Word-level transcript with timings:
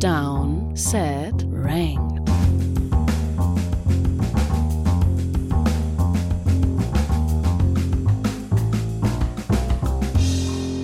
Down, 0.00 0.76
Set, 0.76 1.44
Ranked. 1.52 2.30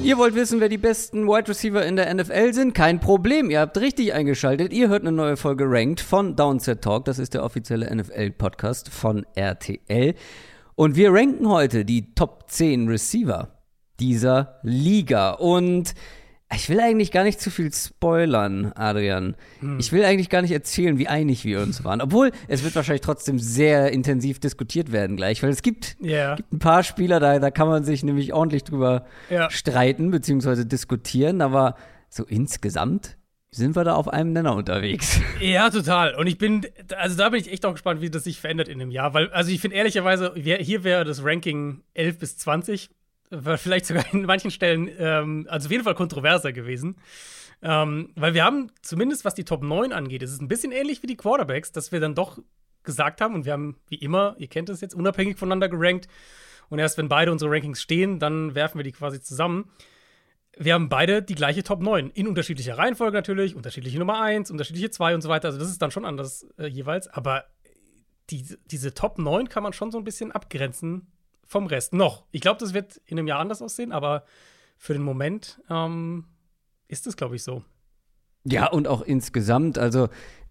Ihr 0.03 0.19
wollt 0.19 0.35
wissen, 0.35 0.59
wer 0.59 0.69
die 0.69 0.79
besten 0.79 1.29
Wide 1.29 1.49
Receiver 1.49 1.87
in 1.87 1.95
der 1.95 2.13
NFL 2.13 2.55
sind? 2.55 2.75
Kein 2.75 2.99
Problem, 2.99 3.51
ihr 3.51 3.61
habt 3.61 3.79
richtig 3.79 4.13
eingeschaltet. 4.13 4.73
Ihr 4.73 4.89
hört 4.89 5.03
eine 5.03 5.13
neue 5.13 5.37
Folge 5.37 5.65
Ranked 5.69 6.01
von 6.01 6.35
Downset 6.35 6.83
Talk. 6.83 7.05
Das 7.05 7.21
ist 7.21 7.35
der 7.35 7.45
offizielle 7.45 7.95
NFL-Podcast 7.95 8.89
von 8.89 9.25
RTL. 9.37 10.15
Und 10.75 10.97
wir 10.97 11.13
ranken 11.13 11.49
heute 11.49 11.85
die 11.85 12.17
Top 12.17 12.51
10 12.51 12.89
Receiver 12.89 13.63
dieser 14.01 14.59
Liga. 14.65 15.31
Und 15.35 15.95
ich 16.53 16.69
will 16.69 16.81
eigentlich 16.81 17.11
gar 17.11 17.25
nicht 17.25 17.41
zu 17.41 17.51
viel 17.51 17.73
spoilern, 17.73 18.73
Adrian. 18.75 19.35
Hm. 19.61 19.79
Ich 19.79 19.93
will 19.93 20.05
eigentlich 20.05 20.29
gar 20.29 20.43
nicht 20.43 20.53
erzählen, 20.53 20.99
wie 20.99 21.09
einig 21.09 21.45
wir 21.45 21.61
uns 21.61 21.85
waren. 21.85 22.01
Obwohl, 22.01 22.33
es 22.49 22.63
wird 22.63 22.77
wahrscheinlich 22.77 23.01
trotzdem 23.01 23.39
sehr 23.39 23.93
intensiv 23.93 24.39
diskutiert 24.41 24.93
werden 24.93 25.17
gleich, 25.17 25.43
weil 25.43 25.51
es 25.51 25.63
gibt, 25.63 25.97
yeah. 26.03 26.37
gibt 26.37 26.53
ein 26.53 26.59
paar 26.59 26.83
Spieler, 26.83 27.19
da, 27.19 27.39
da 27.39 27.51
kann 27.51 27.69
man 27.69 27.85
sich 27.85 28.03
nämlich 28.03 28.33
ordentlich 28.33 28.65
drüber 28.65 29.07
ja. 29.31 29.51
streiten 29.51 30.11
bzw. 30.11 30.65
diskutieren. 30.65 31.41
Aber 31.41 31.77
so 32.09 32.25
insgesamt 32.25 33.17
sind 33.51 33.77
wir 33.77 33.85
da 33.85 33.95
auf 33.95 34.09
einem 34.09 34.33
Nenner 34.33 34.55
unterwegs. 34.55 35.21
Ja, 35.41 35.69
total. 35.71 36.15
Und 36.15 36.27
ich 36.27 36.39
bin, 36.39 36.67
also 36.97 37.17
da 37.17 37.29
bin 37.29 37.41
ich 37.41 37.53
echt 37.53 37.67
auch 37.67 37.73
gespannt, 37.73 38.01
wie 38.01 38.11
das 38.11 38.25
sich 38.25 38.41
verändert 38.41 38.69
in 38.69 38.81
einem 38.81 38.91
Jahr. 38.91 39.15
Weil, 39.15 39.31
also 39.31 39.51
ich 39.51 39.61
finde 39.61 39.77
ehrlicherweise, 39.77 40.33
hier 40.35 40.85
wäre 40.85 41.05
das 41.05 41.23
Ranking 41.23 41.83
11 41.95 42.19
bis 42.19 42.39
20 42.39 42.91
war 43.41 43.59
vielleicht 43.59 43.87
sogar 43.87 44.05
in 44.13 44.23
manchen 44.23 44.51
Stellen, 44.51 44.91
ähm, 44.99 45.47
also 45.49 45.67
auf 45.67 45.73
jeden 45.73 45.85
Fall 45.85 45.95
kontroverser 45.95 46.53
gewesen. 46.53 46.97
Ähm, 47.63 48.13
weil 48.15 48.35
wir 48.35 48.45
haben, 48.45 48.71
zumindest 48.83 49.25
was 49.25 49.35
die 49.35 49.45
Top 49.45 49.63
9 49.63 49.93
angeht, 49.93 50.23
es 50.23 50.33
ist 50.33 50.43
ein 50.43 50.49
bisschen 50.49 50.73
ähnlich 50.73 51.03
wie 51.03 51.07
die 51.07 51.17
Quarterbacks, 51.17 51.73
dass 51.73 51.93
wir 51.93 52.01
dann 52.01 52.15
doch 52.15 52.39
gesagt 52.83 53.21
haben, 53.21 53.35
und 53.35 53.47
wir 53.47 53.53
haben 53.53 53.77
wie 53.89 53.97
immer, 53.97 54.37
ihr 54.39 54.49
kennt 54.49 54.69
es 54.69 54.81
jetzt, 54.81 54.95
unabhängig 54.95 55.39
voneinander 55.39 55.69
gerankt. 55.69 56.07
Und 56.69 56.79
erst 56.79 56.99
wenn 56.99 57.09
beide 57.09 57.33
unsere 57.33 57.51
Rankings 57.51 57.81
stehen, 57.81 58.19
dann 58.19 58.55
werfen 58.55 58.79
wir 58.79 58.85
die 58.85 58.93
quasi 58.93 59.21
zusammen. 59.21 59.71
Wir 60.57 60.75
haben 60.75 60.89
beide 60.89 61.23
die 61.23 61.35
gleiche 61.35 61.63
Top 61.63 61.81
9. 61.81 62.11
In 62.11 62.29
unterschiedlicher 62.29 62.79
Reihenfolge 62.79 63.17
natürlich, 63.17 63.57
unterschiedliche 63.57 63.99
Nummer 63.99 64.21
1, 64.21 64.51
unterschiedliche 64.51 64.91
2 64.91 65.15
und 65.15 65.21
so 65.23 65.29
weiter. 65.29 65.49
Also 65.49 65.59
das 65.59 65.69
ist 65.69 65.83
dann 65.83 65.91
schon 65.91 66.05
anders 66.05 66.47
äh, 66.59 66.67
jeweils. 66.67 67.09
Aber 67.09 67.45
die, 68.31 68.45
diese 68.67 68.95
Top 68.95 69.19
9 69.19 69.49
kann 69.49 69.63
man 69.63 69.73
schon 69.73 69.91
so 69.91 69.99
ein 69.99 70.05
bisschen 70.05 70.33
abgrenzen 70.33 71.14
vom 71.55 71.67
Rest. 71.67 71.93
Noch. 71.93 72.25
Ich 72.33 72.41
glaube, 72.41 72.59
das 72.59 72.75
wird 72.75 73.01
in 73.07 73.17
einem 73.17 73.29
Jahr 73.29 73.39
anders 73.39 73.63
aussehen, 73.63 73.93
aber 73.93 74.25
für 74.77 74.93
den 74.93 75.03
Moment 75.03 75.61
ähm, 75.71 76.25
ist 76.89 77.07
es, 77.07 77.17
glaube 77.17 77.37
ich, 77.37 77.45
so. 77.45 77.63
Ja, 78.43 78.67
und 78.67 78.89
auch 78.89 79.03
insgesamt, 79.03 79.79
also 79.79 80.09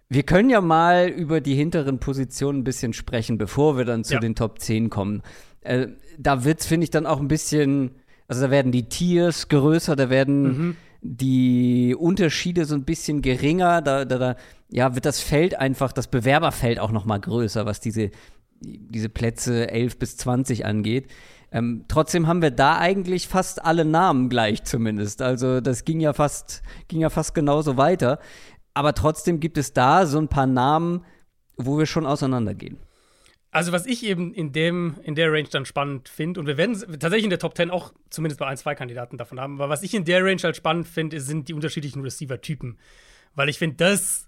wir 0.08 0.24
können 0.24 0.50
ja 0.50 0.62
mal 0.62 1.10
über 1.10 1.42
die 1.42 1.56
hinteren 1.56 2.00
Positionen 2.00 2.60
ein 2.60 2.64
bisschen 2.64 2.94
sprechen, 2.94 3.38
bevor 3.38 3.78
wir 3.78 3.84
dann 3.84 4.06
zu 4.06 4.14
ja. 4.14 4.22
den 4.22 4.34
Top 4.34 4.60
10 4.60 4.90
kommen. 4.90 5.24
Äh, 5.60 5.88
da 6.18 6.46
wird 6.46 6.62
es, 6.62 6.68
finde 6.68 6.86
ich, 6.86 6.90
dann 6.90 7.06
auch 7.06 7.20
ein 7.20 7.28
bisschen, 7.28 7.92
also 8.30 8.44
da 8.44 8.50
werden 8.50 8.72
die 8.72 8.88
Tiers 8.88 9.50
größer, 9.50 9.98
da 9.98 10.10
werden 10.10 10.44
mhm. 10.44 10.76
die 11.02 11.98
Unterschiede 12.00 12.64
so 12.64 12.76
ein 12.76 12.86
bisschen 12.86 13.22
geringer, 13.22 13.82
da, 13.82 14.06
da, 14.06 14.18
da 14.18 14.36
ja, 14.70 14.96
wird 14.96 15.06
das 15.06 15.20
Feld 15.20 15.60
einfach, 15.60 15.92
das 15.92 16.08
Bewerberfeld 16.08 16.80
auch 16.80 16.92
noch 16.92 17.04
mal 17.04 17.20
größer, 17.20 17.66
was 17.66 17.82
diese 17.82 18.12
diese 18.64 19.10
Plätze 19.10 19.70
11 19.70 20.00
bis 20.00 20.18
20 20.18 20.66
angeht. 20.66 21.08
Ähm, 21.52 21.86
trotzdem 21.88 22.28
haben 22.28 22.42
wir 22.42 22.52
da 22.52 22.80
eigentlich 22.80 23.28
fast 23.28 23.64
alle 23.64 23.86
Namen 23.86 24.30
gleich 24.30 24.64
zumindest. 24.64 25.22
Also 25.22 25.62
das 25.62 25.86
ging 25.86 26.00
ja 26.00 26.14
fast, 26.14 26.64
ging 26.88 27.02
ja 27.02 27.10
fast 27.10 27.36
genauso 27.36 27.78
weiter. 27.78 28.20
Aber 28.74 28.94
trotzdem 28.96 29.40
gibt 29.40 29.58
es 29.58 29.74
da 29.74 30.06
so 30.06 30.18
ein 30.18 30.28
paar 30.28 30.48
Namen, 30.48 31.06
wo 31.58 31.78
wir 31.78 31.86
schon 31.86 32.06
auseinandergehen. 32.06 32.78
Also, 33.52 33.72
was 33.72 33.86
ich 33.86 34.04
eben 34.04 34.34
in, 34.34 34.52
dem, 34.52 34.96
in 35.04 35.14
der 35.14 35.32
Range 35.32 35.48
dann 35.48 35.66
spannend 35.66 36.10
finde, 36.10 36.40
und 36.40 36.48
wir 36.48 36.58
werden 36.58 36.74
tatsächlich 36.74 37.26
in 37.26 37.30
der 37.30 37.38
Top 37.38 37.56
10 37.56 37.70
auch 37.70 37.94
zumindest 38.10 38.40
bei 38.40 38.48
ein, 38.48 38.58
zwei 38.58 38.74
Kandidaten 38.74 39.20
davon 39.20 39.40
haben, 39.40 39.62
aber 39.62 39.70
was 39.70 39.84
ich 39.84 39.94
in 39.94 40.06
der 40.06 40.26
Range 40.26 40.42
halt 40.42 40.56
spannend 40.56 40.88
finde, 40.88 41.20
sind 41.20 41.50
die 41.50 41.54
unterschiedlichen 41.54 42.02
Receiver-Typen. 42.02 42.80
Weil 43.36 43.50
ich 43.50 43.60
finde, 43.60 43.76
das 43.76 44.28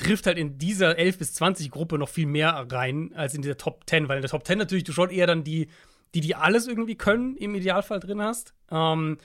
trifft 0.00 0.26
halt 0.26 0.38
in 0.38 0.58
dieser 0.58 0.98
11 0.98 1.18
bis 1.18 1.34
20 1.34 1.70
Gruppe 1.70 1.98
noch 1.98 2.08
viel 2.08 2.26
mehr 2.26 2.66
rein 2.70 3.12
als 3.14 3.34
in 3.34 3.42
dieser 3.42 3.56
Top 3.56 3.82
10, 3.86 4.08
weil 4.08 4.16
in 4.16 4.22
der 4.22 4.30
Top 4.30 4.46
10 4.46 4.58
natürlich 4.58 4.84
du 4.84 4.92
schon 4.92 5.10
eher 5.10 5.26
dann 5.26 5.44
die, 5.44 5.68
die, 6.14 6.20
die 6.20 6.34
alles 6.34 6.66
irgendwie 6.66 6.96
können, 6.96 7.36
im 7.36 7.54
Idealfall 7.54 8.00
drin 8.00 8.22
hast. 8.22 8.54
Ähm, 8.70 9.18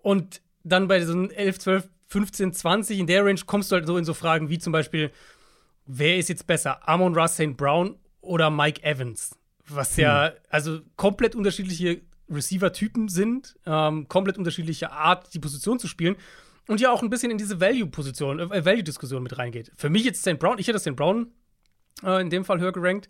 und 0.00 0.40
dann 0.62 0.88
bei 0.88 1.04
so 1.04 1.28
11, 1.28 1.58
12, 1.58 1.88
15, 2.06 2.52
20 2.52 2.98
in 3.00 3.06
der 3.06 3.24
Range 3.24 3.40
kommst 3.44 3.70
du 3.70 3.76
halt 3.76 3.86
so 3.86 3.96
in 3.96 4.04
so 4.04 4.14
Fragen 4.14 4.48
wie 4.48 4.58
zum 4.58 4.72
Beispiel, 4.72 5.10
wer 5.86 6.16
ist 6.16 6.28
jetzt 6.28 6.46
besser, 6.46 6.88
Amon 6.88 7.16
Russ 7.16 7.34
St. 7.34 7.56
Brown 7.56 7.96
oder 8.20 8.50
Mike 8.50 8.82
Evans? 8.84 9.36
Was 9.66 9.96
ja, 9.96 10.28
hm. 10.28 10.32
also 10.48 10.80
komplett 10.96 11.34
unterschiedliche 11.34 12.02
Receiver-Typen 12.30 13.08
sind, 13.08 13.56
ähm, 13.66 14.06
komplett 14.08 14.38
unterschiedliche 14.38 14.92
Art, 14.92 15.34
die 15.34 15.38
Position 15.38 15.78
zu 15.78 15.88
spielen 15.88 16.16
und 16.68 16.80
ja 16.80 16.90
auch 16.90 17.02
ein 17.02 17.10
bisschen 17.10 17.30
in 17.30 17.38
diese 17.38 17.60
Value-Position, 17.60 18.38
äh, 18.40 18.64
Value-Diskussion 18.64 19.22
mit 19.22 19.38
reingeht. 19.38 19.72
Für 19.76 19.90
mich 19.90 20.04
jetzt 20.04 20.22
St. 20.22 20.38
Brown, 20.38 20.58
ich 20.58 20.68
hätte 20.68 20.78
St. 20.78 20.96
Brown 20.96 21.32
äh, 22.02 22.20
in 22.20 22.30
dem 22.30 22.44
Fall 22.44 22.60
höher 22.60 22.72
gerankt. 22.72 23.08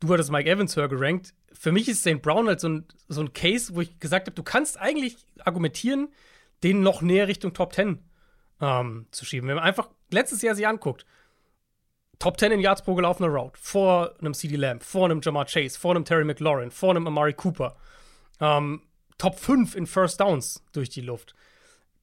Du 0.00 0.12
hattest 0.12 0.30
Mike 0.30 0.48
Evans 0.48 0.76
höher 0.76 0.88
gerankt. 0.88 1.34
Für 1.52 1.72
mich 1.72 1.88
ist 1.88 2.00
St. 2.00 2.22
Brown 2.22 2.46
halt 2.46 2.60
so 2.60 2.68
ein, 2.68 2.86
so 3.08 3.20
ein 3.20 3.32
Case, 3.32 3.74
wo 3.74 3.80
ich 3.80 3.98
gesagt 3.98 4.26
habe, 4.26 4.34
du 4.34 4.42
kannst 4.42 4.78
eigentlich 4.78 5.16
argumentieren, 5.44 6.08
den 6.62 6.82
noch 6.82 7.02
näher 7.02 7.28
Richtung 7.28 7.52
Top 7.52 7.72
10 7.72 7.98
ähm, 8.60 9.06
zu 9.10 9.24
schieben. 9.24 9.48
Wenn 9.48 9.56
man 9.56 9.64
einfach 9.64 9.90
letztes 10.10 10.42
Jahr 10.42 10.54
sich 10.54 10.66
anguckt, 10.66 11.04
Top 12.18 12.38
10 12.38 12.50
in 12.50 12.60
Yards 12.60 12.82
pro 12.82 12.94
gelaufener 12.94 13.28
Route, 13.28 13.58
vor 13.60 14.14
einem 14.18 14.34
CD 14.34 14.56
Lamb, 14.56 14.82
vor 14.82 15.04
einem 15.04 15.20
Jamar 15.22 15.46
Chase, 15.46 15.78
vor 15.78 15.92
einem 15.92 16.04
Terry 16.04 16.24
McLaurin, 16.24 16.72
vor 16.72 16.90
einem 16.90 17.06
Amari 17.06 17.32
Cooper. 17.32 17.76
Ähm, 18.40 18.82
Top 19.18 19.38
5 19.38 19.74
in 19.76 19.86
First 19.86 20.20
Downs 20.20 20.64
durch 20.72 20.88
die 20.88 21.00
Luft. 21.00 21.34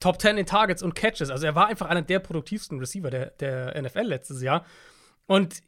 Top 0.06 0.22
10 0.22 0.38
in 0.38 0.46
Targets 0.46 0.84
und 0.84 0.94
Catches. 0.94 1.32
Also 1.32 1.48
er 1.48 1.56
war 1.56 1.66
einfach 1.66 1.88
einer 1.88 2.04
der 2.04 2.20
produktivsten 2.20 2.78
Receiver 2.78 3.10
der, 3.10 3.32
der 3.40 3.82
NFL 3.82 4.04
letztes 4.04 4.40
Jahr. 4.40 4.64
Und 5.26 5.64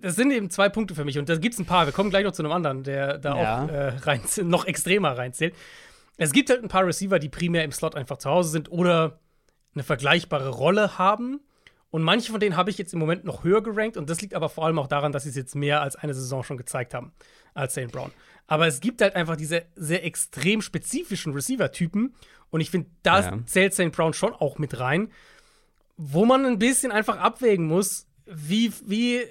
das 0.00 0.14
sind 0.14 0.30
eben 0.30 0.48
zwei 0.48 0.68
Punkte 0.68 0.94
für 0.94 1.04
mich. 1.04 1.18
Und 1.18 1.28
da 1.28 1.34
gibt 1.34 1.54
es 1.54 1.58
ein 1.58 1.66
paar. 1.66 1.84
Wir 1.84 1.92
kommen 1.92 2.10
gleich 2.10 2.22
noch 2.22 2.30
zu 2.30 2.42
einem 2.42 2.52
anderen, 2.52 2.84
der 2.84 3.18
da 3.18 3.36
ja. 3.36 3.64
auch 3.64 3.68
äh, 3.68 3.88
rein, 4.04 4.20
noch 4.44 4.66
extremer 4.66 5.18
reinzählt. 5.18 5.56
Es 6.16 6.30
gibt 6.30 6.50
halt 6.50 6.62
ein 6.62 6.68
paar 6.68 6.86
Receiver, 6.86 7.18
die 7.18 7.28
primär 7.28 7.64
im 7.64 7.72
Slot 7.72 7.96
einfach 7.96 8.18
zu 8.18 8.30
Hause 8.30 8.50
sind 8.50 8.70
oder 8.70 9.18
eine 9.74 9.82
vergleichbare 9.82 10.50
Rolle 10.50 10.96
haben. 10.96 11.40
Und 11.90 12.02
manche 12.02 12.30
von 12.30 12.38
denen 12.38 12.56
habe 12.56 12.70
ich 12.70 12.78
jetzt 12.78 12.92
im 12.92 13.00
Moment 13.00 13.24
noch 13.24 13.42
höher 13.42 13.60
gerankt. 13.60 13.96
Und 13.96 14.08
das 14.08 14.20
liegt 14.20 14.34
aber 14.34 14.50
vor 14.50 14.66
allem 14.66 14.78
auch 14.78 14.86
daran, 14.86 15.10
dass 15.10 15.24
sie 15.24 15.30
es 15.30 15.36
jetzt 15.36 15.56
mehr 15.56 15.82
als 15.82 15.96
eine 15.96 16.14
Saison 16.14 16.44
schon 16.44 16.58
gezeigt 16.58 16.94
haben 16.94 17.12
als 17.54 17.72
St. 17.72 17.90
Brown. 17.90 18.10
Aber 18.46 18.66
es 18.66 18.80
gibt 18.80 19.00
halt 19.00 19.16
einfach 19.16 19.36
diese 19.36 19.64
sehr 19.74 20.04
extrem 20.04 20.60
spezifischen 20.60 21.32
Receiver-Typen. 21.32 22.14
Und 22.50 22.60
ich 22.60 22.70
finde, 22.70 22.90
da 23.02 23.20
ja. 23.20 23.46
zählt 23.46 23.74
St. 23.74 23.92
Brown 23.92 24.12
schon 24.12 24.32
auch 24.34 24.58
mit 24.58 24.78
rein, 24.78 25.10
wo 25.96 26.24
man 26.24 26.44
ein 26.44 26.58
bisschen 26.58 26.92
einfach 26.92 27.18
abwägen 27.18 27.66
muss, 27.66 28.06
wie, 28.26 28.72
wie, 28.84 29.22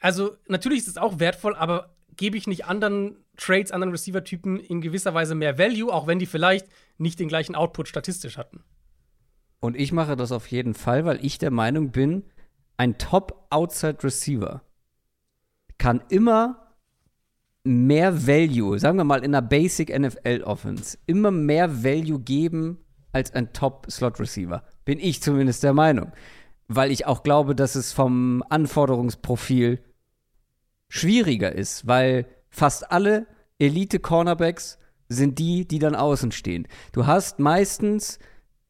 also 0.00 0.36
natürlich 0.48 0.80
ist 0.80 0.88
es 0.88 0.96
auch 0.96 1.18
wertvoll, 1.18 1.54
aber 1.54 1.94
gebe 2.16 2.36
ich 2.36 2.46
nicht 2.46 2.66
anderen 2.66 3.16
Trades, 3.36 3.72
anderen 3.72 3.92
Receiver-Typen 3.92 4.58
in 4.58 4.80
gewisser 4.80 5.14
Weise 5.14 5.34
mehr 5.34 5.58
Value, 5.58 5.92
auch 5.92 6.06
wenn 6.06 6.18
die 6.18 6.26
vielleicht 6.26 6.66
nicht 6.98 7.18
den 7.18 7.28
gleichen 7.28 7.54
Output 7.54 7.88
statistisch 7.88 8.36
hatten. 8.36 8.62
Und 9.60 9.76
ich 9.76 9.92
mache 9.92 10.16
das 10.16 10.32
auf 10.32 10.46
jeden 10.48 10.74
Fall, 10.74 11.04
weil 11.04 11.24
ich 11.24 11.38
der 11.38 11.50
Meinung 11.50 11.92
bin, 11.92 12.24
ein 12.76 12.98
Top-Outside-Receiver 12.98 14.62
kann 15.78 16.02
immer 16.08 16.69
mehr 17.64 18.26
Value, 18.26 18.78
sagen 18.78 18.96
wir 18.96 19.04
mal 19.04 19.24
in 19.24 19.34
einer 19.34 19.42
Basic 19.42 19.96
NFL 19.96 20.42
Offense, 20.44 20.98
immer 21.06 21.30
mehr 21.30 21.84
Value 21.84 22.20
geben 22.20 22.78
als 23.12 23.34
ein 23.34 23.52
Top 23.52 23.86
Slot 23.90 24.20
Receiver. 24.20 24.62
Bin 24.84 24.98
ich 24.98 25.22
zumindest 25.22 25.62
der 25.62 25.72
Meinung. 25.72 26.12
Weil 26.68 26.92
ich 26.92 27.06
auch 27.06 27.22
glaube, 27.22 27.54
dass 27.54 27.74
es 27.74 27.92
vom 27.92 28.44
Anforderungsprofil 28.48 29.82
schwieriger 30.88 31.52
ist, 31.52 31.86
weil 31.86 32.26
fast 32.48 32.92
alle 32.92 33.26
Elite 33.58 33.98
Cornerbacks 33.98 34.78
sind 35.08 35.38
die, 35.38 35.66
die 35.66 35.80
dann 35.80 35.96
außen 35.96 36.32
stehen. 36.32 36.68
Du 36.92 37.06
hast 37.06 37.40
meistens 37.40 38.18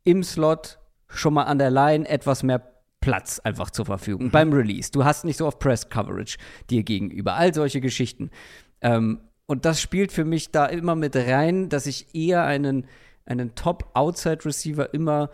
im 0.04 0.22
Slot 0.22 0.78
schon 1.06 1.34
mal 1.34 1.44
an 1.44 1.58
der 1.58 1.70
Line 1.70 2.08
etwas 2.08 2.42
mehr 2.42 2.66
Platz 3.00 3.40
einfach 3.40 3.70
zur 3.70 3.86
Verfügung 3.86 4.26
mhm. 4.26 4.30
beim 4.30 4.52
Release. 4.52 4.90
Du 4.90 5.04
hast 5.04 5.24
nicht 5.24 5.36
so 5.36 5.46
oft 5.46 5.58
Press 5.58 5.88
Coverage 5.88 6.36
dir 6.68 6.82
gegenüber. 6.82 7.34
All 7.34 7.54
solche 7.54 7.80
Geschichten. 7.80 8.30
Ähm, 8.80 9.20
und 9.46 9.64
das 9.64 9.80
spielt 9.80 10.12
für 10.12 10.24
mich 10.24 10.50
da 10.52 10.66
immer 10.66 10.94
mit 10.94 11.16
rein, 11.16 11.68
dass 11.68 11.86
ich 11.86 12.14
eher 12.14 12.44
einen, 12.44 12.86
einen 13.24 13.54
Top-Outside-Receiver 13.54 14.94
immer, 14.94 15.30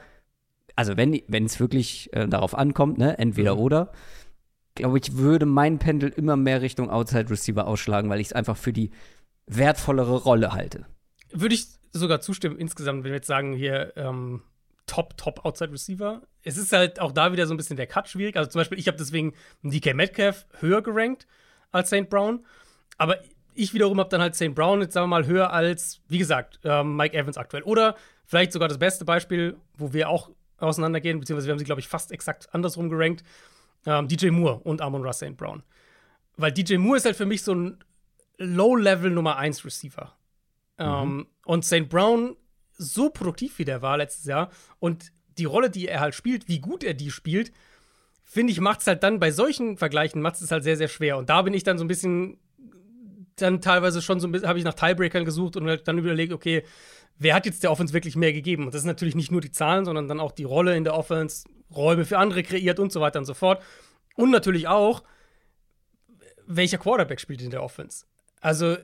also 0.74 0.96
wenn 0.96 1.44
es 1.44 1.60
wirklich 1.60 2.12
äh, 2.14 2.26
darauf 2.26 2.56
ankommt, 2.56 2.98
ne, 2.98 3.18
entweder 3.18 3.56
mhm. 3.56 3.60
oder, 3.60 3.92
glaube 4.74 4.98
ich, 4.98 5.16
würde 5.16 5.46
mein 5.46 5.78
Pendel 5.78 6.10
immer 6.10 6.36
mehr 6.36 6.62
Richtung 6.62 6.90
Outside-Receiver 6.90 7.66
ausschlagen, 7.66 8.08
weil 8.08 8.20
ich 8.20 8.28
es 8.28 8.32
einfach 8.32 8.56
für 8.56 8.72
die 8.72 8.90
wertvollere 9.46 10.16
Rolle 10.16 10.52
halte. 10.52 10.86
Würde 11.32 11.54
ich 11.54 11.66
sogar 11.92 12.20
zustimmen 12.20 12.58
insgesamt, 12.58 13.04
wenn 13.04 13.10
wir 13.10 13.16
jetzt 13.16 13.26
sagen, 13.26 13.52
hier 13.52 13.92
ähm, 13.96 14.42
Top, 14.86 15.16
Top 15.16 15.44
Outside 15.44 15.72
Receiver. 15.72 16.22
es 16.42 16.56
ist 16.56 16.72
halt 16.72 17.00
auch 17.00 17.12
da 17.12 17.32
wieder 17.32 17.46
so 17.46 17.54
ein 17.54 17.56
bisschen 17.56 17.76
der 17.76 17.86
Cut 17.86 18.08
schwierig. 18.08 18.36
Also 18.36 18.50
zum 18.50 18.60
Beispiel, 18.60 18.78
ich 18.78 18.86
habe 18.86 18.96
deswegen 18.96 19.34
DK 19.62 19.94
Metcalf 19.94 20.46
höher 20.60 20.82
gerankt 20.82 21.26
als 21.72 21.88
St. 21.88 22.08
Brown. 22.08 22.46
Aber 22.96 23.18
ich 23.56 23.74
wiederum 23.74 23.98
habe 23.98 24.08
dann 24.08 24.20
halt 24.20 24.34
St. 24.34 24.54
Brown, 24.54 24.80
jetzt 24.80 24.94
sagen 24.94 25.04
wir 25.04 25.20
mal, 25.20 25.26
höher 25.26 25.52
als, 25.52 26.00
wie 26.08 26.18
gesagt, 26.18 26.60
ähm, 26.64 26.96
Mike 26.96 27.16
Evans 27.16 27.36
aktuell. 27.36 27.62
Oder 27.62 27.96
vielleicht 28.24 28.52
sogar 28.52 28.68
das 28.68 28.78
beste 28.78 29.04
Beispiel, 29.04 29.56
wo 29.76 29.92
wir 29.92 30.08
auch 30.08 30.30
auseinandergehen, 30.58 31.20
beziehungsweise 31.20 31.48
wir 31.48 31.52
haben 31.52 31.58
sie, 31.58 31.64
glaube 31.64 31.80
ich, 31.80 31.88
fast 31.88 32.12
exakt 32.12 32.52
andersrum 32.52 32.88
gerankt. 32.88 33.22
Ähm, 33.84 34.08
DJ 34.08 34.30
Moore 34.30 34.60
und 34.60 34.80
Amon 34.80 35.02
Ross 35.02 35.18
St. 35.18 35.36
Brown. 35.36 35.62
Weil 36.36 36.52
DJ 36.52 36.76
Moore 36.76 36.98
ist 36.98 37.04
halt 37.06 37.16
für 37.16 37.26
mich 37.26 37.42
so 37.42 37.54
ein 37.54 37.78
Low-Level 38.38 39.10
Nummer 39.10 39.36
1 39.36 39.64
Receiver. 39.64 40.12
Mhm. 40.78 40.84
Ähm, 40.84 41.26
und 41.44 41.64
St. 41.64 41.88
Brown, 41.88 42.36
so 42.72 43.10
produktiv 43.10 43.58
wie 43.58 43.64
der 43.64 43.80
war 43.80 43.96
letztes 43.96 44.26
Jahr 44.26 44.50
und 44.78 45.12
die 45.38 45.44
Rolle, 45.44 45.70
die 45.70 45.88
er 45.88 46.00
halt 46.00 46.14
spielt, 46.14 46.48
wie 46.48 46.60
gut 46.60 46.84
er 46.84 46.94
die 46.94 47.10
spielt, 47.10 47.52
finde 48.24 48.52
ich, 48.52 48.60
macht 48.60 48.80
es 48.80 48.86
halt 48.86 49.02
dann 49.02 49.20
bei 49.20 49.30
solchen 49.30 49.76
Vergleichen, 49.76 50.20
macht 50.20 50.40
es 50.40 50.50
halt 50.50 50.64
sehr, 50.64 50.76
sehr 50.76 50.88
schwer. 50.88 51.16
Und 51.16 51.30
da 51.30 51.42
bin 51.42 51.54
ich 51.54 51.62
dann 51.62 51.78
so 51.78 51.84
ein 51.84 51.88
bisschen, 51.88 52.38
dann 53.36 53.60
teilweise 53.60 54.02
schon 54.02 54.20
so 54.20 54.26
ein 54.26 54.32
bisschen, 54.32 54.48
habe 54.48 54.58
ich 54.58 54.64
nach 54.64 54.74
Tiebreakern 54.74 55.24
gesucht 55.24 55.56
und 55.56 55.66
halt 55.68 55.86
dann 55.86 55.98
überlegt, 55.98 56.32
okay, 56.32 56.64
wer 57.18 57.34
hat 57.34 57.46
jetzt 57.46 57.62
der 57.62 57.70
Offense 57.70 57.94
wirklich 57.94 58.16
mehr 58.16 58.32
gegeben? 58.32 58.64
Und 58.64 58.74
das 58.74 58.82
ist 58.82 58.86
natürlich 58.86 59.14
nicht 59.14 59.30
nur 59.30 59.40
die 59.40 59.50
Zahlen, 59.50 59.84
sondern 59.84 60.08
dann 60.08 60.20
auch 60.20 60.32
die 60.32 60.44
Rolle 60.44 60.76
in 60.76 60.84
der 60.84 60.94
Offense, 60.94 61.46
Räume 61.74 62.04
für 62.04 62.18
andere 62.18 62.42
kreiert 62.42 62.78
und 62.78 62.92
so 62.92 63.00
weiter 63.00 63.18
und 63.18 63.24
so 63.24 63.34
fort. 63.34 63.62
Und 64.16 64.30
natürlich 64.30 64.68
auch, 64.68 65.02
welcher 66.46 66.78
Quarterback 66.78 67.20
spielt 67.20 67.42
in 67.42 67.50
der 67.50 67.62
Offense. 67.62 68.06
Also, 68.40 68.76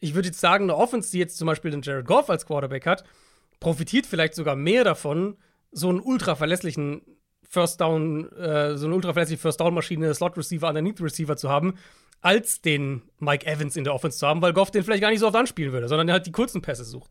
ich 0.00 0.14
würde 0.14 0.28
jetzt 0.28 0.40
sagen, 0.40 0.64
eine 0.64 0.76
Offense, 0.76 1.10
die 1.10 1.18
jetzt 1.18 1.36
zum 1.36 1.46
Beispiel 1.46 1.70
den 1.70 1.82
Jared 1.82 2.06
Goff 2.06 2.30
als 2.30 2.46
Quarterback 2.46 2.86
hat, 2.86 3.04
profitiert 3.60 4.06
vielleicht 4.06 4.34
sogar 4.34 4.56
mehr 4.56 4.82
davon, 4.82 5.36
so 5.70 5.88
einen 5.88 6.00
ultra 6.00 6.34
verlässlichen 6.34 7.02
First 7.48 7.80
Down, 7.80 8.30
äh, 8.32 8.76
so 8.76 8.86
eine 8.86 8.94
ultra 8.94 9.12
verlässliche 9.12 9.40
First 9.40 9.60
Down 9.60 9.74
Maschine, 9.74 10.12
Slot 10.14 10.36
Receiver, 10.36 10.68
Underneath 10.68 11.00
Receiver 11.00 11.36
zu 11.36 11.48
haben, 11.48 11.74
als 12.22 12.62
den 12.62 13.02
Mike 13.18 13.46
Evans 13.46 13.76
in 13.76 13.84
der 13.84 13.94
Offense 13.94 14.18
zu 14.18 14.26
haben, 14.26 14.40
weil 14.40 14.52
Goff 14.52 14.70
den 14.70 14.84
vielleicht 14.84 15.02
gar 15.02 15.10
nicht 15.10 15.20
so 15.20 15.26
oft 15.26 15.36
anspielen 15.36 15.72
würde, 15.72 15.88
sondern 15.88 16.08
er 16.08 16.14
halt 16.14 16.26
die 16.26 16.32
kurzen 16.32 16.62
Pässe 16.62 16.84
sucht. 16.84 17.10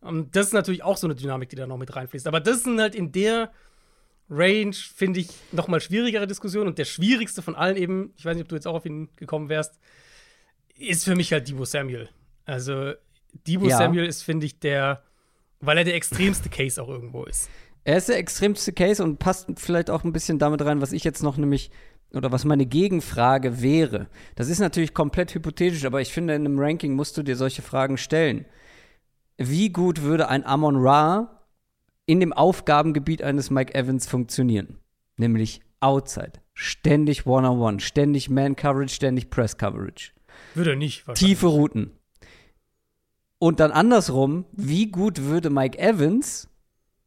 Um, 0.00 0.08
ähm, 0.08 0.28
das 0.30 0.48
ist 0.48 0.52
natürlich 0.52 0.82
auch 0.82 0.96
so 0.96 1.06
eine 1.06 1.14
Dynamik, 1.14 1.48
die 1.48 1.56
da 1.56 1.66
noch 1.66 1.78
mit 1.78 1.94
reinfließt. 1.94 2.26
Aber 2.26 2.40
das 2.40 2.62
sind 2.62 2.80
halt 2.80 2.94
in 2.94 3.10
der 3.12 3.50
Range, 4.30 4.72
finde 4.72 5.20
ich, 5.20 5.28
noch 5.52 5.66
mal 5.66 5.80
schwierigere 5.80 6.26
Diskussionen. 6.26 6.68
Und 6.68 6.78
der 6.78 6.84
schwierigste 6.84 7.42
von 7.42 7.56
allen 7.56 7.76
eben, 7.76 8.12
ich 8.16 8.24
weiß 8.24 8.36
nicht, 8.36 8.44
ob 8.44 8.48
du 8.48 8.54
jetzt 8.54 8.66
auch 8.66 8.76
auf 8.76 8.86
ihn 8.86 9.08
gekommen 9.16 9.48
wärst, 9.48 9.78
ist 10.76 11.04
für 11.04 11.16
mich 11.16 11.32
halt 11.32 11.48
Debo 11.48 11.64
Samuel. 11.64 12.08
Also 12.44 12.92
Debo 13.46 13.66
ja. 13.66 13.76
Samuel 13.76 14.06
ist, 14.06 14.22
finde 14.22 14.46
ich, 14.46 14.60
der, 14.60 15.02
weil 15.60 15.78
er 15.78 15.84
der 15.84 15.94
extremste 15.94 16.48
Case 16.48 16.80
auch 16.82 16.88
irgendwo 16.88 17.24
ist. 17.24 17.50
Er 17.84 17.96
ist 17.96 18.08
der 18.08 18.18
extremste 18.18 18.72
Case 18.72 19.02
und 19.02 19.18
passt 19.18 19.48
vielleicht 19.56 19.90
auch 19.90 20.04
ein 20.04 20.12
bisschen 20.12 20.38
damit 20.38 20.62
rein, 20.62 20.80
was 20.80 20.92
ich 20.92 21.02
jetzt 21.02 21.22
noch 21.22 21.38
nämlich 21.38 21.70
oder 22.12 22.32
was 22.32 22.44
meine 22.44 22.66
Gegenfrage 22.66 23.62
wäre. 23.62 24.08
Das 24.34 24.48
ist 24.48 24.58
natürlich 24.58 24.94
komplett 24.94 25.34
hypothetisch, 25.34 25.84
aber 25.84 26.00
ich 26.00 26.12
finde, 26.12 26.34
in 26.34 26.44
einem 26.44 26.58
Ranking 26.58 26.94
musst 26.94 27.16
du 27.16 27.22
dir 27.22 27.36
solche 27.36 27.62
Fragen 27.62 27.96
stellen. 27.96 28.46
Wie 29.38 29.70
gut 29.70 30.02
würde 30.02 30.28
ein 30.28 30.44
Amon 30.44 30.76
Ra 30.76 31.46
in 32.06 32.20
dem 32.20 32.32
Aufgabengebiet 32.32 33.22
eines 33.22 33.50
Mike 33.50 33.74
Evans 33.74 34.06
funktionieren? 34.06 34.78
Nämlich 35.16 35.60
Outside. 35.80 36.32
Ständig 36.52 37.26
One-on-One, 37.26 37.76
-on 37.76 37.76
-one, 37.76 37.80
ständig 37.80 38.28
Man-Coverage, 38.28 38.94
ständig 38.94 39.30
Press-Coverage. 39.30 40.12
Würde 40.54 40.70
er 40.70 40.76
nicht. 40.76 41.04
Tiefe 41.14 41.46
Routen. 41.46 41.92
Und 43.38 43.60
dann 43.60 43.72
andersrum, 43.72 44.44
wie 44.52 44.90
gut 44.90 45.22
würde 45.22 45.48
Mike 45.48 45.78
Evans 45.78 46.49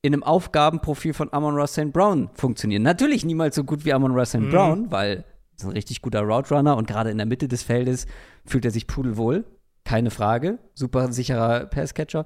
in 0.04 0.14
einem 0.14 0.24
Aufgabenprofil 0.24 1.14
von 1.14 1.32
Amon 1.32 1.56
Ross 1.56 1.74
St. 1.74 1.94
Brown 1.94 2.30
funktionieren. 2.36 2.84
Natürlich 2.84 3.24
niemals 3.24 3.56
so 3.56 3.64
gut 3.64 3.86
wie 3.86 3.94
Amon 3.94 4.12
Ross 4.12 4.30
St. 4.30 4.42
Mhm. 4.42 4.50
Brown, 4.52 4.92
weil 4.92 5.18
er 5.18 5.24
ist 5.56 5.64
ein 5.64 5.72
richtig 5.72 6.02
guter 6.02 6.22
Route 6.22 6.54
Runner 6.54 6.76
und 6.76 6.88
gerade 6.88 7.10
in 7.10 7.18
der 7.18 7.26
Mitte 7.26 7.48
des 7.48 7.64
Feldes 7.64 8.06
fühlt 8.46 8.66
er 8.66 8.72
sich 8.72 8.86
pudelwohl. 8.86 9.46
Keine 9.86 10.12
Frage. 10.12 10.60
Super 10.74 11.12
sicherer 11.14 11.68
Passcatcher. 11.68 12.26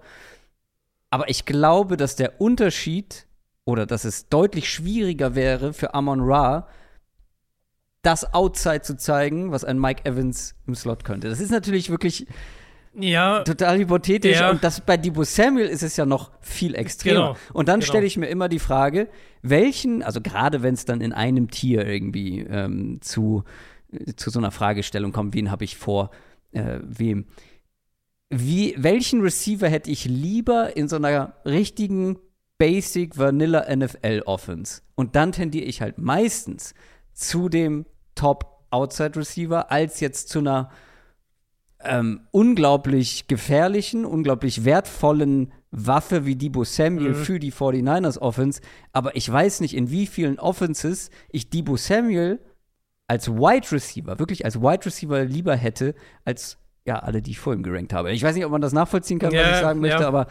Aber 1.11 1.29
ich 1.29 1.45
glaube, 1.45 1.97
dass 1.97 2.15
der 2.15 2.41
Unterschied 2.41 3.27
oder 3.63 3.85
dass 3.85 4.05
es 4.05 4.27
deutlich 4.27 4.69
schwieriger 4.71 5.35
wäre 5.35 5.71
für 5.71 5.93
Amon 5.93 6.21
Ra, 6.21 6.67
das 8.01 8.33
Outside 8.33 8.81
zu 8.81 8.97
zeigen, 8.97 9.51
was 9.51 9.63
ein 9.63 9.79
Mike 9.79 10.03
Evans 10.05 10.55
im 10.65 10.73
Slot 10.73 11.03
könnte. 11.03 11.29
Das 11.29 11.39
ist 11.39 11.51
natürlich 11.51 11.91
wirklich 11.91 12.25
ja, 12.99 13.43
total 13.43 13.77
hypothetisch. 13.77 14.39
Ja. 14.39 14.49
Und 14.49 14.63
das 14.63 14.81
bei 14.81 14.97
Debo 14.97 15.23
Samuel 15.23 15.67
ist 15.67 15.83
es 15.83 15.97
ja 15.97 16.05
noch 16.05 16.31
viel 16.41 16.75
extremer. 16.75 17.15
Genau, 17.15 17.37
und 17.53 17.67
dann 17.67 17.79
genau. 17.79 17.89
stelle 17.89 18.05
ich 18.05 18.17
mir 18.17 18.27
immer 18.27 18.49
die 18.49 18.59
Frage, 18.59 19.07
welchen, 19.41 20.03
also 20.03 20.19
gerade 20.21 20.63
wenn 20.63 20.73
es 20.73 20.85
dann 20.85 21.01
in 21.01 21.13
einem 21.13 21.49
Tier 21.49 21.85
irgendwie 21.85 22.39
ähm, 22.41 22.99
zu, 23.01 23.43
äh, 23.91 24.13
zu 24.15 24.29
so 24.29 24.39
einer 24.39 24.51
Fragestellung 24.51 25.11
kommt, 25.11 25.35
wen 25.35 25.51
habe 25.51 25.63
ich 25.63 25.77
vor, 25.77 26.11
äh, 26.51 26.79
wem. 26.81 27.25
Wie, 28.29 28.75
welchen 28.77 29.21
Receiver 29.21 29.69
hätte 29.69 29.89
ich 29.89 30.05
lieber 30.05 30.75
in 30.75 30.89
so 30.89 30.97
einer 30.97 31.33
richtigen 31.45 32.17
Basic 32.57 33.17
Vanilla 33.17 33.73
NFL 33.73 34.23
Offense? 34.25 34.81
Und 34.95 35.15
dann 35.15 35.31
tendiere 35.31 35.65
ich 35.65 35.81
halt 35.81 35.97
meistens 35.97 36.73
zu 37.13 37.47
dem 37.47 37.85
Top 38.15 38.65
Outside 38.69 39.15
Receiver 39.15 39.71
als 39.71 40.01
jetzt 40.01 40.27
zu 40.27 40.39
einer 40.39 40.69
ähm, 41.83 42.21
unglaublich 42.31 43.27
gefährlichen, 43.27 44.05
unglaublich 44.05 44.65
wertvollen 44.65 45.51
Waffe 45.71 46.25
wie 46.25 46.35
Debo 46.35 46.63
Samuel 46.63 47.09
mhm. 47.09 47.15
für 47.15 47.39
die 47.39 47.51
49ers 47.51 48.17
Offense. 48.19 48.61
Aber 48.93 49.15
ich 49.15 49.31
weiß 49.31 49.59
nicht, 49.61 49.75
in 49.75 49.91
wie 49.91 50.07
vielen 50.07 50.39
Offenses 50.39 51.09
ich 51.29 51.49
Debo 51.49 51.77
Samuel 51.77 52.39
als 53.07 53.29
Wide 53.29 53.71
Receiver, 53.71 54.19
wirklich 54.19 54.43
als 54.43 54.59
Wide 54.59 54.85
Receiver 54.85 55.23
lieber 55.23 55.55
hätte, 55.55 55.95
als 56.25 56.57
ja, 56.85 56.99
alle, 56.99 57.21
die 57.21 57.31
ich 57.31 57.39
vor 57.39 57.53
ihm 57.53 57.63
gerankt 57.63 57.93
habe. 57.93 58.11
Ich 58.11 58.23
weiß 58.23 58.35
nicht, 58.35 58.45
ob 58.45 58.51
man 58.51 58.61
das 58.61 58.73
nachvollziehen 58.73 59.19
kann, 59.19 59.33
ja, 59.33 59.41
was 59.41 59.51
ich 59.51 59.61
sagen 59.61 59.79
möchte, 59.81 60.01
ja. 60.03 60.07
aber 60.07 60.27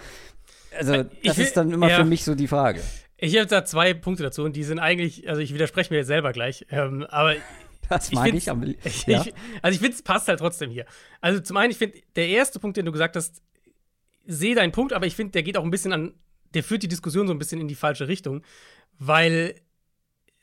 also, 0.77 0.93
äh, 0.95 1.07
das 1.25 1.37
will, 1.37 1.45
ist 1.45 1.57
dann 1.57 1.71
immer 1.71 1.89
ja. 1.91 1.97
für 1.97 2.05
mich 2.05 2.25
so 2.25 2.35
die 2.35 2.49
Frage. 2.49 2.81
Ich 3.19 3.37
habe 3.37 3.47
da 3.47 3.65
zwei 3.65 3.95
Punkte 3.95 4.23
dazu 4.23 4.43
und 4.43 4.57
die 4.57 4.63
sind 4.63 4.79
eigentlich, 4.79 5.29
also 5.29 5.41
ich 5.41 5.55
widerspreche 5.55 5.93
mir 5.93 5.99
jetzt 5.99 6.09
selber 6.09 6.33
gleich, 6.33 6.67
ähm, 6.71 7.07
aber 7.09 7.35
Das 7.89 8.13
mag 8.13 8.35
ich. 8.35 8.51
aber, 8.51 8.67
ja. 8.67 8.75
ich 8.85 9.35
also 9.63 9.75
ich 9.75 9.79
finde, 9.81 9.95
es 9.95 10.03
passt 10.03 10.29
halt 10.29 10.39
trotzdem 10.39 10.71
hier. 10.71 10.87
Also 11.21 11.41
zum 11.41 11.57
einen, 11.57 11.71
ich 11.71 11.79
finde, 11.79 11.99
der 12.17 12.29
erste 12.29 12.59
Punkt, 12.59 12.77
den 12.77 12.87
du 12.87 12.93
gesagt 12.93 13.17
hast, 13.17 13.43
sehe 14.27 14.55
deinen 14.55 14.73
Punkt, 14.73 14.93
aber 14.93 15.07
ich 15.07 15.15
finde, 15.15 15.33
der 15.33 15.43
geht 15.43 15.57
auch 15.57 15.65
ein 15.65 15.71
bisschen 15.71 15.93
an, 15.93 16.15
der 16.55 16.65
führt 16.65 16.83
die 16.83 16.89
Diskussion 16.89 17.27
so 17.27 17.33
ein 17.33 17.39
bisschen 17.39 17.61
in 17.61 17.69
die 17.69 17.75
falsche 17.75 18.09
Richtung, 18.09 18.43
weil 18.99 19.55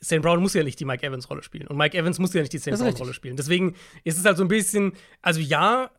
St. 0.04 0.22
Brown 0.22 0.42
muss 0.42 0.54
ja 0.54 0.64
nicht 0.64 0.80
die 0.80 0.86
Mike 0.86 1.06
Evans 1.06 1.30
Rolle 1.30 1.44
spielen 1.44 1.68
und 1.68 1.78
Mike 1.78 1.98
Evans 1.98 2.20
muss 2.20 2.34
ja 2.34 2.42
nicht 2.42 2.54
die 2.54 2.60
St. 2.60 2.72
Brown 2.72 2.94
Rolle 2.94 3.14
spielen. 3.14 3.38
Deswegen 3.38 3.76
ist 4.04 4.18
es 4.18 4.26
halt 4.26 4.38
so 4.38 4.44
ein 4.44 4.50
bisschen, 4.50 4.94
also 5.22 5.40
ja, 5.40 5.92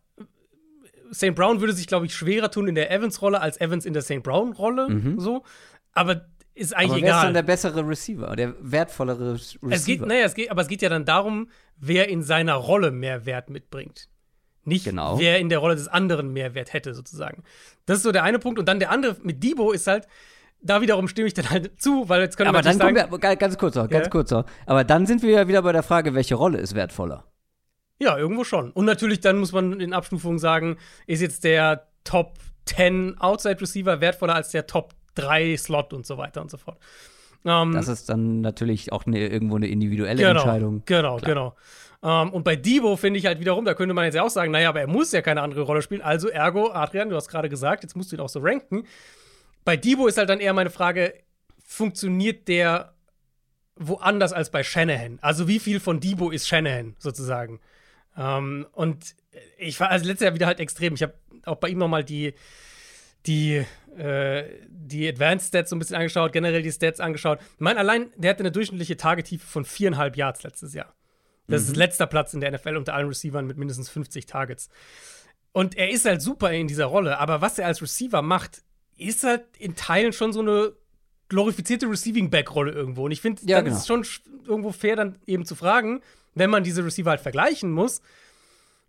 St. 1.13 1.35
Brown 1.35 1.61
würde 1.61 1.73
sich, 1.73 1.87
glaube 1.87 2.07
ich, 2.07 2.15
schwerer 2.15 2.51
tun 2.51 2.69
in 2.69 2.75
der 2.75 2.91
Evans-Rolle 2.91 3.41
als 3.41 3.61
Evans 3.61 3.87
in 3.87 3.93
der 3.93 4.03
St. 4.03 4.23
Brown-Rolle. 4.23 4.89
Mhm. 4.89 5.21
So. 5.21 5.45
Aber 5.93 6.27
ist 6.55 6.75
eigentlich 6.75 6.91
aber 6.91 6.95
wer 6.95 6.99
egal. 6.99 7.11
Wer 7.11 7.17
ist 7.17 7.25
dann 7.25 7.35
der 7.35 7.43
bessere 7.43 7.89
Receiver, 7.89 8.37
der 8.37 8.55
wertvollere 8.61 9.33
Receiver? 9.35 9.73
Es 9.73 9.85
geht, 9.85 10.01
naja, 10.01 10.25
es 10.25 10.35
geht, 10.35 10.51
aber 10.51 10.63
es 10.63 10.69
geht 10.69 10.83
ja 10.83 10.89
dann 10.89 11.05
darum, 11.05 11.49
wer 11.77 12.09
in 12.09 12.23
seiner 12.23 12.55
Rolle 12.55 12.91
mehr 12.91 13.27
Wert 13.27 13.51
mitbringt. 13.51 14.09
Nicht, 14.65 14.85
genau. 14.85 15.19
wer 15.19 15.39
in 15.39 15.49
der 15.49 15.59
Rolle 15.59 15.75
des 15.75 15.89
anderen 15.89 16.33
mehr 16.33 16.55
Wert 16.55 16.73
hätte, 16.73 16.95
sozusagen. 16.95 17.43
Das 17.87 17.99
ist 17.99 18.03
so 18.05 18.13
der 18.13 18.23
eine 18.23 18.39
Punkt. 18.39 18.59
Und 18.59 18.67
dann 18.67 18.79
der 18.79 18.91
andere 18.91 19.17
mit 19.23 19.43
Debo 19.43 19.73
ist 19.73 19.87
halt, 19.87 20.07
da 20.63 20.81
wiederum 20.81 21.09
stimme 21.09 21.29
ich 21.29 21.35
dann 21.35 21.51
halt 21.51 21.81
zu, 21.81 22.09
weil 22.09 22.23
jetzt 22.23 22.37
können 22.37 22.49
aber 22.49 22.59
wir 22.59 22.63
dann 22.63 22.79
sagen, 22.79 22.97
kommen 22.97 23.23
wir, 23.23 23.37
ganz 23.37 23.59
kurz 23.59 23.75
noch, 23.75 23.89
ganz 23.89 24.07
ja. 24.07 24.11
kurz 24.11 24.31
noch. 24.31 24.47
Aber 24.67 24.85
dann 24.85 25.07
sind 25.07 25.23
wir 25.23 25.31
ja 25.31 25.49
wieder 25.49 25.63
bei 25.63 25.73
der 25.73 25.83
Frage, 25.83 26.15
welche 26.15 26.37
Rolle 26.37 26.59
ist 26.59 26.75
wertvoller? 26.75 27.25
Ja, 27.99 28.17
irgendwo 28.17 28.45
schon. 28.45 28.71
Und 28.71 28.87
natürlich 28.87 29.21
dann 29.21 29.39
muss 29.39 29.53
man 29.53 29.81
in 29.81 29.93
Abstufungen 29.93 30.39
sagen, 30.39 30.79
ist 31.07 31.21
jetzt 31.21 31.45
der 31.45 31.89
Top 32.05 32.39
10 32.67 33.19
Outside 33.19 33.61
Receiver 33.61 34.01
wertvoller 34.01 34.35
als 34.35 34.51
der 34.51 34.67
Top 34.67 34.95
drei 35.15 35.57
Slot 35.57 35.93
und 35.93 36.07
so 36.07 36.19
weiter 36.19 36.41
und 36.41 36.51
so 36.51 36.57
fort. 36.57 36.79
Ähm, 37.45 37.73
das 37.73 37.89
ist 37.89 38.09
dann 38.09 38.41
natürlich 38.41 38.93
auch 38.93 39.07
eine, 39.07 39.29
irgendwo 39.29 39.57
eine 39.57 39.69
individuelle 39.69 40.17
genau, 40.17 40.41
Entscheidung. 40.41 40.83
Genau, 40.87 41.17
Klar. 41.17 41.29
genau. 41.29 41.55
Ähm, 42.03 42.33
und 42.33 42.45
bei 42.45 42.57
Debo 42.57 42.97
finde 42.97 43.19
ich 43.19 43.27
halt 43.27 43.41
wiederum, 43.41 43.65
da 43.65 43.75
könnte 43.75 43.95
man 43.95 44.05
jetzt 44.05 44.15
ja 44.15 44.23
auch 44.23 44.31
sagen, 44.31 44.53
naja, 44.53 44.69
aber 44.69 44.81
er 44.81 44.87
muss 44.87 45.13
ja 45.13 45.23
keine 45.23 45.43
andere 45.43 45.63
Rolle 45.63 45.83
spielen. 45.83 46.03
Also, 46.03 46.29
ergo, 46.29 46.71
Adrian, 46.71 47.09
du 47.09 47.17
hast 47.17 47.29
gerade 47.29 47.49
gesagt, 47.49 47.83
jetzt 47.83 47.97
musst 47.97 48.13
du 48.13 48.17
ihn 48.17 48.21
auch 48.21 48.29
so 48.29 48.41
ranken. 48.41 48.85
Bei 49.65 49.77
Debo 49.77 50.07
ist 50.07 50.19
halt 50.19 50.29
dann 50.29 50.41
eher 50.41 50.53
meine 50.53 50.71
Frage, 50.71 51.15
funktioniert 51.65 52.49
der 52.49 52.93
woanders 53.77 54.33
als 54.33 54.51
bei 54.51 54.63
Shanahan? 54.63 55.19
Also, 55.23 55.49
wie 55.49 55.59
viel 55.59 55.81
von 55.81 56.01
Debo 56.01 56.31
ist 56.31 56.47
Shanahan 56.47 56.95
sozusagen? 56.99 57.61
Ähm, 58.17 58.67
und 58.73 59.17
ich 59.59 59.81
war 59.81 59.91
also 59.91 60.07
letztes 60.07 60.25
Jahr 60.25 60.35
wieder 60.35 60.47
halt 60.47 60.61
extrem. 60.61 60.95
Ich 60.95 61.03
habe 61.03 61.15
auch 61.47 61.57
bei 61.57 61.69
ihm 61.69 61.79
nochmal 61.79 62.05
die, 62.05 62.35
die 63.27 63.65
äh, 63.97 64.45
die 64.69 65.09
Advanced 65.09 65.49
Stats 65.49 65.71
so 65.71 65.77
ein 65.77 65.79
bisschen 65.79 65.97
angeschaut, 65.97 66.33
generell 66.33 66.63
die 66.63 66.73
Stats 66.73 67.01
angeschaut. 67.01 67.39
Ich 67.41 67.61
meine, 67.61 67.79
allein, 67.79 68.11
der 68.17 68.31
hatte 68.31 68.41
eine 68.41 68.53
durchschnittliche 68.53 68.97
Tagetiefe 68.97 69.47
von 69.47 69.65
viereinhalb 69.65 70.17
Yards 70.17 70.43
letztes 70.43 70.75
Jahr. 70.75 70.95
Das 71.47 71.63
mhm. 71.65 71.69
ist 71.71 71.77
letzter 71.77 72.07
Platz 72.07 72.35
in 72.35 72.41
der 72.41 72.51
NFL 72.53 72.77
unter 72.77 72.95
allen 72.95 73.09
Receivern 73.09 73.47
mit 73.47 73.57
mindestens 73.57 73.91
50 73.91 74.27
Targets. 74.27 74.69
Und 75.53 75.77
er 75.77 75.91
ist 75.91 76.05
halt 76.05 76.21
super 76.23 76.51
in 76.53 76.67
dieser 76.67 76.87
Rolle, 76.87 77.19
aber 77.19 77.41
was 77.41 77.59
er 77.59 77.67
als 77.67 77.81
Receiver 77.81 78.23
macht, 78.23 78.63
ist 78.97 79.23
halt 79.23 79.45
in 79.59 79.77
Teilen 79.77 80.13
schon 80.13 80.33
so 80.33 80.41
eine 80.41 80.73
glorifizierte 81.29 81.87
Receiving 81.89 82.31
Back 82.31 82.55
Rolle 82.55 82.73
irgendwo. 82.73 83.05
Und 83.05 83.13
ich 83.13 83.21
finde, 83.21 83.43
Ja, 83.45 83.57
dann 83.57 83.67
genau. 83.67 83.77
ist 83.77 83.83
es 83.83 83.87
schon 83.87 84.03
sch- 84.03 84.21
irgendwo 84.47 84.73
fair, 84.73 84.97
dann 84.97 85.19
eben 85.27 85.45
zu 85.47 85.55
fragen, 85.55 86.01
wenn 86.35 86.51
man 86.51 86.65
diese 86.65 86.85
Receiver 86.85 87.11
halt 87.11 87.21
vergleichen 87.21 87.71
muss, 87.71 88.03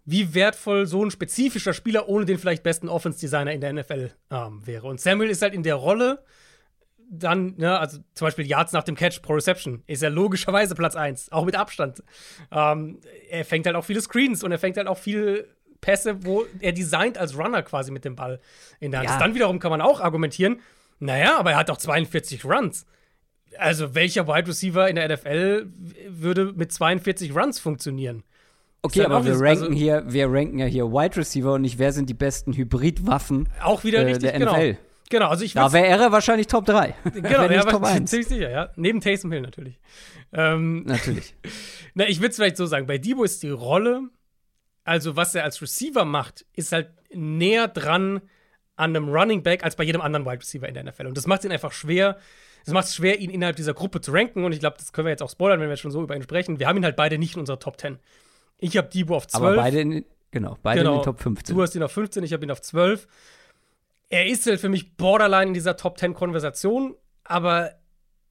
wie 0.05 0.33
wertvoll 0.33 0.85
so 0.85 1.03
ein 1.03 1.11
spezifischer 1.11 1.73
Spieler 1.73 2.07
ohne 2.07 2.25
den 2.25 2.37
vielleicht 2.37 2.63
besten 2.63 2.89
Offense-Designer 2.89 3.51
in 3.51 3.61
der 3.61 3.73
NFL 3.73 4.11
ähm, 4.31 4.65
wäre. 4.65 4.87
Und 4.87 5.01
Samuel 5.01 5.29
ist 5.29 5.41
halt 5.41 5.53
in 5.53 5.63
der 5.63 5.75
Rolle 5.75 6.23
dann, 7.09 7.55
ne, 7.57 7.77
also 7.77 7.99
zum 8.13 8.27
Beispiel 8.27 8.47
Yards 8.47 8.73
nach 8.73 8.83
dem 8.83 8.95
Catch 8.95 9.21
pro 9.21 9.33
Reception, 9.33 9.83
ist 9.87 10.03
er 10.03 10.09
logischerweise 10.09 10.75
Platz 10.75 10.95
1, 10.95 11.31
auch 11.31 11.45
mit 11.45 11.55
Abstand. 11.55 12.03
Ähm, 12.51 12.99
er 13.29 13.45
fängt 13.45 13.65
halt 13.65 13.75
auch 13.75 13.85
viele 13.85 14.01
Screens 14.01 14.43
und 14.43 14.51
er 14.51 14.59
fängt 14.59 14.77
halt 14.77 14.87
auch 14.87 14.97
viele 14.97 15.47
Pässe, 15.81 16.25
wo 16.25 16.45
er 16.59 16.71
designt 16.71 17.17
als 17.17 17.37
Runner 17.37 17.61
quasi 17.61 17.91
mit 17.91 18.05
dem 18.05 18.15
Ball 18.15 18.39
in 18.79 18.91
der 18.91 19.01
Hand. 19.01 19.09
Ja. 19.09 19.15
ist. 19.15 19.21
Dann 19.21 19.35
wiederum 19.35 19.59
kann 19.59 19.71
man 19.71 19.81
auch 19.81 20.01
argumentieren, 20.01 20.61
naja, 20.99 21.37
aber 21.37 21.51
er 21.51 21.57
hat 21.57 21.69
auch 21.69 21.77
42 21.77 22.45
Runs. 22.45 22.85
Also 23.57 23.93
welcher 23.95 24.27
Wide 24.27 24.47
Receiver 24.47 24.89
in 24.89 24.95
der 24.95 25.09
NFL 25.09 25.67
würde 26.07 26.53
mit 26.53 26.71
42 26.73 27.35
Runs 27.35 27.59
funktionieren? 27.59 28.23
Okay, 28.85 29.03
aber 29.05 29.23
wir 29.25 29.33
das- 29.33 29.41
ranken 29.41 29.63
also- 29.65 29.73
hier, 29.75 30.03
wir 30.07 30.31
ranken 30.31 30.59
ja 30.59 30.65
hier 30.65 30.85
Wide 30.91 31.17
Receiver 31.17 31.53
und 31.53 31.61
nicht, 31.61 31.79
wer 31.79 31.91
sind 31.91 32.09
die 32.09 32.13
besten 32.13 32.53
Hybridwaffen 32.53 33.49
Auch 33.61 33.83
wieder 33.83 33.99
äh, 33.99 34.05
richtig, 34.05 34.29
der 34.31 34.39
genau. 34.39 34.53
NFL. 34.53 34.77
Genau, 35.09 35.27
also 35.29 35.43
ich 35.43 35.53
Da 35.53 35.71
wäre 35.71 35.85
er 36.03 36.11
wahrscheinlich 36.11 36.47
Top 36.47 36.65
3. 36.65 36.95
genau, 37.13 37.49
ja, 37.49 37.63
Top 37.63 37.83
1. 37.83 38.09
ziemlich 38.09 38.27
sicher, 38.27 38.49
ja. 38.49 38.69
Neben 38.75 39.01
Taysom 39.01 39.31
Hill 39.31 39.41
natürlich. 39.41 39.79
Ähm, 40.33 40.83
Natürlich. 40.85 41.35
Na, 41.93 42.07
ich 42.07 42.19
würde 42.19 42.29
es 42.31 42.35
vielleicht 42.37 42.57
so 42.57 42.65
sagen, 42.65 42.87
bei 42.87 42.97
Debo 42.97 43.23
ist 43.23 43.43
die 43.43 43.51
Rolle, 43.51 44.09
also 44.83 45.15
was 45.15 45.35
er 45.35 45.43
als 45.43 45.61
Receiver 45.61 46.05
macht, 46.05 46.45
ist 46.53 46.71
halt 46.71 46.89
näher 47.13 47.67
dran 47.67 48.21
an 48.75 48.95
einem 48.95 49.07
Running 49.09 49.43
Back 49.43 49.63
als 49.63 49.75
bei 49.75 49.83
jedem 49.83 50.01
anderen 50.01 50.25
Wide 50.25 50.39
Receiver 50.41 50.67
in 50.67 50.73
der 50.73 50.83
NFL. 50.83 51.05
Und 51.05 51.15
das 51.17 51.27
macht 51.27 51.45
ihn 51.45 51.51
einfach 51.51 51.71
schwer. 51.71 52.17
Es 52.65 52.73
macht 52.73 52.87
es 52.87 52.95
schwer, 52.95 53.19
ihn 53.19 53.29
innerhalb 53.29 53.55
dieser 53.55 53.73
Gruppe 53.75 54.01
zu 54.01 54.11
ranken. 54.11 54.43
Und 54.43 54.51
ich 54.51 54.59
glaube, 54.59 54.75
das 54.77 54.91
können 54.91 55.05
wir 55.05 55.11
jetzt 55.11 55.21
auch 55.23 55.29
spoilern, 55.29 55.59
wenn 55.59 55.67
wir 55.67 55.73
jetzt 55.73 55.81
schon 55.81 55.91
so 55.91 56.01
über 56.01 56.15
ihn 56.15 56.23
sprechen. 56.23 56.59
Wir 56.59 56.67
haben 56.67 56.77
ihn 56.77 56.83
halt 56.83 56.95
beide 56.95 57.17
nicht 57.17 57.35
in 57.35 57.39
unserer 57.39 57.59
Top 57.59 57.79
10. 57.79 57.99
Ich 58.57 58.77
habe 58.77 58.89
Debo 58.89 59.15
auf 59.15 59.27
12. 59.27 59.43
Aber 59.43 59.55
beide 59.55 59.81
in, 59.81 60.05
genau, 60.31 60.57
beide 60.61 60.81
in 60.81 60.91
den 60.91 61.01
Top 61.01 61.19
15. 61.19 61.55
Du 61.55 61.61
hast 61.61 61.75
ihn 61.75 61.83
auf 61.83 61.91
15, 61.91 62.23
ich 62.23 62.33
habe 62.33 62.45
ihn 62.45 62.51
auf 62.51 62.61
12. 62.61 63.07
Er 64.09 64.27
ist 64.27 64.45
halt 64.45 64.59
für 64.59 64.69
mich 64.69 64.97
borderline 64.97 65.47
in 65.47 65.53
dieser 65.53 65.77
Top 65.77 65.97
10 65.97 66.13
Konversation, 66.13 66.95
aber 67.23 67.71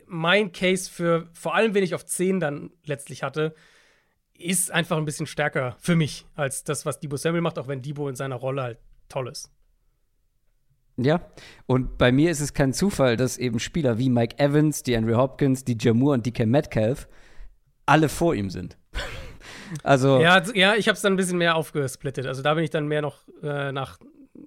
mein 0.06 0.52
Case 0.52 0.90
für 0.90 1.28
vor 1.32 1.54
allem, 1.54 1.74
wen 1.74 1.82
ich 1.82 1.94
auf 1.94 2.04
10 2.04 2.40
dann 2.40 2.70
letztlich 2.84 3.22
hatte, 3.22 3.54
ist 4.36 4.70
einfach 4.70 4.96
ein 4.96 5.04
bisschen 5.04 5.26
stärker 5.26 5.76
für 5.78 5.96
mich 5.96 6.26
als 6.34 6.64
das, 6.64 6.86
was 6.86 7.00
Debo 7.00 7.16
Samuel 7.16 7.42
macht, 7.42 7.58
auch 7.58 7.68
wenn 7.68 7.82
Debo 7.82 8.08
in 8.08 8.16
seiner 8.16 8.36
Rolle 8.36 8.62
halt 8.62 8.78
toll 9.08 9.28
ist. 9.28 9.50
Ja, 10.96 11.20
und 11.66 11.98
bei 11.98 12.12
mir 12.12 12.30
ist 12.30 12.40
es 12.40 12.54
kein 12.54 12.72
Zufall, 12.72 13.16
dass 13.16 13.36
eben 13.36 13.58
Spieler 13.58 13.98
wie 13.98 14.10
Mike 14.10 14.38
Evans, 14.38 14.84
die 14.84 14.96
Andrew 14.96 15.16
Hopkins, 15.16 15.64
die 15.64 15.76
Jamur 15.78 16.14
und 16.14 16.24
DK 16.24 16.46
Metcalf 16.46 17.08
alle 17.86 18.08
vor 18.08 18.34
ihm 18.34 18.48
sind. 18.50 18.78
Also, 19.82 20.20
Ja, 20.20 20.34
also- 20.34 20.54
ja 20.54 20.74
ich 20.74 20.88
habe 20.88 20.96
es 20.96 21.02
dann 21.02 21.14
ein 21.14 21.16
bisschen 21.16 21.38
mehr 21.38 21.56
aufgesplittet. 21.56 22.26
Also 22.26 22.42
da 22.42 22.54
bin 22.54 22.64
ich 22.64 22.70
dann 22.70 22.86
mehr 22.86 23.02
noch 23.02 23.18
äh, 23.42 23.72
nach, 23.72 23.98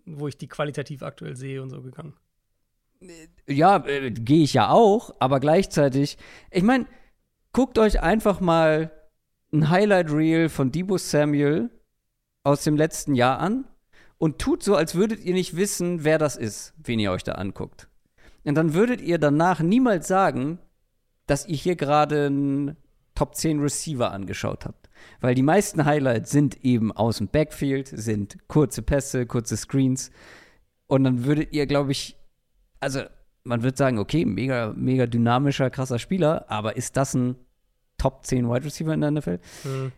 wo 0.05 0.27
ich 0.27 0.37
die 0.37 0.47
qualitativ 0.47 1.03
aktuell 1.03 1.35
sehe 1.35 1.61
und 1.61 1.69
so 1.69 1.81
gegangen. 1.81 2.13
ja, 3.47 3.85
äh, 3.85 4.11
gehe 4.11 4.43
ich 4.43 4.53
ja 4.53 4.69
auch, 4.69 5.15
aber 5.19 5.39
gleichzeitig, 5.39 6.17
ich 6.51 6.63
meine, 6.63 6.87
guckt 7.53 7.77
euch 7.77 8.01
einfach 8.01 8.39
mal 8.39 8.91
ein 9.53 9.69
Highlight-Reel 9.69 10.49
von 10.49 10.71
Debo 10.71 10.97
Samuel 10.97 11.69
aus 12.43 12.63
dem 12.63 12.75
letzten 12.75 13.15
Jahr 13.15 13.39
an 13.39 13.65
und 14.17 14.39
tut 14.39 14.63
so, 14.63 14.75
als 14.75 14.95
würdet 14.95 15.23
ihr 15.23 15.33
nicht 15.33 15.55
wissen, 15.55 16.03
wer 16.03 16.17
das 16.17 16.35
ist, 16.37 16.73
wen 16.77 16.99
ihr 16.99 17.11
euch 17.11 17.23
da 17.23 17.33
anguckt. 17.33 17.87
Und 18.43 18.55
dann 18.55 18.73
würdet 18.73 19.01
ihr 19.01 19.17
danach 19.19 19.59
niemals 19.59 20.07
sagen, 20.07 20.59
dass 21.27 21.45
ihr 21.45 21.55
hier 21.57 21.75
gerade 21.75 22.27
einen 22.27 22.77
Top 23.13 23.35
10 23.35 23.59
Receiver 23.59 24.11
angeschaut 24.11 24.65
habt. 24.65 24.86
Weil 25.21 25.35
die 25.35 25.41
meisten 25.43 25.85
Highlights 25.85 26.31
sind 26.31 26.63
eben 26.63 26.91
aus 26.91 27.17
dem 27.17 27.27
Backfield, 27.27 27.87
sind 27.87 28.37
kurze 28.47 28.81
Pässe, 28.81 29.25
kurze 29.25 29.57
Screens. 29.57 30.11
Und 30.87 31.03
dann 31.03 31.25
würdet 31.25 31.53
ihr, 31.53 31.65
glaube 31.65 31.91
ich, 31.91 32.15
also 32.79 33.01
man 33.43 33.63
wird 33.63 33.77
sagen, 33.77 33.97
okay, 33.99 34.25
mega, 34.25 34.73
mega 34.75 35.05
dynamischer, 35.05 35.69
krasser 35.69 35.99
Spieler, 35.99 36.45
aber 36.49 36.75
ist 36.77 36.97
das 36.97 37.13
ein 37.13 37.35
Top 37.97 38.25
10 38.25 38.49
Wide 38.49 38.65
Receiver 38.65 38.93
in 38.93 39.01
der 39.01 39.11
NFL? 39.11 39.39
Hm. 39.63 39.91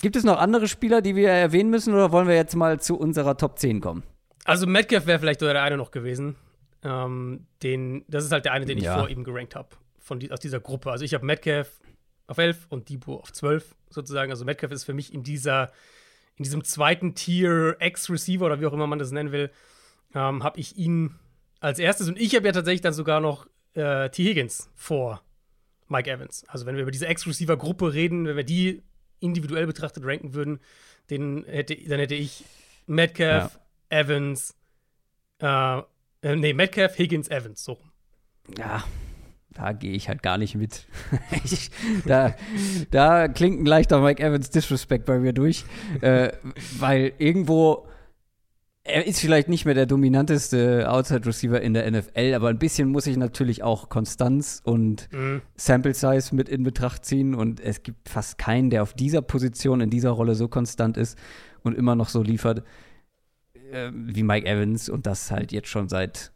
Gibt 0.00 0.16
es 0.16 0.24
noch 0.24 0.38
andere 0.38 0.66
Spieler, 0.68 1.00
die 1.00 1.14
wir 1.14 1.30
erwähnen 1.30 1.70
müssen, 1.70 1.94
oder 1.94 2.10
wollen 2.12 2.26
wir 2.28 2.34
jetzt 2.34 2.56
mal 2.56 2.80
zu 2.80 2.98
unserer 2.98 3.36
Top 3.36 3.58
10 3.58 3.80
kommen? 3.80 4.02
Also 4.44 4.66
Metcalf 4.66 5.06
wäre 5.06 5.18
vielleicht 5.20 5.40
der 5.40 5.62
eine 5.62 5.76
noch 5.76 5.92
gewesen. 5.92 6.34
Ähm, 6.82 7.46
den, 7.62 8.04
das 8.08 8.24
ist 8.24 8.32
halt 8.32 8.44
der 8.44 8.52
eine, 8.52 8.64
den 8.66 8.78
ich 8.78 8.84
Ja. 8.84 8.98
vor 8.98 9.08
ihm 9.08 9.22
gerankt 9.22 9.54
habe. 9.54 9.68
Die, 10.18 10.30
aus 10.32 10.40
dieser 10.40 10.58
Gruppe. 10.60 10.90
Also 10.90 11.04
ich 11.04 11.14
habe 11.14 11.24
Metcalf 11.24 11.80
auf 12.26 12.38
11 12.38 12.66
und 12.68 12.88
Debo 12.88 13.16
auf 13.16 13.32
12 13.32 13.74
sozusagen. 13.90 14.30
Also 14.30 14.44
Metcalf 14.44 14.72
ist 14.72 14.84
für 14.84 14.94
mich 14.94 15.12
in 15.12 15.22
dieser, 15.22 15.72
in 16.36 16.44
diesem 16.44 16.64
zweiten 16.64 17.14
Tier 17.14 17.76
Ex-Receiver 17.78 18.46
oder 18.46 18.60
wie 18.60 18.66
auch 18.66 18.72
immer 18.72 18.86
man 18.86 18.98
das 18.98 19.10
nennen 19.10 19.32
will, 19.32 19.50
ähm, 20.14 20.42
habe 20.42 20.60
ich 20.60 20.76
ihn 20.76 21.18
als 21.60 21.78
erstes. 21.78 22.08
Und 22.08 22.18
ich 22.18 22.34
habe 22.34 22.46
ja 22.46 22.52
tatsächlich 22.52 22.80
dann 22.80 22.92
sogar 22.92 23.20
noch 23.20 23.46
äh, 23.74 24.10
T. 24.10 24.24
Higgins 24.24 24.70
vor 24.74 25.22
Mike 25.88 26.10
Evans. 26.10 26.44
Also 26.48 26.66
wenn 26.66 26.74
wir 26.74 26.82
über 26.82 26.90
diese 26.90 27.06
Ex-Receiver-Gruppe 27.06 27.92
reden, 27.92 28.26
wenn 28.26 28.36
wir 28.36 28.44
die 28.44 28.82
individuell 29.20 29.66
betrachtet 29.66 30.04
ranken 30.04 30.34
würden, 30.34 30.60
den 31.10 31.44
hätte, 31.44 31.76
dann 31.88 32.00
hätte 32.00 32.14
ich 32.14 32.44
Metcalf, 32.86 33.58
Evans, 33.88 34.56
äh, 35.40 35.78
äh, 36.22 36.36
nee, 36.36 36.52
Metcalf, 36.52 36.98
Higgins, 36.98 37.28
Evans, 37.28 37.62
so. 37.62 37.78
Ja, 38.56 38.84
da 39.54 39.72
gehe 39.72 39.92
ich 39.92 40.08
halt 40.08 40.22
gar 40.22 40.38
nicht 40.38 40.54
mit. 40.54 40.86
ich, 41.44 41.70
da, 42.06 42.34
da 42.90 43.28
klingt 43.28 43.60
ein 43.60 43.66
leichter 43.66 44.00
Mike 44.00 44.22
Evans 44.22 44.50
Disrespect 44.50 45.04
bei 45.04 45.18
mir 45.18 45.32
durch, 45.32 45.64
äh, 46.00 46.32
weil 46.78 47.12
irgendwo 47.18 47.86
er 48.84 49.06
ist 49.06 49.20
vielleicht 49.20 49.48
nicht 49.48 49.64
mehr 49.64 49.74
der 49.74 49.86
dominanteste 49.86 50.90
Outside 50.90 51.24
Receiver 51.24 51.60
in 51.60 51.72
der 51.72 51.88
NFL, 51.88 52.34
aber 52.34 52.48
ein 52.48 52.58
bisschen 52.58 52.88
muss 52.88 53.06
ich 53.06 53.16
natürlich 53.16 53.62
auch 53.62 53.88
Konstanz 53.88 54.60
und 54.64 55.08
Mhm. 55.12 55.42
Sample 55.54 55.94
Size 55.94 56.34
mit 56.34 56.48
in 56.48 56.64
Betracht 56.64 57.04
ziehen 57.04 57.34
und 57.34 57.60
es 57.60 57.84
gibt 57.84 58.08
fast 58.08 58.38
keinen, 58.38 58.70
der 58.70 58.82
auf 58.82 58.92
dieser 58.92 59.22
Position 59.22 59.80
in 59.80 59.90
dieser 59.90 60.10
Rolle 60.10 60.34
so 60.34 60.48
konstant 60.48 60.96
ist 60.96 61.16
und 61.62 61.76
immer 61.76 61.94
noch 61.94 62.08
so 62.08 62.22
liefert 62.22 62.64
äh, 63.70 63.90
wie 63.94 64.24
Mike 64.24 64.48
Evans 64.48 64.88
und 64.88 65.06
das 65.06 65.30
halt 65.30 65.52
jetzt 65.52 65.68
schon 65.68 65.88
seit 65.88 66.31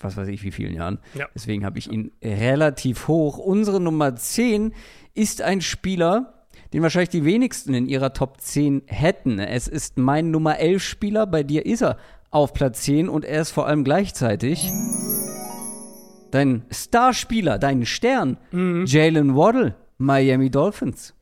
was 0.00 0.16
weiß 0.16 0.28
ich 0.28 0.42
wie 0.42 0.50
vielen 0.50 0.74
Jahren. 0.74 0.98
Ja. 1.14 1.26
Deswegen 1.34 1.64
habe 1.64 1.78
ich 1.78 1.90
ihn 1.90 2.12
relativ 2.22 3.08
hoch. 3.08 3.38
Unsere 3.38 3.80
Nummer 3.80 4.14
10 4.16 4.74
ist 5.14 5.42
ein 5.42 5.60
Spieler, 5.60 6.46
den 6.72 6.82
wahrscheinlich 6.82 7.10
die 7.10 7.24
wenigsten 7.24 7.74
in 7.74 7.86
ihrer 7.86 8.12
Top 8.12 8.40
10 8.40 8.82
hätten. 8.86 9.38
Es 9.38 9.68
ist 9.68 9.98
mein 9.98 10.30
Nummer 10.30 10.58
11 10.58 10.82
Spieler, 10.82 11.26
bei 11.26 11.42
dir 11.42 11.66
ist 11.66 11.82
er 11.82 11.96
auf 12.30 12.52
Platz 12.52 12.82
10 12.82 13.08
und 13.08 13.24
er 13.24 13.40
ist 13.40 13.50
vor 13.50 13.66
allem 13.66 13.84
gleichzeitig 13.84 14.70
dein 16.30 16.64
Starspieler, 16.70 17.58
dein 17.58 17.86
Stern, 17.86 18.36
Jalen 18.52 19.34
Waddle, 19.34 19.74
Miami 19.96 20.50
Dolphins. 20.50 21.14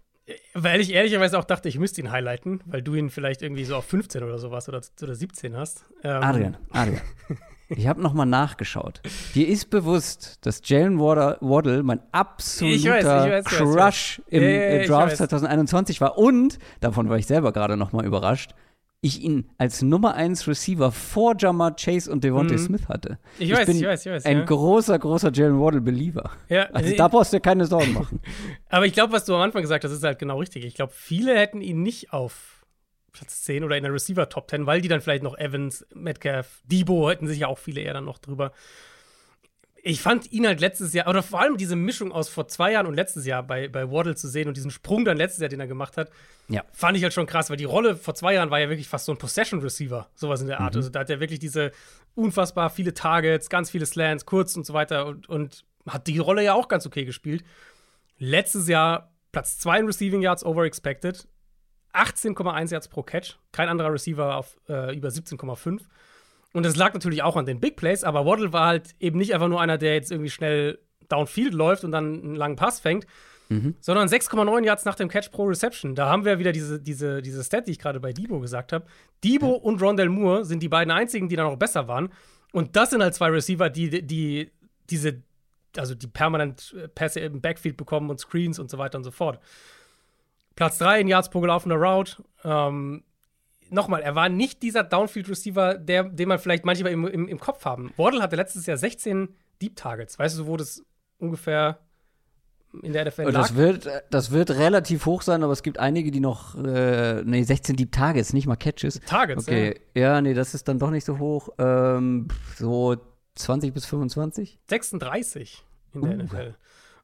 Weil 0.54 0.80
ich 0.80 0.92
ehrlicherweise 0.92 1.38
auch 1.38 1.44
dachte, 1.44 1.68
ich 1.68 1.78
müsste 1.78 2.00
ihn 2.00 2.10
highlighten, 2.10 2.60
weil 2.66 2.82
du 2.82 2.94
ihn 2.94 3.10
vielleicht 3.10 3.42
irgendwie 3.42 3.64
so 3.64 3.76
auf 3.76 3.84
15 3.84 4.24
oder 4.24 4.38
sowas 4.38 4.68
oder, 4.68 4.80
oder 5.00 5.14
17 5.14 5.56
hast. 5.56 5.84
Ähm, 6.02 6.22
Adrian, 6.22 6.56
Adrian. 6.70 7.00
Ich 7.68 7.86
habe 7.88 8.00
nochmal 8.00 8.26
nachgeschaut. 8.26 9.00
Dir 9.34 9.48
ist 9.48 9.70
bewusst, 9.70 10.38
dass 10.46 10.60
Jalen 10.64 11.00
Waddle, 11.00 11.82
mein 11.82 12.00
absoluter 12.12 12.76
Ich 12.76 12.84
weiß, 12.88 13.04
ich 13.04 13.06
weiß, 13.06 13.24
ich 13.26 13.30
weiß, 13.32 13.44
ich 13.52 13.58
Crush 13.58 14.22
im 14.28 14.42
Ja, 14.42 14.48
ja, 14.48 14.54
ja, 14.54 14.60
äh, 14.62 14.82
ich 14.82 14.88
Draft 14.88 15.10
weiß. 15.12 15.18
2021 15.18 16.00
war 16.00 16.16
und, 16.18 16.58
davon 16.80 17.08
war 17.08 17.18
ich 17.18 17.26
selber 17.26 17.52
gerade 17.52 17.76
nochmal 17.76 18.06
überrascht, 18.06 18.52
ich 19.00 19.20
ihn 19.22 19.50
als 19.58 19.82
Nummer 19.82 20.14
1 20.14 20.48
Receiver 20.48 20.90
vor 20.90 21.34
Jamar 21.38 21.76
Chase 21.76 22.10
und 22.10 22.24
Devontae 22.24 22.54
Mhm. 22.54 22.58
Smith 22.58 22.88
hatte. 22.88 23.18
Ich 23.38 23.52
weiß, 23.52 23.66
bin 23.66 23.76
ich 23.76 23.84
weiß, 23.86 24.06
ich 24.06 24.12
weiß, 24.12 24.24
Ein 24.24 24.38
ja. 24.38 24.44
großer, 24.44 24.98
großer 24.98 25.32
Jalen 25.32 25.60
Waddle-Believer. 25.60 26.30
Ja, 26.48 26.64
Also 26.72 26.90
äh, 26.92 26.96
da 26.96 27.08
brauchst 27.08 27.32
du 27.32 27.36
dir 27.36 27.40
keine 27.42 27.66
Sorgen 27.66 27.92
machen. 27.92 28.20
aber 28.68 28.86
ich 28.86 28.92
glaube, 28.94 29.12
was 29.12 29.24
du 29.24 29.34
am 29.34 29.42
Anfang 29.42 29.62
gesagt 29.62 29.84
hast, 29.84 29.92
ist 29.92 30.02
halt 30.02 30.18
genau 30.18 30.38
richtig. 30.38 30.64
Ich 30.64 30.74
glaube, 30.74 30.92
viele 30.94 31.36
hätten 31.36 31.60
ihn 31.60 31.82
nicht 31.82 32.12
auf 32.12 32.55
Platz 33.16 33.42
10 33.42 33.64
oder 33.64 33.76
in 33.76 33.82
der 33.82 33.92
Receiver 33.92 34.28
Top 34.28 34.48
10, 34.50 34.66
weil 34.66 34.80
die 34.80 34.88
dann 34.88 35.00
vielleicht 35.00 35.22
noch 35.22 35.36
Evans, 35.38 35.86
Metcalf, 35.94 36.60
Debo 36.64 37.10
hätten 37.10 37.26
sich 37.26 37.38
ja 37.40 37.46
auch 37.48 37.58
viele 37.58 37.80
eher 37.80 37.94
dann 37.94 38.04
noch 38.04 38.18
drüber. 38.18 38.52
Ich 39.88 40.00
fand 40.00 40.32
ihn 40.32 40.44
halt 40.48 40.60
letztes 40.60 40.92
Jahr, 40.94 41.06
oder 41.06 41.22
vor 41.22 41.40
allem 41.40 41.56
diese 41.56 41.76
Mischung 41.76 42.10
aus 42.10 42.28
vor 42.28 42.48
zwei 42.48 42.72
Jahren 42.72 42.86
und 42.86 42.94
letztes 42.94 43.24
Jahr 43.24 43.44
bei, 43.44 43.68
bei 43.68 43.88
Waddle 43.88 44.16
zu 44.16 44.26
sehen 44.26 44.48
und 44.48 44.56
diesen 44.56 44.72
Sprung 44.72 45.04
dann 45.04 45.16
letztes 45.16 45.40
Jahr, 45.40 45.48
den 45.48 45.60
er 45.60 45.68
gemacht 45.68 45.96
hat, 45.96 46.10
Ja. 46.48 46.64
fand 46.72 46.96
ich 46.96 47.04
halt 47.04 47.12
schon 47.12 47.26
krass, 47.26 47.50
weil 47.50 47.56
die 47.56 47.64
Rolle 47.64 47.94
vor 47.94 48.14
zwei 48.16 48.34
Jahren 48.34 48.50
war 48.50 48.58
ja 48.58 48.68
wirklich 48.68 48.88
fast 48.88 49.04
so 49.04 49.12
ein 49.12 49.18
Possession-Receiver, 49.18 50.08
sowas 50.16 50.40
in 50.40 50.48
der 50.48 50.58
Art. 50.60 50.74
Also 50.74 50.90
da 50.90 51.00
hat 51.00 51.10
er 51.10 51.20
wirklich 51.20 51.38
diese 51.38 51.70
unfassbar 52.16 52.68
viele 52.70 52.94
Targets, 52.94 53.48
ganz 53.48 53.70
viele 53.70 53.86
Slants, 53.86 54.26
kurz 54.26 54.56
und 54.56 54.66
so 54.66 54.74
weiter 54.74 55.06
und, 55.06 55.28
und 55.28 55.64
hat 55.88 56.08
die 56.08 56.18
Rolle 56.18 56.42
ja 56.42 56.54
auch 56.54 56.66
ganz 56.66 56.84
okay 56.84 57.04
gespielt. 57.04 57.44
Letztes 58.18 58.66
Jahr 58.66 59.12
Platz 59.30 59.58
2 59.58 59.80
in 59.80 59.86
Receiving 59.86 60.22
Yards 60.22 60.44
over 60.44 60.64
expected, 60.64 61.28
18,1 61.96 62.72
Yards 62.72 62.88
pro 62.88 63.02
Catch, 63.02 63.36
kein 63.52 63.68
anderer 63.68 63.92
Receiver 63.92 64.36
auf 64.36 64.56
äh, 64.68 64.96
über 64.96 65.08
17,5. 65.08 65.80
Und 66.52 66.64
das 66.64 66.76
lag 66.76 66.94
natürlich 66.94 67.22
auch 67.22 67.36
an 67.36 67.46
den 67.46 67.60
Big 67.60 67.76
Plays, 67.76 68.04
aber 68.04 68.24
Waddle 68.24 68.52
war 68.52 68.66
halt 68.66 68.94
eben 68.98 69.18
nicht 69.18 69.34
einfach 69.34 69.48
nur 69.48 69.60
einer, 69.60 69.78
der 69.78 69.94
jetzt 69.94 70.10
irgendwie 70.10 70.30
schnell 70.30 70.78
downfield 71.08 71.52
läuft 71.52 71.84
und 71.84 71.92
dann 71.92 72.22
einen 72.22 72.34
langen 72.34 72.56
Pass 72.56 72.80
fängt, 72.80 73.06
mhm. 73.48 73.74
sondern 73.80 74.08
6,9 74.08 74.64
Yards 74.64 74.84
nach 74.84 74.94
dem 74.94 75.08
Catch 75.08 75.30
pro 75.30 75.44
Reception. 75.44 75.94
Da 75.94 76.08
haben 76.08 76.24
wir 76.24 76.38
wieder 76.38 76.52
diese, 76.52 76.80
diese, 76.80 77.22
diese 77.22 77.44
Stat, 77.44 77.66
die 77.66 77.72
ich 77.72 77.78
gerade 77.78 78.00
bei 78.00 78.12
Debo 78.12 78.40
gesagt 78.40 78.72
habe. 78.72 78.86
Debo 79.22 79.52
ja. 79.52 79.62
und 79.62 79.82
Rondell 79.82 80.08
Moore 80.08 80.44
sind 80.44 80.62
die 80.62 80.68
beiden 80.68 80.90
einzigen, 80.90 81.28
die 81.28 81.36
da 81.36 81.44
noch 81.44 81.56
besser 81.56 81.88
waren. 81.88 82.10
Und 82.52 82.76
das 82.76 82.90
sind 82.90 83.02
halt 83.02 83.14
zwei 83.14 83.28
Receiver, 83.28 83.68
die, 83.68 84.06
die 84.06 84.50
diese, 84.88 85.22
also 85.76 85.94
die 85.94 86.06
permanent 86.06 86.74
Pässe 86.94 87.20
im 87.20 87.40
Backfield 87.40 87.76
bekommen 87.76 88.08
und 88.08 88.18
Screens 88.18 88.58
und 88.58 88.70
so 88.70 88.78
weiter 88.78 88.98
und 88.98 89.04
so 89.04 89.10
fort. 89.10 89.40
Platz 90.56 90.78
3 90.78 91.00
in 91.00 91.08
Yards 91.08 91.30
pro 91.30 91.40
gelaufener 91.40 91.76
Route. 91.76 92.24
Ähm, 92.44 93.04
Nochmal, 93.68 94.02
er 94.02 94.14
war 94.14 94.28
nicht 94.28 94.62
dieser 94.62 94.84
Downfield-Receiver, 94.84 95.74
den 95.74 96.28
man 96.28 96.38
vielleicht 96.38 96.64
manchmal 96.64 96.92
im, 96.92 97.06
im, 97.06 97.28
im 97.28 97.40
Kopf 97.40 97.64
haben. 97.64 97.92
Wardle 97.96 98.22
hatte 98.22 98.36
letztes 98.36 98.66
Jahr 98.66 98.76
16 98.76 99.28
Deep 99.60 99.76
Targets. 99.76 100.18
Weißt 100.18 100.38
du, 100.38 100.46
wo 100.46 100.56
das 100.56 100.84
ungefähr 101.18 101.80
in 102.82 102.92
der 102.92 103.06
NFL 103.06 103.24
das 103.32 103.50
lag? 103.50 103.56
Wird, 103.56 103.88
das 104.10 104.30
wird 104.30 104.50
relativ 104.50 105.06
hoch 105.06 105.22
sein, 105.22 105.42
aber 105.42 105.52
es 105.52 105.62
gibt 105.62 105.78
einige, 105.78 106.10
die 106.10 106.20
noch, 106.20 106.54
äh, 106.62 107.22
nee, 107.24 107.42
16 107.42 107.74
Deep 107.76 107.90
Targets, 107.90 108.32
nicht 108.32 108.46
mal 108.46 108.56
Catches. 108.56 109.00
Targets, 109.00 109.48
okay. 109.48 109.80
Ja. 109.94 110.02
ja, 110.02 110.20
nee, 110.20 110.34
das 110.34 110.54
ist 110.54 110.68
dann 110.68 110.78
doch 110.78 110.90
nicht 110.90 111.04
so 111.04 111.18
hoch. 111.18 111.48
Ähm, 111.58 112.28
so 112.56 112.96
20 113.34 113.74
bis 113.74 113.86
25? 113.86 114.60
36 114.68 115.64
in 115.94 116.02
der 116.02 116.10
uh. 116.10 116.22
NFL. 116.22 116.54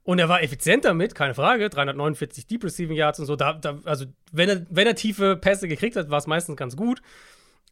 Und 0.05 0.19
er 0.19 0.29
war 0.29 0.43
effizient 0.43 0.85
damit, 0.85 1.15
keine 1.15 1.35
Frage. 1.35 1.69
349 1.71 2.47
Deep 2.47 2.65
Receiving 2.65 2.97
Yards 2.97 3.21
und 3.21 3.27
so. 3.27 3.37
Da, 3.37 3.53
da, 3.53 3.79
also, 3.85 4.07
wenn 4.33 4.49
er, 4.49 4.67
wenn 4.69 4.87
er 4.87 4.97
tiefe 4.97 5.37
Pässe 5.37 5.69
gekriegt 5.69 5.97
hat, 5.97 6.11
war 6.11 6.19
es 6.19 6.27
meistens 6.27 6.57
ganz 6.57 6.77
gut. 6.77 7.03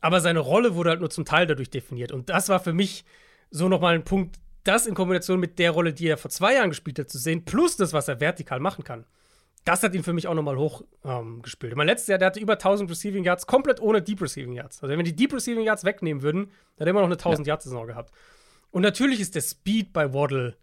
Aber 0.01 0.21
seine 0.21 0.39
Rolle 0.39 0.75
wurde 0.75 0.91
halt 0.91 1.01
nur 1.01 1.11
zum 1.11 1.25
Teil 1.25 1.47
dadurch 1.47 1.71
definiert. 1.71 2.13
Und 2.13 2.31
das 2.31 2.49
war 2.49 2.61
für 2.61 2.73
mich 2.73 3.05
so 3.51 3.69
nochmal 3.69 3.95
ein 3.95 4.05
Punkt, 4.05 4.37
das 4.65 4.87
in 4.87 4.95
Kombination 4.95 5.41
mit 5.41 5.59
der 5.59 5.73
Rolle, 5.73 5.93
die 5.93 6.07
er 6.07 6.17
vor 6.17 6.31
zwei 6.31 6.55
Jahren 6.55 6.71
gespielt 6.71 6.99
hat, 6.99 7.11
zu 7.11 7.19
sehen, 7.19 7.45
plus 7.45 7.77
das, 7.77 7.93
was 7.93 8.09
er 8.09 8.21
vertikal 8.21 8.61
machen 8.61 8.85
kann. 8.85 9.05
Das 9.65 9.83
hat 9.83 9.95
ihn 9.95 10.03
für 10.03 10.13
mich 10.13 10.27
auch 10.27 10.35
nochmal 10.35 10.57
hoch 10.57 10.83
ähm. 11.05 11.43
Mein 11.75 11.87
letztes 11.87 12.09
Jahr, 12.09 12.19
der 12.19 12.27
hatte 12.27 12.41
über 12.41 12.55
1000 12.55 12.91
Receiving 12.91 13.25
Yards, 13.25 13.47
komplett 13.47 13.81
ohne 13.81 14.01
Deep 14.01 14.23
Receiving 14.23 14.53
Yards. 14.53 14.83
Also, 14.83 14.91
wenn 14.91 14.99
wir 14.99 15.05
die 15.05 15.17
Deep 15.17 15.35
Receiving 15.35 15.65
Yards 15.65 15.85
wegnehmen 15.85 16.23
würden, 16.23 16.45
dann 16.45 16.53
hätte 16.79 16.85
er 16.85 16.91
immer 16.91 17.01
noch 17.01 17.09
eine 17.09 17.17
1000 17.17 17.47
ja. 17.47 17.53
Yards 17.53 17.65
Saison 17.65 17.87
gehabt. 17.87 18.15
Und 18.71 18.83
natürlich 18.83 19.21
ist 19.21 19.35
der 19.35 19.43
Speed 19.43 19.93
bei 19.93 20.15
Waddle 20.15 20.57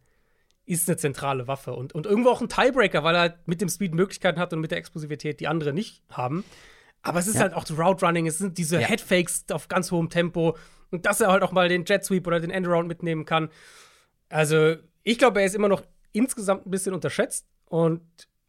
ist 0.68 0.88
eine 0.88 0.98
zentrale 0.98 1.48
Waffe 1.48 1.74
und, 1.74 1.96
und 1.96 2.06
irgendwo 2.06 2.30
auch 2.30 2.42
ein 2.42 2.50
Tiebreaker, 2.50 3.04
weil 3.04 3.16
er 3.16 3.22
halt 3.22 3.48
mit 3.48 3.62
dem 3.62 3.70
Speed 3.70 3.96
Möglichkeiten 3.96 4.38
hat 4.38 4.52
und 4.54 4.60
mit 4.60 4.72
der 4.72 4.78
Explosivität 4.78 5.40
die 5.40 5.48
andere 5.48 5.74
nicht 5.74 6.04
haben. 6.12 6.44
Aber 7.02 7.20
es 7.20 7.28
ist 7.28 7.36
ja. 7.36 7.42
halt 7.42 7.54
auch 7.54 7.64
das 7.64 7.80
Route 7.80 8.06
Running, 8.06 8.28
es 8.28 8.38
sind 8.38 8.58
diese 8.58 8.80
ja. 8.80 8.86
Headfakes 8.86 9.46
auf 9.52 9.70
ganz 9.70 9.92
hohem 9.92 10.10
Tempo 10.10 10.58
und 10.92 11.06
dass 11.06 11.22
er 11.22 11.32
halt 11.32 11.42
auch 11.42 11.54
mal 11.54 11.70
den 11.70 11.86
Jet 11.86 12.04
Sweep 12.04 12.28
oder 12.28 12.42
den 12.42 12.52
Endaround 12.52 12.88
mitnehmen 12.88 13.24
kann. 13.24 13.50
Also, 14.28 14.76
ich 15.04 15.18
glaube, 15.18 15.40
er 15.40 15.46
ist 15.46 15.56
immer 15.56 15.70
noch 15.70 15.84
insgesamt 16.12 16.68
ein 16.68 16.72
bisschen 16.72 16.94
unterschätzt 16.94 17.48
und 17.70 18.02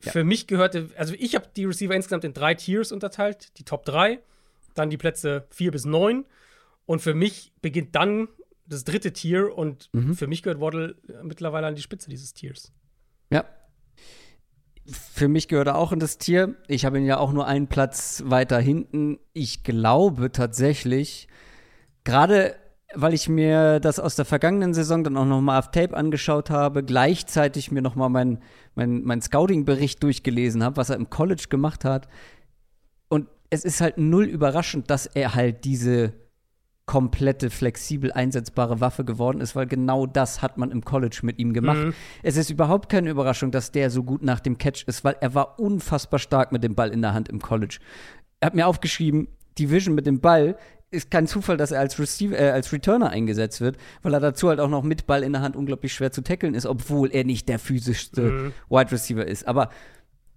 ja. 0.03 0.11
für 0.11 0.25
mich 0.25 0.49
gehörte, 0.49 0.91
also 0.97 1.15
ich 1.17 1.37
habe 1.37 1.47
die 1.55 1.67
Receiver 1.67 1.95
insgesamt 1.95 2.25
in 2.25 2.35
drei 2.35 2.55
Tiers 2.55 2.91
unterteilt, 2.91 3.57
die 3.59 3.65
Top 3.65 3.85
3, 3.85 4.19
dann 4.75 4.91
die 4.91 4.97
Plätze 4.97 5.47
4 5.51 5.71
bis 5.71 5.85
9 5.85 6.25
und 6.85 7.01
für 7.01 7.15
mich 7.15 7.53
beginnt 7.63 7.95
dann 7.95 8.27
das 8.69 8.85
dritte 8.85 9.13
Tier 9.13 9.57
und 9.57 9.89
mhm. 9.93 10.15
für 10.15 10.27
mich 10.27 10.43
gehört 10.43 10.61
Waddle 10.61 10.97
mittlerweile 11.23 11.67
an 11.67 11.75
die 11.75 11.83
Spitze 11.83 12.11
dieses 12.11 12.35
Tiers. 12.35 12.73
Ja. 13.31 13.45
Für 14.87 15.29
mich 15.29 15.49
gehört 15.49 15.69
er 15.69 15.77
auch 15.77 15.93
in 15.93 16.01
das 16.01 16.19
Tier. 16.19 16.57
Ich 16.67 16.85
habe 16.85 16.99
ihn 16.99 17.05
ja 17.05 17.19
auch 17.19 17.33
nur 17.33 17.47
einen 17.47 17.69
Platz 17.69 18.23
weiter 18.27 18.59
hinten. 18.59 19.19
Ich 19.33 19.63
glaube 19.63 20.33
tatsächlich, 20.33 21.29
gerade 22.05 22.55
weil 22.95 23.13
ich 23.13 23.29
mir 23.29 23.81
das 23.81 24.01
aus 24.01 24.17
der 24.17 24.25
vergangenen 24.25 24.73
Saison 24.73 25.05
dann 25.05 25.19
auch 25.19 25.27
noch 25.27 25.43
mal 25.43 25.59
auf 25.59 25.71
Tape 25.71 25.95
angeschaut 25.95 26.49
habe, 26.49 26.83
gleichzeitig 26.83 27.71
mir 27.71 27.83
noch 27.83 27.97
mal 27.97 28.09
meinen 28.09 28.43
mein, 28.75 29.03
mein 29.03 29.21
Scouting-Bericht 29.21 30.03
durchgelesen 30.03 30.63
habe, 30.63 30.79
was 30.79 30.89
er 30.89 30.97
im 30.97 31.11
College 31.11 31.47
gemacht 31.51 31.85
hat. 31.85 32.09
Und 33.09 33.29
es 33.51 33.65
ist 33.65 33.81
halt 33.81 33.99
null 33.99 34.25
überraschend, 34.25 34.89
dass 34.89 35.05
er 35.05 35.35
halt 35.35 35.65
diese 35.65 36.15
komplette, 36.89 37.51
flexibel 37.51 38.11
einsetzbare 38.11 38.81
Waffe 38.81 39.05
geworden 39.05 39.41
ist, 39.41 39.55
weil 39.55 39.67
genau 39.67 40.07
das 40.07 40.43
hat 40.43 40.57
man 40.57 40.73
im 40.73 40.85
College 40.85 41.21
mit 41.23 41.39
ihm 41.39 41.53
gemacht. 41.53 41.79
Mhm. 41.79 41.95
Es 42.23 42.37
ist 42.37 42.51
überhaupt 42.51 42.89
keine 42.89 43.11
Überraschung, 43.11 43.51
dass 43.53 43.71
der 43.71 43.91
so 43.91 44.03
gut 44.03 44.23
nach 44.23 44.41
dem 44.41 44.57
Catch 44.59 44.85
ist, 44.89 45.05
weil 45.05 45.17
er 45.21 45.35
war 45.35 45.61
unfassbar 45.61 46.19
stark 46.19 46.51
mit 46.51 46.65
dem 46.65 46.75
Ball 46.75 46.91
in 46.91 47.03
der 47.03 47.13
Hand 47.13 47.29
im 47.29 47.41
College. 47.41 47.79
Er 48.41 48.47
hat 48.47 48.55
mir 48.55 48.67
aufgeschrieben, 48.67 49.29
die 49.59 49.71
Vision 49.71 49.95
mit 49.95 50.07
dem 50.07 50.21
Ball 50.21 50.57
ist 50.91 51.11
kein 51.11 51.27
Zufall, 51.27 51.59
dass 51.59 51.73
er 51.73 51.81
als, 51.81 51.99
Receiver, 51.99 52.39
äh, 52.39 52.51
als 52.51 52.73
Returner 52.73 53.11
eingesetzt 53.11 53.61
wird, 53.61 53.77
weil 54.03 54.15
er 54.15 54.21
dazu 54.21 54.49
halt 54.49 54.59
auch 54.59 54.71
noch 54.71 54.83
mit 54.83 55.07
Ball 55.07 55.23
in 55.23 55.33
der 55.33 55.43
Hand 55.43 55.57
unglaublich 55.57 55.93
schwer 55.93 56.11
zu 56.11 56.23
tackeln 56.23 56.55
ist, 56.55 56.65
obwohl 56.65 57.11
er 57.13 57.25
nicht 57.25 57.51
der 57.51 57.59
physischste 57.59 58.23
mhm. 58.23 58.53
Wide 58.71 58.93
Receiver 58.93 59.27
ist. 59.27 59.47
Aber 59.47 59.69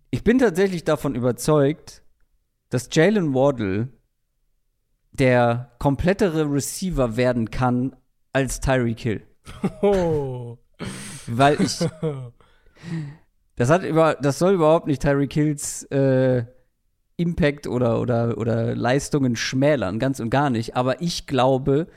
ich 0.09 0.25
bin 0.25 0.37
tatsächlich 0.37 0.83
davon 0.83 1.15
überzeugt, 1.15 2.03
dass 2.69 2.89
Jalen 2.91 3.33
Wardle 3.33 3.87
der 5.11 5.71
komplettere 5.79 6.51
Receiver 6.51 7.17
werden 7.17 7.51
kann 7.51 7.95
als 8.33 8.59
Tyreek 8.59 8.99
Hill. 8.99 9.21
Oh. 9.81 10.57
Weil 11.27 11.61
ich. 11.61 11.79
Das 13.55 13.69
hat 13.69 13.83
über, 13.83 14.15
das 14.15 14.39
soll 14.39 14.53
überhaupt 14.53 14.87
nicht 14.87 15.01
Tyreek 15.01 15.33
Hills 15.33 15.83
äh, 15.91 16.45
Impact 17.17 17.67
oder, 17.67 18.01
oder, 18.01 18.37
oder 18.37 18.75
Leistungen 18.75 19.35
schmälern, 19.35 19.99
ganz 19.99 20.19
und 20.19 20.31
gar 20.31 20.49
nicht. 20.49 20.75
Aber 20.75 21.01
ich 21.01 21.27
glaube, 21.27 21.87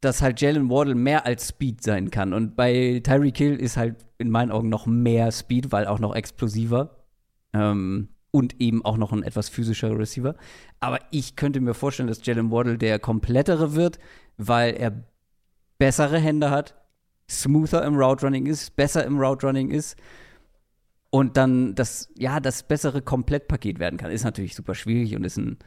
dass 0.00 0.20
halt 0.20 0.40
Jalen 0.40 0.68
Wardle 0.68 0.96
mehr 0.96 1.24
als 1.24 1.48
Speed 1.48 1.82
sein 1.82 2.10
kann. 2.10 2.32
Und 2.32 2.56
bei 2.56 3.00
Tyreek 3.04 3.38
Hill 3.38 3.56
ist 3.56 3.76
halt 3.76 4.04
in 4.18 4.30
meinen 4.30 4.50
Augen 4.50 4.68
noch 4.68 4.86
mehr 4.86 5.30
Speed, 5.30 5.70
weil 5.70 5.86
auch 5.86 6.00
noch 6.00 6.16
explosiver. 6.16 7.04
Ähm, 7.52 8.08
und 8.32 8.60
eben 8.60 8.84
auch 8.84 8.96
noch 8.96 9.12
ein 9.12 9.22
etwas 9.22 9.48
physischer 9.48 9.96
Receiver. 9.96 10.34
Aber 10.80 10.98
ich 11.12 11.36
könnte 11.36 11.60
mir 11.60 11.74
vorstellen, 11.74 12.08
dass 12.08 12.26
Jalen 12.26 12.50
Waddle 12.50 12.78
der 12.78 12.98
komplettere 12.98 13.74
wird, 13.74 14.00
weil 14.38 14.74
er 14.74 15.04
bessere 15.78 16.18
Hände 16.18 16.50
hat, 16.50 16.74
smoother 17.30 17.84
im 17.84 17.94
Route 17.94 18.26
Running 18.26 18.46
ist, 18.46 18.74
besser 18.74 19.04
im 19.04 19.20
Route 19.20 19.46
Running 19.46 19.70
ist 19.70 19.96
und 21.10 21.36
dann 21.36 21.74
das, 21.74 22.08
ja, 22.16 22.40
das 22.40 22.62
bessere 22.62 23.02
Komplettpaket 23.02 23.78
werden 23.78 23.98
kann. 23.98 24.10
Ist 24.10 24.24
natürlich 24.24 24.56
super 24.56 24.74
schwierig 24.74 25.14
und 25.14 25.24
ist 25.24 25.36
ein, 25.36 25.58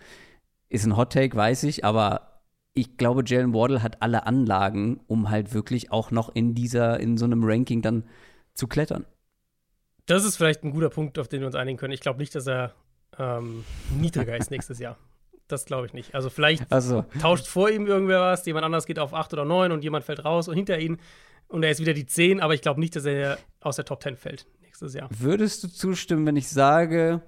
ist 0.70 0.86
ein 0.86 0.98
Hot 0.98 1.14
Take, 1.14 1.38
weiß 1.38 1.64
ich, 1.64 1.86
aber 1.86 2.42
ich 2.74 2.98
glaube, 2.98 3.24
Jalen 3.26 3.54
Waddle 3.54 3.84
hat 3.84 4.02
alle 4.02 4.26
Anlagen, 4.26 5.00
um 5.08 5.30
halt 5.30 5.54
wirklich 5.54 5.92
auch 5.92 6.10
noch 6.10 6.34
in 6.34 6.56
dieser, 6.56 7.00
in 7.00 7.18
so 7.18 7.26
einem 7.26 7.44
Ranking 7.44 7.84
dann 7.84 8.06
zu 8.54 8.68
klettern. 8.68 9.06
Das 10.06 10.24
ist 10.24 10.38
vielleicht 10.38 10.64
ein 10.64 10.72
guter 10.72 10.90
Punkt, 10.90 11.18
auf 11.20 11.28
den 11.28 11.42
wir 11.42 11.48
uns 11.48 11.56
einigen 11.56 11.78
können. 11.78 11.94
Ich 11.94 12.02
glaube 12.02 12.20
nicht, 12.20 12.36
dass 12.36 12.48
er 12.48 12.74
ähm, 13.18 13.64
niedriger 14.00 14.38
ist 14.38 14.52
nächstes 14.52 14.80
Jahr. 14.80 14.98
Das 15.48 15.66
glaube 15.66 15.86
ich 15.86 15.94
nicht. 15.94 16.16
Also 16.16 16.30
vielleicht 16.30 16.72
also. 16.72 17.06
tauscht 17.22 17.48
vor 17.48 17.70
ihm 17.70 17.86
irgendwer 17.86 18.22
was, 18.22 18.46
jemand 18.46 18.66
anders 18.66 18.86
geht 18.86 19.00
auf 19.00 19.14
8 19.14 19.34
oder 19.34 19.46
9 19.46 19.72
und 19.72 19.84
jemand 19.84 20.04
fällt 20.04 20.26
raus 20.26 20.48
und 20.48 20.56
hinter 20.56 20.80
ihn 20.80 20.98
und 21.48 21.64
er 21.64 21.72
ist 21.72 21.80
wieder 21.80 21.94
die 21.94 22.06
10, 22.06 22.40
aber 22.40 22.56
ich 22.56 22.62
glaube 22.62 22.80
nicht, 22.80 22.96
dass 22.96 23.06
er 23.06 23.38
aus 23.62 23.76
der 23.76 23.86
Top 23.86 24.02
10 24.02 24.18
fällt 24.18 24.48
nächstes 24.64 24.96
Jahr. 24.96 25.10
Würdest 25.16 25.64
du 25.64 25.68
zustimmen, 25.68 26.26
wenn 26.26 26.36
ich 26.36 26.50
sage, 26.50 27.22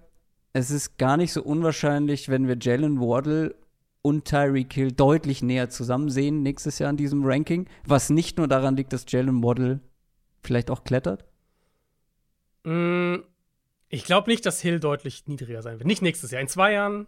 es 0.54 0.72
ist 0.72 0.98
gar 0.98 1.18
nicht 1.18 1.32
so 1.32 1.44
unwahrscheinlich, 1.44 2.30
wenn 2.30 2.48
wir 2.48 2.58
Jalen 2.60 3.00
Wardle 3.00 3.56
und 4.02 4.26
Tyreek 4.26 4.74
Hill 4.74 4.92
deutlich 4.92 5.44
näher 5.44 5.70
zusammen 5.70 6.10
sehen 6.10 6.42
nächstes 6.42 6.80
Jahr 6.80 6.90
in 6.90 6.98
diesem 6.98 7.24
Ranking, 7.24 7.68
was 7.86 8.10
nicht 8.10 8.38
nur 8.38 8.48
daran 8.48 8.76
liegt, 8.76 8.94
dass 8.94 9.06
Jalen 9.08 9.44
Waddle 9.44 9.80
vielleicht 10.42 10.72
auch 10.72 10.84
klettert? 10.84 11.26
Mm, 12.63 13.17
ich 13.89 14.04
glaube 14.04 14.30
nicht, 14.30 14.46
dass 14.46 14.62
Hill 14.62 14.80
deutlich 14.80 15.28
niedriger 15.28 15.62
sein 15.62 15.80
wird. 15.80 15.88
Nicht 15.88 16.02
nächstes 16.02 16.32
Jahr. 16.32 16.41
In 16.41 16.48
zwei 16.48 16.74
Jahren 16.74 17.08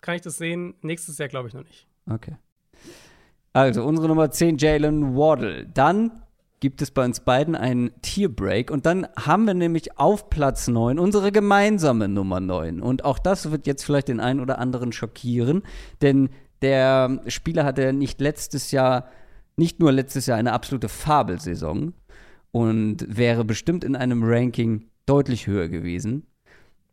kann 0.00 0.16
ich 0.16 0.22
das 0.22 0.36
sehen. 0.36 0.74
Nächstes 0.82 1.18
Jahr 1.18 1.28
glaube 1.28 1.48
ich 1.48 1.54
noch 1.54 1.64
nicht. 1.64 1.86
Okay. 2.10 2.36
Also, 3.52 3.84
unsere 3.84 4.08
Nummer 4.08 4.30
10, 4.30 4.58
Jalen 4.58 5.16
Waddle. 5.16 5.66
Dann 5.66 6.22
gibt 6.60 6.82
es 6.82 6.90
bei 6.90 7.04
uns 7.04 7.20
beiden 7.20 7.54
einen 7.54 7.90
Tierbreak. 8.02 8.70
Und 8.70 8.86
dann 8.86 9.06
haben 9.16 9.46
wir 9.46 9.54
nämlich 9.54 9.98
auf 9.98 10.30
Platz 10.30 10.68
9 10.68 10.98
unsere 10.98 11.32
gemeinsame 11.32 12.08
Nummer 12.08 12.40
9. 12.40 12.80
Und 12.80 13.04
auch 13.04 13.18
das 13.18 13.50
wird 13.50 13.66
jetzt 13.66 13.84
vielleicht 13.84 14.08
den 14.08 14.20
einen 14.20 14.40
oder 14.40 14.58
anderen 14.58 14.92
schockieren, 14.92 15.62
denn 16.02 16.30
der 16.62 17.20
Spieler 17.26 17.64
hatte 17.64 17.92
nicht 17.92 18.20
letztes 18.20 18.70
Jahr, 18.70 19.08
nicht 19.56 19.80
nur 19.80 19.92
letztes 19.92 20.26
Jahr 20.26 20.38
eine 20.38 20.52
absolute 20.52 20.88
Fabelsaison, 20.88 21.92
und 22.56 23.04
wäre 23.06 23.44
bestimmt 23.44 23.84
in 23.84 23.94
einem 23.94 24.22
Ranking 24.24 24.86
deutlich 25.04 25.46
höher 25.46 25.68
gewesen 25.68 26.26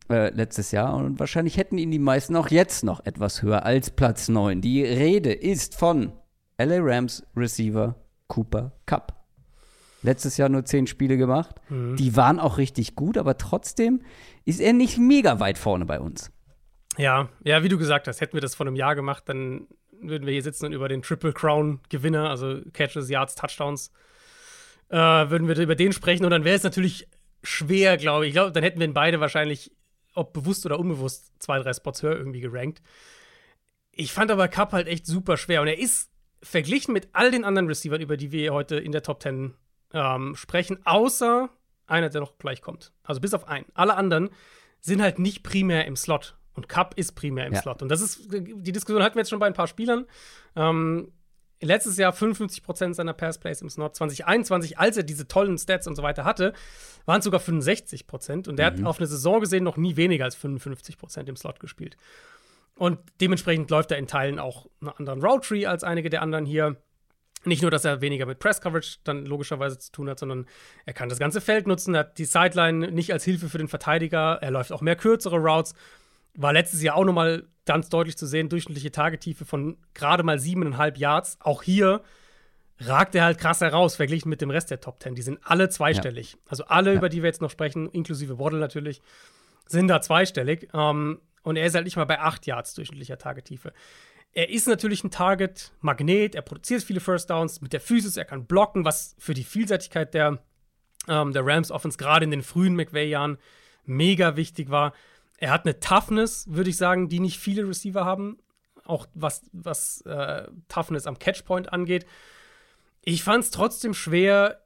äh, 0.10 0.30
letztes 0.32 0.72
Jahr. 0.72 0.94
Und 0.94 1.22
wahrscheinlich 1.22 1.56
hätten 1.56 1.78
ihn 1.78 1.90
die 1.90 2.00
meisten 2.00 2.36
auch 2.36 2.50
jetzt 2.50 2.84
noch 2.84 3.06
etwas 3.06 3.42
höher 3.42 3.66
als 3.66 3.90
Platz 3.90 4.28
9. 4.28 4.60
Die 4.60 4.84
Rede 4.84 5.32
ist 5.32 5.76
von 5.76 6.12
LA 6.58 6.80
Rams 6.80 7.26
Receiver 7.38 7.96
Cooper 8.28 8.74
Cup. 8.86 9.24
Letztes 10.02 10.36
Jahr 10.36 10.50
nur 10.50 10.66
zehn 10.66 10.86
Spiele 10.86 11.16
gemacht. 11.16 11.56
Mhm. 11.70 11.96
Die 11.96 12.18
waren 12.18 12.42
auch 12.42 12.58
richtig 12.58 12.98
gut, 12.98 13.18
aber 13.18 13.38
trotzdem 13.38 14.02
ist 14.44 14.60
er 14.60 14.74
nicht 14.74 14.98
mega 14.98 15.40
weit 15.40 15.58
vorne 15.58 15.86
bei 15.86 16.02
uns. 16.02 16.30
Ja, 16.98 17.30
ja, 17.42 17.64
wie 17.64 17.70
du 17.70 17.78
gesagt 17.78 18.10
hast, 18.10 18.20
hätten 18.20 18.34
wir 18.34 18.42
das 18.42 18.54
vor 18.54 18.68
einem 18.68 18.76
Jahr 18.76 18.96
gemacht, 18.96 19.24
dann 19.28 19.68
würden 20.02 20.26
wir 20.26 20.34
hier 20.34 20.44
sitzen 20.44 20.66
und 20.66 20.74
über 20.74 20.90
den 20.90 21.04
Triple 21.04 21.32
Crown 21.32 21.80
Gewinner, 21.88 22.30
also 22.30 22.60
Catches, 22.74 23.10
Yards, 23.10 23.36
Touchdowns, 23.36 23.94
äh, 24.94 25.30
würden 25.32 25.48
wir 25.48 25.58
über 25.58 25.76
den 25.76 25.92
sprechen. 25.92 26.24
Und 26.24 26.30
dann 26.30 26.44
wäre 26.44 26.56
es 26.56 26.64
natürlich 26.64 27.08
schwer, 27.42 27.98
glaube 27.98 28.26
ich. 28.26 28.30
Ich 28.30 28.36
glaube, 28.36 28.52
dann 28.52 28.64
hätten 28.64 28.80
wir 28.80 28.88
ihn 28.88 28.94
beide 28.94 29.20
wahrscheinlich, 29.20 29.72
ob 30.14 30.34
bewusst 30.34 30.66
oder 30.68 30.80
unbewusst, 30.80 31.34
zwei, 31.40 31.60
drei 31.60 31.74
Spots 31.74 32.04
höher 32.04 32.16
irgendwie 32.16 32.42
gerankt. 32.42 32.82
Ich 33.92 34.14
fand 34.14 34.30
aber 34.30 34.48
Cup 34.48 34.72
halt 34.72 34.88
echt 34.88 35.08
super 35.08 35.36
schwer. 35.36 35.62
Und 35.62 35.68
er 35.68 35.80
ist 35.80 36.12
verglichen 36.44 36.94
mit 36.94 37.10
all 37.14 37.32
den 37.32 37.44
anderen 37.44 37.68
Receivern, 37.68 38.02
über 38.02 38.18
die 38.18 38.32
wir 38.32 38.54
heute 38.54 38.76
in 38.78 38.92
der 38.92 39.02
Top 39.02 39.24
10 39.24 39.56
ähm, 39.94 40.36
sprechen, 40.36 40.78
außer 40.86 41.50
einer, 41.88 42.10
der 42.10 42.22
noch 42.22 42.38
gleich 42.38 42.62
kommt. 42.62 42.94
Also 43.04 43.20
bis 43.20 43.34
auf 43.34 43.48
einen. 43.48 43.66
Alle 43.74 43.96
anderen 43.96 44.30
sind 44.80 45.02
halt 45.02 45.18
nicht 45.18 45.42
primär 45.42 45.86
im 45.86 45.96
Slot. 45.96 46.38
Und 46.54 46.70
Cup 46.70 46.94
ist 46.98 47.14
primär 47.14 47.48
im 47.48 47.54
ja. 47.54 47.62
Slot. 47.62 47.82
Und 47.82 47.90
das 47.90 48.02
ist, 48.02 48.32
die 48.32 48.72
Diskussion 48.72 49.02
hatten 49.02 49.16
wir 49.16 49.22
jetzt 49.22 49.30
schon 49.32 49.40
bei 49.40 49.48
ein 49.48 49.54
paar 49.54 49.68
Spielern. 49.68 50.06
Ähm, 50.56 51.12
letztes 51.64 51.98
Jahr 51.98 52.14
55% 52.14 52.94
seiner 52.94 53.14
Passplays 53.14 53.62
im 53.62 53.70
Slot. 53.70 53.96
2021, 53.96 54.78
als 54.78 54.98
er 54.98 55.04
diese 55.04 55.28
tollen 55.28 55.58
Stats 55.58 55.88
und 55.88 55.96
so 55.96 56.04
weiter 56.04 56.26
hatte, 56.26 56.54
waren 57.06 57.20
es 57.20 57.26
sogar 57.26 57.42
65%. 57.42 58.48
Und 58.50 58.58
der 58.58 58.72
mhm. 58.72 58.80
hat 58.80 58.86
auf 58.86 59.00
eine 59.00 59.08
Saison 59.08 59.40
gesehen 59.40 59.64
noch 59.64 59.78
nie 59.78 59.96
weniger 59.96 60.26
als 60.26 60.38
55% 60.38 61.28
im 61.28 61.36
Slot 61.36 61.60
gespielt. 61.60 61.98
Und 62.76 63.00
dementsprechend 63.22 63.70
läuft 63.70 63.92
er 63.92 63.98
in 63.98 64.08
Teilen 64.08 64.40
auch 64.40 64.68
einen 64.82 64.90
anderen 64.90 65.24
Route 65.24 65.48
Tree 65.48 65.66
als 65.66 65.84
einige 65.84 66.10
der 66.10 66.22
anderen 66.22 66.46
hier. 66.46 66.78
Nicht 67.46 67.62
nur, 67.62 67.72
dass 67.72 67.84
er 67.84 68.00
weniger 68.00 68.26
mit 68.26 68.40
Press 68.40 68.62
Coverage 68.62 69.00
dann 69.04 69.26
logischerweise 69.26 69.78
zu 69.78 69.92
tun 69.92 70.10
hat, 70.10 70.18
sondern 70.18 70.46
er 70.86 70.94
kann 70.94 71.10
das 71.10 71.20
ganze 71.20 71.42
Feld 71.42 71.68
nutzen, 71.68 71.94
er 71.94 72.00
hat 72.00 72.18
die 72.18 72.26
Sideline 72.26 72.90
nicht 72.90 73.12
als 73.12 73.26
Hilfe 73.26 73.50
für 73.50 73.58
den 73.58 73.68
Verteidiger, 73.68 74.40
er 74.42 74.52
läuft 74.52 74.72
auch 74.72 74.82
mehr 74.82 74.96
kürzere 74.96 75.38
Routes. 75.38 75.76
War 76.36 76.54
letztes 76.54 76.82
Jahr 76.82 76.96
auch 76.96 77.04
nochmal 77.04 77.46
ganz 77.66 77.90
deutlich 77.90 78.18
zu 78.18 78.26
sehen, 78.26 78.50
durchschnittliche 78.50 78.92
Tagetiefe 78.92 79.46
von 79.46 79.78
gerade 79.94 80.24
mal 80.24 80.40
siebeneinhalb 80.40 80.98
Yards. 80.98 81.38
Auch 81.42 81.64
hier 81.64 82.02
ragt 82.80 83.16
er 83.16 83.24
halt 83.24 83.38
krass 83.38 83.62
heraus, 83.62 83.96
verglichen 83.96 84.30
mit 84.30 84.42
dem 84.42 84.50
Rest 84.50 84.72
der 84.72 84.82
Top 84.82 85.00
Ten. 85.00 85.16
Die 85.16 85.22
sind 85.22 85.40
alle 85.44 85.70
zweistellig. 85.70 86.34
Ja. 86.34 86.40
Also 86.48 86.66
alle, 86.66 86.92
ja. 86.92 86.98
über 86.98 87.10
die 87.10 87.22
wir 87.22 87.28
jetzt 87.28 87.42
noch 87.42 87.52
sprechen, 87.52 87.90
inklusive 87.90 88.40
Waddle 88.40 88.60
natürlich, 88.60 89.02
sind 89.68 89.88
da 89.88 90.02
zweistellig. 90.02 90.70
Ähm, 90.74 91.20
und 91.44 91.56
er 91.56 91.66
ist 91.66 91.76
halt 91.76 91.86
nicht 91.86 91.98
mal 91.98 92.06
bei 92.06 92.20
acht 92.20 92.46
Yards 92.46 92.74
durchschnittlicher 92.74 93.18
Tagetiefe. 93.18 93.74
Er 94.34 94.50
ist 94.50 94.68
natürlich 94.68 95.04
ein 95.04 95.12
Target-Magnet, 95.12 96.34
er 96.34 96.42
produziert 96.42 96.82
viele 96.84 97.00
First 97.00 97.30
Downs 97.30 97.62
mit 97.62 97.72
der 97.72 97.82
Physis, 97.82 98.18
er 98.18 98.26
kann 98.26 98.46
blocken, 98.46 98.84
was 98.84 99.16
für 99.20 99.36
die 99.36 99.44
Vielseitigkeit 99.44 100.14
der, 100.16 100.40
ähm, 101.08 101.34
der 101.34 101.46
Rams 101.46 101.70
Offense 101.70 102.00
gerade 102.00 102.26
in 102.26 102.32
den 102.32 102.42
frühen 102.42 102.76
McVay-Jahren 102.76 103.38
mega 103.86 104.36
wichtig 104.36 104.72
war. 104.72 104.94
Er 105.38 105.52
hat 105.52 105.66
eine 105.66 105.80
Toughness, 105.80 106.46
würde 106.50 106.70
ich 106.70 106.78
sagen, 106.78 107.10
die 107.10 107.20
nicht 107.20 107.40
viele 107.40 107.68
Receiver 107.68 108.06
haben, 108.06 108.38
auch 108.86 109.08
was, 109.14 109.42
was 109.52 110.02
äh, 110.02 110.48
Toughness 110.68 111.08
am 111.08 111.20
Catchpoint 111.20 111.72
angeht. 111.72 112.06
Ich 113.02 113.24
fand 113.24 113.44
es 113.44 113.52
trotzdem 113.52 113.94
schwer, 113.94 114.62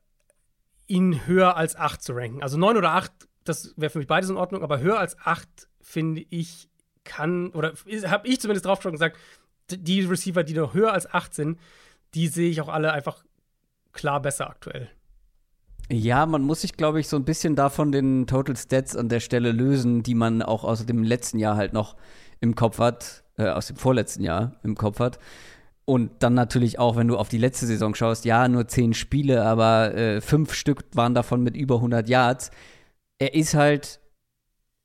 ihn 0.87 1.25
höher 1.25 1.57
als 1.57 1.75
8 1.75 2.01
zu 2.01 2.13
ranken. 2.13 2.41
Also 2.41 2.57
9 2.57 2.77
oder 2.77 2.91
8, 2.91 3.11
das 3.43 3.73
wäre 3.77 3.89
für 3.89 3.99
mich 3.99 4.07
beides 4.07 4.29
in 4.29 4.37
Ordnung, 4.37 4.63
aber 4.63 4.79
höher 4.79 4.99
als 4.99 5.17
8 5.19 5.67
finde 5.81 6.25
ich 6.29 6.69
kann, 7.03 7.49
oder 7.51 7.73
habe 8.07 8.27
ich 8.27 8.39
zumindest 8.41 8.65
drauf 8.65 8.81
schon 8.81 8.91
gesagt, 8.91 9.17
die 9.69 10.01
Receiver, 10.01 10.43
die 10.43 10.53
noch 10.53 10.73
höher 10.73 10.93
als 10.93 11.11
8 11.11 11.33
sind, 11.33 11.59
die 12.13 12.27
sehe 12.27 12.49
ich 12.49 12.61
auch 12.61 12.69
alle 12.69 12.93
einfach 12.93 13.23
klar 13.93 14.21
besser 14.21 14.49
aktuell. 14.49 14.89
Ja, 15.89 16.25
man 16.25 16.41
muss 16.41 16.61
sich, 16.61 16.73
glaube 16.75 16.99
ich, 16.99 17.07
so 17.07 17.15
ein 17.15 17.23
bisschen 17.23 17.55
davon 17.55 17.91
den 17.91 18.27
Total 18.27 18.57
Stats 18.57 18.95
an 18.95 19.07
der 19.07 19.21
Stelle 19.21 19.51
lösen, 19.51 20.03
die 20.03 20.15
man 20.15 20.41
auch 20.41 20.65
aus 20.65 20.85
dem 20.85 21.03
letzten 21.03 21.39
Jahr 21.39 21.55
halt 21.55 21.71
noch 21.71 21.95
im 22.41 22.55
Kopf 22.55 22.79
hat, 22.79 23.23
äh, 23.37 23.47
aus 23.47 23.67
dem 23.67 23.77
vorletzten 23.77 24.23
Jahr 24.23 24.53
im 24.63 24.75
Kopf 24.75 24.99
hat. 24.99 25.17
Und 25.85 26.11
dann 26.19 26.33
natürlich 26.33 26.79
auch, 26.79 26.97
wenn 26.97 27.07
du 27.07 27.17
auf 27.17 27.29
die 27.29 27.37
letzte 27.37 27.65
Saison 27.65 27.95
schaust, 27.95 28.25
ja, 28.25 28.49
nur 28.49 28.67
zehn 28.67 28.93
Spiele, 28.93 29.45
aber 29.45 29.95
äh, 29.95 30.19
fünf 30.19 30.53
Stück 30.53 30.83
waren 30.93 31.13
davon 31.13 31.41
mit 31.41 31.55
über 31.55 31.75
100 31.75 32.09
Yards. 32.09 32.51
Er 33.19 33.33
ist 33.33 33.53
halt 33.53 34.01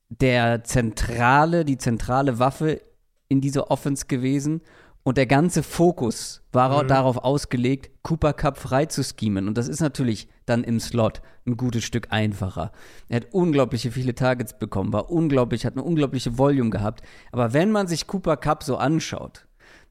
der 0.07 0.63
zentrale, 0.63 1.65
die 1.65 1.77
zentrale 1.77 2.39
Waffe 2.39 2.81
in 3.27 3.41
dieser 3.41 3.69
Offense 3.69 4.05
gewesen. 4.05 4.61
Und 5.03 5.17
der 5.17 5.25
ganze 5.25 5.63
Fokus 5.63 6.41
war 6.53 6.83
mhm. 6.83 6.87
darauf 6.87 7.17
ausgelegt, 7.17 7.91
Cooper 8.03 8.33
Cup 8.33 8.57
frei 8.57 8.85
zu 8.85 9.03
schemen. 9.03 9.47
Und 9.47 9.57
das 9.57 9.67
ist 9.67 9.81
natürlich 9.81 10.29
dann 10.45 10.63
im 10.63 10.79
Slot 10.79 11.21
ein 11.45 11.57
gutes 11.57 11.83
Stück 11.83 12.07
einfacher. 12.11 12.71
Er 13.09 13.17
hat 13.17 13.33
unglaubliche 13.33 13.91
viele 13.91 14.15
Targets 14.15 14.57
bekommen, 14.57 14.93
war 14.93 15.09
unglaublich, 15.09 15.65
hat 15.65 15.73
eine 15.73 15.83
unglaubliche 15.83 16.37
Volume 16.37 16.69
gehabt. 16.69 17.01
Aber 17.31 17.51
wenn 17.51 17.71
man 17.71 17.87
sich 17.87 18.07
Cooper 18.07 18.37
Cup 18.37 18.63
so 18.63 18.77
anschaut, 18.77 19.45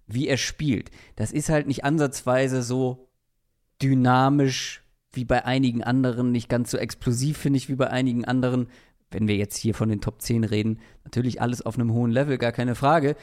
wie 0.06 0.28
er 0.28 0.38
spielt, 0.38 0.90
das 1.16 1.30
ist 1.30 1.50
halt 1.50 1.66
nicht 1.66 1.84
ansatzweise 1.84 2.62
so 2.62 3.08
dynamisch 3.82 4.82
wie 5.12 5.26
bei 5.26 5.44
einigen 5.44 5.82
anderen, 5.82 6.32
nicht 6.32 6.48
ganz 6.48 6.70
so 6.70 6.78
explosiv, 6.78 7.36
finde 7.36 7.58
ich, 7.58 7.68
wie 7.68 7.74
bei 7.74 7.90
einigen 7.90 8.24
anderen 8.24 8.68
wenn 9.12 9.28
wir 9.28 9.36
jetzt 9.36 9.56
hier 9.56 9.74
von 9.74 9.88
den 9.88 10.00
Top 10.00 10.20
10 10.20 10.44
reden, 10.44 10.78
natürlich 11.04 11.40
alles 11.40 11.62
auf 11.62 11.78
einem 11.78 11.92
hohen 11.92 12.10
Level, 12.10 12.38
gar 12.38 12.52
keine 12.52 12.74
Frage. 12.74 13.16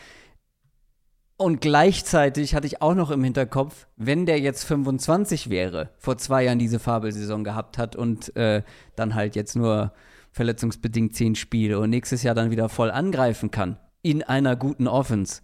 Und 1.42 1.62
gleichzeitig 1.62 2.54
hatte 2.54 2.68
ich 2.68 2.82
auch 2.82 2.96
noch 2.96 3.12
im 3.12 3.24
Hinterkopf, 3.24 3.88
wenn 3.96 4.26
der 4.26 4.42
jetzt 4.42 4.66
25 4.66 5.50
wäre, 5.50 5.90
vor 5.98 6.18
zwei 6.18 6.44
Jahren 6.44 6.60
diese 6.60 6.80
Fabelsaison 6.80 7.46
gehabt 7.46 7.78
hat 7.78 7.96
und 7.96 8.36
äh, 8.36 8.62
dann 8.98 9.16
halt 9.16 9.38
jetzt 9.38 9.56
nur 9.56 9.94
verletzungsbedingt 10.34 11.16
10 11.16 11.36
Spiele 11.36 11.80
und 11.80 11.92
nächstes 11.92 12.24
Jahr 12.24 12.36
dann 12.36 12.52
wieder 12.52 12.68
voll 12.68 12.92
angreifen 12.92 13.52
kann 13.52 13.80
in 14.02 14.22
einer 14.22 14.58
guten 14.58 14.86
Offense, 14.86 15.42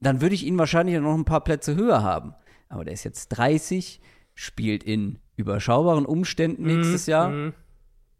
dann 0.00 0.20
würde 0.20 0.34
ich 0.34 0.44
ihn 0.44 0.58
wahrscheinlich 0.58 0.98
noch 0.98 1.14
ein 1.14 1.24
paar 1.24 1.44
Plätze 1.44 1.76
höher 1.76 2.02
haben. 2.02 2.34
Aber 2.68 2.84
der 2.84 2.94
ist 2.94 3.04
jetzt 3.04 3.28
30, 3.28 4.00
spielt 4.34 4.82
in 4.82 5.20
überschaubaren 5.36 6.06
Umständen 6.06 6.64
nächstes 6.64 7.06
mm, 7.06 7.10
Jahr. 7.10 7.30
Mm. 7.30 7.54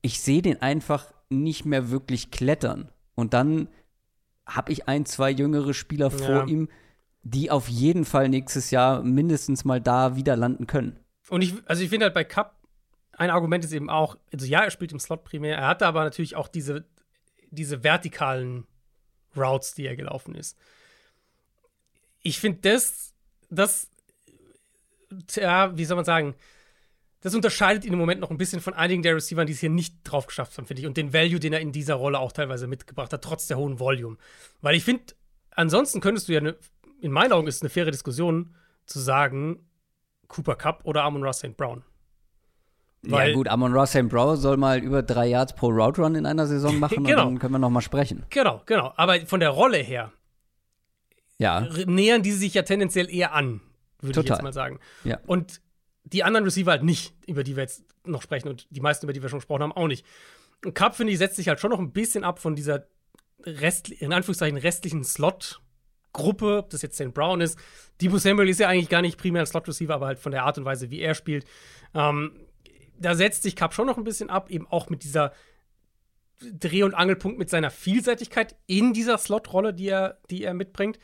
Ich 0.01 0.21
sehe 0.21 0.43
den 0.43 0.63
einfach 0.63 1.13
nicht 1.29 1.65
mehr 1.65 1.91
wirklich 1.91 2.31
klettern. 2.31 2.89
Und 3.17 3.35
dann 3.35 3.69
habe 4.47 4.71
ich 4.71 4.87
ein, 4.87 5.07
zwei 5.07 5.33
jüngere 5.33 5.75
Spieler 5.75 6.13
vor 6.13 6.29
ja. 6.29 6.47
ihm, 6.47 6.69
die 7.23 7.51
auf 7.51 7.69
jeden 7.69 8.05
Fall 8.05 8.29
nächstes 8.29 8.71
Jahr 8.71 9.03
mindestens 9.03 9.65
mal 9.65 9.81
da 9.81 10.17
wieder 10.17 10.37
landen 10.37 10.67
können. 10.67 10.99
Und 11.29 11.43
ich, 11.43 11.55
also 11.67 11.83
ich 11.83 11.91
finde 11.91 12.07
halt 12.07 12.15
bei 12.15 12.25
Cup, 12.25 12.57
ein 13.13 13.31
Argument 13.31 13.65
ist 13.65 13.73
eben 13.73 13.91
auch, 13.91 14.17
also 14.33 14.47
ja, 14.47 14.61
er 14.61 14.71
spielt 14.71 14.93
im 14.93 14.99
Slot 14.99 15.25
primär, 15.25 15.57
er 15.57 15.69
hatte 15.69 15.87
aber 15.87 16.03
natürlich 16.03 16.37
auch 16.37 16.49
diese, 16.49 16.87
diese 17.51 17.85
vertikalen 17.85 18.67
Routes, 19.37 19.75
die 19.75 19.87
er 19.87 19.97
gelaufen 19.97 20.35
ist. 20.35 20.57
Ich 22.23 22.41
finde 22.41 22.61
das, 22.63 23.15
das, 23.51 23.91
ja, 25.35 25.77
wie 25.77 25.85
soll 25.85 25.97
man 25.97 26.05
sagen, 26.05 26.35
das 27.21 27.35
unterscheidet 27.35 27.85
ihn 27.85 27.93
im 27.93 27.99
Moment 27.99 28.21
noch 28.21 28.31
ein 28.31 28.39
bisschen 28.39 28.63
von 28.63 28.73
einigen 28.73 29.03
der 29.03 29.15
Receivern, 29.15 29.47
die 29.47 29.53
es 29.53 29.61
hier 29.61 29.69
nicht 29.69 29.97
drauf 30.05 30.27
geschafft 30.27 30.57
haben, 30.57 30.67
finde 30.67 30.81
ich. 30.81 30.87
Und 30.87 30.97
den 30.97 31.13
Value, 31.13 31.39
den 31.39 31.53
er 31.53 31.61
in 31.61 31.73
dieser 31.73 31.95
Rolle 31.95 32.19
auch 32.19 32.33
teilweise 32.33 32.67
mitgebracht 32.67 33.13
hat, 33.13 33.23
trotz 33.23 33.47
der 33.47 33.59
hohen 33.59 33.79
Volume. 33.79 34.17
Weil 34.63 34.75
ich 34.75 34.85
finde, 34.85 35.13
ansonsten 35.51 36.01
könntest 36.01 36.29
du 36.29 36.33
ja, 36.33 36.41
ne, 36.41 36.57
in 37.01 37.13
meinen 37.13 37.33
Augen 37.33 37.47
ist 37.47 37.57
es 37.57 37.63
eine 37.63 37.71
faire 37.71 37.91
Diskussion, 37.91 38.55
zu 38.87 38.99
sagen, 38.99 39.67
Cooper 40.29 40.57
Cup 40.57 40.81
oder 40.85 41.05
Amon 41.05 41.23
Ross 41.23 41.39
St. 41.39 41.57
Brown. 41.57 41.85
Weil, 43.03 43.31
ja 43.31 43.35
gut, 43.35 43.49
Amon 43.49 43.73
Ross 43.73 43.91
St. 43.91 44.09
Brown 44.09 44.37
soll 44.37 44.57
mal 44.57 44.79
über 44.79 45.03
drei 45.03 45.29
Yards 45.29 45.55
pro 45.55 45.69
Route 45.69 46.03
Run 46.03 46.15
in 46.15 46.27
einer 46.27 46.47
Saison 46.47 46.79
machen 46.79 47.05
genau. 47.05 47.23
und 47.23 47.35
dann 47.35 47.39
können 47.39 47.55
wir 47.55 47.59
noch 47.59 47.71
mal 47.71 47.81
sprechen. 47.81 48.25
Genau, 48.31 48.63
genau. 48.67 48.93
Aber 48.97 49.19
von 49.27 49.41
der 49.41 49.51
Rolle 49.51 49.79
her 49.79 50.13
ja. 51.39 51.67
nähern 51.87 52.23
die 52.23 52.33
sich 52.33 52.53
ja 52.53 52.63
tendenziell 52.63 53.11
eher 53.11 53.33
an, 53.33 53.63
würde 54.01 54.21
ich 54.21 54.29
jetzt 54.29 54.43
mal 54.43 54.53
sagen. 54.53 54.79
Ja. 55.05 55.19
Und 55.27 55.63
die 56.05 56.23
anderen 56.23 56.45
Receiver 56.45 56.71
halt 56.71 56.83
nicht, 56.83 57.15
über 57.27 57.43
die 57.43 57.57
wir 57.57 57.63
jetzt 57.63 57.85
noch 58.05 58.23
sprechen 58.23 58.49
und 58.49 58.67
die 58.71 58.81
meisten, 58.81 59.07
über 59.07 59.13
die 59.13 59.23
wir 59.23 59.29
schon 59.29 59.39
gesprochen 59.39 59.63
haben, 59.63 59.73
auch 59.73 59.87
nicht. 59.87 60.05
Und 60.65 60.75
Cup, 60.75 60.95
finde 60.95 61.13
ich, 61.13 61.19
setzt 61.19 61.37
sich 61.37 61.49
halt 61.49 61.61
schon 61.61 61.71
noch 61.71 61.79
ein 61.79 61.93
bisschen 61.93 62.25
ab 62.25 62.39
von 62.39 62.55
dieser 62.55 62.87
Rest, 63.45 63.89
in 63.89 64.13
Anführungszeichen 64.13 64.59
restlichen 64.59 65.05
Slot-Gruppe, 66.11 66.59
ob 66.59 66.71
das 66.71 66.83
jetzt 66.83 66.97
St. 66.97 67.13
Brown 67.15 67.41
ist. 67.41 67.59
Debo 68.01 68.19
Samuel 68.19 68.49
ist 68.49 68.61
ja 68.61 68.69
eigentlich 68.69 68.89
gar 68.89 69.03
nicht 69.03 69.19
primär 69.19 69.43
ein 69.43 69.47
Slot-Receiver, 69.47 69.95
aber 69.95 70.07
halt 70.07 70.19
von 70.19 70.33
der 70.33 70.45
Art 70.45 70.59
und 70.59 70.65
Weise, 70.65 70.91
wie 70.91 71.01
er 71.01 71.15
spielt. 71.15 71.45
Ähm, 71.95 72.33
da 72.99 73.15
setzt 73.15 73.43
sich 73.43 73.57
Cup 73.57 73.75
schon 73.75 73.87
noch 73.87 73.99
ein 73.99 74.05
bisschen 74.05 74.31
ab, 74.31 74.51
eben 74.51 74.67
auch 74.67 74.89
mit 74.89 75.05
dieser 75.05 75.33
Dreh- 76.41 76.85
und 76.85 76.95
Angelpunkt 76.95 77.39
mit 77.39 77.51
seiner 77.51 77.71
Vielseitigkeit 77.71 78.57
in 78.67 78.93
dieser 78.93 79.19
Slot-Rolle, 79.19 79.75
die 79.75 79.89
er, 79.89 80.19
die 80.31 80.43
er 80.43 80.55
mitbringt. 80.55 80.99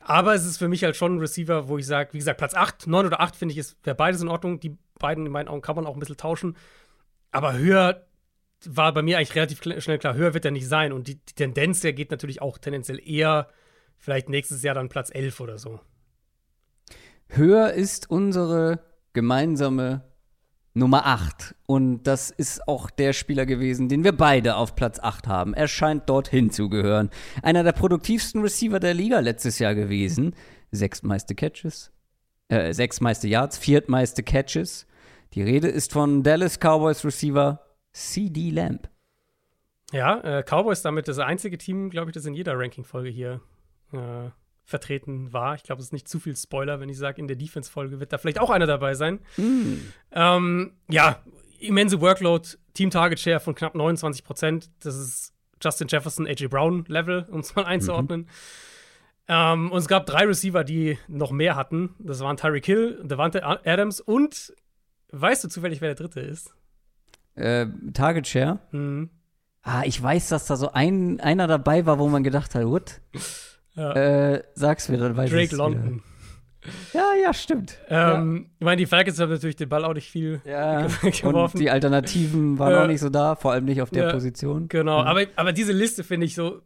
Aber 0.00 0.34
es 0.34 0.44
ist 0.44 0.58
für 0.58 0.68
mich 0.68 0.82
halt 0.82 0.96
schon 0.96 1.16
ein 1.16 1.20
Receiver, 1.20 1.68
wo 1.68 1.78
ich 1.78 1.86
sage, 1.86 2.12
wie 2.12 2.18
gesagt, 2.18 2.38
Platz 2.38 2.54
8, 2.54 2.88
9 2.88 3.06
oder 3.06 3.20
8 3.20 3.36
finde 3.36 3.54
ich, 3.54 3.64
wäre 3.84 3.94
beides 3.94 4.20
in 4.20 4.28
Ordnung. 4.28 4.58
Die 4.58 4.76
beiden 4.98 5.26
in 5.26 5.32
meinen 5.32 5.46
Augen 5.46 5.62
kann 5.62 5.76
man 5.76 5.86
auch 5.86 5.94
ein 5.94 6.00
bisschen 6.00 6.16
tauschen. 6.16 6.56
Aber 7.30 7.56
höher 7.56 8.04
war 8.64 8.92
bei 8.92 9.02
mir 9.02 9.18
eigentlich 9.18 9.36
relativ 9.36 9.62
schnell 9.62 9.98
klar, 9.98 10.14
höher 10.14 10.34
wird 10.34 10.44
er 10.44 10.50
nicht 10.50 10.66
sein. 10.66 10.92
Und 10.92 11.06
die, 11.06 11.16
die 11.24 11.34
Tendenz 11.34 11.80
der 11.80 11.92
geht 11.92 12.10
natürlich 12.10 12.42
auch 12.42 12.58
tendenziell 12.58 13.00
eher 13.04 13.48
vielleicht 14.02 14.28
nächstes 14.28 14.62
Jahr 14.62 14.74
dann 14.74 14.88
Platz 14.88 15.10
11 15.14 15.40
oder 15.40 15.58
so. 15.58 15.80
Höher 17.28 17.72
ist 17.72 18.10
unsere 18.10 18.80
gemeinsame 19.12 20.02
Nummer 20.74 21.06
8. 21.06 21.54
Und 21.66 22.02
das 22.02 22.30
ist 22.30 22.66
auch 22.66 22.90
der 22.90 23.12
Spieler 23.12 23.46
gewesen, 23.46 23.88
den 23.88 24.04
wir 24.04 24.12
beide 24.12 24.56
auf 24.56 24.74
Platz 24.74 24.98
8 24.98 25.28
haben. 25.28 25.54
Er 25.54 25.68
scheint 25.68 26.08
dorthin 26.08 26.50
zu 26.50 26.68
gehören. 26.68 27.10
Einer 27.42 27.62
der 27.62 27.72
produktivsten 27.72 28.42
Receiver 28.42 28.80
der 28.80 28.92
Liga 28.92 29.20
letztes 29.20 29.58
Jahr 29.58 29.74
gewesen. 29.74 30.34
sechstmeiste 30.72 31.34
Catches, 31.34 31.92
äh, 32.48 32.72
sechstmeiste 32.72 33.28
Yards, 33.28 33.58
viertmeiste 33.58 34.22
Catches. 34.22 34.86
Die 35.34 35.42
Rede 35.42 35.68
ist 35.68 35.92
von 35.92 36.22
Dallas 36.22 36.58
Cowboys 36.58 37.04
Receiver 37.04 37.60
CD 37.92 38.50
Lamb. 38.50 38.88
Ja, 39.92 40.20
äh, 40.20 40.42
Cowboys 40.42 40.80
damit 40.80 41.08
das 41.08 41.18
einzige 41.18 41.58
Team, 41.58 41.90
glaube 41.90 42.10
ich, 42.10 42.14
das 42.14 42.24
in 42.24 42.32
jeder 42.32 42.58
Ranking-Folge 42.58 43.10
hier 43.10 43.42
äh, 43.92 44.30
vertreten 44.64 45.32
war. 45.32 45.54
Ich 45.54 45.62
glaube, 45.62 45.80
es 45.80 45.86
ist 45.86 45.92
nicht 45.92 46.08
zu 46.08 46.18
viel 46.20 46.36
Spoiler, 46.36 46.80
wenn 46.80 46.88
ich 46.88 46.98
sage, 46.98 47.20
in 47.20 47.28
der 47.28 47.36
Defense-Folge 47.36 48.00
wird 48.00 48.12
da 48.12 48.18
vielleicht 48.18 48.38
auch 48.38 48.50
einer 48.50 48.66
dabei 48.66 48.94
sein. 48.94 49.20
Mm. 49.36 49.74
Ähm, 50.12 50.72
ja, 50.88 51.22
immense 51.58 52.00
Workload, 52.00 52.48
Team-Target-Share 52.74 53.40
von 53.40 53.54
knapp 53.54 53.74
29 53.74 54.24
Prozent. 54.24 54.70
Das 54.80 54.96
ist 54.96 55.34
Justin 55.62 55.88
Jefferson, 55.88 56.26
AJ 56.26 56.48
Brown-Level, 56.48 57.26
um 57.30 57.40
es 57.40 57.54
mal 57.54 57.64
einzuordnen. 57.64 58.28
Ähm, 59.28 59.70
und 59.70 59.78
es 59.78 59.88
gab 59.88 60.06
drei 60.06 60.26
Receiver, 60.26 60.64
die 60.64 60.98
noch 61.08 61.30
mehr 61.30 61.54
hatten. 61.56 61.94
Das 61.98 62.20
waren 62.20 62.36
Tyreek 62.36 62.66
Hill, 62.66 63.00
Devante 63.04 63.44
Adams 63.44 64.00
und 64.00 64.52
weißt 65.12 65.44
du 65.44 65.48
zufällig, 65.48 65.80
wer 65.80 65.94
der 65.94 66.06
dritte 66.06 66.20
ist? 66.20 66.54
Äh, 67.34 67.66
Target 67.94 68.26
Share. 68.26 68.58
Hm. 68.70 69.10
Ah, 69.62 69.82
ich 69.84 70.02
weiß, 70.02 70.28
dass 70.30 70.46
da 70.46 70.56
so 70.56 70.72
ein, 70.72 71.20
einer 71.20 71.46
dabei 71.46 71.86
war, 71.86 71.98
wo 71.98 72.08
man 72.08 72.24
gedacht 72.24 72.54
hat, 72.54 72.64
what? 72.64 73.00
Ja. 73.74 73.92
Äh, 73.94 74.42
sag's 74.54 74.88
mir, 74.88 74.98
dann 74.98 75.16
weiß 75.16 75.30
Drake 75.30 75.54
London. 75.56 75.94
Wieder. 75.94 76.72
Ja, 76.94 77.06
ja, 77.20 77.34
stimmt. 77.34 77.78
Ähm, 77.88 78.50
Ich 78.58 78.64
meine, 78.64 78.76
die 78.76 78.86
Falcons 78.86 79.18
haben 79.18 79.30
natürlich 79.30 79.56
den 79.56 79.68
Ball 79.68 79.84
auch 79.84 79.94
nicht 79.94 80.10
viel 80.10 80.40
Ja, 80.44 80.86
geworfen. 81.02 81.56
und 81.56 81.60
die 81.60 81.70
Alternativen 81.70 82.58
waren 82.58 82.70
Ja. 82.72 82.82
auch 82.84 82.86
nicht 82.86 83.00
so 83.00 83.08
da, 83.08 83.34
vor 83.34 83.52
allem 83.52 83.64
nicht 83.64 83.82
auf 83.82 83.90
der 83.90 84.04
Ja. 84.06 84.12
Position. 84.12 84.68
Genau, 84.68 84.98
Ja. 85.00 85.06
aber, 85.06 85.24
aber 85.36 85.52
diese 85.52 85.72
Liste 85.72 86.04
finde 86.04 86.26
ich 86.26 86.34
so: 86.36 86.62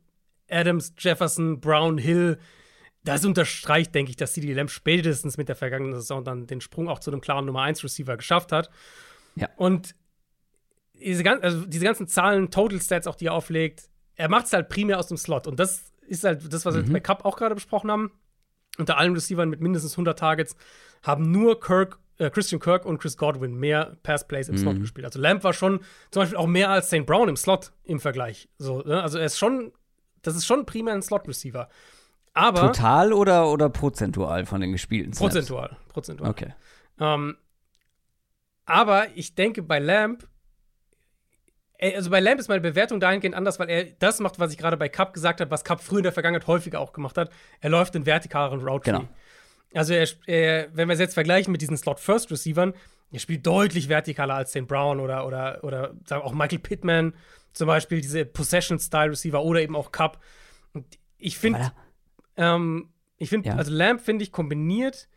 Adams, 0.51 0.93
Jefferson, 0.99 1.61
Brown, 1.61 1.97
Hill. 1.99 2.39
Das 3.05 3.25
unterstreicht, 3.25 3.95
denke 3.95 4.11
ich, 4.11 4.17
dass 4.17 4.33
CD 4.33 4.53
Lamb 4.53 4.69
spätestens 4.69 5.39
mit 5.39 5.49
der 5.49 5.55
vergangenen 5.57 5.95
Saison 5.95 6.25
dann 6.25 6.47
den 6.49 6.61
Sprung 6.61 6.89
auch 6.89 6.99
zu 6.99 7.11
einem 7.13 7.21
klaren 7.21 7.47
Nummer 7.47 7.63
1 7.63 7.83
Receiver 7.85 8.17
geschafft 8.17 8.51
hat. 8.51 8.69
Ja. 9.37 9.49
Und 9.57 9.95
diese, 10.95 11.25
also 11.43 11.65
diese 11.67 11.85
ganzen 11.85 12.09
Zahlen, 12.09 12.51
Total 12.51 12.81
Stats, 12.81 13.07
auch 13.07 13.15
die 13.15 13.27
er 13.27 13.35
auflegt, 13.35 13.89
er 14.17 14.29
macht 14.29 14.47
es 14.47 14.53
halt 14.53 14.69
primär 14.69 14.99
aus 14.99 15.07
dem 15.07 15.17
Slot. 15.19 15.47
Und 15.47 15.61
das 15.61 15.93
ist 16.07 16.25
halt 16.25 16.53
das, 16.53 16.65
was 16.65 16.75
wir 16.75 16.81
jetzt 16.81 16.89
Mhm. 16.89 16.95
bei 16.95 17.01
Cup 17.01 17.25
auch 17.25 17.37
gerade 17.37 17.55
besprochen 17.55 17.91
haben. 17.91 18.11
Unter 18.79 18.99
allen 18.99 19.15
Receivern 19.15 19.49
mit 19.49 19.61
mindestens 19.61 19.97
100 19.97 20.19
Targets 20.19 20.57
haben 21.03 21.31
nur 21.31 21.61
Kirk, 21.61 21.99
äh, 22.19 22.29
Christian 22.31 22.61
Kirk 22.61 22.85
und 22.85 22.99
Chris 22.99 23.17
Godwin 23.17 23.55
mehr 23.55 23.97
Pass-Plays 24.03 24.49
im 24.49 24.59
Slot 24.59 24.77
Mhm. 24.77 24.81
gespielt. 24.81 25.05
Also 25.07 25.19
Lamb 25.21 25.45
war 25.45 25.53
schon 25.53 25.81
zum 26.11 26.23
Beispiel 26.23 26.37
auch 26.39 26.47
mehr 26.47 26.71
als 26.71 26.89
St. 26.89 27.07
Brown 27.07 27.29
im 27.29 27.37
Slot 27.37 27.73
im 27.85 28.01
Vergleich. 28.01 28.49
So, 28.59 28.81
ne? 28.83 29.03
Also 29.03 29.19
er 29.19 29.25
ist 29.27 29.39
schon, 29.39 29.73
das 30.23 30.37
ist 30.37 30.47
schon 30.47 30.67
primär 30.67 30.95
ein 30.95 31.03
Slot-Receiver. 31.03 31.69
Aber 32.35 32.61
Total 32.61 33.15
oder, 33.15 33.49
oder 33.51 33.71
prozentual 33.71 34.45
von 34.45 34.61
den 34.61 34.73
gespielten 34.73 35.15
Snaps? 35.15 35.33
prozentual. 35.35 35.77
Prozentual. 35.89 36.31
Okay. 36.31 36.55
Ähm, 37.01 37.37
aber 38.67 39.07
ich 39.17 39.35
denke, 39.35 39.63
bei 39.63 39.79
Lamb, 39.79 40.25
äh, 40.25 40.27
also 41.81 42.11
bei 42.11 42.21
Lamb 42.21 42.41
ist 42.41 42.49
meine 42.49 42.61
Bewertung 42.61 43.01
dahingehend 43.01 43.35
anders, 43.35 43.59
weil 43.59 43.69
er 43.69 43.85
das 43.85 44.21
macht, 44.21 44.39
was 44.39 44.53
ich 44.53 44.59
gerade 44.59 44.77
bei 44.77 44.89
Cup 44.89 45.13
gesagt 45.13 45.41
habe, 45.41 45.51
was 45.51 45.65
Cup 45.65 45.83
früher 45.83 45.99
in 45.99 46.05
der 46.05 46.13
Vergangenheit 46.13 46.47
häufiger 46.47 46.81
auch 46.81 46.93
gemacht 46.93 47.19
hat. 47.19 47.31
Er 47.61 47.71
läuft 47.71 47.95
den 47.95 48.07
vertikaleren 48.07 48.61
Route 48.61 48.91
Tree. 48.91 48.99
Genau. 48.99 49.09
Also, 49.75 49.93
er, 49.95 50.09
er, 50.27 50.69
wenn 50.75 50.89
wir 50.89 50.95
es 50.95 51.01
jetzt 51.01 51.15
vergleichen 51.15 51.53
mit 51.53 51.61
diesen 51.61 51.77
Slot-First-Receivern, 51.77 52.73
er 53.13 53.19
spielt 53.19 53.47
deutlich 53.47 53.89
vertikaler 53.89 54.35
als 54.35 54.51
St. 54.51 54.67
Brown 54.67 55.01
oder, 55.01 55.27
oder, 55.27 55.63
oder 55.63 55.95
sagen 56.07 56.23
auch 56.23 56.33
Michael 56.33 56.59
Pittman, 56.61 57.15
zum 57.53 57.67
Beispiel 57.67 58.01
diese 58.01 58.25
Possession-Style-Receiver 58.25 59.43
oder 59.43 59.61
eben 59.61 59.77
auch 59.77 59.93
Cup. 59.93 60.23
Und 60.73 60.87
ich 61.19 61.39
finde, 61.39 61.73
ähm, 62.37 62.91
ich 63.19 63.29
finde, 63.29 63.49
Ja. 63.51 63.57
also 63.57 63.73
Lamb, 63.73 64.01
finde 64.01 64.23
ich, 64.25 64.33
kombiniert 64.33 65.09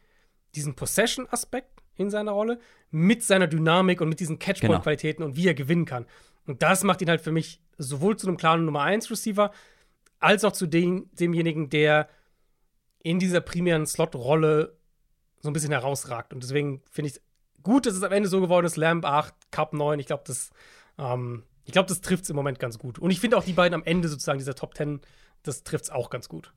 diesen 0.55 0.75
Possession-Aspekt 0.75 1.79
in 1.95 2.09
seiner 2.09 2.31
Rolle 2.31 2.59
mit 2.91 3.23
seiner 3.23 3.47
Dynamik 3.47 4.01
und 4.01 4.09
mit 4.09 4.19
diesen 4.19 4.39
Catchpoint-Qualitäten 4.39 5.23
und 5.23 5.35
wie 5.35 5.47
er 5.47 5.53
gewinnen 5.53 5.85
kann. 5.85 6.05
Und 6.49 6.63
das 6.63 6.83
macht 6.83 7.01
ihn 7.01 7.09
halt 7.09 7.21
für 7.21 7.31
mich 7.31 7.61
sowohl 7.77 8.17
zu 8.17 8.27
einem 8.27 8.37
klaren 8.37 8.65
Nummer 8.65 8.81
1 8.81 9.11
Receiver 9.11 9.51
als 10.19 10.43
auch 10.43 10.51
zu 10.51 10.65
dem, 10.65 11.07
demjenigen, 11.13 11.69
der 11.69 12.09
in 13.03 13.19
dieser 13.19 13.39
primären 13.39 13.85
Slot-Rolle 13.85 14.75
so 15.41 15.49
ein 15.49 15.53
bisschen 15.53 15.71
herausragt. 15.71 16.33
Und 16.33 16.41
deswegen 16.41 16.81
finde 16.89 17.09
ich 17.09 17.17
es 17.17 17.21
gut, 17.61 17.85
dass 17.85 17.93
es 17.93 18.01
am 18.01 18.11
Ende 18.11 18.27
so 18.27 18.41
geworden 18.41 18.65
ist. 18.65 18.77
Lamb 18.77 19.05
8, 19.05 19.33
Cup 19.51 19.73
9. 19.73 19.99
Ich 19.99 20.07
glaube, 20.07 20.23
das, 20.25 20.49
ähm, 20.97 21.43
ich 21.65 21.71
glaube, 21.71 21.87
das 21.87 22.01
trifft 22.01 22.23
es 22.23 22.31
im 22.31 22.35
Moment 22.35 22.57
ganz 22.57 22.79
gut. 22.79 22.97
Und 22.97 23.11
ich 23.11 23.19
finde 23.19 23.37
auch 23.37 23.43
die 23.43 23.53
beiden 23.53 23.75
am 23.75 23.83
Ende 23.83 24.09
sozusagen 24.09 24.39
dieser 24.39 24.55
Top 24.55 24.75
10, 24.75 25.01
das 25.43 25.63
trifft 25.63 25.85
es 25.85 25.89
auch 25.91 26.09
ganz 26.09 26.29
gut. 26.29 26.51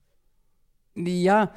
Ja, 0.94 1.52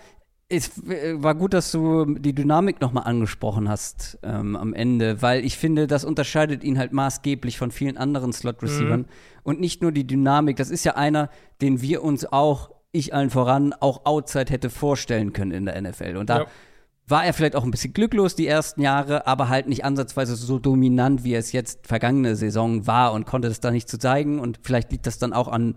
es 0.48 0.78
äh, 0.88 1.22
war 1.22 1.34
gut, 1.36 1.54
dass 1.54 1.72
du 1.72 2.06
die 2.16 2.34
Dynamik 2.34 2.80
nochmal 2.80 3.06
angesprochen 3.06 3.68
hast 3.68 4.20
ähm, 4.22 4.56
am 4.56 4.74
Ende, 4.74 5.22
weil 5.22 5.44
ich 5.44 5.58
finde, 5.58 5.88
das 5.88 6.06
unterscheidet 6.06 6.64
ihn 6.64 6.78
halt 6.78 6.94
maßgeblich 6.94 7.58
von 7.58 7.72
vielen 7.72 7.98
anderen 7.98 8.32
Slot-Receivern. 8.32 9.02
Mhm. 9.02 9.06
Und 9.44 9.60
nicht 9.60 9.82
nur 9.82 9.92
die 9.92 10.06
Dynamik, 10.06 10.58
das 10.58 10.70
ist 10.70 10.84
ja 10.84 10.96
einer, 10.96 11.30
den 11.62 11.82
wir 11.82 12.04
uns 12.04 12.26
auch, 12.32 12.72
ich 12.92 13.14
allen 13.14 13.30
voran, 13.32 13.74
auch 13.74 14.06
outside 14.06 14.52
hätte 14.52 14.70
vorstellen 14.70 15.34
können 15.34 15.52
in 15.52 15.66
der 15.66 15.82
NFL. 15.82 16.16
Und 16.18 16.30
da 16.30 16.42
Ja. 16.42 16.46
war 17.08 17.26
er 17.26 17.34
vielleicht 17.34 17.56
auch 17.56 17.64
ein 17.64 17.72
bisschen 17.72 17.94
glücklos 17.94 18.36
die 18.36 18.48
ersten 18.48 18.82
Jahre, 18.82 19.26
aber 19.28 19.50
halt 19.50 19.68
nicht 19.68 19.84
ansatzweise 19.84 20.36
so 20.36 20.60
dominant, 20.60 21.24
wie 21.24 21.34
er 21.34 21.40
es 21.40 21.52
jetzt 21.54 21.88
vergangene 21.88 22.36
Saison 22.36 22.86
war 22.86 23.14
und 23.14 23.26
konnte 23.26 23.48
es 23.48 23.60
da 23.60 23.72
nicht 23.72 23.90
zu 23.90 23.98
zeigen. 23.98 24.40
Und 24.40 24.60
vielleicht 24.62 24.92
liegt 24.92 25.08
das 25.08 25.18
dann 25.18 25.34
auch 25.34 25.48
an, 25.48 25.76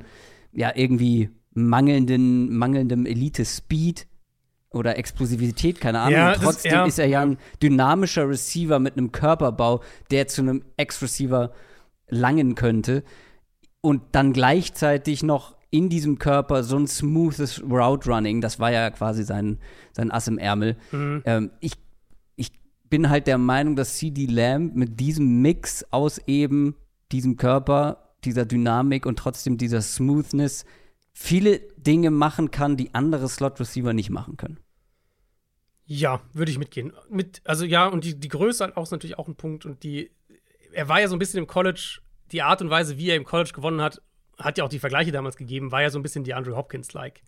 ja, 0.52 0.72
irgendwie 0.74 1.30
mangelnden, 1.54 2.54
mangelndem 2.56 3.06
Elite-Speed 3.06 4.06
oder 4.70 4.98
Explosivität, 4.98 5.80
keine 5.80 6.00
Ahnung. 6.00 6.18
Ja, 6.18 6.34
trotzdem 6.34 6.72
ja. 6.72 6.84
ist 6.84 6.98
er 6.98 7.06
ja 7.06 7.22
ein 7.22 7.38
dynamischer 7.62 8.28
Receiver 8.28 8.78
mit 8.78 8.96
einem 8.96 9.12
Körperbau, 9.12 9.82
der 10.10 10.28
zu 10.28 10.42
einem 10.42 10.62
Ex-Receiver 10.76 11.52
langen 12.08 12.54
könnte. 12.54 13.02
Und 13.80 14.02
dann 14.12 14.32
gleichzeitig 14.32 15.22
noch 15.22 15.56
in 15.70 15.88
diesem 15.88 16.18
Körper 16.18 16.62
so 16.62 16.78
ein 16.78 16.86
smoothes 16.86 17.62
Route 17.62 18.10
Running, 18.10 18.40
das 18.40 18.58
war 18.58 18.72
ja 18.72 18.90
quasi 18.90 19.22
sein, 19.22 19.58
sein 19.92 20.10
Ass 20.10 20.28
im 20.28 20.38
Ärmel. 20.38 20.76
Mhm. 20.92 21.22
Ähm, 21.24 21.50
ich, 21.60 21.72
ich 22.36 22.52
bin 22.88 23.10
halt 23.10 23.26
der 23.26 23.38
Meinung, 23.38 23.76
dass 23.76 23.96
CD 23.96 24.26
Lamb 24.26 24.74
mit 24.74 24.98
diesem 24.98 25.42
Mix 25.42 25.84
aus 25.90 26.18
eben 26.26 26.74
diesem 27.12 27.36
Körper, 27.36 28.14
dieser 28.24 28.46
Dynamik 28.46 29.06
und 29.06 29.18
trotzdem 29.18 29.58
dieser 29.58 29.82
Smoothness 29.82 30.64
viele 31.20 31.58
Dinge 31.76 32.12
machen 32.12 32.52
kann, 32.52 32.76
die 32.76 32.94
andere 32.94 33.28
Slot-Receiver 33.28 33.92
nicht 33.92 34.08
machen 34.08 34.36
können. 34.36 34.60
Ja, 35.84 36.20
würde 36.32 36.52
ich 36.52 36.58
mitgehen. 36.58 36.92
Mit, 37.10 37.42
also 37.44 37.64
ja, 37.64 37.86
und 37.88 38.04
die, 38.04 38.18
die 38.18 38.28
Größe 38.28 38.62
halt 38.62 38.76
auch 38.76 38.84
ist 38.84 38.92
natürlich 38.92 39.18
auch 39.18 39.26
ein 39.26 39.34
Punkt. 39.34 39.66
Und 39.66 39.82
die, 39.82 40.12
er 40.72 40.88
war 40.88 41.00
ja 41.00 41.08
so 41.08 41.16
ein 41.16 41.18
bisschen 41.18 41.40
im 41.40 41.48
College, 41.48 41.98
die 42.30 42.42
Art 42.42 42.62
und 42.62 42.70
Weise, 42.70 42.98
wie 42.98 43.10
er 43.10 43.16
im 43.16 43.24
College 43.24 43.50
gewonnen 43.52 43.82
hat, 43.82 44.00
hat 44.38 44.58
ja 44.58 44.64
auch 44.64 44.68
die 44.68 44.78
Vergleiche 44.78 45.10
damals 45.10 45.36
gegeben, 45.36 45.72
war 45.72 45.82
ja 45.82 45.90
so 45.90 45.98
ein 45.98 46.02
bisschen 46.02 46.22
die 46.22 46.34
Andrew 46.34 46.54
Hopkins-like. 46.54 47.22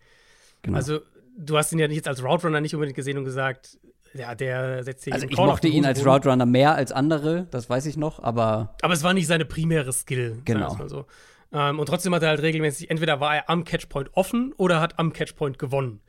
Genau. 0.62 0.76
Also, 0.76 1.00
du 1.36 1.58
hast 1.58 1.72
ihn 1.72 1.80
ja 1.80 1.88
nicht 1.88 1.96
jetzt 1.96 2.08
als 2.08 2.22
Route 2.22 2.46
Runner 2.46 2.60
nicht 2.60 2.74
unbedingt 2.74 2.96
gesehen 2.96 3.18
und 3.18 3.24
gesagt, 3.24 3.76
ja, 4.14 4.36
der 4.36 4.84
setzt 4.84 5.02
sich 5.02 5.12
Also 5.12 5.26
ich 5.26 5.36
mochte 5.36 5.66
ihn 5.66 5.84
als. 5.84 6.06
Route 6.06 6.28
Runner 6.28 6.46
mehr 6.46 6.76
als 6.76 6.92
andere, 6.92 7.48
das 7.50 7.68
weiß 7.68 7.86
ich 7.86 7.96
noch, 7.96 8.22
aber 8.22 8.76
Aber 8.82 8.94
es 8.94 9.02
war 9.02 9.14
nicht 9.14 9.26
seine 9.26 9.46
primäre 9.46 9.92
Skill. 9.92 10.42
Genau. 10.44 10.76
so. 10.86 11.06
Ähm, 11.52 11.78
und 11.78 11.86
trotzdem 11.86 12.14
hat 12.14 12.22
er 12.22 12.30
halt 12.30 12.42
regelmäßig, 12.42 12.90
entweder 12.90 13.20
war 13.20 13.36
er 13.36 13.50
am 13.50 13.64
Catchpoint 13.64 14.10
offen 14.14 14.52
oder 14.56 14.80
hat 14.80 14.98
am 14.98 15.12
Catchpoint 15.12 15.58
gewonnen. 15.58 16.00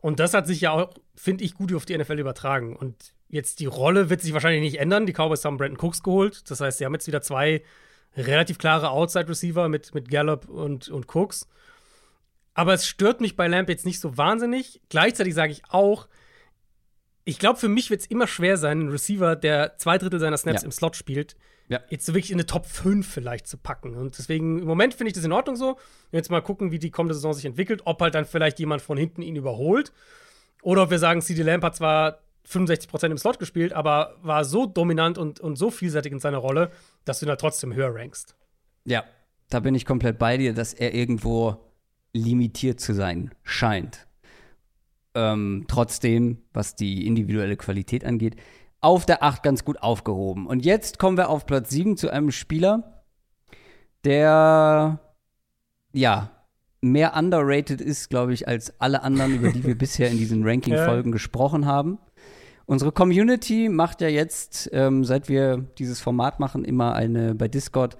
Und 0.00 0.18
das 0.18 0.34
hat 0.34 0.46
sich 0.46 0.62
ja 0.62 0.72
auch, 0.72 0.94
finde 1.14 1.44
ich, 1.44 1.54
gut 1.54 1.74
auf 1.74 1.84
die 1.84 1.96
NFL 1.96 2.18
übertragen. 2.18 2.74
Und 2.74 3.12
jetzt 3.28 3.60
die 3.60 3.66
Rolle 3.66 4.08
wird 4.08 4.22
sich 4.22 4.32
wahrscheinlich 4.32 4.62
nicht 4.62 4.80
ändern. 4.80 5.06
Die 5.06 5.12
Cowboys 5.12 5.44
haben 5.44 5.58
Brandon 5.58 5.78
Cooks 5.78 6.02
geholt. 6.02 6.50
Das 6.50 6.60
heißt, 6.60 6.78
sie 6.78 6.86
haben 6.86 6.94
jetzt 6.94 7.06
wieder 7.06 7.20
zwei 7.20 7.62
relativ 8.16 8.58
klare 8.58 8.90
Outside-Receiver 8.90 9.68
mit, 9.68 9.94
mit 9.94 10.10
Gallup 10.10 10.48
und, 10.48 10.88
und 10.88 11.14
Cooks. 11.14 11.48
Aber 12.54 12.74
es 12.74 12.86
stört 12.86 13.20
mich 13.20 13.36
bei 13.36 13.46
Lamp 13.46 13.68
jetzt 13.68 13.86
nicht 13.86 14.00
so 14.00 14.16
wahnsinnig. 14.16 14.80
Gleichzeitig 14.88 15.34
sage 15.34 15.52
ich 15.52 15.62
auch, 15.68 16.08
ich 17.24 17.38
glaube, 17.38 17.58
für 17.58 17.68
mich 17.68 17.90
wird 17.90 18.00
es 18.00 18.06
immer 18.06 18.26
schwer 18.26 18.56
sein, 18.56 18.80
einen 18.80 18.88
Receiver, 18.90 19.36
der 19.36 19.76
zwei 19.78 19.98
Drittel 19.98 20.18
seiner 20.20 20.36
Snaps 20.36 20.62
Ja. 20.62 20.66
im 20.66 20.72
Slot 20.72 20.96
spielt, 20.96 21.36
Ja. 21.68 21.80
jetzt 21.90 22.06
so 22.06 22.14
wirklich 22.14 22.30
in 22.32 22.36
eine 22.36 22.46
Top 22.46 22.66
5 22.66 23.06
vielleicht 23.06 23.46
zu 23.46 23.56
packen. 23.58 23.94
Und 23.96 24.18
deswegen, 24.18 24.58
im 24.60 24.66
Moment 24.66 24.94
finde 24.94 25.08
ich 25.08 25.14
das 25.14 25.24
in 25.24 25.32
Ordnung 25.32 25.56
so. 25.56 25.78
Jetzt 26.12 26.30
mal 26.30 26.40
gucken, 26.42 26.70
wie 26.72 26.78
die 26.78 26.90
kommende 26.90 27.14
Saison 27.14 27.32
sich 27.32 27.44
entwickelt, 27.44 27.82
ob 27.84 28.00
halt 28.00 28.14
dann 28.14 28.24
vielleicht 28.24 28.58
jemand 28.58 28.82
von 28.82 28.96
hinten 28.98 29.22
ihn 29.22 29.36
überholt. 29.36 29.92
Oder 30.62 30.82
ob 30.82 30.90
wir 30.90 30.98
sagen, 30.98 31.20
CD 31.22 31.42
Lamp 31.42 31.62
hat 31.64 31.76
zwar 31.76 32.20
65% 32.48 33.06
im 33.10 33.18
Slot 33.18 33.38
gespielt, 33.38 33.72
aber 33.72 34.16
war 34.22 34.44
so 34.44 34.66
dominant 34.66 35.18
und, 35.18 35.40
und 35.40 35.56
so 35.56 35.70
vielseitig 35.70 36.12
in 36.12 36.18
seiner 36.20 36.38
Rolle, 36.38 36.70
dass 37.04 37.20
du 37.20 37.26
ihn 37.26 37.28
halt 37.30 37.40
trotzdem 37.40 37.74
höher 37.74 37.94
rankst. 37.94 38.34
ja, 38.84 39.04
da 39.50 39.58
bin 39.60 39.74
ich 39.74 39.84
komplett 39.84 40.16
bei 40.18 40.36
dir, 40.36 40.54
dass 40.54 40.72
er 40.74 40.94
irgendwo 40.94 41.56
limitiert 42.12 42.78
zu 42.80 42.94
sein 42.94 43.32
scheint. 43.42 44.06
Ähm, 45.14 45.64
trotzdem, 45.66 46.38
was 46.52 46.76
die 46.76 47.06
individuelle 47.06 47.56
Qualität 47.56 48.04
angeht, 48.04 48.36
auf 48.80 49.06
der 49.06 49.22
8 49.22 49.42
ganz 49.42 49.64
gut 49.64 49.82
aufgehoben. 49.82 50.46
Und 50.46 50.64
jetzt 50.64 50.98
kommen 50.98 51.16
wir 51.16 51.28
auf 51.28 51.46
Platz 51.46 51.70
7 51.70 51.96
zu 51.96 52.10
einem 52.10 52.30
Spieler, 52.30 53.04
der, 54.04 55.00
ja, 55.92 56.30
mehr 56.80 57.14
underrated 57.16 57.80
ist, 57.80 58.08
glaube 58.08 58.32
ich, 58.32 58.48
als 58.48 58.80
alle 58.80 59.02
anderen, 59.02 59.34
über 59.34 59.50
die 59.50 59.64
wir 59.64 59.74
bisher 59.78 60.10
in 60.10 60.18
diesen 60.18 60.46
Ranking-Folgen 60.46 61.10
ja. 61.10 61.12
gesprochen 61.12 61.66
haben. 61.66 61.98
Unsere 62.66 62.92
Community 62.92 63.68
macht 63.68 64.00
ja 64.00 64.08
jetzt, 64.08 64.70
ähm, 64.72 65.04
seit 65.04 65.28
wir 65.28 65.58
dieses 65.78 66.00
Format 66.00 66.38
machen, 66.38 66.64
immer 66.64 66.94
eine 66.94 67.34
bei 67.34 67.48
Discord 67.48 67.96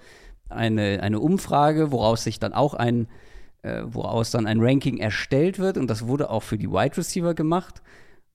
eine, 0.47 1.01
eine 1.01 1.19
Umfrage, 1.19 1.91
woraus 1.91 2.23
sich 2.23 2.39
dann 2.39 2.53
auch 2.53 2.73
ein, 2.73 3.07
äh, 3.63 3.83
woraus 3.85 4.31
dann 4.31 4.47
ein 4.47 4.59
Ranking 4.59 4.97
erstellt 4.97 5.59
wird. 5.59 5.77
Und 5.77 5.87
das 5.89 6.07
wurde 6.07 6.29
auch 6.29 6.43
für 6.43 6.57
die 6.57 6.69
Wide 6.69 6.97
Receiver 6.97 7.33
gemacht. 7.33 7.81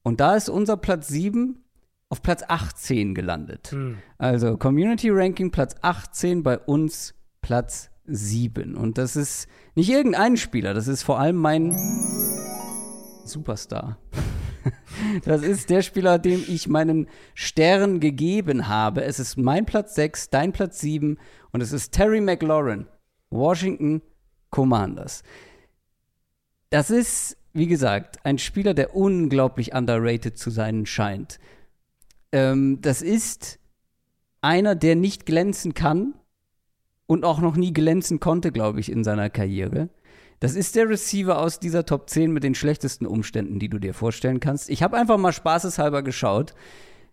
Und 0.02 0.20
da 0.20 0.36
ist 0.36 0.48
unser 0.48 0.76
Platz 0.76 1.08
7 1.08 1.64
auf 2.08 2.22
Platz 2.22 2.44
18 2.46 3.14
gelandet. 3.14 3.68
Hm. 3.72 3.98
Also 4.18 4.56
Community 4.56 5.10
Ranking 5.10 5.50
Platz 5.50 5.74
18, 5.82 6.42
bei 6.42 6.58
uns 6.58 7.14
Platz 7.40 7.90
7. 8.06 8.76
Und 8.76 8.98
das 8.98 9.16
ist 9.16 9.48
nicht 9.74 9.90
irgendein 9.90 10.36
Spieler, 10.36 10.74
das 10.74 10.88
ist 10.88 11.02
vor 11.02 11.18
allem 11.18 11.36
mein 11.36 11.76
Superstar. 13.24 13.98
Das 15.24 15.42
ist 15.42 15.70
der 15.70 15.82
Spieler, 15.82 16.18
dem 16.18 16.42
ich 16.48 16.66
meinen 16.66 17.06
Stern 17.34 18.00
gegeben 18.00 18.66
habe. 18.66 19.04
Es 19.04 19.20
ist 19.20 19.36
mein 19.36 19.64
Platz 19.64 19.94
6, 19.94 20.30
dein 20.30 20.52
Platz 20.52 20.80
7 20.80 21.18
und 21.52 21.60
es 21.60 21.70
ist 21.70 21.92
Terry 21.92 22.20
McLaurin, 22.20 22.86
Washington 23.30 24.02
Commanders. 24.56 25.22
Das 26.70 26.90
ist, 26.90 27.36
wie 27.52 27.66
gesagt, 27.66 28.24
ein 28.24 28.38
Spieler, 28.38 28.72
der 28.72 28.96
unglaublich 28.96 29.74
underrated 29.74 30.38
zu 30.38 30.50
sein 30.50 30.86
scheint. 30.86 31.38
Ähm, 32.32 32.80
das 32.80 33.02
ist 33.02 33.58
einer, 34.40 34.74
der 34.74 34.96
nicht 34.96 35.26
glänzen 35.26 35.74
kann, 35.74 36.14
und 37.06 37.24
auch 37.24 37.40
noch 37.40 37.56
nie 37.56 37.72
glänzen 37.72 38.20
konnte, 38.20 38.52
glaube 38.52 38.80
ich, 38.80 38.90
in 38.90 39.04
seiner 39.04 39.30
Karriere. 39.30 39.88
Das 40.40 40.54
ist 40.54 40.76
der 40.76 40.88
Receiver 40.88 41.38
aus 41.38 41.60
dieser 41.60 41.86
Top 41.86 42.10
10 42.10 42.32
mit 42.32 42.44
den 42.44 42.54
schlechtesten 42.54 43.06
Umständen, 43.06 43.58
die 43.58 43.68
du 43.68 43.78
dir 43.78 43.94
vorstellen 43.94 44.40
kannst. 44.40 44.68
Ich 44.68 44.82
habe 44.82 44.96
einfach 44.96 45.16
mal 45.16 45.32
spaßeshalber 45.32 46.02
geschaut, 46.02 46.54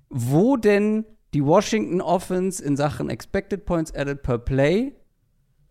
wo 0.09 0.57
denn 0.57 1.05
die 1.33 1.45
Washington 1.45 2.01
Offense 2.01 2.63
in 2.63 2.75
Sachen 2.75 3.09
Expected 3.09 3.65
Points 3.65 3.93
Added 3.93 4.23
per 4.23 4.39
Play 4.39 4.93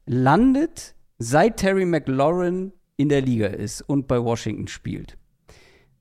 landet, 0.07 0.95
seit 1.23 1.59
Terry 1.59 1.85
McLaurin 1.85 2.73
in 2.97 3.09
der 3.09 3.21
Liga 3.21 3.47
ist 3.47 3.83
und 3.83 4.07
bei 4.09 4.23
Washington 4.23 4.69
spielt. 4.69 5.17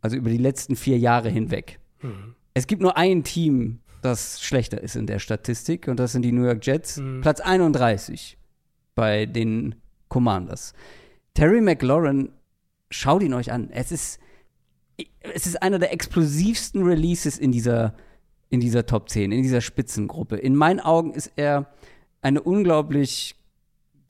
Also 0.01 0.17
über 0.17 0.29
die 0.29 0.37
letzten 0.37 0.75
vier 0.75 0.97
Jahre 0.97 1.29
hinweg. 1.29 1.79
Mhm. 2.01 2.35
Es 2.53 2.67
gibt 2.67 2.81
nur 2.81 2.97
ein 2.97 3.23
Team, 3.23 3.79
das 4.01 4.41
schlechter 4.41 4.81
ist 4.81 4.95
in 4.95 5.05
der 5.05 5.19
Statistik. 5.19 5.87
Und 5.87 5.99
das 5.99 6.11
sind 6.11 6.23
die 6.23 6.31
New 6.31 6.43
York 6.43 6.65
Jets. 6.65 6.97
Mhm. 6.97 7.21
Platz 7.21 7.39
31 7.39 8.37
bei 8.95 9.25
den 9.25 9.75
Commanders. 10.09 10.73
Terry 11.33 11.61
McLaurin, 11.61 12.29
schaut 12.89 13.23
ihn 13.23 13.33
euch 13.33 13.51
an. 13.51 13.69
Es 13.69 13.91
ist, 13.91 14.19
es 15.19 15.45
ist 15.45 15.61
einer 15.61 15.79
der 15.79 15.93
explosivsten 15.93 16.83
Releases 16.83 17.37
in 17.37 17.51
dieser, 17.51 17.95
in 18.49 18.59
dieser 18.59 18.85
Top 18.85 19.09
10, 19.09 19.31
in 19.31 19.43
dieser 19.43 19.61
Spitzengruppe. 19.61 20.35
In 20.35 20.55
meinen 20.55 20.79
Augen 20.79 21.13
ist 21.13 21.31
er 21.35 21.71
eine 22.21 22.41
unglaublich 22.41 23.35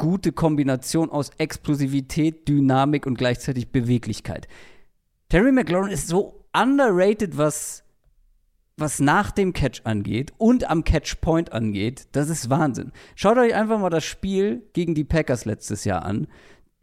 gute 0.01 0.31
Kombination 0.31 1.11
aus 1.11 1.29
Explosivität, 1.37 2.47
Dynamik 2.47 3.05
und 3.05 3.19
gleichzeitig 3.19 3.71
Beweglichkeit. 3.71 4.47
Terry 5.29 5.51
McLaurin 5.51 5.91
ist 5.91 6.07
so 6.07 6.43
underrated, 6.53 7.37
was 7.37 7.83
was 8.77 8.99
nach 8.99 9.29
dem 9.29 9.53
Catch 9.53 9.81
angeht 9.83 10.33
und 10.39 10.67
am 10.67 10.83
Catchpoint 10.83 11.53
angeht, 11.53 12.07
das 12.13 12.29
ist 12.29 12.49
Wahnsinn. 12.49 12.91
Schaut 13.13 13.37
euch 13.37 13.53
einfach 13.53 13.77
mal 13.77 13.91
das 13.91 14.03
Spiel 14.03 14.63
gegen 14.73 14.95
die 14.95 15.03
Packers 15.03 15.45
letztes 15.45 15.85
Jahr 15.85 16.03
an. 16.03 16.27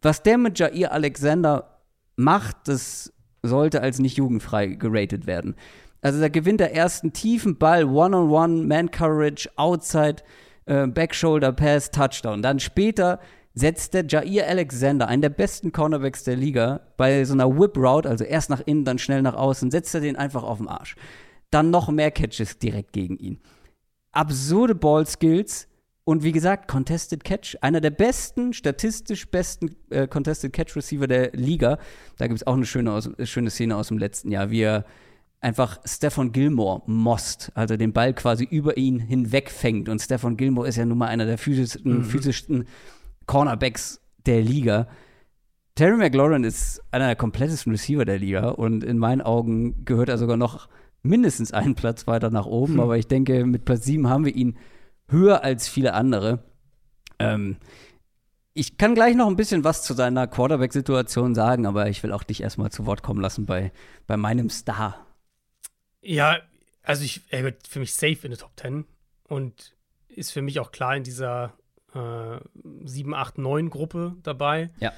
Was 0.01 0.23
der 0.23 0.37
mit 0.37 0.57
Jair 0.57 0.93
Alexander 0.93 1.81
macht, 2.15 2.69
das 2.69 3.11
sollte 3.43 3.81
als 3.81 3.99
nicht 3.99 4.15
jugendfrei 4.15 4.67
geratet 4.67 5.27
werden. 5.27 5.55
Also 6.01 6.21
da 6.21 6.29
gewinnt 6.29 6.61
der 6.61 6.73
ersten 6.73 7.11
tiefen 7.11 7.57
Ball, 7.57 7.83
One-on-One, 7.83 8.65
Man-Coverage, 8.65 9.49
Outside, 9.57 10.23
äh, 10.69 10.87
Back-Shoulder-Pass, 10.87 11.91
Touchdown. 11.91 12.41
Dann 12.41 12.59
später 12.59 13.19
setzt 13.53 13.93
der 13.93 14.05
Jair 14.07 14.47
Alexander, 14.47 15.07
einen 15.07 15.21
der 15.21 15.29
besten 15.29 15.71
Cornerbacks 15.71 16.23
der 16.23 16.37
Liga, 16.37 16.81
bei 16.95 17.25
so 17.25 17.33
einer 17.33 17.49
Whip-Route, 17.49 18.07
also 18.07 18.23
erst 18.23 18.49
nach 18.49 18.61
innen, 18.65 18.85
dann 18.85 18.99
schnell 18.99 19.21
nach 19.21 19.35
außen, 19.35 19.71
setzt 19.71 19.93
er 19.93 20.01
den 20.01 20.15
einfach 20.15 20.43
auf 20.43 20.59
den 20.59 20.67
Arsch 20.67 20.95
dann 21.51 21.69
noch 21.69 21.89
mehr 21.89 22.11
Catches 22.11 22.59
direkt 22.59 22.93
gegen 22.93 23.17
ihn. 23.17 23.39
Absurde 24.11 24.75
Ball-Skills 24.75 25.67
und 26.03 26.23
wie 26.23 26.31
gesagt, 26.31 26.67
Contested 26.67 27.23
Catch. 27.23 27.57
Einer 27.61 27.81
der 27.81 27.91
besten, 27.91 28.53
statistisch 28.53 29.29
besten 29.29 29.75
äh, 29.89 30.07
Contested 30.07 30.53
Catch 30.53 30.75
Receiver 30.75 31.07
der 31.07 31.31
Liga. 31.33 31.77
Da 32.17 32.27
gibt 32.27 32.39
es 32.39 32.47
auch 32.47 32.55
eine 32.55 32.65
schöne, 32.65 32.91
aus, 32.91 33.09
schöne 33.23 33.49
Szene 33.49 33.75
aus 33.75 33.89
dem 33.89 33.99
letzten 33.99 34.31
Jahr, 34.31 34.49
wie 34.49 34.61
er 34.61 34.85
einfach 35.41 35.79
Stefan 35.85 36.31
Gilmore 36.31 36.81
most, 36.85 37.51
also 37.55 37.77
den 37.77 37.93
Ball 37.93 38.13
quasi 38.13 38.43
über 38.43 38.77
ihn 38.77 38.99
hinweg 38.99 39.49
fängt. 39.49 39.89
Und 39.89 40.01
Stefan 40.01 40.37
Gilmore 40.37 40.67
ist 40.67 40.75
ja 40.75 40.85
nun 40.85 40.97
mal 40.97 41.07
einer 41.07 41.25
der 41.25 41.37
physischsten, 41.37 41.99
mhm. 41.99 42.03
physischsten 42.03 42.67
Cornerbacks 43.25 44.01
der 44.25 44.41
Liga. 44.41 44.87
Terry 45.75 45.95
McLaurin 45.95 46.43
ist 46.43 46.81
einer 46.91 47.07
der 47.07 47.15
komplettesten 47.15 47.71
Receiver 47.71 48.03
der 48.03 48.19
Liga 48.19 48.49
und 48.49 48.83
in 48.83 48.97
meinen 48.97 49.21
Augen 49.21 49.85
gehört 49.85 50.09
er 50.09 50.17
sogar 50.17 50.35
noch 50.35 50.67
mindestens 51.03 51.53
einen 51.53 51.75
Platz 51.75 52.05
weiter 52.05 52.29
nach 52.31 52.45
oben, 52.45 52.73
hm. 52.73 52.79
aber 52.81 52.97
ich 52.97 53.07
denke, 53.07 53.45
mit 53.45 53.63
Platz 53.63 53.85
7 53.85 54.09
haben 54.09 54.25
wir 54.25 54.35
ihn 54.35 54.57
höher 55.07 55.43
als 55.43 55.69
viele 55.69 55.93
andere. 55.93 56.43
Ähm, 57.17 57.57
ich 58.53 58.77
kann 58.77 58.93
gleich 58.93 59.15
noch 59.15 59.27
ein 59.27 59.37
bisschen 59.37 59.63
was 59.63 59.83
zu 59.83 59.93
seiner 59.93 60.27
Quarterback-Situation 60.27 61.33
sagen, 61.33 61.65
aber 61.65 61.87
ich 61.87 62.03
will 62.03 62.11
auch 62.11 62.23
dich 62.23 62.43
erstmal 62.43 62.71
zu 62.71 62.85
Wort 62.85 63.03
kommen 63.03 63.21
lassen 63.21 63.45
bei, 63.45 63.71
bei 64.05 64.17
meinem 64.17 64.49
Star. 64.49 65.05
Ja, 66.01 66.39
also 66.83 67.03
ich, 67.03 67.21
er 67.29 67.43
wird 67.43 67.67
für 67.67 67.79
mich 67.79 67.93
safe 67.93 68.19
in 68.23 68.31
der 68.31 68.37
Top 68.37 68.51
10 68.57 68.85
und 69.27 69.75
ist 70.07 70.31
für 70.31 70.41
mich 70.41 70.59
auch 70.59 70.71
klar 70.71 70.95
in 70.95 71.03
dieser 71.03 71.53
äh, 71.93 72.39
7, 72.83 73.13
8, 73.13 73.37
9 73.37 73.69
Gruppe 73.69 74.15
dabei. 74.23 74.71
Ja. 74.79 74.93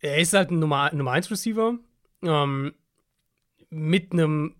Er 0.00 0.18
ist 0.18 0.32
halt 0.32 0.50
ein 0.50 0.58
Nummer, 0.58 0.92
Nummer 0.92 1.12
1 1.12 1.30
Receiver 1.30 1.78
ähm, 2.22 2.74
mit 3.70 4.12
einem 4.12 4.56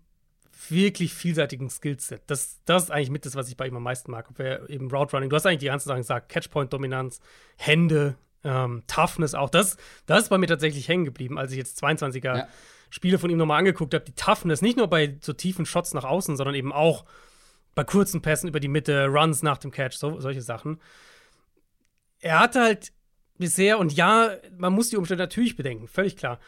wirklich 0.69 1.13
vielseitigen 1.13 1.69
Skillset. 1.69 2.23
Das, 2.27 2.59
das 2.65 2.83
ist 2.83 2.91
eigentlich 2.91 3.09
mit 3.09 3.25
das, 3.25 3.35
was 3.35 3.49
ich 3.49 3.57
bei 3.57 3.67
ihm 3.67 3.75
am 3.75 3.83
meisten 3.83 4.11
mag. 4.11 4.29
Ob 4.29 4.39
er 4.39 4.69
eben 4.69 4.89
Route 4.89 5.15
Running, 5.15 5.29
du 5.29 5.35
hast 5.35 5.45
eigentlich 5.45 5.59
die 5.59 5.65
ganzen 5.67 5.89
Sachen 5.89 6.01
gesagt, 6.01 6.29
Catchpoint-Dominanz, 6.29 7.19
Hände, 7.57 8.15
ähm, 8.43 8.83
Toughness 8.87 9.35
auch. 9.35 9.49
Das, 9.49 9.77
das 10.05 10.23
ist 10.23 10.29
bei 10.29 10.37
mir 10.37 10.47
tatsächlich 10.47 10.87
hängen 10.87 11.05
geblieben, 11.05 11.37
als 11.37 11.51
ich 11.51 11.57
jetzt 11.57 11.83
22er 11.83 12.37
ja. 12.37 12.47
Spiele 12.93 13.17
von 13.17 13.29
ihm 13.29 13.37
nochmal 13.37 13.59
angeguckt 13.59 13.93
habe. 13.93 14.05
Die 14.05 14.13
Toughness, 14.13 14.61
nicht 14.61 14.77
nur 14.77 14.87
bei 14.87 15.17
so 15.21 15.33
tiefen 15.33 15.65
Shots 15.65 15.93
nach 15.93 16.03
außen, 16.03 16.37
sondern 16.37 16.55
eben 16.55 16.71
auch 16.71 17.05
bei 17.73 17.83
kurzen 17.83 18.21
Pässen 18.21 18.47
über 18.47 18.59
die 18.59 18.67
Mitte, 18.67 19.07
Runs 19.07 19.41
nach 19.41 19.57
dem 19.57 19.71
Catch, 19.71 19.95
so, 19.95 20.19
solche 20.19 20.41
Sachen. 20.41 20.79
Er 22.19 22.39
hatte 22.39 22.61
halt 22.61 22.93
bisher, 23.37 23.79
und 23.79 23.93
ja, 23.93 24.29
man 24.57 24.73
muss 24.73 24.89
die 24.89 24.97
Umstände 24.97 25.23
natürlich 25.23 25.55
bedenken, 25.55 25.87
völlig 25.87 26.15
klar. 26.15 26.39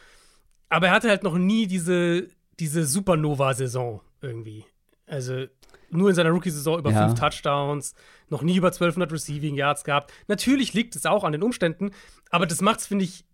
Aber 0.68 0.86
er 0.86 0.92
hatte 0.92 1.08
halt 1.08 1.24
noch 1.24 1.36
nie 1.36 1.66
diese 1.66 2.28
diese 2.58 2.86
Supernova-Saison 2.86 4.00
irgendwie. 4.20 4.64
Also 5.06 5.46
nur 5.90 6.08
in 6.08 6.14
seiner 6.14 6.30
Rookie-Saison 6.30 6.78
über 6.78 6.90
ja. 6.90 7.06
fünf 7.06 7.18
Touchdowns, 7.18 7.94
noch 8.28 8.42
nie 8.42 8.56
über 8.56 8.68
1200 8.68 9.12
Receiving 9.12 9.54
Yards 9.54 9.84
gehabt. 9.84 10.12
Natürlich 10.26 10.74
liegt 10.74 10.96
es 10.96 11.06
auch 11.06 11.24
an 11.24 11.32
den 11.32 11.42
Umständen, 11.42 11.90
aber 12.30 12.46
das 12.46 12.60
macht 12.60 12.80
es, 12.80 12.86
finde 12.86 13.04
ich, 13.04 13.24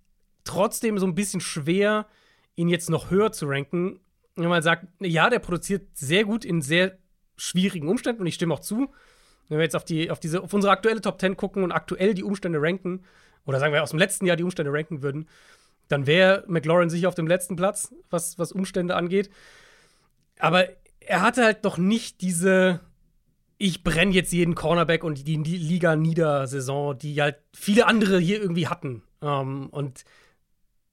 trotzdem 0.45 0.99
so 0.99 1.07
ein 1.07 1.15
bisschen 1.15 1.41
schwer, 1.41 2.07
ihn 2.57 2.69
jetzt 2.69 2.91
noch 2.91 3.11
höher 3.11 3.33
zu 3.33 3.47
ranken. 3.47 4.01
Wenn 4.37 4.49
man 4.49 4.63
sagt, 4.63 4.87
ja, 5.01 5.31
der 5.31 5.39
produziert 5.39 5.89
sehr 5.95 6.25
gut 6.25 6.45
in 6.45 6.63
sehr 6.63 6.99
schwierigen 7.37 7.89
Umständen 7.89 8.23
und 8.23 8.27
ich 8.27 8.35
stimme 8.35 8.55
auch 8.55 8.61
zu. 8.61 8.93
Wenn 9.49 9.59
wir 9.59 9.65
jetzt 9.65 9.77
auf, 9.77 9.85
die, 9.85 10.11
auf, 10.11 10.21
diese, 10.21 10.43
auf 10.43 10.53
unsere 10.53 10.73
aktuelle 10.73 11.01
Top 11.01 11.21
10 11.21 11.37
gucken 11.37 11.65
und 11.65 11.73
aktuell 11.73 12.15
die 12.15 12.25
Umstände 12.25 12.61
ranken, 12.61 13.05
oder 13.45 13.59
sagen 13.59 13.73
wir 13.73 13.83
aus 13.83 13.91
dem 13.91 13.99
letzten 13.99 14.27
Jahr 14.27 14.37
die 14.37 14.45
Umstände 14.45 14.73
ranken 14.73 15.03
würden, 15.03 15.29
dann 15.89 16.07
wäre 16.07 16.45
McLaurin 16.47 16.91
sicher 16.91 17.09
auf 17.09 17.15
dem 17.15 17.27
letzten 17.27 17.57
Platz, 17.57 17.93
was, 18.09 18.39
was 18.39 18.53
Umstände 18.53 18.95
angeht. 18.95 19.31
Aber 20.39 20.69
er 21.01 21.23
hatte 21.23 21.45
halt 21.45 21.65
noch 21.65 21.77
nicht 21.77 22.21
diese 22.21 22.81
ich 23.63 23.85
brenne 23.85 24.11
jetzt 24.11 24.33
jeden 24.33 24.57
Cornerback 24.57 25.05
und 25.05 25.25
die, 25.25 25.41
die 25.41 25.57
Liga 25.57 25.95
nieder-Saison, 25.95 26.99
die 26.99 27.23
halt 27.23 27.37
viele 27.55 27.87
andere 27.87 28.19
hier 28.19 28.41
irgendwie 28.41 28.67
hatten. 28.67 29.05
Um, 29.21 29.29
ähm, 29.29 29.69
und 29.71 30.05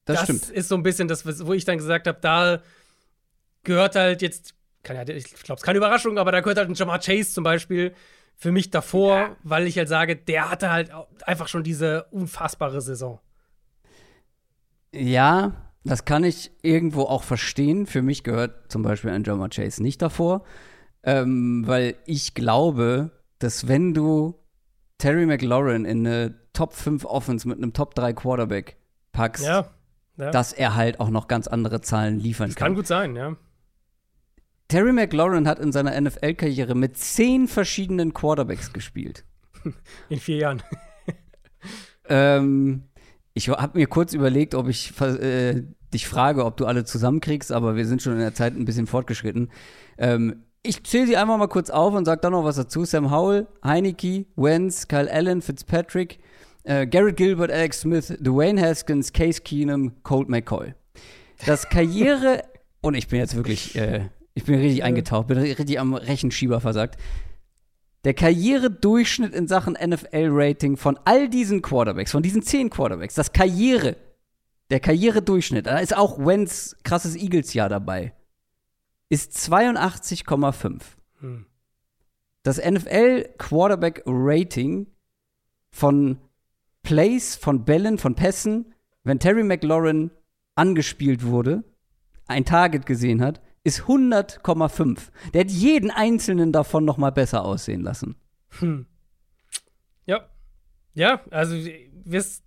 das, 0.09 0.27
das 0.27 0.49
ist 0.49 0.69
so 0.69 0.75
ein 0.75 0.83
bisschen 0.83 1.07
das, 1.07 1.25
wo 1.45 1.53
ich 1.53 1.65
dann 1.65 1.77
gesagt 1.77 2.07
habe, 2.07 2.17
da 2.21 2.61
gehört 3.63 3.95
halt 3.95 4.21
jetzt, 4.21 4.53
ja, 4.87 5.01
ich 5.01 5.07
glaube, 5.07 5.13
es 5.13 5.61
ist 5.61 5.63
keine 5.63 5.77
Überraschung, 5.77 6.17
aber 6.17 6.31
da 6.31 6.41
gehört 6.41 6.57
halt 6.57 6.69
ein 6.69 6.73
Jamar 6.73 6.99
Chase 6.99 7.33
zum 7.33 7.43
Beispiel 7.43 7.93
für 8.35 8.51
mich 8.51 8.69
davor, 8.69 9.17
ja. 9.17 9.35
weil 9.43 9.67
ich 9.67 9.77
halt 9.77 9.89
sage, 9.89 10.15
der 10.15 10.49
hatte 10.49 10.71
halt 10.71 10.91
einfach 11.25 11.47
schon 11.47 11.63
diese 11.63 12.05
unfassbare 12.11 12.81
Saison. 12.81 13.19
Ja, 14.93 15.53
das 15.83 16.05
kann 16.05 16.23
ich 16.23 16.51
irgendwo 16.61 17.03
auch 17.03 17.23
verstehen. 17.23 17.85
Für 17.85 18.01
mich 18.01 18.23
gehört 18.23 18.71
zum 18.71 18.81
Beispiel 18.81 19.11
ein 19.11 19.23
Jamar 19.23 19.49
Chase 19.49 19.83
nicht 19.83 20.01
davor, 20.01 20.43
ähm, 21.03 21.63
weil 21.67 21.95
ich 22.05 22.33
glaube, 22.33 23.11
dass 23.39 23.67
wenn 23.67 23.93
du 23.93 24.35
Terry 24.97 25.25
McLaurin 25.25 25.85
in 25.85 26.05
eine 26.05 26.35
Top 26.53 26.73
5 26.73 27.05
Offense 27.05 27.47
mit 27.47 27.57
einem 27.57 27.73
Top 27.73 27.95
3 27.95 28.13
Quarterback 28.13 28.77
packst, 29.11 29.45
Ja. 29.45 29.69
Ja. 30.19 30.31
dass 30.31 30.53
er 30.53 30.75
halt 30.75 30.99
auch 30.99 31.09
noch 31.09 31.27
ganz 31.27 31.47
andere 31.47 31.81
Zahlen 31.81 32.19
liefern 32.19 32.49
das 32.49 32.55
kann. 32.55 32.67
kann 32.67 32.75
gut 32.75 32.87
sein, 32.87 33.15
ja. 33.15 33.35
Terry 34.67 34.93
McLaurin 34.93 35.47
hat 35.47 35.57
in 35.57 35.71
seiner 35.71 35.99
NFL-Karriere 35.99 36.75
mit 36.75 36.95
zehn 36.97 37.47
verschiedenen 37.47 38.13
Quarterbacks 38.13 38.71
gespielt. 38.71 39.25
In 40.09 40.19
vier 40.19 40.37
Jahren. 40.37 40.63
Ähm, 42.07 42.83
ich 43.33 43.49
habe 43.49 43.77
mir 43.77 43.87
kurz 43.87 44.13
überlegt, 44.13 44.55
ob 44.55 44.67
ich 44.67 44.99
äh, 45.01 45.63
dich 45.93 46.07
frage, 46.07 46.45
ob 46.45 46.57
du 46.57 46.65
alle 46.65 46.83
zusammenkriegst, 46.85 47.51
aber 47.51 47.75
wir 47.75 47.85
sind 47.85 48.01
schon 48.01 48.13
in 48.13 48.19
der 48.19 48.33
Zeit 48.33 48.55
ein 48.55 48.65
bisschen 48.65 48.87
fortgeschritten. 48.87 49.51
Ähm, 49.97 50.43
ich 50.61 50.83
zähle 50.83 51.07
sie 51.07 51.17
einmal 51.17 51.37
mal 51.37 51.47
kurz 51.47 51.69
auf 51.69 51.93
und 51.93 52.05
sage 52.05 52.21
dann 52.21 52.33
noch 52.33 52.43
was 52.43 52.57
dazu. 52.57 52.83
Sam 52.83 53.11
Howell, 53.11 53.47
Heineke, 53.63 54.25
Wentz, 54.35 54.87
Kyle 54.87 55.11
Allen, 55.11 55.41
Fitzpatrick, 55.41 56.19
äh, 56.63 56.87
Garrett 56.87 57.17
Gilbert, 57.17 57.51
Alex 57.51 57.81
Smith, 57.81 58.15
Dwayne 58.19 58.59
Haskins, 58.61 59.13
Case 59.13 59.41
Keenum, 59.41 60.01
Colt 60.03 60.29
McCoy. 60.29 60.73
Das 61.45 61.69
Karriere, 61.69 62.43
und 62.81 62.95
ich 62.95 63.07
bin 63.07 63.19
jetzt 63.19 63.35
wirklich, 63.35 63.75
äh, 63.75 64.09
ich 64.33 64.45
bin 64.45 64.59
richtig 64.59 64.83
eingetaucht, 64.83 65.27
bin 65.27 65.37
richtig 65.37 65.79
am 65.79 65.93
Rechenschieber 65.93 66.59
versagt. 66.61 66.99
Der 68.05 68.13
Karrieredurchschnitt 68.13 69.33
in 69.33 69.47
Sachen 69.47 69.73
NFL-Rating 69.73 70.77
von 70.77 70.97
all 71.03 71.27
diesen 71.27 71.61
Quarterbacks, 71.61 72.11
von 72.11 72.23
diesen 72.23 72.41
zehn 72.41 72.69
Quarterbacks, 72.69 73.15
das 73.15 73.33
Karriere, 73.33 73.97
der 74.69 74.79
Karrieredurchschnitt, 74.79 75.65
da 75.65 75.79
ist 75.79 75.93
auch 75.95 76.25
Wentz 76.25 76.77
krasses 76.83 77.17
Eagles-Jahr 77.17 77.67
dabei, 77.67 78.13
ist 79.09 79.33
82,5. 79.33 80.79
Hm. 81.19 81.45
Das 82.43 82.57
NFL-Quarterback-Rating 82.57 84.87
von 85.71 86.19
Plays, 86.83 87.35
von 87.35 87.65
Bällen, 87.65 87.97
von 87.97 88.15
Pässen, 88.15 88.73
wenn 89.03 89.19
Terry 89.19 89.43
McLaurin 89.43 90.11
angespielt 90.55 91.25
wurde, 91.25 91.63
ein 92.27 92.45
Target 92.45 92.85
gesehen 92.85 93.21
hat, 93.21 93.41
ist 93.63 93.81
100,5. 93.81 94.99
Der 95.33 95.41
hat 95.41 95.51
jeden 95.51 95.91
einzelnen 95.91 96.51
davon 96.51 96.85
noch 96.85 96.97
mal 96.97 97.11
besser 97.11 97.43
aussehen 97.43 97.81
lassen. 97.81 98.15
Hm. 98.59 98.85
Ja. 100.05 100.29
Ja, 100.93 101.21
also 101.29 101.55
wirst, 102.03 102.43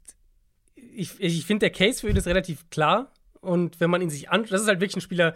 ich, 0.75 1.21
ich 1.21 1.47
finde, 1.47 1.69
der 1.69 1.71
Case 1.71 2.01
für 2.01 2.11
ihn 2.11 2.17
ist 2.17 2.27
relativ 2.27 2.69
klar. 2.71 3.13
Und 3.41 3.81
wenn 3.81 3.91
man 3.91 4.03
ihn 4.03 4.11
sich 4.11 4.31
anschaut, 4.31 4.53
das 4.53 4.63
ist 4.63 4.69
halt 4.69 4.81
wirklich 4.81 4.97
ein 4.97 5.01
Spieler, 5.01 5.35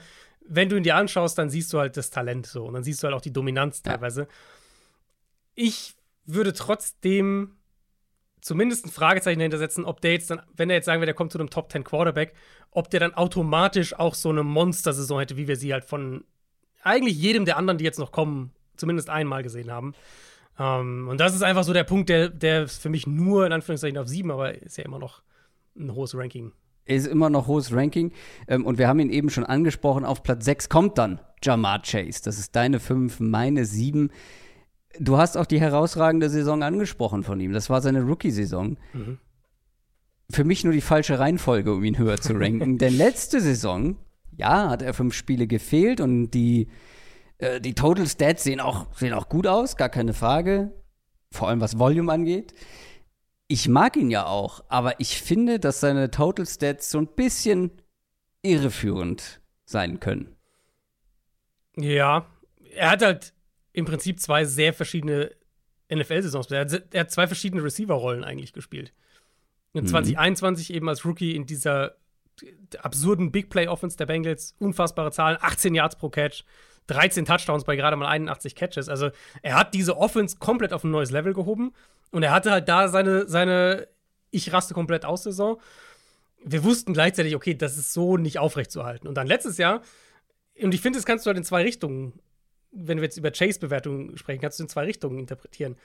wenn 0.48 0.68
du 0.68 0.76
ihn 0.76 0.82
dir 0.82 0.96
anschaust, 0.96 1.38
dann 1.38 1.50
siehst 1.50 1.72
du 1.72 1.78
halt 1.78 1.96
das 1.96 2.10
Talent 2.10 2.46
so. 2.46 2.64
Und 2.64 2.74
dann 2.74 2.84
siehst 2.84 3.02
du 3.02 3.06
halt 3.06 3.16
auch 3.16 3.20
die 3.20 3.32
Dominanz 3.32 3.82
Ja. 3.84 3.92
teilweise. 3.92 4.28
Ich 5.54 5.94
würde 6.24 6.52
trotzdem 6.52 7.56
zumindest 8.46 8.86
ein 8.86 8.90
Fragezeichen 8.90 9.40
dahinter 9.40 9.58
setzen, 9.58 9.84
ob 9.84 10.00
der 10.00 10.12
jetzt 10.12 10.30
dann, 10.30 10.40
wenn 10.54 10.70
er 10.70 10.76
jetzt 10.76 10.84
sagen 10.84 11.00
wir, 11.00 11.06
der 11.06 11.16
kommt 11.16 11.32
zu 11.32 11.38
einem 11.38 11.50
Top 11.50 11.72
10 11.72 11.82
Quarterback, 11.82 12.32
ob 12.70 12.88
der 12.90 13.00
dann 13.00 13.12
automatisch 13.12 13.92
auch 13.98 14.14
so 14.14 14.28
eine 14.28 14.44
Monster-Saison 14.44 15.18
hätte, 15.18 15.36
wie 15.36 15.48
wir 15.48 15.56
sie 15.56 15.72
halt 15.72 15.84
von 15.84 16.22
eigentlich 16.84 17.18
jedem 17.18 17.44
der 17.44 17.56
anderen, 17.56 17.78
die 17.78 17.84
jetzt 17.84 17.98
noch 17.98 18.12
kommen, 18.12 18.52
zumindest 18.76 19.10
einmal 19.10 19.42
gesehen 19.42 19.72
haben. 19.72 19.94
Ähm, 20.60 21.08
und 21.08 21.18
das 21.18 21.34
ist 21.34 21.42
einfach 21.42 21.64
so 21.64 21.72
der 21.72 21.82
Punkt, 21.82 22.08
der, 22.08 22.28
der 22.28 22.68
für 22.68 22.88
mich 22.88 23.08
nur 23.08 23.46
in 23.46 23.52
Anführungszeichen 23.52 23.98
auf 23.98 24.06
sieben, 24.06 24.30
aber 24.30 24.54
ist 24.54 24.78
ja 24.78 24.84
immer 24.84 25.00
noch 25.00 25.22
ein 25.76 25.92
hohes 25.92 26.16
Ranking. 26.16 26.52
Ist 26.84 27.08
immer 27.08 27.30
noch 27.30 27.48
hohes 27.48 27.72
Ranking. 27.72 28.12
Ähm, 28.46 28.64
und 28.64 28.78
wir 28.78 28.86
haben 28.86 29.00
ihn 29.00 29.10
eben 29.10 29.28
schon 29.28 29.44
angesprochen. 29.44 30.04
Auf 30.04 30.22
Platz 30.22 30.44
6 30.44 30.68
kommt 30.68 30.98
dann 30.98 31.20
Jamar 31.42 31.82
Chase. 31.82 32.22
Das 32.22 32.38
ist 32.38 32.54
deine 32.54 32.78
5, 32.78 33.18
meine 33.18 33.64
7. 33.64 34.12
Du 35.00 35.16
hast 35.16 35.36
auch 35.36 35.46
die 35.46 35.60
herausragende 35.60 36.28
Saison 36.30 36.62
angesprochen 36.62 37.22
von 37.22 37.40
ihm. 37.40 37.52
Das 37.52 37.70
war 37.70 37.80
seine 37.80 38.02
Rookie-Saison. 38.02 38.76
Mhm. 38.92 39.18
Für 40.30 40.44
mich 40.44 40.64
nur 40.64 40.72
die 40.72 40.80
falsche 40.80 41.18
Reihenfolge, 41.18 41.72
um 41.72 41.84
ihn 41.84 41.98
höher 41.98 42.20
zu 42.20 42.32
ranken. 42.34 42.78
Denn 42.78 42.96
letzte 42.96 43.40
Saison, 43.40 43.96
ja, 44.36 44.70
hat 44.70 44.82
er 44.82 44.94
fünf 44.94 45.14
Spiele 45.14 45.46
gefehlt 45.46 46.00
und 46.00 46.30
die, 46.30 46.68
äh, 47.38 47.60
die 47.60 47.74
Total 47.74 48.06
Stats 48.06 48.44
sehen 48.44 48.60
auch, 48.60 48.86
sehen 48.94 49.12
auch 49.12 49.28
gut 49.28 49.46
aus, 49.46 49.76
gar 49.76 49.88
keine 49.88 50.14
Frage. 50.14 50.72
Vor 51.32 51.48
allem 51.48 51.60
was 51.60 51.78
Volume 51.78 52.12
angeht. 52.12 52.54
Ich 53.48 53.68
mag 53.68 53.96
ihn 53.96 54.10
ja 54.10 54.26
auch, 54.26 54.64
aber 54.68 54.98
ich 55.00 55.20
finde, 55.22 55.60
dass 55.60 55.80
seine 55.80 56.10
Total 56.10 56.46
Stats 56.46 56.90
so 56.90 56.98
ein 56.98 57.06
bisschen 57.06 57.70
irreführend 58.42 59.40
sein 59.64 60.00
können. 60.00 60.34
Ja, 61.76 62.26
er 62.74 62.90
hat 62.90 63.02
halt 63.02 63.34
im 63.76 63.84
Prinzip 63.84 64.18
zwei 64.20 64.44
sehr 64.44 64.72
verschiedene 64.72 65.30
NFL-Saisons. 65.92 66.50
Er, 66.50 66.60
hat- 66.62 66.82
er 66.94 67.00
hat 67.02 67.10
zwei 67.10 67.26
verschiedene 67.26 67.62
Receiver-Rollen 67.62 68.24
eigentlich 68.24 68.52
gespielt. 68.52 68.92
In 69.72 69.84
Mhm. 69.84 69.88
2021 69.88 70.72
eben 70.72 70.88
als 70.88 71.04
Rookie 71.04 71.36
in 71.36 71.46
dieser 71.46 71.96
absurden 72.78 73.30
Big 73.32 73.50
Play-Offense 73.50 73.96
der 73.96 74.06
Bengals, 74.06 74.54
unfassbare 74.58 75.10
Zahlen, 75.12 75.38
18 75.40 75.74
Yards 75.74 75.96
pro 75.96 76.08
Catch, 76.10 76.44
13 76.88 77.24
Touchdowns 77.24 77.64
bei 77.64 77.76
gerade 77.76 77.96
mal 77.96 78.08
81 78.08 78.54
Catches. 78.54 78.88
Also 78.88 79.10
er 79.42 79.54
hat 79.58 79.74
diese 79.74 79.96
Offense 79.96 80.36
komplett 80.38 80.72
auf 80.72 80.84
ein 80.84 80.90
neues 80.90 81.10
Level 81.10 81.34
gehoben 81.34 81.72
und 82.10 82.22
er 82.22 82.32
hatte 82.32 82.50
halt 82.50 82.68
da 82.68 82.88
seine, 82.88 83.28
seine 83.28 83.88
Ich 84.30 84.52
raste 84.52 84.74
komplett 84.74 85.04
aus 85.04 85.22
Saison. 85.24 85.60
Wir 86.44 86.62
wussten 86.64 86.92
gleichzeitig, 86.92 87.34
okay, 87.36 87.54
das 87.54 87.76
ist 87.76 87.92
so 87.92 88.16
nicht 88.16 88.38
aufrechtzuerhalten. 88.38 89.08
Und 89.08 89.14
dann 89.14 89.26
letztes 89.26 89.56
Jahr 89.58 89.82
und 90.62 90.72
ich 90.74 90.80
finde, 90.80 90.98
das 90.98 91.06
kannst 91.06 91.26
du 91.26 91.28
halt 91.28 91.36
in 91.38 91.44
zwei 91.44 91.62
Richtungen, 91.62 92.12
wenn 92.72 92.98
wir 92.98 93.04
jetzt 93.04 93.16
über 93.16 93.30
Chase-Bewertungen 93.30 94.16
sprechen, 94.18 94.40
kannst 94.40 94.58
du 94.58 94.64
in 94.64 94.68
zwei 94.68 94.84
Richtungen 94.84 95.18
interpretieren. 95.18 95.76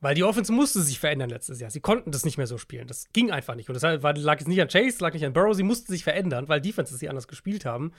Weil 0.00 0.16
die 0.16 0.24
Offense 0.24 0.52
musste 0.52 0.82
sich 0.82 0.98
verändern 0.98 1.30
letztes 1.30 1.60
Jahr. 1.60 1.70
Sie 1.70 1.80
konnten 1.80 2.10
das 2.10 2.24
nicht 2.24 2.36
mehr 2.36 2.48
so 2.48 2.58
spielen. 2.58 2.88
Das 2.88 3.12
ging 3.12 3.30
einfach 3.30 3.54
nicht. 3.54 3.68
Und 3.68 3.80
das 3.80 3.82
lag 3.82 4.38
jetzt 4.38 4.48
nicht 4.48 4.60
an 4.60 4.66
Chase, 4.68 4.96
lag 5.00 5.12
nicht 5.14 5.24
an 5.24 5.32
Burrow. 5.32 5.54
Sie 5.54 5.62
mussten 5.62 5.92
sich 5.92 6.02
verändern, 6.02 6.48
weil 6.48 6.60
Defenses 6.60 6.98
sie 6.98 7.08
anders 7.08 7.28
gespielt 7.28 7.64
haben. 7.64 7.92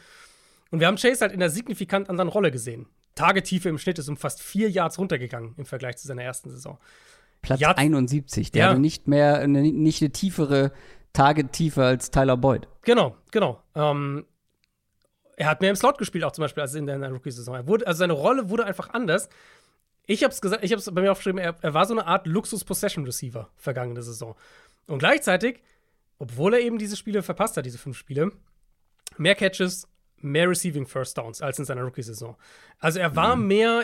Und 0.70 0.82
wir 0.82 0.88
haben 0.88 0.98
Chase 0.98 1.22
halt 1.22 1.32
in 1.32 1.42
einer 1.42 1.50
signifikant 1.50 2.10
anderen 2.10 2.28
Rolle 2.28 2.52
gesehen. 2.52 2.88
Tagetiefe 3.16 3.70
im 3.70 3.78
Schnitt 3.78 4.00
ist 4.00 4.10
um 4.10 4.18
fast 4.18 4.42
vier 4.42 4.70
Yards 4.70 4.98
runtergegangen 5.00 5.54
im 5.56 5.66
Vergleich 5.66 5.96
zu 5.98 6.08
seiner 6.08 6.24
ersten 6.24 6.50
Saison. 6.50 6.78
Platz 7.42 7.60
Ja. 7.62 7.72
71. 7.78 8.52
Der 8.52 8.64
Ja. 8.66 8.70
hatte 8.72 8.82
nicht 8.82 9.08
mehr 9.08 9.40
eine, 9.40 9.62
nicht 9.62 10.02
eine 10.02 10.12
tiefere 10.12 10.74
Target-Tiefe 11.14 11.84
als 11.86 12.12
Tyler 12.12 12.36
Boyd. 12.38 12.68
Genau, 12.82 13.16
genau. 13.32 13.62
Ähm, 13.76 14.26
er 15.44 15.50
hat 15.50 15.60
mehr 15.60 15.72
im 15.72 15.76
Slot 15.76 15.98
gespielt, 15.98 16.24
auch 16.24 16.32
zum 16.32 16.44
Beispiel, 16.44 16.62
als 16.62 16.74
in 16.74 16.86
der 16.86 17.12
Rookie-Saison. 17.12 17.56
Also 17.56 18.00
seine 18.00 18.14
Rolle 18.14 18.50
wurde 18.50 18.64
einfach 18.64 18.92
anders. 18.92 19.28
Ich 20.06 20.24
hab's 20.24 20.40
gesagt, 20.40 20.64
ich 20.64 20.72
hab's 20.72 20.90
bei 20.90 21.02
mir 21.02 21.12
aufgeschrieben, 21.12 21.38
er, 21.38 21.56
er 21.62 21.74
war 21.74 21.86
so 21.86 21.94
eine 21.94 22.08
Art 22.08 22.26
Luxus-Possession-Receiver 22.28 23.50
vergangene 23.58 24.02
Saison. 24.02 24.36
Und 24.88 25.00
gleichzeitig, 25.00 25.62
obwohl 26.18 26.54
er 26.54 26.62
eben 26.62 26.78
diese 26.78 26.96
Spiele 26.96 27.24
verpasst 27.24 27.58
hat, 27.58 27.66
diese 27.66 27.78
fünf 27.78 27.98
Spiele, 27.98 28.32
mehr 29.18 29.36
Catches, 29.36 29.90
mehr 30.18 30.50
Receiving 30.50 30.88
First 30.88 31.18
Downs 31.18 31.42
als 31.42 31.60
in 31.60 31.66
seiner 31.66 31.84
Rookie-Saison. 31.84 32.38
Also 32.80 33.00
er 33.00 33.14
war 33.18 33.36
mehr 33.36 33.84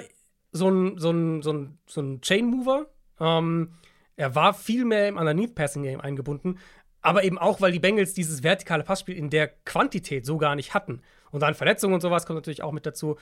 so 0.54 0.70
ein, 0.70 0.98
so 0.98 1.12
ein, 1.12 1.42
so 1.42 1.52
ein, 1.52 1.78
so 1.88 2.02
ein 2.02 2.22
Chain-Mover. 2.22 2.88
Ähm, 3.20 3.74
er 4.16 4.34
war 4.34 4.54
viel 4.54 4.86
mehr 4.86 5.10
im 5.10 5.18
Underneath-Passing-Game 5.18 6.00
eingebunden. 6.00 6.58
Aber 7.02 7.26
eben 7.26 7.38
auch, 7.38 7.60
weil 7.60 7.74
die 7.74 7.80
Bengals 7.80 8.14
dieses 8.14 8.44
vertikale 8.44 8.84
Passspiel 8.84 9.18
in 9.18 9.30
der 9.30 9.50
Quantität 9.50 10.26
so 10.26 10.38
gar 10.38 10.56
nicht 10.56 10.74
hatten. 10.74 11.02
Und 11.32 11.42
dann 11.42 11.54
Verletzungen 11.54 11.94
und 11.94 12.02
sowas 12.02 12.26
kommt 12.26 12.38
natürlich 12.38 12.64
auch 12.64 12.72
mit 12.72 12.86
dazu. 12.86 13.18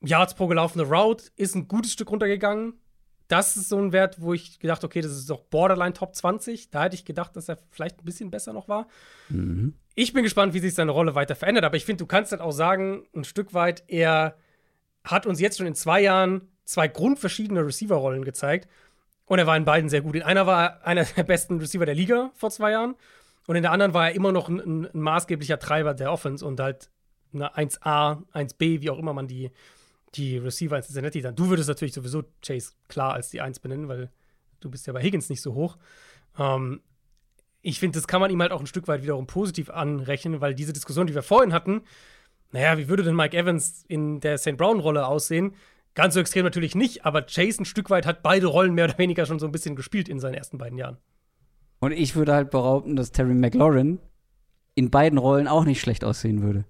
Yards 0.00 0.34
pro 0.34 0.46
gelaufene 0.46 0.84
Route 0.84 1.24
ist 1.36 1.54
ein 1.54 1.68
gutes 1.68 1.92
Stück 1.92 2.10
runtergegangen. 2.10 2.74
Das 3.28 3.56
ist 3.56 3.68
so 3.68 3.78
ein 3.78 3.92
Wert, 3.92 4.20
wo 4.20 4.34
ich 4.34 4.58
gedacht, 4.58 4.84
okay, 4.84 5.00
das 5.00 5.12
ist 5.12 5.30
doch 5.30 5.40
Borderline 5.40 5.94
Top 5.94 6.14
20. 6.14 6.70
Da 6.70 6.84
hätte 6.84 6.96
ich 6.96 7.04
gedacht, 7.04 7.34
dass 7.36 7.48
er 7.48 7.58
vielleicht 7.70 8.00
ein 8.00 8.04
bisschen 8.04 8.30
besser 8.30 8.52
noch 8.52 8.68
war. 8.68 8.88
Ich 9.94 10.12
bin 10.12 10.22
gespannt, 10.22 10.54
wie 10.54 10.58
sich 10.58 10.74
seine 10.74 10.90
Rolle 10.90 11.14
weiter 11.14 11.34
verändert. 11.34 11.64
Aber 11.64 11.76
ich 11.76 11.84
finde, 11.84 12.02
du 12.02 12.06
kannst 12.06 12.32
halt 12.32 12.42
auch 12.42 12.52
sagen, 12.52 13.06
ein 13.14 13.24
Stück 13.24 13.54
weit, 13.54 13.84
er 13.86 14.36
hat 15.04 15.26
uns 15.26 15.40
jetzt 15.40 15.58
schon 15.58 15.66
in 15.66 15.74
zwei 15.74 16.00
Jahren 16.00 16.48
zwei 16.64 16.88
grundverschiedene 16.88 17.64
Receiver-Rollen 17.64 18.24
gezeigt. 18.24 18.68
Und 19.24 19.38
er 19.38 19.46
war 19.46 19.56
in 19.56 19.64
beiden 19.64 19.88
sehr 19.88 20.02
gut. 20.02 20.14
In 20.14 20.22
einer 20.22 20.46
war 20.46 20.62
er 20.64 20.86
einer 20.86 21.04
der 21.04 21.22
besten 21.22 21.58
Receiver 21.58 21.86
der 21.86 21.94
Liga 21.94 22.32
vor 22.34 22.50
zwei 22.50 22.72
Jahren. 22.72 22.96
Und 23.46 23.56
in 23.56 23.62
der 23.62 23.72
anderen 23.72 23.94
war 23.94 24.08
er 24.08 24.14
immer 24.14 24.32
noch 24.32 24.48
ein, 24.48 24.60
ein, 24.60 24.86
ein 24.92 25.00
maßgeblicher 25.00 25.58
Treiber 25.58 25.94
der 25.94 26.12
Offense 26.12 26.44
und 26.44 26.60
halt 26.60 26.90
eine 27.34 27.56
1A, 27.56 28.22
1B, 28.32 28.80
wie 28.80 28.90
auch 28.90 28.98
immer 28.98 29.12
man 29.12 29.28
die, 29.28 29.50
die 30.14 30.38
Receiver 30.38 30.76
in 30.76 30.82
Cincinnati 30.82 31.20
dann. 31.20 31.36
Du 31.36 31.48
würdest 31.48 31.68
natürlich 31.68 31.94
sowieso 31.94 32.24
Chase 32.44 32.72
klar 32.88 33.14
als 33.14 33.30
die 33.30 33.40
1 33.40 33.60
benennen, 33.60 33.88
weil 33.88 34.10
du 34.60 34.70
bist 34.70 34.86
ja 34.86 34.92
bei 34.92 35.02
Higgins 35.02 35.28
nicht 35.28 35.42
so 35.42 35.54
hoch. 35.54 35.76
Ähm, 36.38 36.80
ich 37.62 37.78
finde, 37.78 37.98
das 37.98 38.08
kann 38.08 38.20
man 38.20 38.30
ihm 38.30 38.40
halt 38.40 38.52
auch 38.52 38.60
ein 38.60 38.66
Stück 38.66 38.88
weit 38.88 39.02
wiederum 39.02 39.26
positiv 39.26 39.70
anrechnen, 39.70 40.40
weil 40.40 40.54
diese 40.54 40.72
Diskussion, 40.72 41.06
die 41.06 41.14
wir 41.14 41.22
vorhin 41.22 41.52
hatten, 41.52 41.82
naja, 42.50 42.76
wie 42.76 42.88
würde 42.88 43.02
denn 43.02 43.16
Mike 43.16 43.36
Evans 43.36 43.84
in 43.88 44.20
der 44.20 44.36
St. 44.36 44.56
Brown-Rolle 44.56 45.06
aussehen? 45.06 45.54
Ganz 45.94 46.14
so 46.14 46.20
extrem 46.20 46.44
natürlich 46.44 46.74
nicht, 46.74 47.04
aber 47.04 47.22
Chase 47.22 47.62
ein 47.62 47.64
Stück 47.64 47.90
weit 47.90 48.06
hat 48.06 48.22
beide 48.22 48.46
Rollen 48.46 48.74
mehr 48.74 48.86
oder 48.86 48.98
weniger 48.98 49.26
schon 49.26 49.38
so 49.38 49.46
ein 49.46 49.52
bisschen 49.52 49.76
gespielt 49.76 50.08
in 50.08 50.20
seinen 50.20 50.34
ersten 50.34 50.58
beiden 50.58 50.78
Jahren. 50.78 50.98
Und 51.80 51.92
ich 51.92 52.14
würde 52.14 52.34
halt 52.34 52.50
behaupten, 52.50 52.96
dass 52.96 53.12
Terry 53.12 53.34
McLaurin 53.34 53.98
in 54.74 54.90
beiden 54.90 55.18
Rollen 55.18 55.48
auch 55.48 55.64
nicht 55.64 55.80
schlecht 55.80 56.04
aussehen 56.04 56.42
würde. 56.42 56.64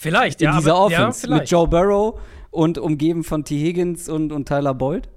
Vielleicht, 0.00 0.40
In 0.40 0.44
ja. 0.44 0.56
dieser 0.56 0.76
aber, 0.76 0.92
ja, 0.92 1.00
Offense 1.00 1.26
mit 1.26 1.38
vielleicht. 1.38 1.50
Joe 1.50 1.66
Burrow 1.66 2.20
und 2.52 2.78
umgeben 2.78 3.24
von 3.24 3.44
T. 3.44 3.58
Higgins 3.58 4.08
und, 4.08 4.30
und 4.30 4.46
Tyler 4.46 4.72
Boyd. 4.72 5.08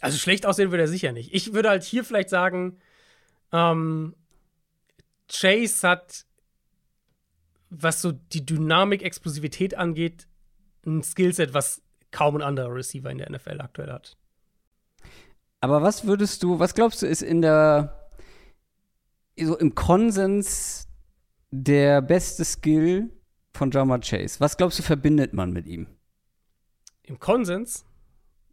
Also 0.00 0.18
schlecht 0.18 0.44
aussehen 0.44 0.72
würde 0.72 0.82
er 0.82 0.88
sicher 0.88 1.12
nicht. 1.12 1.32
Ich 1.32 1.52
würde 1.52 1.68
halt 1.68 1.84
hier 1.84 2.02
vielleicht 2.02 2.28
sagen, 2.28 2.80
ähm, 3.52 4.16
Chase 5.30 5.88
hat, 5.88 6.26
was 7.70 8.02
so 8.02 8.10
die 8.10 8.44
Dynamik, 8.44 9.02
Explosivität 9.02 9.76
angeht, 9.76 10.26
ein 10.84 11.04
Skillset, 11.04 11.54
was 11.54 11.80
kaum 12.10 12.34
ein 12.34 12.42
anderer 12.42 12.74
Receiver 12.74 13.08
in 13.08 13.18
der 13.18 13.30
NFL 13.30 13.60
aktuell 13.60 13.92
hat. 13.92 14.16
Aber 15.60 15.82
was 15.82 16.04
würdest 16.04 16.42
du, 16.42 16.58
was 16.58 16.74
glaubst 16.74 17.02
du, 17.02 17.06
ist 17.06 17.22
in 17.22 17.40
der, 17.40 18.10
so 19.40 19.56
im 19.56 19.76
Konsens 19.76 20.88
der 21.52 22.02
beste 22.02 22.44
Skill 22.44 23.12
von 23.56 23.70
Jamar 23.70 24.00
Chase? 24.00 24.40
Was 24.40 24.56
glaubst 24.56 24.78
du, 24.78 24.82
verbindet 24.82 25.32
man 25.32 25.52
mit 25.52 25.66
ihm? 25.66 25.86
Im 27.04 27.18
Konsens 27.18 27.84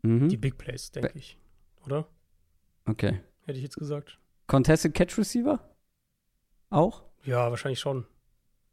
Mhm. 0.05 0.27
die 0.29 0.37
Big 0.37 0.57
Plays, 0.57 0.91
denke 0.91 1.11
ich. 1.17 1.37
Oder? 1.85 2.07
Okay. 2.85 3.21
Hätte 3.45 3.57
ich 3.57 3.63
jetzt 3.63 3.77
gesagt. 3.77 4.19
Contested 4.47 4.93
Catch 4.93 5.17
Receiver? 5.17 5.59
Auch? 6.69 7.03
Ja, 7.23 7.49
wahrscheinlich 7.49 7.79
schon. 7.79 8.05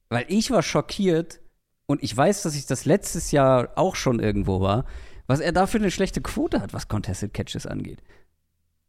Weil 0.09 0.25
ich 0.29 0.51
war 0.51 0.63
schockiert 0.63 1.41
und 1.87 2.03
ich 2.03 2.17
weiß, 2.17 2.43
dass 2.43 2.57
ich 2.57 2.67
das 2.67 2.85
letztes 2.85 3.31
Jahr 3.31 3.71
auch 3.77 3.95
schon 3.95 4.19
irgendwo 4.19 4.61
war, 4.61 4.87
was 5.29 5.39
er 5.39 5.53
da 5.53 5.69
für 5.69 5.79
eine 5.79 5.93
schlechte 5.93 6.21
Quote 6.21 6.61
hat, 6.61 6.73
was 6.73 6.89
Contested 6.89 7.33
Catches 7.33 7.65
angeht. 7.67 8.03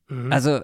Mhm. 0.08 0.32
Also, 0.34 0.62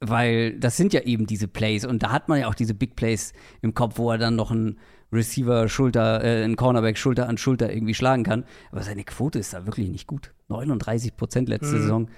weil 0.00 0.58
das 0.60 0.76
sind 0.76 0.92
ja 0.92 1.00
eben 1.00 1.26
diese 1.26 1.48
Plays 1.48 1.86
und 1.86 2.02
da 2.02 2.12
hat 2.12 2.28
man 2.28 2.38
ja 2.40 2.48
auch 2.48 2.54
diese 2.54 2.74
Big 2.74 2.96
Plays 2.96 3.32
im 3.62 3.72
Kopf, 3.72 3.96
wo 3.96 4.10
er 4.10 4.18
dann 4.18 4.36
noch 4.36 4.50
einen 4.50 4.78
Receiver 5.14 5.68
Schulter, 5.68 6.22
äh, 6.24 6.42
einen 6.44 6.56
Cornerback 6.56 6.98
Schulter 6.98 7.28
an 7.28 7.38
Schulter 7.38 7.72
irgendwie 7.72 7.94
schlagen 7.94 8.24
kann. 8.24 8.44
Aber 8.72 8.82
seine 8.82 9.04
Quote 9.04 9.38
ist 9.38 9.54
da 9.54 9.66
wirklich 9.66 9.88
nicht 9.88 10.06
gut. 10.06 10.32
39 10.48 11.16
Prozent 11.16 11.48
letzte 11.48 11.74
Mhm. 11.76 11.80
Saison. 11.80 12.10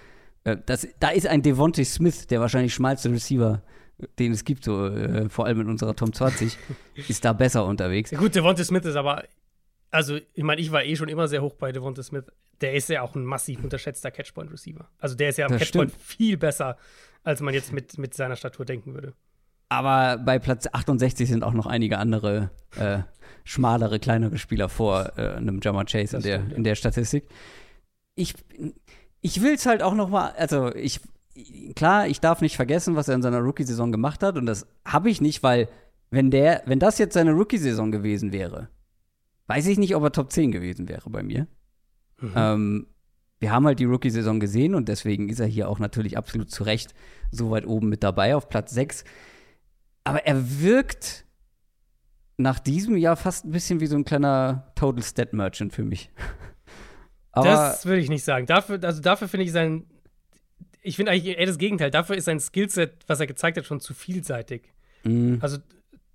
Äh, 0.44 0.57
das, 0.66 0.86
da 1.01 1.11
ist 1.11 1.26
ein 1.26 1.42
Devontae 1.42 1.84
Smith, 1.84 2.26
der 2.26 2.40
wahrscheinlich 2.40 2.74
schmalste 2.74 3.11
Receiver, 3.11 3.62
den 4.18 4.32
es 4.32 4.44
gibt, 4.44 4.64
so 4.64 4.86
äh, 4.86 5.28
vor 5.28 5.47
allem 5.47 5.61
in 5.62 5.68
unserer 5.68 5.94
Top 5.97 6.14
20, 6.14 6.57
ist 7.09 7.24
da 7.24 7.32
besser 7.32 7.64
unterwegs. 7.66 8.11
Ja, 8.11 8.18
gut, 8.18 8.34
Devonta 8.34 8.62
Smith 8.64 8.84
ist 8.84 8.97
aber, 8.97 9.24
also 9.90 10.18
ich 10.34 10.42
meine, 10.44 10.61
ich 10.61 10.70
war 10.72 10.84
eh 10.84 10.97
schon 10.97 11.09
immer 11.09 11.28
sehr 11.28 11.42
hoch 11.42 11.55
bei 11.55 11.72
Devonta 11.72 12.03
Smith. 12.03 12.24
Der 12.61 12.74
ist 12.74 12.88
ja 12.88 13.03
auch 13.03 13.14
ein 13.14 13.24
massiv 13.24 13.62
unterschätzter 13.62 14.11
Catchpoint-Receiver. 14.11 14.88
Also 14.99 15.14
der 15.14 15.28
ist 15.30 15.38
ja 15.38 15.47
am 15.47 15.57
Catchpoint 15.59 15.92
viel 15.92 16.36
besser, 16.36 16.76
als 17.22 17.40
man 17.40 17.53
jetzt 17.55 17.72
mit, 17.72 17.99
mit 17.99 18.14
seiner 18.14 18.36
Statur 18.36 18.64
denken 18.64 18.94
würde. 18.94 19.12
Aber 19.69 20.19
bei 20.19 20.39
Platz 20.39 20.69
68 20.71 21.29
sind 21.29 21.43
auch 21.43 21.53
noch 21.53 21.67
einige 21.67 21.99
andere 21.99 22.51
äh, 22.77 23.01
schmalere, 23.45 23.99
kleinere 23.99 24.39
Spieler 24.39 24.69
vor 24.69 25.12
äh, 25.17 25.35
einem 25.35 25.61
Jamar 25.62 25.85
Chase 25.87 26.17
in 26.17 26.23
der, 26.23 26.53
in 26.57 26.64
der 26.64 26.75
Statistik. 26.75 27.25
Ich, 28.14 28.35
ich 29.21 29.43
will 29.43 29.55
es 29.55 29.67
halt 29.67 29.83
auch 29.83 29.95
noch 29.95 30.09
mal, 30.09 30.33
also 30.37 30.75
ich, 30.75 31.01
klar, 31.75 32.07
ich 32.07 32.21
darf 32.21 32.41
nicht 32.41 32.57
vergessen, 32.57 32.97
was 32.97 33.09
er 33.09 33.17
in 33.17 33.23
seiner 33.23 33.41
Rookie-Saison 33.41 33.93
gemacht 33.93 34.23
hat 34.23 34.37
und 34.37 34.47
das 34.47 34.67
habe 34.85 35.11
ich 35.11 35.21
nicht, 35.21 35.43
weil 35.43 35.69
wenn 36.11 36.31
der, 36.31 36.62
wenn 36.67 36.79
das 36.79 36.99
jetzt 36.99 37.14
seine 37.14 37.33
Rookie-Saison 37.33 37.91
gewesen 37.91 38.33
wäre, 38.33 38.69
weiß 39.49 39.67
ich 39.67 39.79
nicht, 39.79 39.97
ob 39.97 40.03
er 40.05 40.12
Top 40.12 40.33
10 40.33 40.53
gewesen 40.53 40.89
wäre 40.89 41.11
bei 41.11 41.23
mir. 41.23 41.47
Mhm. 42.21 42.33
Ähm, 42.35 42.87
wir 43.39 43.53
haben 43.53 43.67
halt 43.67 43.79
die 43.81 43.85
Rookie-Saison 43.85 44.41
gesehen 44.41 44.75
und 44.75 44.89
deswegen 44.89 45.29
ist 45.29 45.41
er 45.41 45.47
hier 45.47 45.69
auch 45.69 45.79
natürlich 45.79 46.17
absolut 46.17 46.51
zu 46.51 46.64
Recht 46.64 46.95
so 47.31 47.51
weit 47.51 47.67
oben 47.67 47.89
mit 47.89 48.03
dabei 48.03 48.35
auf 48.35 48.49
Platz 48.49 48.73
6. 48.73 49.05
Aber 50.07 50.27
er 50.27 50.61
wirkt 50.61 51.25
nach 52.37 52.59
diesem 52.59 52.97
Jahr 52.97 53.17
fast 53.17 53.45
ein 53.45 53.51
bisschen 53.51 53.81
wie 53.81 53.87
so 53.87 53.97
ein 53.97 54.05
kleiner 54.05 54.71
Total 54.75 55.03
Stat 55.03 55.33
Merchant 55.33 55.73
für 55.73 55.85
mich. 55.85 56.11
Aber 57.33 57.49
das 57.49 57.85
würde 57.85 58.01
ich 58.01 58.09
nicht 58.09 58.25
sagen. 58.25 58.47
Dafür, 58.47 58.79
also 58.83 59.03
dafür 59.03 59.29
finde 59.29 59.45
ich 59.45 59.53
sein, 59.53 59.85
ich 60.83 60.97
finde 60.97 61.13
eigentlich 61.13 61.37
eher 61.39 61.47
das 61.47 61.59
Gegenteil. 61.59 61.91
Dafür 61.91 62.17
ist 62.17 62.25
sein 62.25 62.41
Skillset, 62.41 63.05
was 63.07 63.21
er 63.21 63.27
gezeigt 63.27 63.59
hat, 63.59 63.67
schon 63.67 63.81
zu 63.81 63.93
vielseitig. 63.93 64.73
mh, 65.05 65.39
Also 65.41 65.59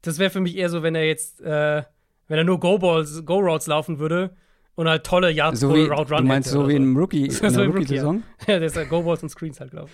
das 0.01 0.17
wäre 0.17 0.31
für 0.31 0.39
mich 0.39 0.55
eher 0.57 0.69
so, 0.69 0.81
wenn 0.81 0.95
er 0.95 1.05
jetzt, 1.05 1.41
äh, 1.41 1.83
wenn 2.27 2.37
er 2.37 2.43
nur 2.43 2.59
Go-Balls, 2.59 3.23
Go-Routes 3.25 3.67
laufen 3.67 3.99
würde 3.99 4.35
und 4.75 4.87
halt 4.87 5.05
tolle 5.05 5.31
Yards 5.31 5.59
so 5.59 5.69
pro 5.69 5.75
wie, 5.75 5.83
Route 5.83 6.05
du 6.09 6.15
Run 6.15 6.27
meinst 6.27 6.49
hätte 6.49 6.59
so 6.59 6.67
wie 6.67 6.75
in 6.75 6.83
einem 6.83 6.97
Rookie, 6.97 7.25
in 7.25 7.31
So 7.31 7.45
im 7.45 7.71
Rookie, 7.71 7.77
Rookie-Saison? 7.79 8.23
Ja, 8.41 8.45
der 8.59 8.63
ist 8.63 8.75
halt 8.77 8.89
Go-Balls 8.89 9.23
und 9.23 9.29
Screens 9.29 9.59
halt 9.59 9.71
gelaufen. 9.71 9.91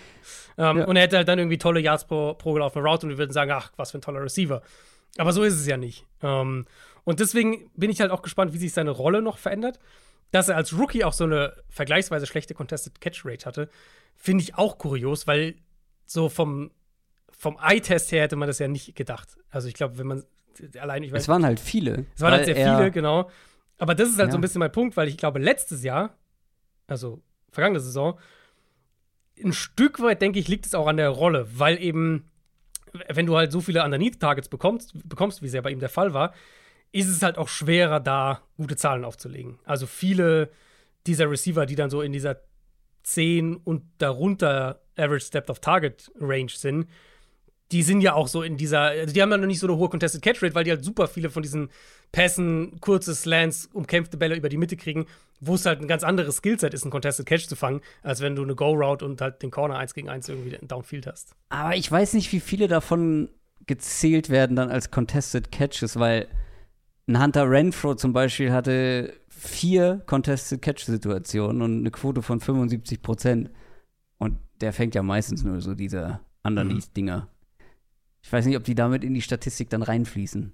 Ähm, 0.57 0.77
Ja. 0.77 0.85
Und 0.85 0.95
er 0.95 1.03
hätte 1.03 1.17
halt 1.17 1.27
dann 1.27 1.39
irgendwie 1.39 1.57
tolle 1.57 1.79
Yards 1.79 2.05
pro, 2.05 2.33
pro 2.35 2.53
gelaufene 2.53 2.85
Route 2.87 3.05
und 3.05 3.11
wir 3.11 3.17
würden 3.17 3.31
sagen, 3.33 3.51
ach, 3.51 3.71
was 3.75 3.91
für 3.91 3.97
ein 3.97 4.01
toller 4.01 4.21
Receiver. 4.21 4.61
Aber 5.17 5.31
so 5.33 5.43
ist 5.43 5.55
es 5.55 5.65
ja 5.67 5.77
nicht. 5.77 6.05
Ähm, 6.21 6.65
und 7.03 7.19
deswegen 7.19 7.69
bin 7.75 7.89
ich 7.89 8.01
halt 8.01 8.11
auch 8.11 8.21
gespannt, 8.21 8.53
wie 8.53 8.57
sich 8.57 8.73
seine 8.73 8.91
Rolle 8.91 9.21
noch 9.21 9.37
verändert. 9.37 9.79
Dass 10.31 10.49
er 10.49 10.57
als 10.57 10.77
Rookie 10.77 11.05
auch 11.05 11.13
so 11.13 11.23
eine 11.23 11.53
vergleichsweise 11.69 12.25
schlechte 12.27 12.53
Contested 12.53 12.99
Catch 12.99 13.21
Rate 13.25 13.45
hatte, 13.45 13.69
finde 14.15 14.43
ich 14.43 14.55
auch 14.55 14.77
kurios, 14.77 15.25
weil 15.25 15.55
so 16.05 16.27
vom, 16.27 16.71
vom 17.31 17.57
Eye-Test 17.61 18.11
her 18.11 18.23
hätte 18.23 18.35
man 18.35 18.47
das 18.47 18.59
ja 18.59 18.67
nicht 18.67 18.93
gedacht. 18.95 19.37
Also 19.49 19.69
ich 19.69 19.73
glaube, 19.73 19.97
wenn 19.97 20.07
man 20.07 20.23
allein, 20.79 21.03
ich 21.03 21.13
weiß 21.13 21.21
Es 21.23 21.27
waren 21.29 21.45
halt 21.45 21.59
viele. 21.61 22.05
es 22.13 22.21
waren 22.21 22.33
halt 22.33 22.45
sehr 22.45 22.55
viele, 22.55 22.91
genau. 22.91 23.29
Aber 23.77 23.95
das 23.95 24.09
ist 24.09 24.17
halt 24.19 24.31
so 24.31 24.35
Ja. 24.35 24.39
ein 24.39 24.41
bisschen 24.41 24.59
mein 24.59 24.71
Punkt, 24.71 24.97
weil 24.97 25.07
ich 25.07 25.17
glaube, 25.17 25.39
letztes 25.39 25.83
Jahr, 25.83 26.15
also 26.87 27.21
vergangene 27.51 27.79
Saison, 27.79 28.19
ein 29.43 29.53
Stück 29.53 30.01
weit, 30.01 30.21
denke 30.21 30.39
ich, 30.39 30.47
liegt 30.47 30.65
es 30.65 30.73
auch 30.73 30.87
an 30.87 30.97
der 30.97 31.09
Rolle, 31.09 31.47
weil 31.59 31.79
eben, 31.81 32.29
wenn 33.09 33.27
du 33.27 33.37
halt 33.37 33.51
so 33.51 33.61
viele 33.61 33.83
Underneath-Targets 33.83 34.49
bekommst, 34.49 34.93
bekommst, 35.07 35.41
wie 35.41 35.47
es 35.47 35.53
ja 35.53 35.61
bei 35.61 35.69
ihm 35.71 35.79
der 35.79 35.89
Fall 35.89 36.13
war, 36.13 36.33
ist 36.91 37.07
es 37.07 37.21
halt 37.21 37.37
auch 37.37 37.49
schwerer, 37.49 37.99
da 37.99 38.41
gute 38.57 38.75
Zahlen 38.75 39.05
aufzulegen. 39.05 39.59
Also 39.65 39.85
viele 39.85 40.49
dieser 41.05 41.29
Receiver, 41.29 41.65
die 41.65 41.75
dann 41.75 41.89
so 41.89 42.01
in 42.01 42.13
dieser 42.13 42.41
10 43.03 43.55
und 43.57 43.83
darunter 43.99 44.81
Average 44.97 45.29
Depth 45.31 45.49
of 45.49 45.59
Target 45.59 46.11
Range 46.19 46.49
sind, 46.49 46.87
die 47.71 47.83
sind 47.83 48.01
ja 48.01 48.13
auch 48.13 48.27
so 48.27 48.43
in 48.43 48.57
dieser, 48.57 48.81
also 48.81 49.13
die 49.13 49.21
haben 49.21 49.31
ja 49.31 49.37
noch 49.37 49.47
nicht 49.47 49.59
so 49.59 49.67
eine 49.67 49.75
hohe 49.75 49.89
Contested 49.89 50.21
Catch 50.21 50.41
Rate, 50.41 50.55
weil 50.55 50.63
die 50.63 50.71
halt 50.71 50.85
super 50.85 51.07
viele 51.07 51.29
von 51.29 51.43
diesen 51.43 51.69
Pässen, 52.11 52.79
kurze 52.79 53.13
Slants, 53.13 53.69
umkämpfte 53.73 54.17
Bälle 54.17 54.35
über 54.35 54.47
die 54.49 54.57
Mitte 54.57 54.77
kriegen, 54.77 55.05
wo 55.41 55.55
es 55.55 55.65
halt 55.65 55.81
ein 55.81 55.87
ganz 55.87 56.03
anderes 56.03 56.37
Skillset 56.37 56.73
ist, 56.73 56.83
einen 56.83 56.91
Contested 56.91 57.25
Catch 57.25 57.47
zu 57.47 57.55
fangen, 57.55 57.81
als 58.03 58.21
wenn 58.21 58.35
du 58.35 58.43
eine 58.43 58.55
Go-Route 58.55 59.05
und 59.05 59.19
halt 59.19 59.41
den 59.41 59.51
Corner 59.51 59.77
1 59.77 59.93
gegen 59.93 60.09
1 60.09 60.29
irgendwie 60.29 60.57
Downfield 60.65 61.07
hast. 61.07 61.35
Aber 61.49 61.75
ich 61.75 61.91
weiß 61.91 62.13
nicht, 62.13 62.31
wie 62.31 62.39
viele 62.39 62.67
davon 62.67 63.29
gezählt 63.65 64.29
werden 64.29 64.55
dann 64.55 64.69
als 64.69 64.89
Contested 64.91 65.51
Catches, 65.51 65.99
weil 65.99 66.27
ein 67.07 67.21
Hunter 67.21 67.49
Renfro 67.49 67.95
zum 67.95 68.13
Beispiel 68.13 68.51
hatte 68.51 69.13
vier 69.27 70.01
Contested 70.05 70.61
Catch-Situationen 70.61 71.61
und 71.61 71.79
eine 71.79 71.91
Quote 71.91 72.21
von 72.21 72.39
75 72.39 73.01
Prozent. 73.01 73.51
Und 74.17 74.37
der 74.61 74.73
fängt 74.73 74.95
ja 74.95 75.03
meistens 75.03 75.43
nur 75.43 75.61
so 75.61 75.75
diese 75.75 76.21
Underneath-Dinger. 76.43 77.27
Ich 78.27 78.33
weiß 78.33 78.45
nicht, 78.45 78.57
ob 78.57 78.65
die 78.65 78.75
damit 78.75 79.05
in 79.05 79.13
die 79.13 79.21
Statistik 79.21 79.69
dann 79.69 79.81
reinfließen. 79.81 80.53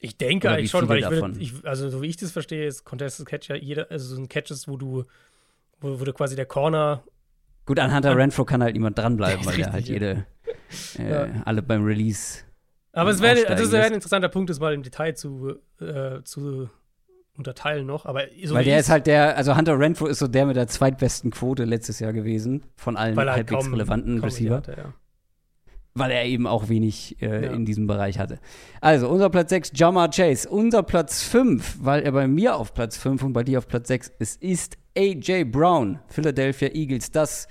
Ich 0.00 0.16
denke 0.16 0.50
eigentlich 0.50 0.70
schon, 0.70 0.88
weil 0.88 1.00
ich, 1.00 1.10
würde, 1.10 1.38
ich 1.38 1.52
also 1.66 1.90
so 1.90 2.00
wie 2.00 2.06
ich 2.06 2.16
das 2.16 2.32
verstehe, 2.32 2.66
ist 2.66 2.84
Contested 2.84 3.26
Catch 3.26 3.50
ja 3.50 3.56
jeder, 3.56 3.90
also 3.90 4.14
so 4.14 4.22
ein 4.22 4.26
Catches, 4.26 4.68
wo 4.68 4.78
du, 4.78 5.04
wo, 5.80 6.00
wo 6.00 6.04
du 6.04 6.14
quasi 6.14 6.34
der 6.34 6.46
Corner 6.46 7.04
Gut, 7.66 7.78
an 7.78 7.94
Hunter 7.94 8.16
Renfro 8.16 8.46
kann 8.46 8.62
halt 8.62 8.72
niemand 8.72 8.96
dranbleiben, 8.96 9.40
ist 9.40 9.46
weil 9.52 9.60
er 9.60 9.72
halt 9.74 9.86
jede, 9.86 10.24
äh, 10.98 11.10
Ja. 11.10 11.42
alle 11.44 11.60
beim 11.60 11.84
Release. 11.84 12.38
Aber 12.92 13.10
es 13.10 13.20
wäre, 13.20 13.44
das 13.54 13.70
wäre 13.70 13.84
ein 13.84 13.92
interessanter 13.92 14.30
Punkt, 14.30 14.48
das 14.48 14.58
mal 14.58 14.72
im 14.72 14.82
Detail 14.82 15.12
zu, 15.14 15.56
äh, 15.80 16.22
zu 16.22 16.70
unterteilen 17.36 17.84
noch. 17.84 18.06
Aber 18.06 18.22
so 18.44 18.54
weil 18.54 18.64
der 18.64 18.80
ist 18.80 18.88
halt 18.88 19.06
der, 19.06 19.36
also 19.36 19.54
Hunter 19.58 19.78
Renfro 19.78 20.06
ist 20.06 20.20
so 20.20 20.26
der 20.26 20.46
mit 20.46 20.56
der 20.56 20.68
zweitbesten 20.68 21.32
Quote 21.32 21.64
letztes 21.64 21.98
Jahr 21.98 22.14
gewesen 22.14 22.64
von 22.76 22.96
allen 22.96 23.14
halt 23.14 23.28
halbwegs 23.28 23.64
kaum, 23.64 23.74
relevanten 23.74 24.20
kaum 24.20 24.24
Receiver. 24.24 24.56
Hatte, 24.56 24.74
ja. 24.78 24.94
Weil 25.94 26.10
er 26.10 26.24
eben 26.24 26.46
auch 26.46 26.68
wenig 26.68 27.20
äh, 27.22 27.44
Ja. 27.46 27.52
in 27.52 27.64
diesem 27.64 27.86
Bereich 27.86 28.18
hatte. 28.18 28.38
Also, 28.80 29.08
unser 29.08 29.30
Platz 29.30 29.50
6, 29.50 29.72
Jamar 29.74 30.10
Chase. 30.10 30.48
Unser 30.48 30.82
Platz 30.82 31.22
5, 31.22 31.78
weil 31.80 32.02
er 32.02 32.12
bei 32.12 32.26
mir 32.26 32.56
auf 32.56 32.74
Platz 32.74 32.96
5 32.96 33.22
und 33.22 33.32
bei 33.32 33.44
dir 33.44 33.58
auf 33.58 33.68
Platz 33.68 33.88
6 33.88 34.12
ist, 34.18 34.42
ist 34.42 34.76
AJ 34.96 35.44
Brown, 35.44 36.00
Philadelphia 36.08 36.68
Eagles. 36.74 37.10
Das, 37.12 37.46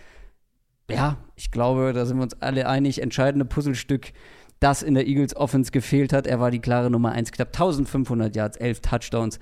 ja, 0.89 1.17
ich 1.35 1.51
glaube, 1.51 1.93
da 1.93 2.05
sind 2.05 2.17
wir 2.17 2.23
uns 2.23 2.41
alle 2.41 2.67
einig, 2.67 3.01
entscheidende 3.01 3.45
Puzzlestück, 3.45 4.11
das 4.59 4.83
in 4.83 4.93
der 4.93 5.07
Eagles 5.07 5.35
Offense 5.35 5.71
gefehlt 5.71 6.11
hat. 6.13 6.27
Er 6.27 6.39
war 6.39 6.51
die 6.51 6.59
klare 6.59 6.89
Nummer 6.91 7.11
1, 7.13 7.31
knapp 7.31 7.49
1500 7.49 8.35
Yards, 8.35 8.57
11 8.57 8.81
Touchdowns. 8.81 9.39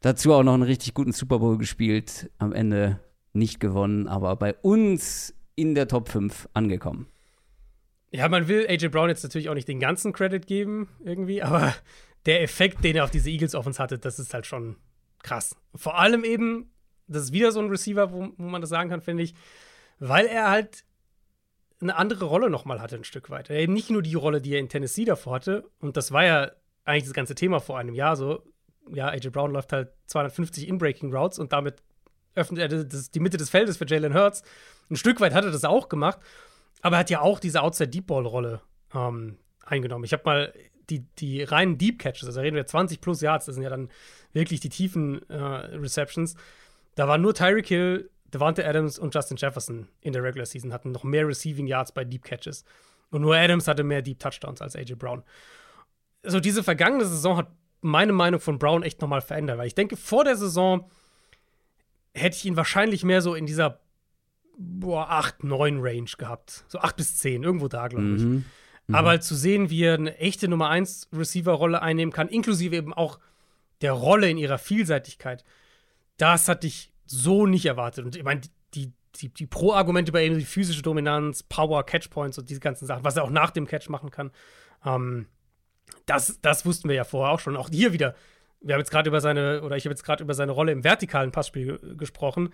Dazu 0.00 0.32
auch 0.32 0.42
noch 0.42 0.54
einen 0.54 0.62
richtig 0.62 0.94
guten 0.94 1.12
Super 1.12 1.38
Bowl 1.40 1.58
gespielt. 1.58 2.30
Am 2.38 2.52
Ende 2.54 3.00
nicht 3.34 3.60
gewonnen, 3.60 4.08
aber 4.08 4.34
bei 4.36 4.54
uns 4.54 5.34
in 5.56 5.74
der 5.74 5.88
Top 5.88 6.08
5 6.08 6.48
angekommen. 6.54 7.06
Ja, 8.12 8.28
man 8.28 8.48
will 8.48 8.66
AJ 8.68 8.88
Brown 8.88 9.08
jetzt 9.08 9.22
natürlich 9.22 9.48
auch 9.48 9.54
nicht 9.54 9.68
den 9.68 9.80
ganzen 9.80 10.12
Credit 10.12 10.46
geben, 10.46 10.88
irgendwie, 11.04 11.42
aber 11.42 11.74
der 12.26 12.42
Effekt, 12.42 12.84
den 12.84 12.96
er 12.96 13.04
auf 13.04 13.10
diese 13.10 13.30
Eagles 13.30 13.54
Offense 13.54 13.82
hatte, 13.82 13.98
das 13.98 14.18
ist 14.18 14.34
halt 14.34 14.46
schon 14.46 14.76
krass. 15.22 15.56
Vor 15.74 15.98
allem 15.98 16.24
eben, 16.24 16.70
das 17.06 17.24
ist 17.24 17.32
wieder 17.32 17.52
so 17.52 17.60
ein 17.60 17.68
Receiver, 17.68 18.12
wo, 18.12 18.28
wo 18.36 18.44
man 18.44 18.60
das 18.60 18.70
sagen 18.70 18.90
kann, 18.90 19.00
finde 19.00 19.22
ich, 19.22 19.34
weil 19.98 20.26
er 20.26 20.50
halt 20.50 20.84
eine 21.80 21.96
andere 21.96 22.26
Rolle 22.26 22.50
nochmal 22.50 22.80
hatte, 22.80 22.96
ein 22.96 23.04
Stück 23.04 23.30
weit. 23.30 23.50
Eben 23.50 23.72
nicht 23.72 23.90
nur 23.90 24.02
die 24.02 24.14
Rolle, 24.14 24.40
die 24.40 24.52
er 24.52 24.60
in 24.60 24.68
Tennessee 24.68 25.04
davor 25.04 25.34
hatte, 25.34 25.64
und 25.80 25.96
das 25.96 26.12
war 26.12 26.24
ja 26.24 26.50
eigentlich 26.84 27.04
das 27.04 27.14
ganze 27.14 27.34
Thema 27.34 27.60
vor 27.60 27.78
einem 27.78 27.94
Jahr 27.94 28.16
so. 28.16 28.42
Ja, 28.92 29.08
AJ 29.08 29.28
Brown 29.30 29.52
läuft 29.52 29.72
halt 29.72 29.92
250 30.06 30.68
In-Breaking 30.68 31.14
Routes 31.14 31.38
und 31.38 31.52
damit 31.52 31.82
öffnet 32.34 32.60
er 32.60 32.84
das, 32.84 33.10
die 33.10 33.20
Mitte 33.20 33.36
des 33.36 33.50
Feldes 33.50 33.76
für 33.76 33.86
Jalen 33.86 34.14
Hurts. 34.14 34.42
Ein 34.90 34.96
Stück 34.96 35.20
weit 35.20 35.32
hat 35.32 35.44
er 35.44 35.52
das 35.52 35.64
auch 35.64 35.88
gemacht, 35.88 36.18
aber 36.82 36.96
er 36.96 37.00
hat 37.00 37.10
ja 37.10 37.20
auch 37.20 37.40
diese 37.40 37.62
Outside 37.62 37.88
Deep 37.88 38.06
Ball 38.06 38.26
Rolle 38.26 38.60
ähm, 38.94 39.38
eingenommen. 39.64 40.04
Ich 40.04 40.12
habe 40.12 40.22
mal 40.24 40.52
die, 40.88 41.00
die 41.18 41.42
reinen 41.42 41.78
Deep 41.78 41.98
Catches, 41.98 42.26
also 42.26 42.40
reden 42.40 42.56
wir 42.56 42.66
20 42.66 43.00
plus 43.00 43.20
Yards, 43.20 43.46
das 43.46 43.54
sind 43.54 43.64
ja 43.64 43.70
dann 43.70 43.90
wirklich 44.32 44.60
die 44.60 44.68
tiefen 44.68 45.28
äh, 45.28 45.36
Receptions. 45.36 46.34
Da 46.96 47.06
waren 47.06 47.22
nur 47.22 47.34
Tyreek 47.34 47.68
Hill, 47.68 48.10
Devante 48.32 48.66
Adams 48.66 48.98
und 48.98 49.14
Justin 49.14 49.36
Jefferson 49.36 49.88
in 50.00 50.12
der 50.12 50.22
Regular 50.22 50.46
Season 50.46 50.72
hatten 50.72 50.92
noch 50.92 51.04
mehr 51.04 51.26
Receiving 51.26 51.66
Yards 51.66 51.92
bei 51.92 52.04
Deep 52.04 52.24
Catches. 52.24 52.64
Und 53.10 53.22
nur 53.22 53.36
Adams 53.36 53.66
hatte 53.66 53.82
mehr 53.82 54.02
Deep 54.02 54.20
Touchdowns 54.20 54.62
als 54.62 54.76
AJ 54.76 54.94
Brown. 54.94 55.22
Also 56.22 56.38
diese 56.38 56.62
vergangene 56.62 57.04
Saison 57.04 57.36
hat 57.36 57.48
meine 57.80 58.12
Meinung 58.12 58.40
von 58.40 58.58
Brown 58.58 58.82
echt 58.82 59.00
nochmal 59.00 59.20
verändert, 59.20 59.58
weil 59.58 59.66
ich 59.66 59.74
denke, 59.74 59.96
vor 59.96 60.24
der 60.24 60.36
Saison 60.36 60.90
hätte 62.14 62.36
ich 62.36 62.44
ihn 62.44 62.56
wahrscheinlich 62.56 63.04
mehr 63.04 63.22
so 63.22 63.34
in 63.34 63.46
dieser 63.46 63.80
boah, 64.60 65.08
8, 65.10 65.44
9 65.44 65.78
Range 65.80 66.10
gehabt. 66.18 66.64
So 66.68 66.78
8 66.78 66.96
bis 66.96 67.16
10, 67.18 67.42
irgendwo 67.42 67.68
da, 67.68 67.88
glaube 67.88 68.16
ich. 68.16 68.22
Mhm. 68.22 68.44
Aber 68.92 69.10
halt 69.10 69.22
zu 69.22 69.34
sehen, 69.34 69.70
wie 69.70 69.84
er 69.84 69.94
eine 69.94 70.18
echte 70.18 70.48
Nummer 70.48 70.68
1 70.68 71.08
Receiver-Rolle 71.12 71.80
einnehmen 71.80 72.12
kann, 72.12 72.28
inklusive 72.28 72.76
eben 72.76 72.92
auch 72.92 73.18
der 73.80 73.92
Rolle 73.92 74.28
in 74.28 74.36
ihrer 74.36 74.58
Vielseitigkeit, 74.58 75.44
das 76.16 76.48
hatte 76.48 76.66
ich 76.66 76.92
so 77.06 77.46
nicht 77.46 77.66
erwartet. 77.66 78.04
Und 78.04 78.16
ich 78.16 78.24
meine, 78.24 78.42
die, 78.74 78.92
die, 79.16 79.32
die 79.32 79.46
Pro-Argumente 79.46 80.12
bei 80.12 80.26
ihm, 80.26 80.38
die 80.38 80.44
physische 80.44 80.82
Dominanz, 80.82 81.42
Power, 81.44 81.84
Catchpoints 81.84 82.38
und 82.38 82.50
diese 82.50 82.60
ganzen 82.60 82.86
Sachen, 82.86 83.04
was 83.04 83.16
er 83.16 83.24
auch 83.24 83.30
nach 83.30 83.50
dem 83.50 83.66
Catch 83.66 83.88
machen 83.88 84.10
kann, 84.10 84.30
ähm, 84.84 85.26
das, 86.06 86.38
das 86.42 86.66
wussten 86.66 86.88
wir 86.88 86.96
ja 86.96 87.04
vorher 87.04 87.32
auch 87.32 87.40
schon. 87.40 87.56
Auch 87.56 87.70
hier 87.70 87.92
wieder, 87.92 88.14
wir 88.60 88.74
haben 88.74 88.80
jetzt 88.80 88.90
gerade 88.90 89.08
über 89.08 89.20
seine, 89.20 89.62
oder 89.62 89.76
ich 89.76 89.84
habe 89.84 89.92
jetzt 89.92 90.04
gerade 90.04 90.22
über 90.22 90.34
seine 90.34 90.52
Rolle 90.52 90.72
im 90.72 90.84
vertikalen 90.84 91.32
Passspiel 91.32 91.78
gesprochen. 91.96 92.50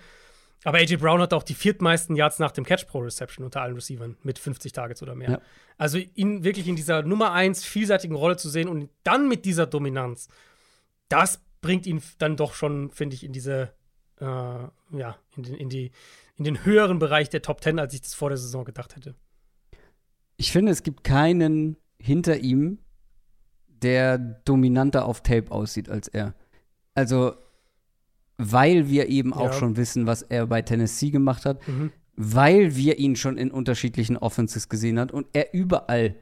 Aber 0.65 0.79
AJ 0.79 0.97
Brown 0.97 1.21
hat 1.21 1.33
auch 1.33 1.43
die 1.43 1.55
viertmeisten 1.55 2.17
Yards 2.17 2.39
nach 2.39 2.51
dem 2.51 2.65
Catch 2.65 2.87
Pro 2.87 2.99
Reception 2.99 3.45
unter 3.45 3.63
allen 3.63 3.75
Receivern 3.75 4.17
mit 4.23 4.39
50 4.39 4.73
Targets 4.73 5.03
oder 5.03 5.15
mehr. 5.15 5.31
Ja. 5.31 5.41
Also 5.79 5.99
ihn 5.99 6.43
wirklich 6.45 6.67
in 6.67 6.77
dieser 6.77 7.03
Nummer 7.03 7.33
1 7.33 7.65
vielseitigen 7.65 8.17
Rolle 8.17 8.37
zu 8.37 8.49
sehen 8.49 8.69
und 8.69 8.91
dann 9.05 9.29
mit 9.29 9.45
dieser 9.45 9.67
Dominanz, 9.67 10.29
das 11.09 11.41
bringt 11.61 11.87
ihn 11.87 12.03
dann 12.19 12.37
doch 12.37 12.55
schon, 12.55 12.91
finde 12.91 13.15
ich, 13.15 13.25
in 13.25 13.33
diese, 13.33 13.75
äh, 14.21 14.25
ja, 14.25 15.19
in, 15.37 15.43
den, 15.43 15.55
in, 15.55 15.69
die, 15.69 15.93
in 16.37 16.45
den 16.45 16.65
höheren 16.65 16.99
Bereich 16.99 17.31
der 17.31 17.43
Top 17.43 17.63
10, 17.63 17.79
als 17.79 17.95
ich 17.95 18.03
das 18.03 18.15
vor 18.15 18.31
der 18.31 18.39
Saison 18.39 18.65
gedacht 18.65 18.97
hätte. 18.97 19.15
Ich 20.37 20.53
finde, 20.53 20.73
es 20.73 20.83
gibt 20.83 21.05
keinen 21.05 21.77
hinter 21.99 22.39
ihm, 22.39 22.79
der 23.69 24.19
dominanter 24.19 25.07
auf 25.07 25.23
Tape 25.23 25.51
aussieht 25.51 25.89
als 25.89 26.09
er. 26.09 26.35
Also, 26.95 27.37
weil 28.39 28.89
wir 28.89 29.09
eben 29.09 29.31
ja. 29.31 29.37
auch 29.37 29.53
schon 29.53 29.77
wissen, 29.77 30.07
was 30.07 30.23
er 30.23 30.47
bei 30.47 30.63
Tennessee 30.63 31.11
gemacht 31.11 31.47
hat, 31.47 31.67
mhm. 31.67 31.93
weil 32.17 32.77
wir 32.77 32.99
ihn 32.99 33.17
schon 33.17 33.39
in 33.39 33.51
unterschiedlichen 33.51 34.17
Offenses 34.17 34.69
gesehen 34.69 34.99
hat 34.99 35.13
und 35.13 35.27
er 35.33 35.55
überall 35.55 36.17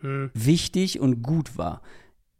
mhm. 0.00 0.30
wichtig 0.34 1.00
und 1.00 1.22
gut 1.22 1.56
war. 1.58 1.82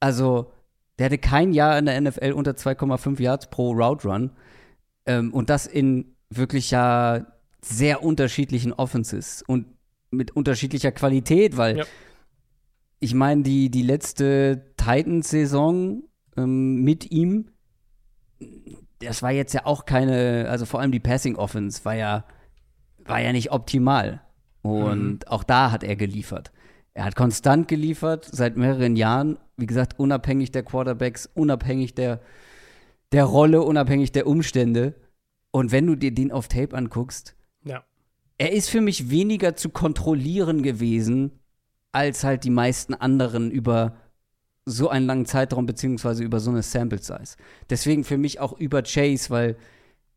Also, 0.00 0.52
der 0.98 1.06
hatte 1.06 1.18
kein 1.18 1.52
Jahr 1.52 1.78
in 1.78 1.86
der 1.86 2.00
NFL 2.00 2.32
unter 2.32 2.52
2,5 2.52 3.20
Yards 3.20 3.50
pro 3.50 3.72
Route 3.72 4.08
Run 4.08 4.30
ähm, 5.06 5.32
und 5.32 5.50
das 5.50 5.66
in 5.66 6.14
wirklich 6.30 6.70
ja 6.70 7.26
sehr 7.62 8.02
unterschiedlichen 8.02 8.72
Offenses 8.72 9.42
und 9.46 9.66
mit 10.10 10.30
unterschiedlicher 10.30 10.92
Qualität, 10.92 11.56
weil 11.56 11.78
ja 11.78 11.84
ich 13.00 13.14
meine, 13.14 13.42
die, 13.42 13.70
die 13.70 13.82
letzte 13.82 14.72
Titans-Saison 14.76 16.02
ähm, 16.36 16.82
mit 16.82 17.10
ihm, 17.10 17.50
das 19.00 19.22
war 19.22 19.30
jetzt 19.30 19.54
ja 19.54 19.64
auch 19.64 19.84
keine, 19.84 20.48
also 20.48 20.66
vor 20.66 20.80
allem 20.80 20.92
die 20.92 21.00
Passing 21.00 21.36
Offense 21.36 21.84
war 21.84 21.94
ja, 21.94 22.24
war 23.04 23.20
ja 23.20 23.32
nicht 23.32 23.52
optimal. 23.52 24.20
Und 24.62 25.20
mhm. 25.20 25.28
auch 25.28 25.44
da 25.44 25.70
hat 25.70 25.84
er 25.84 25.96
geliefert. 25.96 26.52
Er 26.94 27.04
hat 27.04 27.14
konstant 27.14 27.68
geliefert, 27.68 28.28
seit 28.30 28.56
mehreren 28.56 28.96
Jahren, 28.96 29.38
wie 29.56 29.66
gesagt, 29.66 29.98
unabhängig 29.98 30.50
der 30.50 30.64
Quarterbacks, 30.64 31.30
unabhängig 31.32 31.94
der, 31.94 32.20
der 33.12 33.24
Rolle, 33.24 33.62
unabhängig 33.62 34.10
der 34.12 34.26
Umstände. 34.26 34.94
Und 35.52 35.70
wenn 35.70 35.86
du 35.86 35.94
dir 35.94 36.12
den 36.12 36.32
auf 36.32 36.48
Tape 36.48 36.76
anguckst, 36.76 37.36
ja. 37.64 37.84
er 38.36 38.52
ist 38.52 38.68
für 38.68 38.80
mich 38.80 39.10
weniger 39.10 39.54
zu 39.54 39.70
kontrollieren 39.70 40.62
gewesen 40.62 41.38
als 41.92 42.24
halt 42.24 42.44
die 42.44 42.50
meisten 42.50 42.94
anderen 42.94 43.50
über 43.50 43.96
so 44.68 44.88
einen 44.88 45.06
langen 45.06 45.26
Zeitraum 45.26 45.66
beziehungsweise 45.66 46.22
über 46.22 46.40
so 46.40 46.50
eine 46.50 46.62
Sample 46.62 46.98
Size. 46.98 47.36
Deswegen 47.70 48.04
für 48.04 48.18
mich 48.18 48.40
auch 48.40 48.52
über 48.58 48.82
Chase, 48.82 49.30
weil 49.30 49.56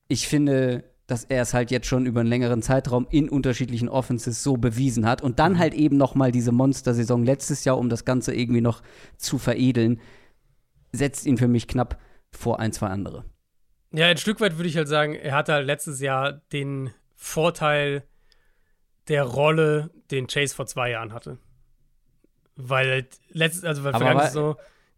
ich 0.07 0.27
finde, 0.27 0.83
dass 1.07 1.25
er 1.25 1.41
es 1.41 1.53
halt 1.53 1.71
jetzt 1.71 1.87
schon 1.87 2.05
über 2.05 2.21
einen 2.21 2.29
längeren 2.29 2.61
Zeitraum 2.61 3.07
in 3.09 3.29
unterschiedlichen 3.29 3.89
Offenses 3.89 4.43
so 4.43 4.57
bewiesen 4.57 5.05
hat 5.05 5.21
und 5.21 5.39
dann 5.39 5.53
mhm. 5.53 5.59
halt 5.59 5.73
eben 5.73 5.97
noch 5.97 6.15
mal 6.15 6.31
diese 6.31 6.51
Monster-Saison 6.51 7.23
letztes 7.23 7.65
Jahr, 7.65 7.77
um 7.77 7.89
das 7.89 8.05
Ganze 8.05 8.33
irgendwie 8.33 8.61
noch 8.61 8.81
zu 9.17 9.37
veredeln, 9.37 9.99
setzt 10.93 11.25
ihn 11.25 11.37
für 11.37 11.47
mich 11.47 11.67
knapp 11.67 11.99
vor 12.31 12.59
ein, 12.59 12.71
zwei 12.71 12.87
andere. 12.87 13.25
Ja, 13.91 14.07
ein 14.07 14.17
Stück 14.17 14.39
weit 14.39 14.57
würde 14.57 14.69
ich 14.69 14.77
halt 14.77 14.87
sagen, 14.87 15.13
er 15.13 15.35
hatte 15.35 15.53
halt 15.53 15.65
letztes 15.65 15.99
Jahr 15.99 16.41
den 16.53 16.91
Vorteil 17.15 18.03
der 19.09 19.23
Rolle, 19.23 19.91
den 20.11 20.27
Chase 20.27 20.55
vor 20.55 20.65
zwei 20.65 20.91
Jahren 20.91 21.11
hatte. 21.11 21.37
Weil 22.55 22.89
halt 22.89 23.19
letztes, 23.29 23.63
also 23.63 23.83
weil 23.83 23.93
war, 23.93 24.29
so, 24.29 24.55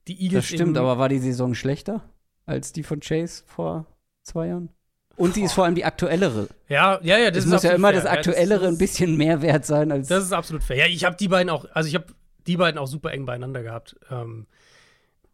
die 0.08 0.22
Eagles. 0.22 0.44
Das 0.44 0.46
stimmt, 0.48 0.78
aber 0.78 0.98
war 0.98 1.10
die 1.10 1.20
Saison 1.20 1.56
schlechter 1.56 2.04
als 2.46 2.74
die 2.74 2.84
von 2.84 3.00
Chase 3.00 3.44
vor 3.46 3.86
zwei 4.24 4.48
Jahren? 4.48 4.70
Und 5.16 5.36
die 5.36 5.44
ist 5.44 5.54
vor 5.54 5.66
allem 5.66 5.76
die 5.76 5.86
aktuellere. 5.86 6.48
Ja, 6.68 7.00
ja, 7.04 7.18
ja. 7.18 7.30
Das 7.30 7.46
es 7.46 7.52
muss 7.52 7.64
ja 7.64 7.74
immer 7.74 7.90
fair. 7.90 8.02
das 8.02 8.06
aktuellere 8.10 8.64
ja, 8.64 8.68
das, 8.68 8.76
ein 8.76 8.78
bisschen 8.80 9.16
mehr 9.16 9.42
wert 9.42 9.66
sein 9.66 9.92
als. 9.92 10.08
Das 10.08 10.24
ist 10.24 10.34
absolut 10.34 10.64
fair. 10.64 10.78
Ja, 10.78 10.86
ich 10.88 11.06
habe 11.06 11.16
die 11.16 11.28
beiden 11.28 11.50
auch, 11.50 11.66
also 11.74 11.88
ich 11.88 11.96
habe 11.96 12.08
die 12.48 12.58
beiden 12.58 12.80
auch 12.80 12.88
super 12.88 13.12
eng 13.12 13.26
beieinander 13.26 13.62
gehabt. 13.62 13.96
Ähm, 14.10 14.48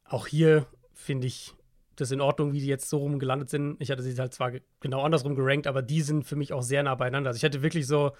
auch 0.03 0.27
hier 0.27 0.65
finde 0.93 1.27
ich 1.27 1.53
das 1.95 2.11
in 2.11 2.21
Ordnung, 2.21 2.53
wie 2.53 2.59
die 2.59 2.67
jetzt 2.67 2.89
so 2.89 2.97
rum 2.97 3.19
gelandet 3.19 3.49
sind. 3.49 3.77
Ich 3.79 3.91
hatte 3.91 4.03
sie 4.03 4.15
halt 4.19 4.33
zwar 4.33 4.51
genau 4.79 5.01
andersrum 5.01 5.35
gerankt, 5.35 5.67
aber 5.67 5.81
die 5.81 6.01
sind 6.01 6.25
für 6.25 6.35
mich 6.35 6.53
auch 6.53 6.61
sehr 6.61 6.83
nah 6.83 6.95
beieinander. 6.95 7.29
Also 7.29 7.37
ich 7.37 7.43
hatte 7.43 7.61
wirklich 7.61 7.87
so, 7.87 8.11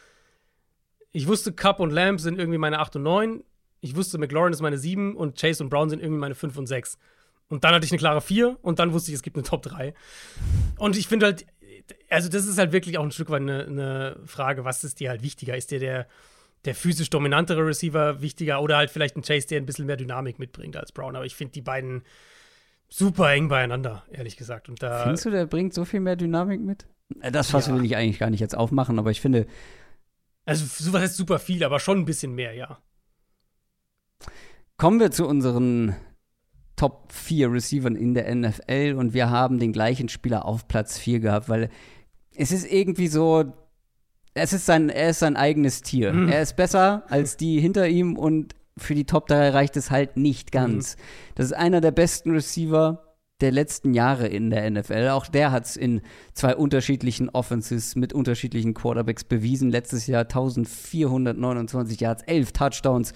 ich 1.11 1.27
wusste, 1.27 1.53
Cup 1.53 1.79
und 1.79 1.91
Lamb 1.91 2.19
sind 2.19 2.39
irgendwie 2.39 2.57
meine 2.57 2.79
8 2.79 2.97
und 2.97 3.03
9 3.03 3.43
ich 3.81 3.95
wusste, 3.95 4.17
McLaurin 4.17 4.53
ist 4.53 4.61
meine 4.61 4.77
7 4.77 5.15
und 5.15 5.39
Chase 5.39 5.63
und 5.63 5.69
Brown 5.69 5.89
sind 5.89 6.01
irgendwie 6.01 6.19
meine 6.19 6.35
5 6.35 6.57
und 6.57 6.67
6. 6.67 6.97
Und 7.49 7.63
dann 7.63 7.73
hatte 7.73 7.85
ich 7.85 7.91
eine 7.91 7.99
klare 7.99 8.21
4 8.21 8.57
und 8.61 8.79
dann 8.79 8.93
wusste 8.93 9.11
ich, 9.11 9.15
es 9.15 9.23
gibt 9.23 9.37
eine 9.37 9.43
Top 9.43 9.63
3. 9.63 9.93
Und 10.77 10.97
ich 10.97 11.07
finde 11.07 11.27
halt, 11.27 11.45
also 12.09 12.29
das 12.29 12.45
ist 12.45 12.57
halt 12.57 12.71
wirklich 12.71 12.97
auch 12.97 13.03
ein 13.03 13.11
Stück 13.11 13.29
weit 13.29 13.41
eine, 13.41 13.65
eine 13.65 14.17
Frage, 14.25 14.65
was 14.65 14.83
ist 14.83 14.99
dir 14.99 15.09
halt 15.09 15.23
wichtiger? 15.23 15.57
Ist 15.57 15.71
dir 15.71 15.79
der, 15.79 16.07
der 16.65 16.75
physisch 16.75 17.09
dominantere 17.09 17.65
Receiver 17.65 18.21
wichtiger 18.21 18.61
oder 18.61 18.77
halt 18.77 18.91
vielleicht 18.91 19.15
ein 19.15 19.23
Chase, 19.23 19.47
der 19.47 19.61
ein 19.61 19.65
bisschen 19.65 19.85
mehr 19.85 19.97
Dynamik 19.97 20.37
mitbringt 20.39 20.77
als 20.77 20.91
Brown? 20.91 21.15
Aber 21.15 21.25
ich 21.25 21.35
finde 21.35 21.53
die 21.53 21.61
beiden 21.61 22.03
super 22.89 23.31
eng 23.31 23.47
beieinander, 23.47 24.03
ehrlich 24.11 24.37
gesagt. 24.37 24.69
Und 24.69 24.83
da 24.83 25.03
Findest 25.03 25.25
du, 25.25 25.31
der 25.31 25.45
bringt 25.45 25.73
so 25.73 25.85
viel 25.85 25.99
mehr 25.99 26.15
Dynamik 26.15 26.61
mit? 26.61 26.85
Äh, 27.21 27.31
das 27.31 27.49
Fass 27.49 27.67
ja. 27.67 27.75
will 27.75 27.85
ich 27.85 27.95
eigentlich 27.95 28.19
gar 28.19 28.29
nicht 28.29 28.41
jetzt 28.41 28.55
aufmachen, 28.55 28.99
aber 28.99 29.11
ich 29.11 29.21
finde. 29.21 29.47
Also, 30.45 30.65
sowas 30.65 31.01
heißt 31.01 31.15
super 31.15 31.39
viel, 31.39 31.63
aber 31.63 31.79
schon 31.79 31.99
ein 31.99 32.05
bisschen 32.05 32.33
mehr, 32.33 32.53
ja. 32.53 32.79
Kommen 34.77 34.99
wir 34.99 35.11
zu 35.11 35.27
unseren 35.27 35.95
Top 36.75 37.11
4 37.11 37.51
Receivern 37.51 37.95
in 37.95 38.13
der 38.13 38.33
NFL 38.33 38.95
und 38.97 39.13
wir 39.13 39.29
haben 39.29 39.59
den 39.59 39.73
gleichen 39.73 40.07
Spieler 40.07 40.45
auf 40.45 40.67
Platz 40.67 40.97
4 40.97 41.19
gehabt, 41.19 41.49
weil 41.49 41.69
es 42.35 42.53
ist 42.53 42.71
irgendwie 42.71 43.07
so, 43.07 43.51
es 44.33 44.53
ist 44.53 44.65
sein, 44.65 44.87
er 44.87 45.09
ist 45.09 45.19
sein 45.19 45.35
eigenes 45.35 45.81
Tier. 45.81 46.13
Mhm. 46.13 46.29
Er 46.29 46.41
ist 46.41 46.55
besser 46.55 47.03
als 47.09 47.35
die 47.35 47.59
hinter 47.59 47.89
ihm 47.89 48.17
und 48.17 48.55
für 48.77 48.95
die 48.95 49.03
Top 49.03 49.27
3 49.27 49.49
reicht 49.49 49.75
es 49.75 49.91
halt 49.91 50.15
nicht 50.15 50.53
ganz. 50.53 50.95
Mhm. 50.95 51.01
Das 51.35 51.45
ist 51.47 51.53
einer 51.53 51.81
der 51.81 51.91
besten 51.91 52.31
Receiver 52.31 53.03
der 53.41 53.51
letzten 53.51 53.93
Jahre 53.93 54.27
in 54.27 54.49
der 54.49 54.69
NFL. 54.69 55.09
Auch 55.09 55.27
der 55.27 55.51
hat 55.51 55.65
es 55.65 55.77
in 55.77 56.01
zwei 56.33 56.55
unterschiedlichen 56.55 57.29
Offenses 57.29 57.95
mit 57.95 58.13
unterschiedlichen 58.13 58.73
Quarterbacks 58.73 59.23
bewiesen. 59.23 59.69
Letztes 59.69 60.07
Jahr 60.07 60.21
1429 60.21 61.99
Yards, 61.99 62.23
11 62.23 62.51
Touchdowns. 62.51 63.13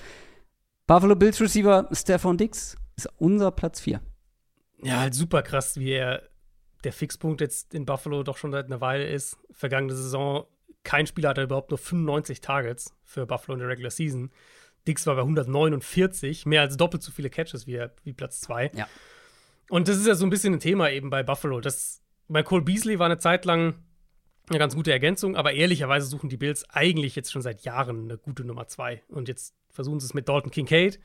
Buffalo 0.86 1.16
Bills 1.16 1.40
Receiver 1.40 1.88
Stefan 1.94 2.38
Dix 2.38 2.76
ist 2.98 3.10
unser 3.18 3.52
Platz 3.52 3.80
4. 3.80 4.02
Ja, 4.84 5.00
halt 5.00 5.14
super 5.14 5.42
krass, 5.42 5.80
wie 5.80 5.92
er 5.92 6.30
der 6.84 6.92
Fixpunkt 6.92 7.40
jetzt 7.40 7.74
in 7.74 7.86
Buffalo 7.86 8.24
doch 8.24 8.36
schon 8.36 8.52
seit 8.52 8.66
einer 8.66 8.82
Weile 8.82 9.08
ist. 9.08 9.38
Vergangene 9.52 9.96
Saison, 9.96 10.46
kein 10.84 11.08
Spieler 11.08 11.30
hatte 11.30 11.44
überhaupt 11.44 11.72
nur 11.72 11.78
95 11.78 12.42
Targets 12.42 12.94
für 13.04 13.26
Buffalo 13.26 13.54
in 13.54 13.60
der 13.60 13.70
Regular 13.70 13.92
Season. 13.92 14.30
Dix 14.86 15.08
war 15.08 15.16
bei 15.16 15.22
149, 15.22 16.46
mehr 16.46 16.60
als 16.60 16.76
doppelt 16.76 17.02
so 17.02 17.14
viele 17.14 17.30
Catches 17.30 17.66
wie, 17.66 17.82
wie 18.04 18.12
Platz 18.12 18.42
2. 18.42 18.72
Ja. 18.76 18.88
Und 19.70 19.88
das 19.88 19.98
ist 19.98 20.08
ja 20.08 20.16
so 20.16 20.26
ein 20.26 20.30
bisschen 20.30 20.54
ein 20.56 20.60
Thema 20.60 20.92
eben 20.92 21.10
bei 21.10 21.24
Buffalo. 21.24 21.62
Das, 21.62 22.02
bei 22.28 22.44
Cole 22.44 22.64
Beasley 22.64 23.00
war 23.00 23.06
eine 23.06 23.18
Zeit 23.18 23.46
lang 23.46 23.76
eine 24.50 24.60
ganz 24.60 24.76
gute 24.76 24.92
Ergänzung, 24.92 25.38
aber 25.38 25.54
ehrlicherweise 25.54 26.06
suchen 26.06 26.28
die 26.28 26.36
Bills 26.36 26.70
eigentlich 26.70 27.16
jetzt 27.16 27.32
schon 27.32 27.42
seit 27.42 27.62
Jahren 27.62 28.04
eine 28.04 28.18
gute 28.18 28.44
Nummer 28.44 28.68
2. 28.68 29.04
Und 29.08 29.30
jetzt 29.30 29.56
versuchen 29.74 30.00
sie 30.00 30.06
es 30.06 30.14
mit 30.14 30.30
Dalton 30.30 30.52
Kincaid. 30.52 31.00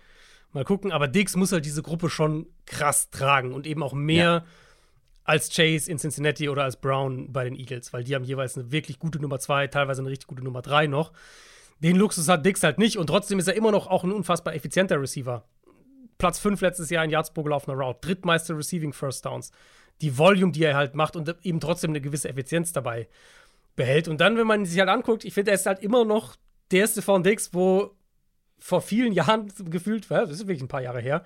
Mal 0.53 0.64
gucken, 0.64 0.93
aber 0.93 1.09
Dix 1.09 1.37
muss 1.37 1.53
halt 1.53 1.64
diese 1.64 1.83
Gruppe 1.83 2.09
schon 2.09 2.47
krass 2.64 3.11
tragen 3.11 3.53
und 3.53 3.66
eben 3.66 3.83
auch 3.83 3.93
mehr 3.93 4.25
ja. 4.25 4.45
als 5.25 5.51
Chase 5.55 5.91
in 5.91 5.99
Cincinnati 5.99 6.49
oder 6.49 6.64
als 6.64 6.81
Brown 6.81 7.33
bei 7.33 7.45
den 7.45 7.55
Eagles, 7.55 7.93
weil 7.93 8.05
die 8.05 8.14
haben 8.14 8.25
jeweils 8.25 8.57
eine 8.57 8.71
wirklich 8.73 8.99
gute 8.99 9.21
Nummer 9.21 9.39
2, 9.39 9.66
teilweise 9.66 10.01
eine 10.01 10.11
richtig 10.11 10.29
gute 10.29 10.43
Nummer 10.43 10.62
3 10.62 10.87
noch. 10.87 11.12
Den 11.81 11.97
Luxus 11.97 12.29
hat 12.29 12.47
Dix 12.47 12.62
halt 12.62 12.79
nicht 12.79 12.97
und 12.97 13.09
trotzdem 13.09 13.39
ist 13.39 13.47
er 13.47 13.55
immer 13.55 13.73
noch 13.73 13.87
auch 13.89 14.05
ein 14.05 14.12
unfassbar 14.12 14.55
effizienter 14.55 15.01
Receiver. 15.01 15.45
Platz 16.16 16.39
5 16.41 16.61
letztes 16.61 16.91
Jahr 16.91 17.05
in 17.05 17.11
Yards 17.11 17.33
pro 17.33 17.43
gelaufener 17.43 17.77
Route, 17.77 18.01
drittmeister 18.01 18.57
Receiving 18.57 18.93
First 18.93 19.25
Downs. 19.25 19.53
Die 20.01 20.16
Volume, 20.16 20.53
die 20.53 20.64
er 20.64 20.77
halt 20.77 20.95
macht 20.95 21.14
und 21.14 21.35
eben 21.43 21.61
trotzdem 21.61 21.91
eine 21.91 22.01
gewisse 22.01 22.29
Effizienz 22.29 22.73
dabei 22.73 23.09
behält. 23.77 24.09
Und 24.09 24.21
dann, 24.21 24.37
wenn 24.37 24.47
man 24.47 24.64
sich 24.64 24.79
halt 24.79 24.89
anguckt, 24.89 25.25
ich 25.25 25.35
finde, 25.35 25.53
er 25.53 25.57
ist 25.57 25.66
halt 25.66 25.81
immer 25.81 26.05
noch 26.05 26.37
der 26.71 26.81
erste 26.81 27.03
von 27.03 27.23
Dix, 27.23 27.55
wo 27.55 27.97
vor 28.59 28.80
vielen 28.80 29.12
Jahren 29.14 29.52
gefühlt, 29.70 30.11
das 30.11 30.30
ist 30.30 30.40
wirklich 30.40 30.62
ein 30.62 30.68
paar 30.68 30.82
Jahre 30.82 31.00
her, 31.00 31.24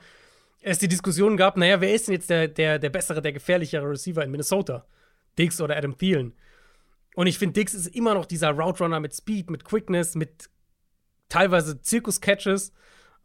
es 0.63 0.79
die 0.79 0.89
Diskussion 0.89 1.37
gab, 1.37 1.57
naja, 1.57 1.81
wer 1.81 1.93
ist 1.93 2.07
denn 2.07 2.15
jetzt 2.15 2.31
der, 2.31 2.49
der, 2.49 2.79
der 2.79 2.91
bessere, 2.91 3.21
der 3.21 3.33
gefährlichere 3.33 3.89
Receiver 3.89 4.23
in 4.23 4.31
Minnesota? 4.31 4.87
Dix 5.39 5.61
oder 5.61 5.77
Adam 5.77 5.99
Thielen? 5.99 6.35
Und 7.15 7.27
ich 7.27 7.39
finde, 7.39 7.55
Dix 7.55 7.75
ist 7.75 7.89
immer 7.89 8.15
noch 8.15 8.27
dieser 8.27 8.51
Route 8.51 8.85
Runner 8.85 9.01
mit 9.01 9.15
Speed, 9.15 9.51
mit 9.51 9.65
Quickness, 9.65 10.15
mit 10.15 10.49
teilweise 11.29 11.81
Zirkus-Catches, 11.81 12.73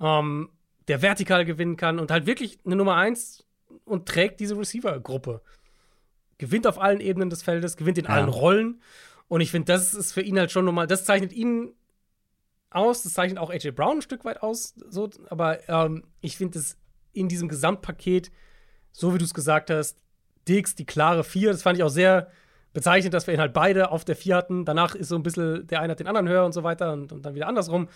ähm, 0.01 0.49
der 0.87 1.01
vertikal 1.01 1.45
gewinnen 1.45 1.77
kann 1.77 1.99
und 1.99 2.11
halt 2.11 2.25
wirklich 2.25 2.59
eine 2.65 2.75
Nummer 2.75 2.95
1 2.95 3.45
und 3.85 4.07
trägt 4.07 4.39
diese 4.39 4.57
Receiver-Gruppe. 4.57 5.41
Gewinnt 6.37 6.67
auf 6.67 6.79
allen 6.79 7.01
Ebenen 7.01 7.29
des 7.29 7.43
Feldes, 7.43 7.77
gewinnt 7.77 7.97
in 7.97 8.05
ja. 8.05 8.11
allen 8.11 8.29
Rollen. 8.29 8.81
Und 9.27 9.41
ich 9.41 9.51
finde, 9.51 9.71
das 9.73 9.93
ist 9.93 10.13
für 10.13 10.21
ihn 10.21 10.39
halt 10.39 10.51
schon 10.51 10.65
nochmal, 10.65 10.87
das 10.87 11.05
zeichnet 11.05 11.33
ihn 11.33 11.73
aus, 12.77 13.03
das 13.03 13.13
zeichnet 13.13 13.39
auch 13.39 13.49
AJ 13.49 13.71
Brown 13.71 13.97
ein 13.97 14.01
Stück 14.01 14.25
weit 14.25 14.41
aus, 14.41 14.75
so, 14.89 15.09
aber 15.29 15.67
ähm, 15.69 16.03
ich 16.21 16.37
finde 16.37 16.59
es 16.59 16.77
in 17.13 17.27
diesem 17.27 17.49
Gesamtpaket, 17.49 18.31
so 18.91 19.13
wie 19.13 19.17
du 19.17 19.25
es 19.25 19.33
gesagt 19.33 19.69
hast, 19.69 19.97
Dix, 20.47 20.75
die 20.75 20.85
klare 20.85 21.23
Vier, 21.23 21.51
das 21.51 21.63
fand 21.63 21.77
ich 21.77 21.83
auch 21.83 21.89
sehr 21.89 22.29
bezeichnend, 22.73 23.13
dass 23.13 23.27
wir 23.27 23.33
ihn 23.33 23.39
halt 23.39 23.53
beide 23.53 23.91
auf 23.91 24.05
der 24.05 24.15
Vier 24.15 24.35
hatten. 24.35 24.63
Danach 24.63 24.95
ist 24.95 25.09
so 25.09 25.15
ein 25.15 25.23
bisschen, 25.23 25.65
der 25.67 25.81
eine 25.81 25.91
hat 25.91 25.99
den 25.99 26.07
anderen 26.07 26.27
höher 26.27 26.45
und 26.45 26.53
so 26.53 26.63
weiter 26.63 26.93
und, 26.93 27.11
und 27.11 27.25
dann 27.25 27.35
wieder 27.35 27.47
andersrum. 27.47 27.89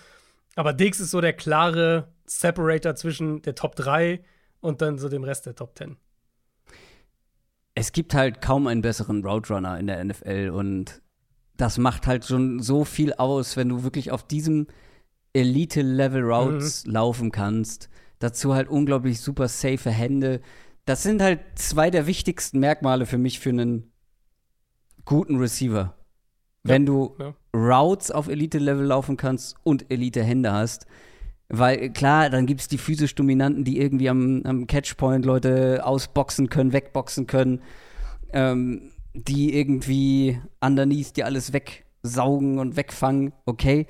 Aber 0.55 0.73
Dix 0.73 0.99
ist 0.99 1.11
so 1.11 1.21
der 1.21 1.33
klare 1.33 2.09
Separator 2.25 2.95
zwischen 2.95 3.41
der 3.43 3.55
Top 3.55 3.75
3 3.75 4.21
und 4.59 4.81
dann 4.81 4.97
so 4.97 5.07
dem 5.07 5.23
Rest 5.23 5.45
der 5.45 5.55
Top 5.55 5.77
10. 5.77 5.97
Es 7.73 7.91
gibt 7.93 8.13
halt 8.13 8.41
kaum 8.41 8.67
einen 8.67 8.81
besseren 8.81 9.25
Route 9.25 9.53
Runner 9.53 9.79
in 9.79 9.87
der 9.87 10.03
NFL 10.03 10.51
und 10.53 11.01
das 11.61 11.77
macht 11.77 12.07
halt 12.07 12.25
schon 12.25 12.59
so 12.59 12.83
viel 12.83 13.13
aus, 13.13 13.55
wenn 13.55 13.69
du 13.69 13.83
wirklich 13.83 14.11
auf 14.11 14.25
diesem 14.25 14.67
Elite-Level 15.33 16.23
Routes 16.23 16.85
mhm. 16.85 16.91
laufen 16.91 17.31
kannst. 17.31 17.89
Dazu 18.19 18.53
halt 18.53 18.67
unglaublich 18.67 19.21
super 19.21 19.47
safe 19.47 19.89
Hände. 19.91 20.41
Das 20.85 21.03
sind 21.03 21.21
halt 21.21 21.39
zwei 21.55 21.91
der 21.91 22.07
wichtigsten 22.07 22.59
Merkmale 22.59 23.05
für 23.05 23.17
mich 23.17 23.39
für 23.39 23.49
einen 23.49 23.91
guten 25.05 25.37
Receiver. 25.37 25.95
Wenn 26.63 26.85
du 26.85 27.15
ja. 27.19 27.35
Routes 27.55 28.11
auf 28.11 28.27
Elite-Level 28.27 28.85
laufen 28.85 29.17
kannst 29.17 29.55
und 29.63 29.91
Elite-Hände 29.91 30.51
hast. 30.51 30.85
Weil 31.47 31.91
klar, 31.91 32.29
dann 32.29 32.45
gibt 32.45 32.61
es 32.61 32.67
die 32.69 32.77
physisch 32.77 33.13
Dominanten, 33.13 33.65
die 33.65 33.79
irgendwie 33.79 34.09
am, 34.09 34.41
am 34.45 34.67
Catchpoint 34.67 35.25
Leute 35.25 35.85
ausboxen 35.85 36.49
können, 36.49 36.71
wegboxen 36.71 37.27
können, 37.27 37.61
ähm, 38.31 38.91
die 39.13 39.55
irgendwie 39.55 40.39
underneath 40.59 41.15
die 41.15 41.23
alles 41.23 41.53
wegsaugen 41.53 42.59
und 42.59 42.75
wegfangen, 42.75 43.33
okay. 43.45 43.87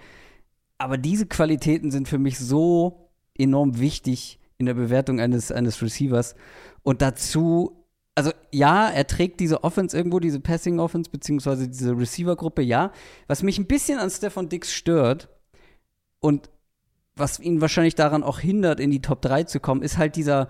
Aber 0.77 0.97
diese 0.97 1.27
Qualitäten 1.27 1.91
sind 1.91 2.07
für 2.07 2.17
mich 2.17 2.39
so 2.39 3.09
enorm 3.37 3.79
wichtig 3.79 4.39
in 4.57 4.65
der 4.65 4.73
Bewertung 4.73 5.19
eines, 5.19 5.51
eines 5.51 5.81
Receivers. 5.81 6.35
Und 6.83 7.01
dazu 7.01 7.81
also 8.15 8.31
ja, 8.51 8.89
er 8.89 9.07
trägt 9.07 9.39
diese 9.39 9.63
Offense 9.63 9.95
irgendwo, 9.95 10.19
diese 10.19 10.39
Passing 10.39 10.79
Offense, 10.79 11.09
beziehungsweise 11.09 11.67
diese 11.67 11.97
Receiver-Gruppe, 11.97 12.61
ja. 12.61 12.91
Was 13.27 13.43
mich 13.43 13.57
ein 13.57 13.67
bisschen 13.67 13.99
an 13.99 14.09
Stefan 14.09 14.49
Dix 14.49 14.73
stört 14.73 15.29
und 16.19 16.49
was 17.15 17.39
ihn 17.39 17.61
wahrscheinlich 17.61 17.95
daran 17.95 18.23
auch 18.23 18.39
hindert, 18.39 18.79
in 18.79 18.91
die 18.91 19.01
Top 19.01 19.21
3 19.21 19.43
zu 19.43 19.59
kommen, 19.59 19.81
ist 19.81 19.97
halt 19.97 20.15
dieser 20.15 20.49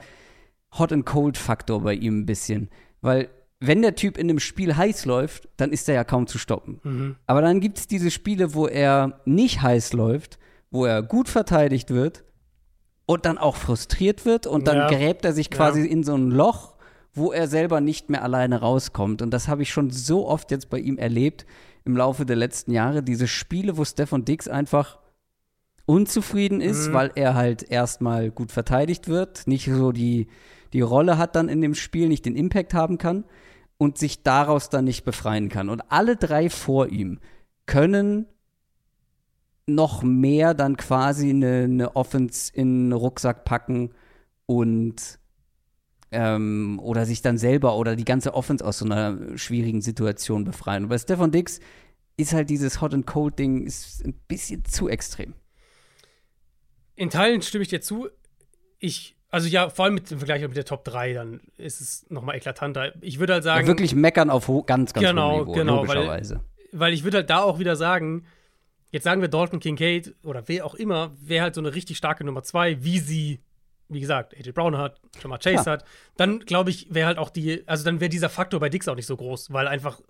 Hot 0.78 0.92
and 0.92 1.06
Cold-Faktor 1.06 1.82
bei 1.82 1.94
ihm 1.94 2.20
ein 2.20 2.26
bisschen. 2.26 2.70
Weil 3.02 3.30
wenn 3.62 3.82
der 3.82 3.96
Typ 3.96 4.18
in 4.18 4.30
einem 4.30 4.40
Spiel 4.40 4.76
heiß 4.76 5.06
läuft, 5.06 5.48
dann 5.56 5.72
ist 5.72 5.88
er 5.88 5.96
ja 5.96 6.04
kaum 6.04 6.28
zu 6.28 6.38
stoppen. 6.38 6.82
Mhm. 6.84 7.16
Aber 7.28 7.42
dann 7.42 7.62
gibt 7.62 7.78
es 7.78 7.88
diese 7.88 8.12
Spiele, 8.12 8.54
wo 8.54 8.68
er 8.68 9.22
nicht 9.26 9.62
heiß 9.62 9.94
läuft, 9.94 10.40
wo 10.72 10.86
er 10.86 11.02
gut 11.02 11.30
verteidigt 11.30 11.92
wird 11.92 12.26
und 13.06 13.26
dann 13.26 13.38
auch 13.38 13.56
frustriert 13.56 14.26
wird 14.26 14.48
und 14.48 14.68
dann 14.68 14.78
ja. 14.78 14.88
gräbt 14.90 15.24
er 15.24 15.34
sich 15.34 15.50
quasi 15.50 15.82
ja. 15.82 15.88
in 15.88 16.04
so 16.04 16.16
ein 16.16 16.32
Loch 16.32 16.72
wo 17.14 17.32
er 17.32 17.48
selber 17.48 17.82
nicht 17.82 18.10
mehr 18.10 18.24
alleine 18.24 18.62
rauskommt. 18.62 19.22
Und 19.22 19.32
das 19.32 19.48
habe 19.48 19.64
ich 19.64 19.72
schon 19.72 19.90
so 19.90 20.28
oft 20.28 20.52
jetzt 20.52 20.70
bei 20.70 20.80
ihm 20.80 20.98
erlebt 20.98 21.46
im 21.84 21.98
Laufe 21.98 22.26
der 22.26 22.36
letzten 22.36 22.72
Jahre. 22.72 23.04
Diese 23.04 23.28
Spiele, 23.28 23.78
wo 23.78 23.84
Stefan 23.84 24.26
Dix 24.26 24.48
einfach 24.48 25.00
unzufrieden 25.86 26.62
ist, 26.62 26.90
mhm. 26.90 26.94
weil 26.94 27.12
er 27.16 27.34
halt 27.34 27.70
erstmal 27.70 28.32
gut 28.32 28.52
verteidigt 28.52 29.08
wird, 29.08 29.46
nicht 29.48 29.66
so 29.66 29.92
die, 29.92 30.28
die 30.74 30.82
Rolle 30.82 31.18
hat 31.18 31.36
dann 31.36 31.50
in 31.50 31.60
dem 31.60 31.76
Spiel, 31.76 32.08
nicht 32.08 32.26
den 32.26 32.36
Impact 32.36 32.74
haben 32.74 32.98
kann 32.98 33.26
und 33.82 33.98
sich 33.98 34.22
daraus 34.22 34.70
dann 34.70 34.86
nicht 34.86 35.06
befreien 35.06 35.50
kann. 35.50 35.68
Und 35.68 35.82
alle 35.92 36.16
drei 36.16 36.52
vor 36.52 36.90
ihm 36.90 37.20
können 37.66 38.28
noch 39.66 40.04
mehr 40.04 40.54
dann 40.54 40.78
quasi 40.78 41.32
eine, 41.32 41.64
eine 41.64 41.96
Offense 41.96 42.52
in 42.54 42.68
einen 42.68 42.94
Rucksack 42.94 43.44
packen 43.44 43.90
und 44.46 45.18
ähm, 46.12 46.80
oder 46.84 47.08
sich 47.08 47.24
dann 47.24 47.40
selber 47.40 47.76
oder 47.76 47.96
die 47.96 48.06
ganze 48.06 48.36
Offense 48.36 48.64
aus 48.64 48.78
so 48.78 48.86
einer 48.86 49.36
schwierigen 49.36 49.82
Situation 49.82 50.44
befreien. 50.44 50.84
Und 50.84 50.90
bei 50.90 51.00
Stefan 51.00 51.32
Dix 51.32 51.60
ist 52.18 52.34
halt 52.34 52.52
dieses 52.52 52.82
Hot 52.82 52.94
and 52.94 53.08
Cold 53.08 53.40
Ding 53.40 53.66
ist 53.66 54.06
ein 54.06 54.14
bisschen 54.28 54.64
zu 54.64 54.90
extrem. 54.90 55.34
In 56.94 57.10
Teilen 57.10 57.42
stimme 57.42 57.64
ich 57.64 57.70
dir 57.70 57.82
zu. 57.82 58.10
Ich, 58.78 59.16
also 59.32 59.48
ja, 59.48 59.70
vor 59.70 59.86
allem 59.86 59.96
mit 59.96 60.12
dem 60.12 60.20
Vergleich 60.20 60.42
mit 60.42 60.56
der 60.56 60.66
Top 60.66 60.84
3, 60.84 61.14
dann 61.14 61.42
ist 61.58 61.82
es 61.82 62.06
nochmal 62.10 62.36
eklatanter. 62.36 62.94
Ich 63.02 63.20
würde 63.20 63.34
halt 63.34 63.44
sagen. 63.44 63.66
Ja, 63.66 63.68
wirklich 63.68 63.96
meckern 63.96 64.30
auf 64.30 64.48
ganz, 64.66 64.94
ganz 64.94 65.08
genau, 65.08 65.32
hohem 65.32 65.40
Niveau, 65.40 65.52
genau, 65.54 65.76
logischerweise. 65.78 66.36
Weil, 66.72 66.80
weil 66.80 66.94
ich 66.94 67.04
würde 67.04 67.18
halt 67.18 67.30
da 67.30 67.42
auch 67.42 67.58
wieder 67.58 67.76
sagen, 67.76 68.26
jetzt 68.92 69.06
sagen 69.06 69.22
wir 69.22 69.30
Dalton 69.30 69.60
Kincaid 69.60 70.16
oder 70.24 70.48
wer 70.48 70.66
auch 70.66 70.76
immer, 70.76 71.12
wäre 71.20 71.44
halt 71.44 71.56
so 71.56 71.62
eine 71.62 71.74
richtig 71.74 71.98
starke 71.98 72.24
Nummer 72.24 72.44
2, 72.44 72.84
wie 72.84 73.00
sie 73.00 73.40
wie 73.92 74.00
gesagt, 74.00 74.34
AJ 74.38 74.54
Brown 74.54 74.78
hat, 74.78 75.02
Jamar 75.22 75.40
Chase 75.40 75.66
ja. 75.66 75.72
hat, 75.74 75.86
dann 76.18 76.40
glaube 76.40 76.70
ich, 76.70 76.94
wäre 76.94 77.08
halt 77.08 77.18
auch 77.18 77.30
die, 77.30 77.68
also 77.68 77.84
dann 77.84 78.00
wäre 78.00 78.10
dieser 78.10 78.30
Faktor 78.30 78.60
bei 78.60 78.70
Dix 78.70 78.88
auch 78.88 78.96
nicht 78.96 79.06
so 79.06 79.18
groß, 79.18 79.52
weil 79.52 79.68
einfach 79.68 80.02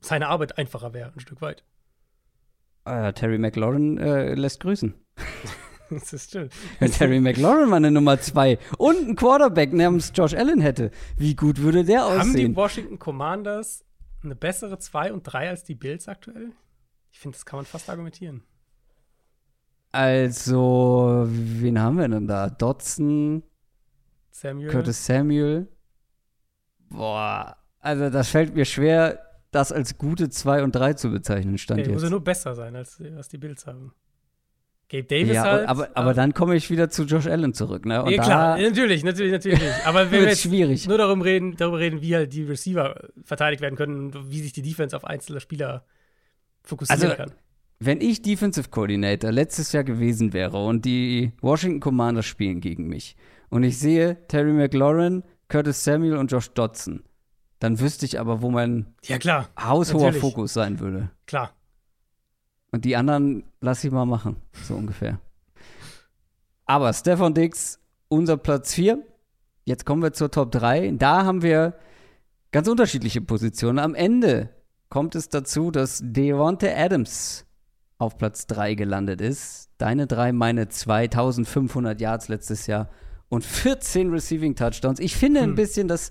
seine 0.00 0.28
Arbeit 0.28 0.58
einfacher 0.58 0.92
wäre, 0.92 1.12
ein 1.14 1.20
Stück 1.20 1.40
weit. 1.40 1.64
Uh, 2.86 3.12
Terry 3.12 3.38
McLaurin 3.38 3.98
äh, 3.98 4.34
lässt 4.34 4.60
grüßen. 4.60 4.94
das 6.00 6.12
ist 6.12 6.32
schön. 6.32 6.48
Wenn 6.78 6.90
Terry 6.90 7.20
McLaurin 7.20 7.68
mal 7.68 7.76
eine 7.76 7.90
Nummer 7.90 8.20
zwei 8.20 8.58
und 8.78 8.96
einen 8.98 9.16
Quarterback 9.16 9.72
namens 9.72 10.12
Josh 10.14 10.34
Allen 10.34 10.60
hätte, 10.60 10.90
wie 11.16 11.34
gut 11.34 11.58
würde 11.58 11.84
der 11.84 12.06
aussehen? 12.06 12.20
Haben 12.20 12.34
die 12.34 12.56
Washington 12.56 12.98
Commanders 12.98 13.84
eine 14.22 14.36
bessere 14.36 14.78
2 14.78 15.12
und 15.12 15.24
3 15.24 15.50
als 15.50 15.64
die 15.64 15.74
Bills 15.74 16.08
aktuell? 16.08 16.52
Ich 17.10 17.18
finde, 17.18 17.36
das 17.36 17.44
kann 17.44 17.58
man 17.58 17.66
fast 17.66 17.90
argumentieren. 17.90 18.42
Also, 19.90 21.26
wen 21.26 21.78
haben 21.78 21.98
wir 21.98 22.08
denn 22.08 22.26
da? 22.26 22.48
Dodson, 22.48 23.42
Samuel. 24.30 24.70
Curtis 24.70 25.04
Samuel. 25.04 25.68
Boah, 26.88 27.56
also 27.78 28.08
das 28.10 28.28
fällt 28.28 28.54
mir 28.54 28.64
schwer, 28.64 29.18
das 29.50 29.72
als 29.72 29.98
gute 29.98 30.30
2 30.30 30.62
und 30.62 30.74
3 30.74 30.94
zu 30.94 31.10
bezeichnen, 31.10 31.58
stand 31.58 31.80
okay, 31.80 31.90
jetzt. 31.90 31.94
Muss 31.94 32.04
ja 32.04 32.10
nur 32.10 32.24
besser 32.24 32.54
sein, 32.54 32.74
als 32.74 33.00
was 33.00 33.28
die 33.28 33.38
Bills 33.38 33.66
haben. 33.66 33.92
Gabe 34.92 35.04
Davis 35.04 35.34
ja, 35.34 35.42
halt. 35.42 35.68
Aber, 35.68 35.88
aber 35.94 36.14
dann 36.14 36.34
komme 36.34 36.54
ich 36.54 36.70
wieder 36.70 36.90
zu 36.90 37.04
Josh 37.04 37.26
Allen 37.26 37.54
zurück, 37.54 37.86
ne? 37.86 38.02
Und 38.04 38.10
ja, 38.10 38.22
klar, 38.22 38.58
natürlich, 38.58 39.02
natürlich, 39.02 39.32
natürlich. 39.32 39.60
Aber 39.84 40.10
wenn 40.10 40.20
wir 40.20 40.28
jetzt 40.28 40.42
schwierig. 40.42 40.86
nur 40.86 40.98
darum 40.98 41.22
reden, 41.22 41.56
darüber 41.56 41.78
reden, 41.78 42.02
wie 42.02 42.14
halt 42.14 42.32
die 42.32 42.42
Receiver 42.44 43.08
verteidigt 43.24 43.62
werden 43.62 43.76
können 43.76 44.06
und 44.06 44.30
wie 44.30 44.40
sich 44.40 44.52
die 44.52 44.62
Defense 44.62 44.94
auf 44.94 45.04
einzelne 45.04 45.40
Spieler 45.40 45.84
fokussieren 46.62 47.02
also, 47.02 47.16
kann 47.16 47.32
wenn 47.84 48.00
ich 48.00 48.22
Defensive 48.22 48.68
Coordinator 48.68 49.32
letztes 49.32 49.72
Jahr 49.72 49.82
gewesen 49.82 50.32
wäre 50.32 50.64
und 50.64 50.84
die 50.84 51.32
Washington 51.40 51.80
Commanders 51.80 52.26
spielen 52.26 52.60
gegen 52.60 52.86
mich 52.86 53.16
und 53.50 53.64
ich 53.64 53.78
sehe 53.78 54.18
Terry 54.28 54.52
McLaurin, 54.52 55.24
Curtis 55.48 55.82
Samuel 55.82 56.16
und 56.16 56.30
Josh 56.30 56.50
Dodson, 56.50 57.02
dann 57.58 57.80
wüsste 57.80 58.06
ich 58.06 58.20
aber, 58.20 58.40
wo 58.40 58.50
mein 58.50 58.94
ja, 59.04 59.18
klar. 59.18 59.48
haushoher 59.60 60.06
Natürlich. 60.06 60.20
Fokus 60.20 60.52
sein 60.52 60.78
würde. 60.78 61.10
Klar. 61.26 61.52
Und 62.72 62.84
die 62.84 62.96
anderen 62.96 63.44
lass 63.60 63.84
ich 63.84 63.92
mal 63.92 64.06
machen, 64.06 64.36
so 64.64 64.74
ungefähr. 64.74 65.20
Aber 66.64 66.92
Stefan 66.92 67.34
Dix, 67.34 67.78
unser 68.08 68.36
Platz 68.36 68.74
4. 68.74 68.98
Jetzt 69.64 69.86
kommen 69.86 70.02
wir 70.02 70.12
zur 70.12 70.30
Top 70.30 70.50
3. 70.50 70.92
Da 70.96 71.24
haben 71.24 71.42
wir 71.42 71.74
ganz 72.50 72.66
unterschiedliche 72.68 73.20
Positionen. 73.20 73.78
Am 73.78 73.94
Ende 73.94 74.48
kommt 74.88 75.14
es 75.14 75.28
dazu, 75.28 75.70
dass 75.70 76.00
Devonte 76.02 76.74
Adams 76.76 77.44
auf 77.98 78.18
Platz 78.18 78.46
3 78.46 78.74
gelandet 78.74 79.20
ist. 79.20 79.70
Deine 79.78 80.06
3, 80.06 80.32
meine 80.32 80.68
2500 80.68 82.00
Yards 82.00 82.28
letztes 82.28 82.66
Jahr 82.66 82.88
und 83.28 83.44
14 83.44 84.10
Receiving 84.10 84.56
Touchdowns. 84.56 84.98
Ich 84.98 85.16
finde 85.16 85.40
hm. 85.40 85.50
ein 85.50 85.54
bisschen, 85.54 85.88
dass 85.88 86.10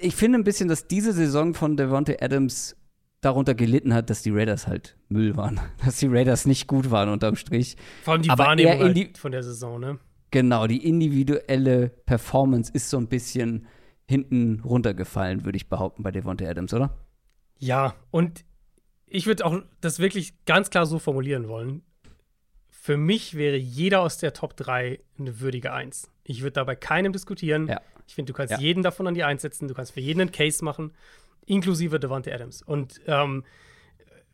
ich 0.00 0.16
finde 0.16 0.38
ein 0.38 0.44
bisschen, 0.44 0.68
dass 0.68 0.86
diese 0.86 1.12
Saison 1.12 1.54
von 1.54 1.76
Devontae 1.76 2.16
Adams 2.20 2.76
darunter 3.20 3.54
gelitten 3.54 3.92
hat, 3.92 4.10
dass 4.10 4.22
die 4.22 4.30
Raiders 4.30 4.66
halt 4.66 4.96
Müll 5.08 5.36
waren. 5.36 5.60
Dass 5.84 5.98
die 5.98 6.06
Raiders 6.06 6.46
nicht 6.46 6.66
gut 6.66 6.90
waren 6.90 7.08
unterm 7.08 7.36
Strich. 7.36 7.76
Vor 8.02 8.14
allem 8.14 8.22
die 8.22 8.30
Aber 8.30 8.44
Wahrnehmung 8.44 8.78
halt 8.80 9.18
von 9.18 9.32
der 9.32 9.42
Saison, 9.42 9.78
ne? 9.80 9.98
Genau, 10.30 10.66
die 10.66 10.86
individuelle 10.86 11.88
Performance 12.06 12.70
ist 12.72 12.88
so 12.88 12.96
ein 12.98 13.08
bisschen 13.08 13.66
hinten 14.08 14.60
runtergefallen, 14.60 15.44
würde 15.44 15.56
ich 15.56 15.68
behaupten, 15.68 16.02
bei 16.02 16.10
Devontae 16.12 16.46
Adams, 16.48 16.72
oder? 16.72 16.96
Ja, 17.58 17.94
und 18.10 18.44
ich 19.06 19.26
würde 19.26 19.44
auch 19.44 19.60
das 19.80 19.98
wirklich 19.98 20.44
ganz 20.46 20.70
klar 20.70 20.86
so 20.86 20.98
formulieren 20.98 21.48
wollen. 21.48 21.82
Für 22.68 22.96
mich 22.96 23.34
wäre 23.34 23.56
jeder 23.56 24.00
aus 24.00 24.18
der 24.18 24.32
Top 24.32 24.56
3 24.56 25.00
eine 25.18 25.40
würdige 25.40 25.72
Eins. 25.72 26.10
Ich 26.24 26.42
würde 26.42 26.52
dabei 26.52 26.76
keinem 26.76 27.12
diskutieren. 27.12 27.66
Ja. 27.68 27.80
Ich 28.06 28.14
finde, 28.14 28.32
du 28.32 28.36
kannst 28.36 28.52
Ja. 28.52 28.58
jeden 28.58 28.82
davon 28.82 29.06
an 29.06 29.14
die 29.14 29.24
Eins 29.24 29.42
setzen. 29.42 29.68
Du 29.68 29.74
kannst 29.74 29.92
für 29.92 30.00
jeden 30.00 30.20
einen 30.20 30.32
Case 30.32 30.64
machen, 30.64 30.92
inklusive 31.50 31.98
Devontae 32.00 32.32
Adams. 32.32 32.62
Und 32.62 33.00
ähm, 33.06 33.44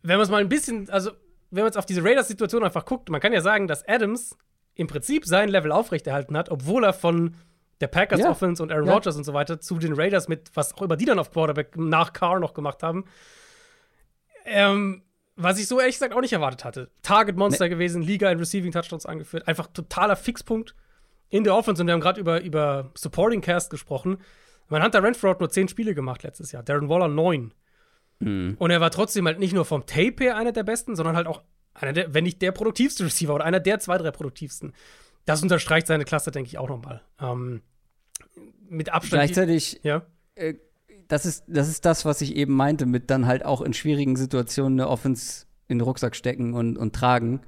wenn 0.03 0.17
man 0.17 0.25
es 0.25 0.31
mal 0.31 0.41
ein 0.41 0.49
bisschen, 0.49 0.89
also 0.91 1.11
wenn 1.51 1.63
man 1.63 1.67
jetzt 1.67 1.79
auf 1.79 1.87
diese 1.87 2.05
Raiders-Situation 2.05 2.63
einfach 2.65 2.85
guckt, 2.85 3.09
man 3.09 3.21
kann 3.21 3.33
ja 3.33 3.41
sagen, 3.41 3.67
dass 3.67 3.87
Adams 3.89 4.37
im 4.75 4.87
Prinzip 4.87 5.25
sein 5.25 5.49
Level 5.49 5.73
aufrechterhalten 5.73 6.37
hat, 6.37 6.51
obwohl 6.51 6.85
er 6.85 6.93
von 6.93 7.35
der 7.81 7.89
Packers 7.89 8.21
Ja. 8.21 8.31
Offense 8.31 8.63
und 8.63 8.71
Aaron 8.73 8.87
Ja. 8.87 8.95
Rodgers 8.95 9.17
und 9.17 9.25
so 9.25 9.33
weiter 9.35 9.61
zu 9.61 9.79
den 9.79 9.95
Raiders 9.95 10.29
mit, 10.29 10.51
was 10.55 10.75
auch 10.75 10.83
immer 10.83 10.97
die 10.97 11.05
dann 11.05 11.19
auf 11.19 11.31
Quarterback 11.31 11.77
nach 11.77 12.13
Carr 12.13 12.41
noch 12.41 12.55
gemacht 12.55 12.83
haben, 12.83 13.05
ähm, 14.45 15.03
was 15.35 15.59
ich 15.59 15.67
so 15.67 15.81
ehrlich 15.81 15.97
gesagt 15.97 16.15
auch 16.15 16.21
nicht 16.21 16.33
erwartet 16.33 16.65
hatte. 16.65 16.91
Target 17.03 17.37
Monster 17.37 17.69
gewesen, 17.69 18.03
Liga 18.03 18.31
in 18.31 18.39
Receiving 18.39 18.73
Touchdowns 18.73 19.07
angeführt, 19.07 19.47
einfach 19.49 19.67
totaler 19.67 20.17
Fixpunkt 20.17 20.75
in 21.29 21.45
der 21.45 21.55
Offense 21.55 21.83
und 21.83 21.87
wir 21.87 21.93
haben 21.95 22.01
gerade 22.01 22.21
über, 22.21 22.41
über 22.43 22.91
Supporting 22.95 23.41
Cast 23.41 23.71
gesprochen. 23.71 24.19
Man 24.69 24.83
Hunter 24.83 25.03
Renfro 25.03 25.31
hat 25.31 25.41
nur 25.41 25.51
zehn 25.51 25.69
Spiele 25.69 25.95
gemacht 25.95 26.23
letztes 26.23 26.53
Jahr, 26.53 26.63
Darren 26.63 26.89
Waller 26.89 27.09
neun. 27.09 27.53
Und 28.19 28.71
er 28.71 28.81
war 28.81 28.91
trotzdem 28.91 29.27
halt 29.27 29.39
nicht 29.39 29.53
nur 29.53 29.67
vom 29.67 29.85
Tape 29.85 30.25
her 30.25 30.37
einer 30.37 30.53
der 30.53 30.63
besten, 30.63 30.97
sondern 30.97 31.17
halt 31.17 31.27
auch 31.27 31.43
einer 31.75 31.93
der, 31.93 32.15
wenn 32.15 32.25
nicht 32.25 32.41
der 32.41 32.53
produktivste 32.53 33.05
Receiver 33.05 33.35
oder 33.35 33.45
einer 33.45 33.61
der 33.61 33.79
zwei, 33.79 33.99
drei 33.99 34.11
produktivsten. 34.11 34.73
Das 35.27 35.43
unterstreicht 35.43 35.87
seine 35.87 36.05
Klasse, 36.05 36.31
denke 36.31 36.49
ich, 36.49 36.57
auch 36.57 36.69
nochmal. 36.69 37.03
Ähm, 37.21 37.61
mit 38.69 38.91
Abstand. 38.91 39.23
Gleichzeitig, 39.23 39.81
ja. 39.83 40.07
äh, 40.35 40.55
das, 41.09 41.27
ist, 41.27 41.45
das 41.47 41.69
ist 41.69 41.85
das, 41.85 42.07
was 42.07 42.23
ich 42.23 42.37
eben 42.37 42.55
meinte, 42.55 42.87
mit 42.87 43.11
dann 43.11 43.27
halt 43.27 43.45
auch 43.45 43.61
in 43.61 43.75
schwierigen 43.75 44.17
Situationen 44.17 44.81
eine 44.81 44.89
Offense 44.89 45.45
in 45.69 45.79
den 45.79 45.85
Rucksack 45.85 46.17
stecken 46.17 46.55
und, 46.55 46.79
und 46.79 46.95
tragen. 46.95 47.41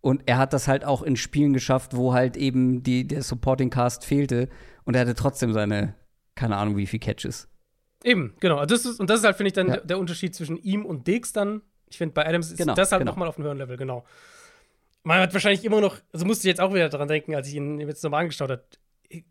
Und 0.00 0.22
er 0.26 0.38
hat 0.38 0.52
das 0.52 0.66
halt 0.66 0.84
auch 0.84 1.02
in 1.02 1.16
Spielen 1.16 1.52
geschafft, 1.52 1.94
wo 1.94 2.14
halt 2.14 2.36
eben 2.36 2.82
die, 2.82 3.06
der 3.06 3.22
Supporting 3.22 3.70
Cast 3.70 4.04
fehlte. 4.04 4.48
Und 4.84 4.96
er 4.96 5.02
hatte 5.02 5.14
trotzdem 5.14 5.52
seine, 5.52 5.94
keine 6.40 6.56
Ahnung, 6.56 6.76
wie 6.76 6.86
viel 6.86 6.98
Catches. 7.00 7.48
Eben, 8.02 8.34
genau. 8.40 8.56
Also 8.58 8.74
Das 8.74 8.84
ist, 8.86 8.98
und 9.00 9.10
das 9.10 9.20
ist 9.20 9.26
halt, 9.26 9.36
finde 9.36 9.48
ich, 9.48 9.52
dann 9.52 9.68
Ja. 9.68 9.74
der, 9.76 9.84
der 9.84 9.98
Unterschied 9.98 10.34
zwischen 10.34 10.56
ihm 10.56 10.84
und 10.86 11.06
Diggs 11.06 11.32
dann. 11.32 11.60
Ich 11.88 11.98
finde, 11.98 12.14
bei 12.14 12.26
Adams 12.26 12.50
ist 12.50 12.56
Genau, 12.58 12.74
das 12.74 12.92
halt 12.92 13.00
genau. 13.00 13.12
nochmal 13.12 13.28
auf 13.28 13.36
einem 13.36 13.44
höheren 13.44 13.58
Level, 13.58 13.76
genau. 13.76 14.04
Man 15.02 15.18
hat 15.20 15.32
wahrscheinlich 15.32 15.64
immer 15.64 15.80
noch, 15.80 15.96
also 16.12 16.24
musste 16.24 16.42
ich 16.46 16.50
jetzt 16.52 16.60
auch 16.60 16.72
wieder 16.74 16.88
daran 16.88 17.08
denken, 17.08 17.34
als 17.34 17.48
ich 17.48 17.54
ihn 17.54 17.78
jetzt 17.80 18.02
nochmal 18.04 18.22
angeschaut 18.22 18.50
habe. 18.50 18.64
Ich- 19.08 19.24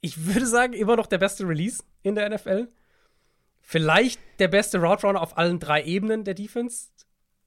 Ich 0.00 0.26
würde 0.26 0.46
sagen, 0.46 0.72
immer 0.74 0.96
noch 0.96 1.06
der 1.06 1.18
beste 1.18 1.46
Release 1.48 1.82
in 2.02 2.14
der 2.14 2.26
NFL. 2.26 2.68
Vielleicht 3.60 4.20
der 4.38 4.48
beste 4.48 4.78
Route 4.78 5.06
Runner 5.06 5.20
auf 5.20 5.38
allen 5.38 5.58
drei 5.58 5.82
Ebenen 5.82 6.24
der 6.24 6.34
Defense. 6.34 6.88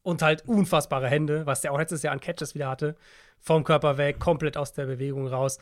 Und 0.01 0.21
halt 0.21 0.47
unfassbare 0.47 1.07
Hände, 1.09 1.45
was 1.45 1.61
der 1.61 1.73
auch 1.73 1.77
letztes 1.77 2.01
Jahr 2.01 2.13
an 2.13 2.21
Catches 2.21 2.55
wieder 2.55 2.69
hatte. 2.69 2.95
Vom 3.41 3.63
Körper 3.65 3.97
weg, 3.97 4.19
komplett 4.19 4.55
aus 4.57 4.71
der 4.73 4.85
Bewegung 4.85 5.27
raus. 5.27 5.59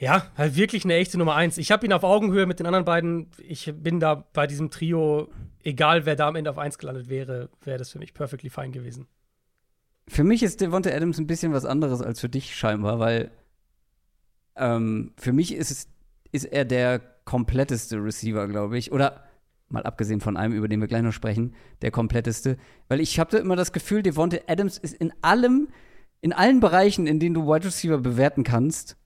Ja, 0.00 0.30
halt 0.36 0.54
wirklich 0.56 0.84
eine 0.84 0.94
echte 0.94 1.18
Nummer 1.18 1.34
eins. 1.34 1.58
Ich 1.58 1.72
habe 1.72 1.84
ihn 1.84 1.92
auf 1.92 2.04
Augenhöhe 2.04 2.46
mit 2.46 2.60
den 2.60 2.66
anderen 2.66 2.84
beiden. 2.84 3.30
Ich 3.38 3.72
bin 3.76 3.98
da 3.98 4.26
bei 4.32 4.46
diesem 4.46 4.70
Trio, 4.70 5.28
egal 5.64 6.06
wer 6.06 6.14
da 6.14 6.28
am 6.28 6.36
Ende 6.36 6.50
auf 6.50 6.58
eins 6.58 6.78
gelandet 6.78 7.08
wäre, 7.08 7.50
wäre 7.64 7.78
das 7.78 7.90
für 7.90 7.98
mich 7.98 8.14
perfectly 8.14 8.48
fine 8.48 8.70
gewesen. 8.70 9.08
Für 10.06 10.24
mich 10.24 10.42
ist 10.42 10.60
Devonta 10.60 10.90
Adams 10.90 11.18
ein 11.18 11.26
bisschen 11.26 11.52
was 11.52 11.64
anderes 11.64 12.00
als 12.00 12.20
für 12.20 12.28
dich 12.28 12.54
scheinbar, 12.54 13.00
weil 13.00 13.32
ähm, 14.56 15.12
für 15.16 15.32
mich 15.32 15.52
ist, 15.54 15.70
es, 15.70 15.88
ist 16.30 16.44
er 16.44 16.64
der 16.64 17.00
kompletteste 17.24 17.96
Receiver, 17.96 18.46
glaube 18.46 18.78
ich. 18.78 18.92
Oder 18.92 19.24
mal 19.68 19.82
abgesehen 19.82 20.20
von 20.20 20.36
einem, 20.36 20.54
über 20.54 20.68
den 20.68 20.80
wir 20.80 20.88
gleich 20.88 21.02
noch 21.02 21.12
sprechen, 21.12 21.54
der 21.82 21.90
kompletteste. 21.90 22.56
Weil 22.86 23.00
ich 23.00 23.18
habe 23.18 23.36
immer 23.36 23.56
das 23.56 23.72
Gefühl, 23.72 24.02
Devonta 24.02 24.38
Adams 24.46 24.78
ist 24.78 24.94
in 24.94 25.12
allem, 25.22 25.68
in 26.20 26.32
allen 26.32 26.60
Bereichen, 26.60 27.08
in 27.08 27.18
denen 27.18 27.34
du 27.34 27.46
Wide 27.46 27.66
Receiver 27.66 27.98
bewerten 27.98 28.44
kannst, 28.44 28.96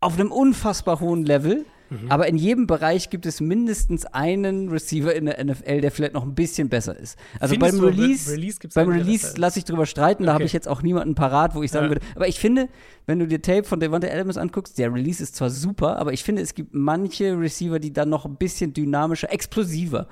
auf 0.00 0.18
einem 0.18 0.30
unfassbar 0.32 1.00
hohen 1.00 1.24
Level. 1.24 1.64
Aber 2.08 2.26
in 2.26 2.36
jedem 2.36 2.66
Bereich 2.66 3.10
gibt 3.10 3.26
es 3.26 3.40
mindestens 3.40 4.06
einen 4.06 4.68
Receiver 4.70 5.14
in 5.14 5.26
der 5.26 5.44
NFL, 5.44 5.80
der 5.82 5.92
vielleicht 5.92 6.14
noch 6.14 6.24
ein 6.24 6.34
bisschen 6.34 6.68
besser 6.68 6.98
ist. 6.98 7.16
Also 7.38 7.52
Findest 7.54 7.74
beim 7.74 7.80
du, 7.80 7.86
Re- 7.86 7.92
Release, 8.02 8.32
Release 8.32 8.58
beim 8.74 8.88
Release 8.88 9.34
lasse 9.38 9.60
ich 9.60 9.64
drüber 9.66 9.86
streiten, 9.86 10.24
da 10.24 10.30
habe 10.32 10.38
Okay. 10.42 10.46
ich 10.46 10.52
jetzt 10.52 10.66
auch 10.66 10.82
niemanden 10.82 11.14
parat, 11.14 11.54
wo 11.54 11.62
ich 11.62 11.70
sagen 11.70 11.84
Ja. 11.86 11.90
würde. 11.92 12.00
Aber 12.16 12.26
ich 12.26 12.40
finde, 12.40 12.68
wenn 13.06 13.20
du 13.20 13.28
dir 13.28 13.40
Tape 13.40 13.62
von 13.62 13.78
Devonta 13.78 14.08
Adams 14.08 14.36
anguckst, 14.36 14.76
der 14.78 14.92
Release 14.92 15.22
ist 15.22 15.36
zwar 15.36 15.48
super, 15.48 15.96
aber 16.00 16.12
ich 16.12 16.24
finde, 16.24 16.42
es 16.42 16.54
gibt 16.54 16.74
manche 16.74 17.38
Receiver, 17.38 17.78
die 17.78 17.92
dann 17.92 18.08
noch 18.08 18.24
ein 18.26 18.34
bisschen 18.34 18.72
dynamischer, 18.74 19.32
explosiver 19.32 20.08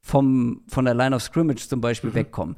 vom, 0.00 0.62
von 0.68 0.86
der 0.86 0.94
Line 0.94 1.14
of 1.14 1.20
Scrimmage 1.22 1.68
zum 1.68 1.80
Mhm. 1.80 1.82
Beispiel 1.82 2.14
wegkommen. 2.14 2.56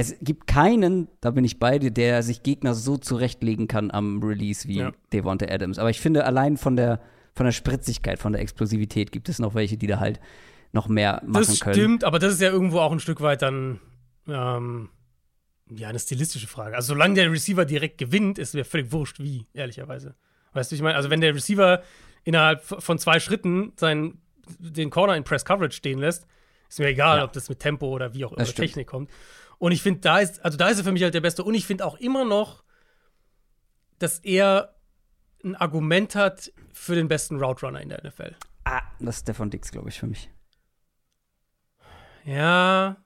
Es 0.00 0.14
gibt 0.20 0.46
keinen, 0.46 1.08
da 1.20 1.32
bin 1.32 1.44
ich 1.44 1.58
bei 1.58 1.78
dir, 1.80 1.90
der 1.90 2.22
sich 2.22 2.44
Gegner 2.44 2.74
so 2.74 2.96
zurechtlegen 2.98 3.66
kann 3.66 3.90
am 3.90 4.22
Release 4.22 4.68
wie 4.68 4.78
Ja. 4.78 4.92
Devonta 5.12 5.46
Adams. 5.52 5.78
Aber 5.78 5.90
ich 5.90 6.00
finde, 6.00 6.24
allein 6.24 6.56
von 6.56 6.76
der, 6.76 7.00
von 7.34 7.46
der 7.46 7.52
Spritzigkeit, 7.52 8.20
von 8.20 8.32
der 8.32 8.40
Explosivität 8.40 9.10
gibt 9.10 9.28
es 9.28 9.40
noch 9.40 9.54
welche, 9.56 9.76
die 9.76 9.88
da 9.88 9.98
halt 9.98 10.20
noch 10.72 10.86
mehr 10.86 11.20
machen 11.26 11.44
Das 11.46 11.58
können. 11.60 11.74
stimmt, 11.74 12.04
aber 12.04 12.18
das 12.20 12.34
ist 12.34 12.40
ja 12.40 12.50
irgendwo 12.50 12.78
auch 12.78 12.92
ein 12.92 13.00
Stück 13.00 13.20
weit 13.22 13.42
dann 13.42 13.80
ähm, 14.28 14.88
ja 15.68 15.88
eine 15.88 15.98
stilistische 15.98 16.46
Frage. 16.46 16.76
Also 16.76 16.92
solange 16.94 17.14
der 17.14 17.32
Receiver 17.32 17.64
direkt 17.64 17.98
gewinnt, 17.98 18.38
ist 18.38 18.54
mir 18.54 18.64
völlig 18.64 18.92
wurscht, 18.92 19.18
wie, 19.18 19.46
ehrlicherweise. 19.52 20.14
Weißt 20.52 20.70
du, 20.70 20.76
ich 20.76 20.82
meine, 20.82 20.94
also 20.96 21.10
wenn 21.10 21.20
der 21.20 21.34
Receiver 21.34 21.82
innerhalb 22.22 22.62
von 22.62 22.98
zwei 22.98 23.18
Schritten 23.18 23.72
seinen, 23.76 24.20
den 24.60 24.90
Corner 24.90 25.16
in 25.16 25.24
Press 25.24 25.44
Coverage 25.44 25.76
stehen 25.76 25.98
lässt, 25.98 26.26
ist 26.68 26.78
mir 26.78 26.86
egal, 26.86 27.18
Ja. 27.18 27.24
ob 27.24 27.32
das 27.32 27.48
mit 27.48 27.58
Tempo 27.58 27.88
oder 27.88 28.14
wie 28.14 28.24
auch 28.24 28.32
immer 28.32 28.44
Das. 28.44 28.54
Technik 28.54 28.86
kommt. 28.86 29.10
Und 29.58 29.72
ich 29.72 29.82
finde, 29.82 30.00
da 30.00 30.18
ist, 30.20 30.44
also 30.44 30.56
da 30.56 30.68
ist 30.68 30.78
er 30.78 30.84
für 30.84 30.92
mich 30.92 31.02
halt 31.02 31.14
der 31.14 31.20
Beste. 31.20 31.42
Und 31.44 31.54
ich 31.54 31.66
finde 31.66 31.84
auch 31.84 31.96
immer 31.96 32.24
noch, 32.24 32.62
dass 33.98 34.20
er 34.20 34.74
ein 35.44 35.56
Argument 35.56 36.14
hat 36.14 36.52
für 36.72 36.94
den 36.94 37.08
besten 37.08 37.42
Route 37.42 37.66
Runner 37.66 37.80
in 37.80 37.88
der 37.88 38.02
NFL. 38.04 38.36
Ah, 38.64 38.82
das 39.00 39.16
ist 39.16 39.22
Stefan 39.22 39.50
Dix, 39.50 39.70
glaube 39.72 39.88
ich, 39.88 39.98
für 39.98 40.06
mich. 40.06 40.30
Ja, 42.24 42.96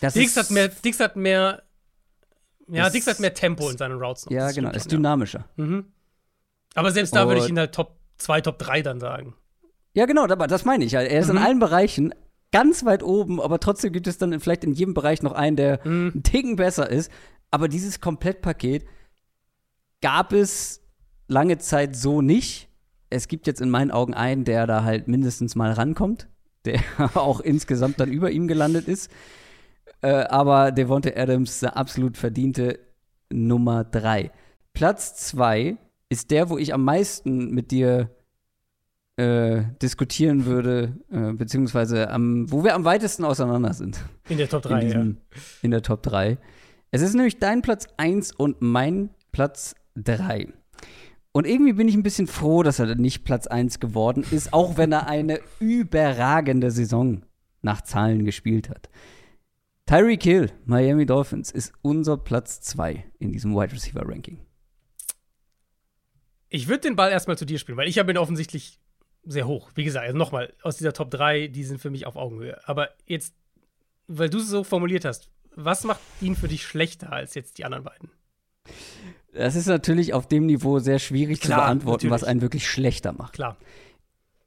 Das 0.00 0.14
Dix 0.14 0.36
hat 0.36 0.50
mehr, 0.50 0.68
Dix 0.68 1.00
hat 1.00 1.16
mehr, 1.16 1.62
ja, 2.68 2.90
Dix 2.90 3.06
hat 3.06 3.20
mehr 3.20 3.32
Tempo 3.34 3.70
in 3.70 3.78
seinen 3.78 3.98
Routes. 4.02 4.26
noch. 4.26 4.32
Ja, 4.32 4.46
Das 4.46 4.54
genau, 4.54 4.68
stimmt 4.70 4.76
ist 4.76 4.82
schon, 4.84 4.90
ja. 4.90 4.96
dynamischer. 4.96 5.48
Mhm. 5.56 5.92
Aber 6.74 6.90
selbst 6.90 7.14
da 7.14 7.26
würde 7.28 7.40
ich 7.42 7.48
ihn 7.48 7.58
halt 7.58 7.74
Top 7.74 7.98
2, 8.18 8.40
Top 8.42 8.58
3 8.58 8.82
dann 8.82 9.00
sagen. 9.00 9.34
Ja, 9.94 10.06
genau, 10.06 10.24
aber 10.24 10.46
das 10.46 10.64
meine 10.64 10.84
ich. 10.84 10.94
halt. 10.94 11.10
Er 11.10 11.20
ist 11.20 11.28
in 11.28 11.36
Mhm. 11.36 11.42
allen 11.42 11.58
Bereichen 11.60 12.14
ganz 12.52 12.84
weit 12.84 13.02
oben, 13.02 13.40
aber 13.40 13.60
trotzdem 13.60 13.92
gibt 13.92 14.06
es 14.06 14.18
dann 14.18 14.38
vielleicht 14.40 14.64
in 14.64 14.72
jedem 14.72 14.94
Bereich 14.94 15.22
noch 15.22 15.32
einen, 15.32 15.56
der 15.56 15.80
Mhm. 15.84 16.10
einen 16.14 16.22
Ticken 16.22 16.56
besser 16.56 16.90
ist. 16.90 17.10
Aber 17.50 17.68
dieses 17.68 18.00
Komplettpaket 18.00 18.84
gab 20.00 20.32
es 20.32 20.80
lange 21.26 21.58
Zeit 21.58 21.96
so 21.96 22.22
nicht. 22.22 22.68
Es 23.10 23.28
gibt 23.28 23.46
jetzt 23.46 23.60
in 23.60 23.70
meinen 23.70 23.90
Augen 23.90 24.14
einen, 24.14 24.44
der 24.44 24.66
da 24.66 24.84
halt 24.84 25.08
mindestens 25.08 25.54
mal 25.56 25.72
rankommt, 25.72 26.28
der 26.64 26.80
auch 27.14 27.40
insgesamt 27.40 28.00
dann 28.00 28.12
über 28.12 28.30
ihm 28.30 28.48
gelandet 28.48 28.86
ist. 28.88 29.10
Äh, 30.02 30.08
aber 30.08 30.72
Devonta 30.72 31.10
Adams 31.16 31.62
eine 31.62 31.74
absolut 31.76 32.16
verdiente 32.16 32.78
Nummer 33.32 33.84
drei. 33.84 34.30
Platz 34.72 35.16
zwei 35.16 35.76
ist 36.08 36.30
der, 36.30 36.50
wo 36.50 36.58
ich 36.58 36.72
am 36.72 36.84
meisten 36.84 37.50
mit 37.50 37.70
dir 37.70 38.10
äh, 39.18 39.64
diskutieren 39.82 40.46
würde, 40.46 40.96
äh, 41.10 41.32
beziehungsweise 41.32 42.08
am, 42.08 42.50
wo 42.52 42.62
wir 42.62 42.76
am 42.76 42.84
weitesten 42.84 43.24
auseinander 43.24 43.72
sind 43.72 43.98
In 44.28 44.38
der 44.38 44.48
Top 44.48 44.64
in, 44.64 44.70
3, 44.70 44.76
ja. 44.76 44.84
diesem, 44.84 45.16
in 45.60 45.72
der 45.72 45.82
Top 45.82 46.04
3. 46.04 46.38
Es 46.92 47.02
ist 47.02 47.14
nämlich 47.14 47.38
dein 47.38 47.60
Platz 47.60 47.86
1 47.96 48.32
und 48.32 48.62
mein 48.62 49.10
Platz 49.32 49.74
3. 49.96 50.46
Und 51.32 51.46
irgendwie 51.48 51.72
bin 51.72 51.88
ich 51.88 51.96
ein 51.96 52.04
bisschen 52.04 52.28
froh, 52.28 52.62
dass 52.62 52.78
er 52.78 52.94
nicht 52.94 53.24
Platz 53.24 53.48
1 53.48 53.80
geworden 53.80 54.24
ist, 54.30 54.52
auch 54.52 54.76
wenn 54.76 54.92
er 54.92 55.08
eine 55.08 55.40
überragende 55.58 56.70
Saison 56.70 57.22
nach 57.60 57.82
Zahlen 57.82 58.24
gespielt 58.24 58.70
hat. 58.70 58.88
Tyreek 59.86 60.22
Hill, 60.22 60.52
Miami 60.64 61.06
Dolphins, 61.06 61.50
ist 61.50 61.72
unser 61.82 62.18
Platz 62.18 62.60
2 62.60 63.04
in 63.18 63.32
diesem 63.32 63.52
Wide 63.54 63.72
Receiver 63.72 64.08
Ranking. 64.08 64.38
Ich 66.50 66.68
würde 66.68 66.82
den 66.82 66.94
Ball 66.94 67.10
erstmal 67.10 67.36
zu 67.36 67.44
dir 67.44 67.58
spielen, 67.58 67.78
weil 67.78 67.88
ich 67.88 67.98
habe 67.98 68.12
ihn 68.12 68.18
offensichtlich 68.18 68.78
sehr 69.24 69.46
hoch. 69.46 69.70
Wie 69.74 69.84
gesagt, 69.84 70.06
also 70.06 70.16
nochmal, 70.16 70.52
aus 70.62 70.76
dieser 70.76 70.92
Top 70.92 71.10
3, 71.10 71.48
die 71.48 71.64
sind 71.64 71.80
für 71.80 71.90
mich 71.90 72.06
auf 72.06 72.16
Augenhöhe. 72.16 72.58
Aber 72.66 72.90
jetzt, 73.06 73.34
weil 74.06 74.30
du 74.30 74.38
es 74.38 74.48
so 74.48 74.64
formuliert 74.64 75.04
hast, 75.04 75.28
was 75.54 75.84
macht 75.84 76.00
ihn 76.20 76.36
für 76.36 76.48
dich 76.48 76.64
schlechter 76.64 77.12
als 77.12 77.34
jetzt 77.34 77.58
die 77.58 77.64
anderen 77.64 77.84
beiden? 77.84 78.10
Das 79.32 79.54
ist 79.54 79.66
natürlich 79.66 80.14
auf 80.14 80.26
dem 80.26 80.46
Niveau 80.46 80.78
sehr 80.78 80.98
schwierig 80.98 81.40
zu 81.40 81.48
Klar, 81.48 81.62
beantworten, 81.62 82.10
was 82.10 82.22
natürlich. 82.22 82.30
einen 82.30 82.40
wirklich 82.42 82.68
schlechter 82.68 83.12
macht. 83.12 83.34
Klar. 83.34 83.56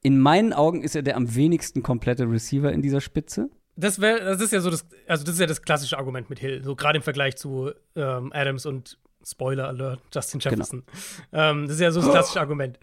In 0.02 0.18
meinen 0.18 0.52
Augen 0.52 0.82
ist 0.82 0.96
er 0.96 1.02
der 1.02 1.16
am 1.16 1.34
wenigsten 1.34 1.82
komplette 1.82 2.28
Receiver 2.28 2.72
in 2.72 2.82
dieser 2.82 3.00
Spitze. 3.00 3.50
Das 3.76 4.00
wäre, 4.00 4.20
das 4.24 4.40
ist 4.40 4.52
ja 4.52 4.60
so 4.60 4.70
das, 4.70 4.86
also 5.06 5.24
das 5.24 5.34
ist 5.34 5.40
ja 5.40 5.46
das 5.46 5.62
klassische 5.62 5.96
Argument 5.96 6.28
mit 6.28 6.40
Hill, 6.40 6.62
so 6.62 6.74
gerade 6.74 6.96
im 6.96 7.02
Vergleich 7.02 7.36
zu 7.36 7.72
ähm, 7.96 8.30
Adams 8.34 8.66
und 8.66 8.98
Spoiler 9.24 9.68
Alert, 9.68 10.00
Justin 10.12 10.40
Jefferson. 10.40 10.82
Genau. 11.30 11.50
Ähm, 11.50 11.66
das 11.66 11.76
ist 11.76 11.80
ja 11.80 11.90
so 11.90 12.00
das 12.00 12.10
klassische 12.10 12.40
Argument. 12.40 12.78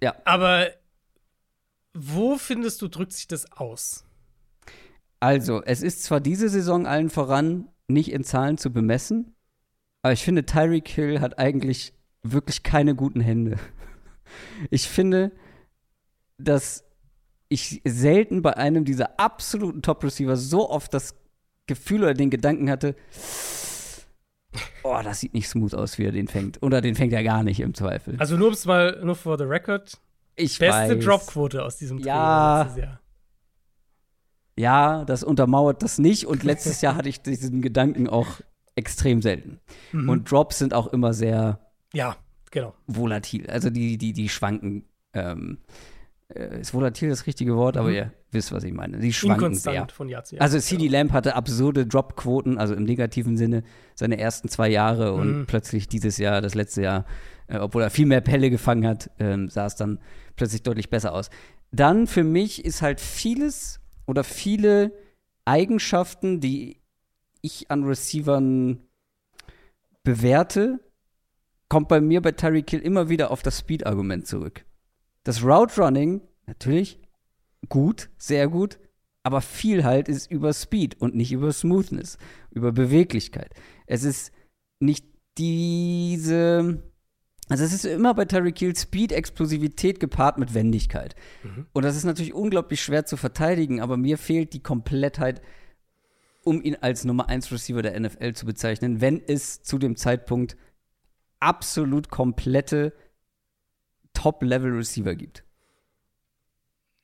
Ja. 0.00 0.14
Aber 0.24 0.68
wo 1.94 2.36
findest 2.36 2.82
du, 2.82 2.88
drückt 2.88 3.12
sich 3.12 3.28
das 3.28 3.50
aus? 3.52 4.04
Also, 5.20 5.62
es 5.62 5.82
ist 5.82 6.02
zwar 6.02 6.20
diese 6.20 6.48
Saison 6.48 6.86
allen 6.86 7.08
voran 7.08 7.68
nicht 7.88 8.12
in 8.12 8.24
Zahlen 8.24 8.58
zu 8.58 8.72
bemessen, 8.72 9.34
aber 10.02 10.12
ich 10.12 10.22
finde, 10.22 10.44
Tyreek 10.44 10.88
Hill 10.88 11.20
hat 11.20 11.38
eigentlich 11.38 11.94
wirklich 12.22 12.62
keine 12.62 12.94
guten 12.94 13.20
Hände. 13.20 13.56
Ich 14.70 14.88
finde, 14.88 15.32
dass 16.38 16.84
ich 17.48 17.82
selten 17.84 18.42
bei 18.42 18.56
einem 18.56 18.84
dieser 18.84 19.20
absoluten 19.20 19.82
Top-Receiver 19.82 20.36
so 20.36 20.70
oft 20.70 20.92
das 20.92 21.14
Gefühl 21.66 22.02
oder 22.02 22.14
den 22.14 22.30
Gedanken 22.30 22.68
hatte, 22.70 22.96
oh, 24.82 24.98
das 25.04 25.20
sieht 25.20 25.34
nicht 25.34 25.48
smooth 25.48 25.74
aus, 25.74 25.98
wie 25.98 26.04
er 26.04 26.12
den 26.12 26.26
fängt. 26.26 26.62
Oder 26.62 26.80
den 26.80 26.94
fängt 26.94 27.12
er 27.12 27.22
gar 27.22 27.42
nicht 27.44 27.60
im 27.60 27.74
Zweifel. 27.74 28.16
Also 28.18 28.36
nur 28.36 28.48
um 28.48 28.54
es 28.54 28.64
mal, 28.64 29.00
nur 29.04 29.14
for 29.14 29.38
the 29.38 29.44
record. 29.44 30.00
Ich 30.36 30.58
Beste. 30.58 30.98
Dropquote 30.98 31.62
aus 31.62 31.76
diesem 31.76 31.98
Trio 31.98 32.08
ja. 32.08 33.00
Ja, 34.56 35.04
das 35.04 35.24
untermauert 35.24 35.82
das 35.82 35.98
nicht. 35.98 36.26
Und 36.26 36.44
letztes 36.44 36.80
Jahr 36.80 36.94
hatte 36.94 37.08
ich 37.08 37.22
diesen 37.22 37.60
Gedanken 37.60 38.08
auch 38.08 38.40
extrem 38.76 39.22
selten. 39.22 39.60
Mhm. 39.92 40.08
Und 40.08 40.30
Drops 40.30 40.58
sind 40.58 40.74
auch 40.74 40.86
immer 40.88 41.12
sehr 41.12 41.60
ja, 41.92 42.16
genau. 42.50 42.74
volatil. 42.86 43.48
Also 43.48 43.70
die, 43.70 43.98
die, 43.98 44.12
die 44.12 44.28
schwanken. 44.28 44.84
Ähm, 45.12 45.58
äh, 46.28 46.60
ist 46.60 46.72
volatil 46.72 47.10
das 47.10 47.26
richtige 47.26 47.54
Wort, 47.56 47.74
mhm. 47.74 47.80
aber 47.80 47.90
ihr 47.90 48.12
wisst, 48.30 48.50
was 48.52 48.64
ich 48.64 48.72
meine. 48.72 48.98
Die 48.98 49.12
schwanken 49.12 49.54
sehr. 49.54 49.86
von 49.92 50.08
Jahr 50.08 50.24
zu 50.24 50.36
Jahr. 50.36 50.42
Also 50.42 50.58
CD 50.58 50.84
genau. 50.86 50.98
Lamp 50.98 51.12
hatte 51.12 51.36
absurde 51.36 51.86
Dropquoten, 51.86 52.58
also 52.58 52.74
im 52.74 52.84
negativen 52.84 53.36
Sinne, 53.36 53.62
seine 53.94 54.18
ersten 54.18 54.48
zwei 54.48 54.68
Jahre 54.68 55.12
und 55.12 55.40
mhm. 55.40 55.46
plötzlich 55.46 55.86
dieses 55.88 56.18
Jahr, 56.18 56.40
das 56.40 56.54
letzte 56.54 56.82
Jahr, 56.82 57.04
äh, 57.46 57.58
obwohl 57.58 57.82
er 57.82 57.90
viel 57.90 58.06
mehr 58.06 58.22
Pelle 58.22 58.50
gefangen 58.50 58.86
hat, 58.86 59.10
ähm, 59.18 59.48
sah 59.48 59.66
es 59.66 59.76
dann 59.76 60.00
plötzlich 60.36 60.62
deutlich 60.62 60.90
besser 60.90 61.14
aus. 61.14 61.30
Dann 61.70 62.06
für 62.06 62.24
mich 62.24 62.64
ist 62.64 62.82
halt 62.82 63.00
vieles 63.00 63.80
oder 64.06 64.24
viele 64.24 64.92
Eigenschaften, 65.44 66.40
die 66.40 66.80
ich 67.40 67.70
an 67.70 67.84
Receivern 67.84 68.80
bewerte, 70.02 70.80
kommt 71.68 71.88
bei 71.88 72.00
mir 72.00 72.22
bei 72.22 72.32
Tyreek 72.32 72.70
Hill 72.70 72.80
immer 72.80 73.08
wieder 73.08 73.30
auf 73.30 73.42
das 73.42 73.58
Speed-Argument 73.58 74.26
zurück. 74.26 74.64
Das 75.24 75.42
Route 75.42 75.80
Running, 75.80 76.20
natürlich 76.46 77.00
gut, 77.68 78.10
sehr 78.18 78.48
gut, 78.48 78.78
aber 79.22 79.40
viel 79.40 79.84
halt 79.84 80.08
ist 80.08 80.30
über 80.30 80.52
Speed 80.52 81.00
und 81.00 81.14
nicht 81.14 81.32
über 81.32 81.52
Smoothness, 81.52 82.18
über 82.50 82.72
Beweglichkeit. 82.72 83.54
Es 83.86 84.04
ist 84.04 84.32
nicht 84.80 85.06
diese 85.38 86.82
also 87.48 87.62
es 87.62 87.72
ist 87.72 87.84
immer 87.84 88.14
bei 88.14 88.24
Tyreek 88.24 88.58
Hill 88.58 88.74
Speed, 88.74 89.12
Explosivität 89.12 90.00
gepaart 90.00 90.38
mit 90.38 90.54
Wendigkeit. 90.54 91.14
Mhm. 91.42 91.66
Und 91.72 91.84
das 91.84 91.96
ist 91.96 92.04
natürlich 92.04 92.32
unglaublich 92.32 92.82
schwer 92.82 93.04
zu 93.04 93.16
verteidigen, 93.16 93.80
aber 93.80 93.96
mir 93.96 94.16
fehlt 94.16 94.54
die 94.54 94.62
Komplettheit, 94.62 95.42
um 96.42 96.62
ihn 96.62 96.76
als 96.80 97.04
Nummer 97.04 97.28
1 97.28 97.52
Receiver 97.52 97.82
der 97.82 97.98
NFL 97.98 98.32
zu 98.32 98.46
bezeichnen, 98.46 99.00
wenn 99.00 99.22
es 99.26 99.62
zu 99.62 99.78
dem 99.78 99.96
Zeitpunkt 99.96 100.56
absolut 101.40 102.08
komplette 102.08 102.94
Top-Level-Receiver 104.14 105.14
gibt. 105.14 105.44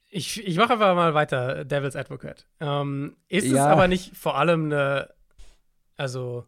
Ich, 0.08 0.44
ich 0.44 0.56
mache 0.56 0.72
einfach 0.72 0.94
mal 0.94 1.14
weiter, 1.14 1.64
Devil's 1.64 1.96
Advocate. 1.96 2.46
Ähm, 2.60 3.16
ist 3.28 3.46
ja. 3.46 3.52
es 3.52 3.60
aber 3.60 3.88
nicht 3.88 4.16
vor 4.16 4.36
allem 4.36 4.66
eine, 4.66 5.12
also 5.96 6.46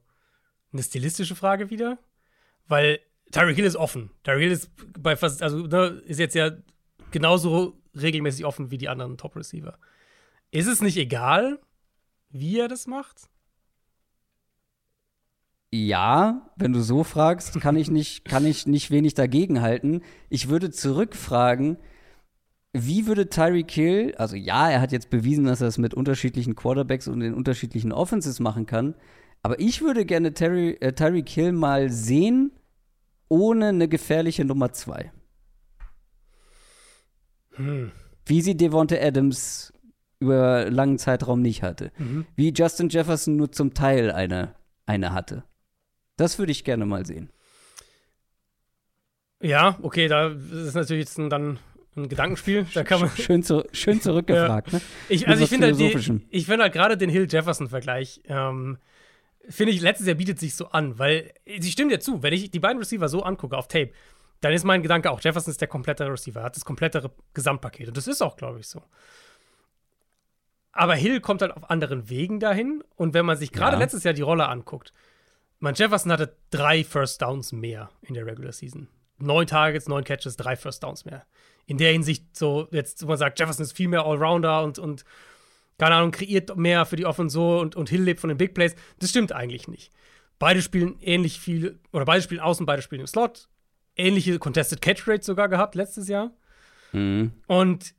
eine 0.72 0.82
stilistische 0.82 1.36
Frage 1.36 1.70
wieder? 1.70 1.99
Weil 2.66 3.01
Tyreek 3.33 3.57
Hill 3.57 3.64
ist 3.64 3.76
offen. 3.76 4.11
Tyreek 4.22 4.43
Hill 4.43 4.53
ist 4.53 4.70
bei 5.01 5.16
fast, 5.16 5.43
also 5.43 5.66
ne, 5.66 6.03
ist 6.07 6.20
jetzt 6.20 6.35
ja 6.35 6.53
genauso 7.11 7.80
regelmäßig 8.01 8.45
offen 8.45 8.70
wie 8.70 8.78
die 8.78 8.89
anderen 8.89 9.18
Top-Receiver. 9.18 9.76
Ist 10.51 10.68
es 10.68 10.80
nicht 10.80 10.97
egal, 10.97 11.59
wie 12.30 12.59
er 12.59 12.68
das 12.68 12.87
macht? 12.87 13.28
Ja, 15.74 16.51
wenn 16.57 16.74
du 16.74 16.83
so 16.83 17.03
fragst, 17.03 17.59
kann 17.61 17.76
ich 17.76 17.91
nicht, 17.91 18.24
kann 18.26 18.45
ich 18.45 18.66
nicht 18.66 18.91
wenig 18.91 19.14
dagegen 19.14 19.62
halten. 19.62 20.03
Ich 20.28 20.49
würde 20.49 20.70
zurückfragen, 20.70 21.78
wie 22.74 23.07
würde 23.07 23.28
Tyreek 23.28 23.70
Hill, 23.70 24.14
also 24.16 24.37
ja, 24.37 24.70
er 24.70 24.80
hat 24.80 24.93
jetzt 24.93 25.11
bewiesen, 25.11 25.45
dass 25.45 25.61
er 25.61 25.68
es 25.68 25.78
mit 25.78 25.95
unterschiedlichen 25.95 26.55
Quarterbacks 26.55 27.09
und 27.09 27.20
in 27.22 27.35
unterschiedlichen 27.35 27.93
Offenses 27.93 28.41
machen 28.41 28.66
kann, 28.66 28.95
aber 29.43 29.59
ich 29.59 29.83
würde 29.83 30.07
gerne 30.07 30.33
Terry, 30.33 30.78
äh, 30.80 30.93
Tyreek 30.93 31.28
Hill 31.28 31.53
mal 31.53 31.91
sehen, 31.91 32.53
ohne 33.33 33.68
eine 33.68 33.89
gefährliche 33.89 34.45
Nummer 34.45 34.72
2. 34.72 35.11
Hm. 37.53 37.91
Wie 38.26 38.43
sie 38.43 38.59
Devonte 38.59 39.03
Adams 39.03 39.72
über 40.20 40.70
langen 40.70 40.99
Zeitraum 40.99 41.41
nicht 41.41 41.62
hatte. 41.62 41.93
Mhm. 41.97 42.26
Wie 42.37 42.53
Justin 42.53 42.91
Jefferson 42.91 43.37
nur 43.37 43.51
zum 43.51 43.72
Teil 43.72 44.12
eine, 44.12 44.55
eine 44.85 45.14
hatte. 45.14 45.45
Das 46.16 46.39
würde 46.39 46.53
ich 46.53 46.62
gerne 46.62 46.85
mal 46.85 47.07
sehen. 47.07 47.33
Ja, 49.41 49.78
okay, 49.80 50.09
da 50.09 50.28
ist 50.28 50.74
natürlich 50.74 51.07
jetzt 51.07 51.18
ein, 51.18 51.30
dann 51.30 51.59
ein 51.97 52.11
Gedankenspiel. 52.11 52.66
Da 52.74 52.85
kann 52.85 53.01
man 53.01 53.11
schön, 53.11 53.43
zu, 53.43 53.64
schön 53.72 54.01
zurückgefragt. 54.03 54.72
ja. 54.72 54.78
ne? 54.78 54.85
ich, 55.09 55.26
also 55.26 55.43
ich 55.43 55.49
finde 55.49 55.68
halt, 55.68 56.22
ich 56.30 56.47
find 56.47 56.62
halt 56.62 56.72
gerade 56.74 56.99
den 56.99 57.09
Hill-Jefferson-Vergleich 57.09 58.20
ähm, 58.26 58.76
finde 59.49 59.72
ich, 59.72 59.80
letztes 59.80 60.07
Jahr 60.07 60.16
bietet 60.16 60.38
sich 60.38 60.55
so 60.55 60.68
an, 60.68 60.99
weil 60.99 61.32
sie 61.59 61.70
stimmt 61.70 61.93
ja 61.93 62.01
zu, 62.01 62.22
wenn 62.22 62.32
ich 62.32 62.51
die 62.51 62.61
beiden 62.61 62.78
Receiver 62.78 63.09
so 63.09 63.22
angucke 63.22 63.57
auf 63.57 63.68
Tape, 63.68 63.93
dann 64.40 64.53
ist 64.53 64.64
mein 64.64 64.82
Gedanke 64.82 65.11
auch, 65.11 65.20
Jefferson 65.20 65.51
ist 65.51 65.61
der 65.61 65.68
komplette 65.68 66.11
Receiver, 66.11 66.43
hat 66.43 66.57
das 66.57 66.64
komplette 66.64 67.11
Gesamtpaket. 67.32 67.88
Und 67.88 67.97
das 67.97 68.09
ist 68.09 68.22
auch, 68.22 68.36
glaube 68.36 68.61
ich, 68.61 68.66
so. 68.66 68.82
Aber 70.72 70.95
Hill 70.95 71.20
kommt 71.20 71.43
halt 71.43 71.53
auf 71.53 71.70
anderen 71.70 72.09
Wegen 72.09 72.40
dahin. 72.40 72.82
Und 72.97 73.14
wenn 73.14 73.26
man 73.26 73.36
sich 73.36 73.53
gerade 73.53 73.74
ja. 73.74 73.78
letztes 73.78 74.05
Jahr 74.05 74.14
die 74.14 74.22
Rolle 74.22 74.49
anguckt, 74.49 74.93
man 75.61 75.74
Jefferson 75.74 76.11
hatte 76.11 76.34
drei 76.51 76.82
First 76.82 77.22
Downs 77.22 77.53
mehr 77.53 77.90
in 78.01 78.14
der 78.14 78.26
Regular 78.26 78.53
Season. 78.53 78.88
Neun 79.18 79.47
Targets, 79.47 79.86
neun 79.86 80.03
Catches, 80.03 80.36
drei 80.36 80.57
First 80.57 80.82
Downs 80.82 81.05
mehr. 81.05 81.24
In 81.66 81.78
der 81.78 81.93
Hinsicht 81.93 82.36
so, 82.36 82.66
jetzt, 82.72 83.05
wo 83.05 83.09
man 83.09 83.18
sagt, 83.18 83.38
Jefferson 83.38 83.62
ist 83.62 83.76
viel 83.76 83.86
mehr 83.86 84.05
Allrounder 84.05 84.64
und, 84.64 84.80
und 84.80 85.05
keine 85.83 85.97
Ahnung, 85.97 86.12
kreiert 86.12 86.57
mehr 86.57 86.87
für 86.87 86.95
die 86.95 87.07
Offen 87.07 87.28
so 87.28 87.59
und, 87.59 87.74
und 87.74 87.91
Hill 87.91 88.03
lebt 88.03 88.20
von 88.20 88.28
den 88.28 88.39
Big 88.39 88.55
Plays. 88.55 88.76
Das 89.01 89.11
stimmt 89.11 89.33
eigentlich 89.33 89.66
nicht. 89.66 89.93
Beide 90.39 90.62
spielen 90.62 90.97
ähnlich 91.01 91.41
viel, 91.41 91.80
oder 91.93 92.05
beide 92.05 92.22
spielen 92.22 92.41
außen, 92.41 92.66
beide 92.66 92.83
spielen 92.83 93.01
im 93.01 93.09
Slot. 93.09 93.49
Ähnliche 93.97 94.39
Contested 94.39 94.80
Catch 94.80 95.09
Rates 95.09 95.26
sogar 95.26 95.49
gehabt 95.49 95.74
letztes 95.74 96.07
Jahr. 96.07 96.30
Mhm. 96.93 97.33
Und 97.49 97.97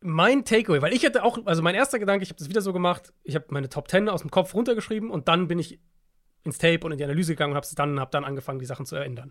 mein 0.00 0.46
Takeaway, 0.46 0.80
weil 0.80 0.94
ich 0.94 1.04
hatte 1.04 1.24
auch, 1.24 1.38
also 1.44 1.60
mein 1.60 1.74
erster 1.74 1.98
Gedanke, 1.98 2.22
ich 2.22 2.30
habe 2.30 2.38
das 2.38 2.48
wieder 2.48 2.62
so 2.62 2.72
gemacht, 2.72 3.12
ich 3.22 3.34
habe 3.34 3.44
meine 3.50 3.68
Top 3.68 3.90
10 3.90 4.08
aus 4.08 4.22
dem 4.22 4.30
Kopf 4.30 4.54
runtergeschrieben 4.54 5.10
und 5.10 5.28
dann 5.28 5.48
bin 5.48 5.58
ich 5.58 5.78
ins 6.42 6.56
Tape 6.56 6.80
und 6.86 6.92
in 6.92 6.96
die 6.96 7.04
Analyse 7.04 7.34
gegangen 7.34 7.52
und 7.52 7.56
habe 7.56 7.66
dann, 7.76 8.00
hab 8.00 8.12
dann 8.12 8.24
angefangen, 8.24 8.60
die 8.60 8.64
Sachen 8.66 8.86
zu 8.86 8.96
ändern. 8.96 9.30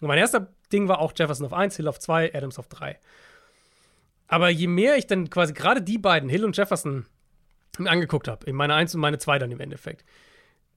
Und 0.00 0.08
mein 0.08 0.16
erster 0.16 0.54
Ding 0.72 0.88
war 0.88 1.00
auch 1.00 1.12
Jefferson 1.14 1.44
auf 1.44 1.52
1, 1.52 1.76
Hill 1.76 1.88
auf 1.88 1.98
2, 1.98 2.34
Adams 2.34 2.58
auf 2.58 2.68
3. 2.68 2.98
Aber 4.32 4.48
je 4.48 4.66
mehr 4.66 4.96
ich 4.96 5.06
dann 5.06 5.28
quasi 5.28 5.52
gerade 5.52 5.82
die 5.82 5.98
beiden, 5.98 6.30
Hill 6.30 6.46
und 6.46 6.56
Jefferson, 6.56 7.04
mir 7.76 7.90
angeguckt 7.90 8.28
habe, 8.28 8.46
in 8.46 8.56
meine 8.56 8.72
1 8.72 8.94
und 8.94 9.02
meine 9.02 9.18
2 9.18 9.38
dann 9.38 9.50
im 9.50 9.60
Endeffekt, 9.60 10.06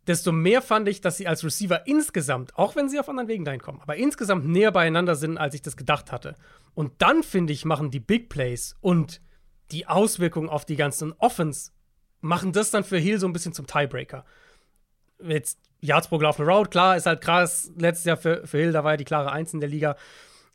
desto 0.07 0.33
mehr 0.33 0.61
fand 0.61 0.89
ich, 0.89 0.99
dass 0.99 1.15
sie 1.15 1.25
als 1.25 1.41
Receiver 1.45 1.87
insgesamt, 1.87 2.57
auch 2.57 2.75
wenn 2.75 2.89
sie 2.89 2.99
auf 2.99 3.07
anderen 3.07 3.29
Wegen 3.29 3.45
dahin 3.45 3.61
kommen, 3.61 3.79
aber 3.79 3.95
insgesamt 3.95 4.45
näher 4.45 4.73
beieinander 4.73 5.15
sind, 5.15 5.37
als 5.37 5.55
ich 5.55 5.61
das 5.61 5.77
gedacht 5.77 6.11
hatte. 6.11 6.35
Und 6.73 7.01
dann, 7.01 7.23
finde 7.23 7.53
ich, 7.53 7.63
machen 7.63 7.91
die 7.91 8.01
Big 8.01 8.27
Plays 8.27 8.75
und 8.81 9.21
die 9.71 9.87
Auswirkungen 9.87 10.49
auf 10.49 10.65
die 10.65 10.75
ganzen 10.75 11.13
Offens, 11.13 11.73
machen 12.19 12.51
das 12.51 12.71
dann 12.71 12.83
für 12.83 12.97
Hill 12.97 13.19
so 13.19 13.27
ein 13.27 13.31
bisschen 13.33 13.53
zum 13.53 13.67
Tiebreaker. 13.67 14.25
Jetzt 15.23 15.59
Yards 15.79 16.09
pro 16.09 16.17
gelaufene 16.17 16.45
Road, 16.45 16.71
klar, 16.71 16.97
ist 16.97 17.05
halt 17.05 17.21
krass. 17.21 17.71
Letztes 17.77 18.03
Jahr 18.03 18.17
für, 18.17 18.45
für 18.45 18.57
Hill, 18.57 18.73
da 18.73 18.83
war 18.83 18.91
ja 18.91 18.97
die 18.97 19.05
klare 19.05 19.31
Eins 19.31 19.53
in 19.53 19.61
der 19.61 19.69
Liga. 19.69 19.95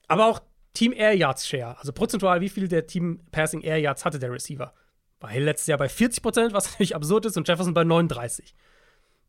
Aber 0.06 0.26
auch 0.26 0.40
Team 0.74 0.92
Air 0.92 1.14
Yards 1.14 1.46
Share, 1.46 1.76
also 1.78 1.92
prozentual, 1.92 2.40
wie 2.40 2.48
viel 2.48 2.68
der 2.68 2.86
Team 2.86 3.20
Passing 3.32 3.62
Air 3.62 3.78
Yards 3.78 4.04
hatte 4.04 4.18
der 4.18 4.32
Receiver. 4.32 4.72
War 5.20 5.30
Hill 5.30 5.44
letztes 5.44 5.66
Jahr 5.66 5.78
bei 5.78 5.88
40 5.88 6.22
Prozent, 6.22 6.52
was 6.52 6.66
natürlich 6.72 6.94
absurd 6.94 7.26
ist, 7.26 7.36
und 7.36 7.46
Jefferson 7.48 7.74
bei 7.74 7.84
39. 7.84 8.54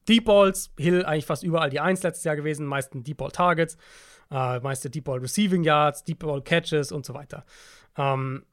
Deep 0.07 0.25
Balls, 0.25 0.71
Hill 0.77 1.05
eigentlich 1.05 1.25
fast 1.25 1.43
überall 1.43 1.69
die 1.69 1.79
Eins 1.79 2.03
letztes 2.03 2.23
Jahr 2.23 2.35
gewesen, 2.35 2.65
meisten 2.65 3.03
Deep 3.03 3.17
Ball 3.17 3.31
Targets, 3.31 3.77
äh, 4.31 4.59
meiste 4.59 4.89
Deep 4.89 5.03
Ball 5.03 5.19
Receiving 5.19 5.63
Yards, 5.63 6.03
Deep 6.03 6.19
Ball 6.19 6.41
Catches 6.41 6.91
und 6.91 7.05
so 7.05 7.13
weiter. 7.13 7.45
Ähm, 7.97 8.45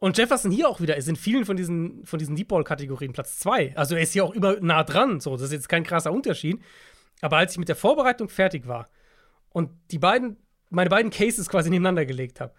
und 0.00 0.16
Jefferson 0.16 0.50
hier 0.50 0.68
auch 0.68 0.80
wieder 0.80 0.96
ist 0.96 1.08
in 1.08 1.16
vielen 1.16 1.44
von 1.44 1.56
diesen, 1.56 2.04
von 2.06 2.18
diesen 2.18 2.34
Deep 2.34 2.48
Ball-Kategorien 2.48 3.12
Platz 3.12 3.38
2. 3.40 3.76
Also 3.76 3.94
er 3.94 4.00
ist 4.00 4.14
hier 4.14 4.24
auch 4.24 4.32
immer 4.32 4.58
nah 4.60 4.82
dran. 4.82 5.20
So, 5.20 5.32
das 5.32 5.42
ist 5.42 5.52
jetzt 5.52 5.68
kein 5.68 5.84
krasser 5.84 6.10
Unterschied. 6.10 6.58
Aber 7.20 7.36
als 7.36 7.52
ich 7.52 7.58
mit 7.58 7.68
der 7.68 7.76
Vorbereitung 7.76 8.30
fertig 8.30 8.66
war 8.66 8.88
und 9.50 9.70
die 9.90 9.98
beiden 9.98 10.38
meine 10.70 10.90
beiden 10.90 11.10
Cases 11.10 11.48
quasi 11.48 11.68
nebeneinander 11.68 12.06
gelegt 12.06 12.40
habe, 12.40 12.54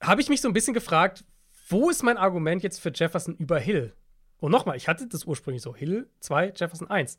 habe 0.00 0.20
ich 0.20 0.28
mich 0.28 0.40
so 0.40 0.48
ein 0.48 0.54
bisschen 0.54 0.74
gefragt, 0.74 1.24
wo 1.68 1.90
ist 1.90 2.02
mein 2.02 2.16
Argument 2.16 2.62
jetzt 2.62 2.80
für 2.80 2.92
Jefferson 2.94 3.34
über 3.36 3.58
Hill? 3.58 3.94
Und 4.38 4.52
nochmal, 4.52 4.76
ich 4.76 4.88
hatte 4.88 5.06
das 5.06 5.24
ursprünglich 5.24 5.62
so: 5.62 5.74
Hill 5.74 6.08
2, 6.20 6.52
Jefferson 6.56 6.90
1. 6.90 7.16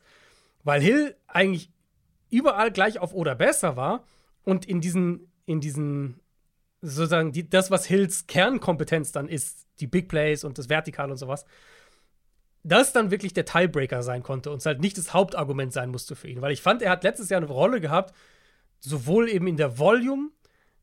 Weil 0.64 0.80
Hill 0.80 1.16
eigentlich 1.26 1.70
überall 2.30 2.70
gleich 2.70 2.98
auf 2.98 3.14
oder 3.14 3.34
besser 3.34 3.76
war 3.76 4.04
und 4.44 4.66
in 4.66 4.80
diesen, 4.80 5.32
in 5.46 5.60
diesen, 5.60 6.20
sozusagen, 6.80 7.32
die, 7.32 7.48
das, 7.48 7.70
was 7.70 7.86
Hills 7.86 8.26
Kernkompetenz 8.26 9.12
dann 9.12 9.28
ist, 9.28 9.66
die 9.80 9.86
Big 9.86 10.08
Plays 10.08 10.44
und 10.44 10.58
das 10.58 10.68
Vertikal 10.68 11.10
und 11.10 11.16
sowas, 11.16 11.44
das 12.64 12.92
dann 12.92 13.10
wirklich 13.10 13.32
der 13.32 13.44
Tiebreaker 13.44 14.02
sein 14.02 14.22
konnte 14.22 14.50
und 14.50 14.58
es 14.58 14.66
halt 14.66 14.80
nicht 14.80 14.98
das 14.98 15.14
Hauptargument 15.14 15.72
sein 15.72 15.90
musste 15.90 16.16
für 16.16 16.28
ihn. 16.28 16.42
Weil 16.42 16.52
ich 16.52 16.62
fand, 16.62 16.82
er 16.82 16.90
hat 16.90 17.04
letztes 17.04 17.28
Jahr 17.28 17.40
eine 17.40 17.50
Rolle 17.50 17.80
gehabt, 17.80 18.14
sowohl 18.80 19.28
eben 19.28 19.46
in 19.46 19.56
der 19.56 19.78
Volume 19.78 20.30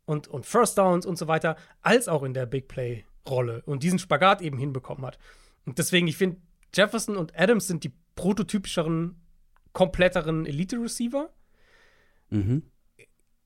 und, 0.06 0.28
und 0.28 0.46
First 0.46 0.78
Downs 0.78 1.06
und 1.06 1.18
so 1.18 1.28
weiter, 1.28 1.56
als 1.82 2.08
auch 2.08 2.24
in 2.24 2.34
der 2.34 2.46
Big 2.46 2.68
Play-Rolle 2.68 3.64
und 3.66 3.84
diesen 3.84 4.00
Spagat 4.00 4.42
eben 4.42 4.58
hinbekommen 4.58 5.06
hat. 5.06 5.18
Und 5.66 5.78
deswegen, 5.78 6.08
ich 6.08 6.18
finde, 6.18 6.38
Jefferson 6.74 7.18
und 7.18 7.38
Adams 7.40 7.68
sind 7.68 7.84
die 7.84 7.94
prototypischeren, 8.16 9.20
kompletteren 9.74 10.46
Elite-Receiver. 10.46 11.30
Mhm. 12.30 12.64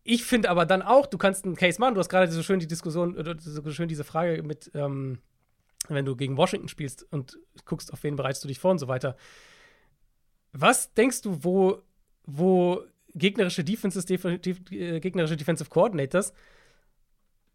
Ich 0.04 0.24
finde 0.24 0.50
aber 0.50 0.66
dann 0.66 0.82
auch, 0.82 1.06
du 1.06 1.18
kannst 1.18 1.45
einen 1.45 1.56
Case 1.56 1.80
machen. 1.80 1.93
Du 1.93 2.00
hast 2.00 2.10
gerade 2.10 2.32
so 2.32 2.41
schön 2.41 2.60
die 2.60 2.68
Diskussion, 2.68 3.18
oder 3.18 3.36
so 3.39 3.70
schön 3.72 3.88
diese 3.88 4.04
Frage 4.04 4.41
mit, 4.43 4.72
ähm, 4.74 5.20
wenn 5.88 6.06
du 6.06 6.16
gegen 6.16 6.38
Washington 6.38 6.68
spielst 6.68 7.06
und 7.12 7.38
guckst, 7.66 7.93
auf 7.93 8.04
wen 8.04 8.16
bereitest 8.16 8.43
du 8.43 8.47
dich 8.47 8.60
vor 8.60 8.72
und 8.72 8.80
so 8.80 8.88
weiter. 8.88 9.16
Was 10.52 10.93
denkst 10.93 11.22
du, 11.22 11.43
wo, 11.43 11.84
wo 12.26 12.84
gegnerische 13.16 13.64
Defenses, 13.64 14.05
def 14.05 14.26
äh, 14.26 14.99
gegnerische 14.99 15.38
Defensive 15.38 15.70
Coordinators, 15.70 16.34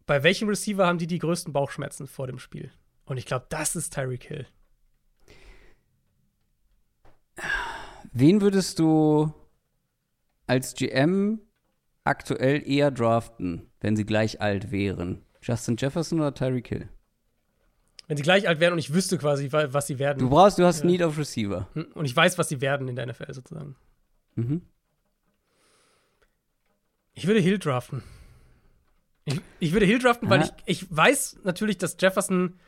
bei 0.07 0.22
welchem 0.22 0.48
Receiver 0.48 0.86
haben 0.86 0.98
die 0.98 1.07
die 1.07 1.18
größten 1.18 1.52
Bauchschmerzen 1.52 2.07
vor 2.07 2.26
dem 2.26 2.38
Spiel? 2.38 2.70
Und 3.07 3.16
ich 3.16 3.26
glaube, 3.26 3.46
das 3.48 3.76
ist 3.76 3.94
Tyreek 3.94 4.24
Hill. 4.24 4.46
Wen 8.12 8.40
würdest 8.40 8.78
du 8.78 9.32
als 10.46 10.74
GM 10.74 11.40
aktuell 12.05 12.66
eher 12.68 12.90
draften, 12.90 13.70
wenn 13.80 13.96
sie 13.96 14.05
gleich 14.05 14.40
alt 14.40 14.70
wären? 14.70 15.24
Justin 15.42 15.76
Jefferson 15.76 16.20
oder 16.20 16.34
Tyreek 16.34 16.68
Hill? 16.68 16.88
Wenn 18.07 18.16
sie 18.18 18.22
gleich 18.22 18.46
alt 18.46 18.61
wären 18.61 18.74
und 18.74 18.78
ich 18.78 18.92
wüsste 18.92 19.16
quasi, 19.16 19.50
was 19.50 19.86
sie 19.86 19.98
werden. 19.98 20.18
Du 20.18 20.28
brauchst, 20.28 20.59
du 20.59 20.64
hast 20.64 20.80
ja. 20.80 20.86
Need 20.86 21.02
of 21.02 21.16
Receiver. 21.18 21.68
Hm, 21.72 21.86
und 21.94 22.05
ich 22.05 22.14
weiß, 22.14 22.36
was 22.36 22.50
sie 22.50 22.61
werden 22.61 22.88
in 22.88 22.96
der 22.96 23.07
NFL 23.07 23.32
sozusagen. 23.32 23.76
Mhm. 24.34 24.62
Ich 27.14 27.26
würde 27.26 27.40
Hill 27.40 27.58
draften. 27.58 28.02
Ich, 29.24 29.40
ich 29.58 29.72
würde 29.72 29.86
Hill 29.86 30.00
draften, 30.00 30.28
weil 30.28 30.42
ich, 30.42 30.50
ich 30.66 30.96
weiß 30.96 31.38
natürlich, 31.44 31.78
dass 31.78 31.96
Jefferson 31.98 32.58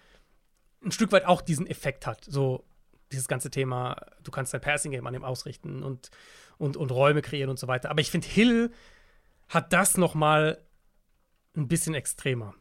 ein 0.83 0.93
Stück 0.93 1.13
weit 1.13 1.27
auch 1.27 1.43
diesen 1.43 1.67
Effekt 1.67 2.07
hat. 2.07 2.25
So 2.25 2.65
dieses 3.13 3.29
ganze 3.29 3.51
Thema, 3.51 3.97
du 4.23 4.31
kannst 4.31 4.55
dein 4.55 4.61
Passing-Game 4.61 5.07
an 5.07 5.15
ihm 5.15 5.25
ausrichten 5.25 5.83
und, 5.83 6.11
und, 6.59 6.77
und 6.77 6.91
Räume 6.91 7.23
kreieren 7.23 7.51
und 7.51 7.59
so 7.59 7.69
weiter. 7.69 7.91
Aber 7.91 8.01
ich 8.01 8.11
finde, 8.11 8.27
Hill 8.27 8.73
hat 9.49 9.73
das 9.73 9.97
noch 9.97 10.15
mal 10.15 10.59
ein 11.57 11.69
bisschen 11.69 11.95
extremer. 11.95 12.55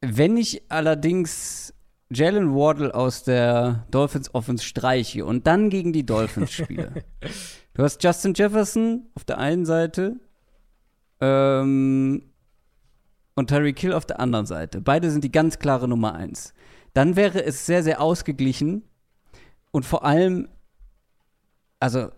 Wenn 0.00 0.36
ich 0.36 0.70
allerdings 0.70 1.74
Jalen 2.12 2.54
Wardle 2.54 2.94
aus 2.94 3.24
der 3.24 3.86
Dolphins 3.90 4.34
Offense 4.34 4.64
streiche 4.64 5.24
und 5.24 5.46
dann 5.46 5.70
gegen 5.70 5.92
die 5.92 6.04
Dolphins 6.04 6.52
spiele. 6.52 7.04
du 7.74 7.82
hast 7.82 8.02
Justin 8.02 8.34
Jefferson 8.34 9.06
auf 9.14 9.24
der 9.24 9.38
einen 9.38 9.64
Seite 9.64 10.20
ähm, 11.20 12.22
und 13.34 13.46
Terry 13.46 13.72
Kill 13.72 13.92
auf 13.92 14.06
der 14.06 14.20
anderen 14.20 14.46
Seite. 14.46 14.80
Beide 14.80 15.10
sind 15.10 15.24
die 15.24 15.32
ganz 15.32 15.58
klare 15.58 15.88
Nummer 15.88 16.14
eins. 16.14 16.54
Dann 16.94 17.16
wäre 17.16 17.44
es 17.44 17.66
sehr, 17.66 17.82
sehr 17.82 18.00
ausgeglichen 18.00 18.82
und 19.70 19.84
vor 19.84 20.04
allem, 20.04 20.48
also 21.80 22.10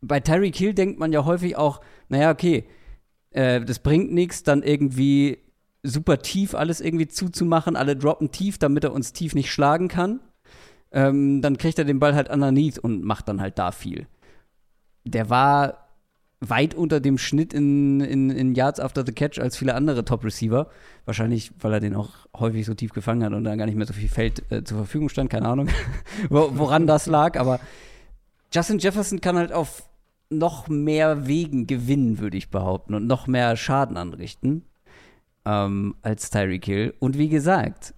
bei 0.00 0.20
Terry 0.20 0.52
Kill 0.52 0.74
denkt 0.74 0.98
man 0.98 1.12
ja 1.12 1.24
häufig 1.24 1.56
auch, 1.56 1.80
naja, 2.08 2.30
okay, 2.30 2.68
äh, 3.30 3.60
das 3.60 3.80
bringt 3.80 4.12
nichts, 4.12 4.42
dann 4.42 4.62
irgendwie 4.62 5.45
super 5.86 6.18
tief 6.18 6.54
alles 6.54 6.80
irgendwie 6.80 7.08
zuzumachen. 7.08 7.76
Alle 7.76 7.96
droppen 7.96 8.30
tief, 8.30 8.58
damit 8.58 8.84
er 8.84 8.92
uns 8.92 9.12
tief 9.12 9.34
nicht 9.34 9.50
schlagen 9.50 9.88
kann. 9.88 10.20
Ähm, 10.92 11.42
dann 11.42 11.58
kriegt 11.58 11.78
er 11.78 11.84
den 11.84 11.98
Ball 11.98 12.14
halt 12.14 12.30
underneath 12.30 12.78
und 12.78 13.04
macht 13.04 13.28
dann 13.28 13.40
halt 13.40 13.58
da 13.58 13.72
viel. 13.72 14.06
Der 15.04 15.30
war 15.30 15.86
weit 16.40 16.74
unter 16.74 17.00
dem 17.00 17.18
Schnitt 17.18 17.54
in, 17.54 18.00
in, 18.00 18.30
in 18.30 18.54
Yards 18.54 18.78
after 18.78 19.04
the 19.04 19.12
Catch 19.12 19.38
als 19.38 19.56
viele 19.56 19.74
andere 19.74 20.04
Top-Receiver. 20.04 20.68
Wahrscheinlich, 21.04 21.52
weil 21.60 21.72
er 21.72 21.80
den 21.80 21.94
auch 21.94 22.26
häufig 22.36 22.66
so 22.66 22.74
tief 22.74 22.92
gefangen 22.92 23.24
hat 23.24 23.32
und 23.32 23.44
dann 23.44 23.58
gar 23.58 23.66
nicht 23.66 23.76
mehr 23.76 23.86
so 23.86 23.94
viel 23.94 24.08
Feld 24.08 24.42
äh, 24.50 24.62
zur 24.62 24.76
Verfügung 24.78 25.08
stand. 25.08 25.30
Keine 25.30 25.48
Ahnung, 25.48 25.68
woran 26.28 26.86
das 26.86 27.06
lag. 27.06 27.38
Aber 27.38 27.60
Justin 28.52 28.78
Jefferson 28.78 29.20
kann 29.20 29.36
halt 29.36 29.52
auf 29.52 29.88
noch 30.28 30.68
mehr 30.68 31.26
Wegen 31.26 31.66
gewinnen, 31.66 32.18
würde 32.18 32.36
ich 32.36 32.50
behaupten, 32.50 32.94
und 32.94 33.06
noch 33.06 33.26
mehr 33.26 33.56
Schaden 33.56 33.96
anrichten 33.96 34.64
ähm, 35.46 35.94
als 36.02 36.28
Tyreek 36.30 36.64
Hill. 36.64 36.94
Und 36.98 37.16
wie 37.16 37.28
gesagt, 37.28 37.94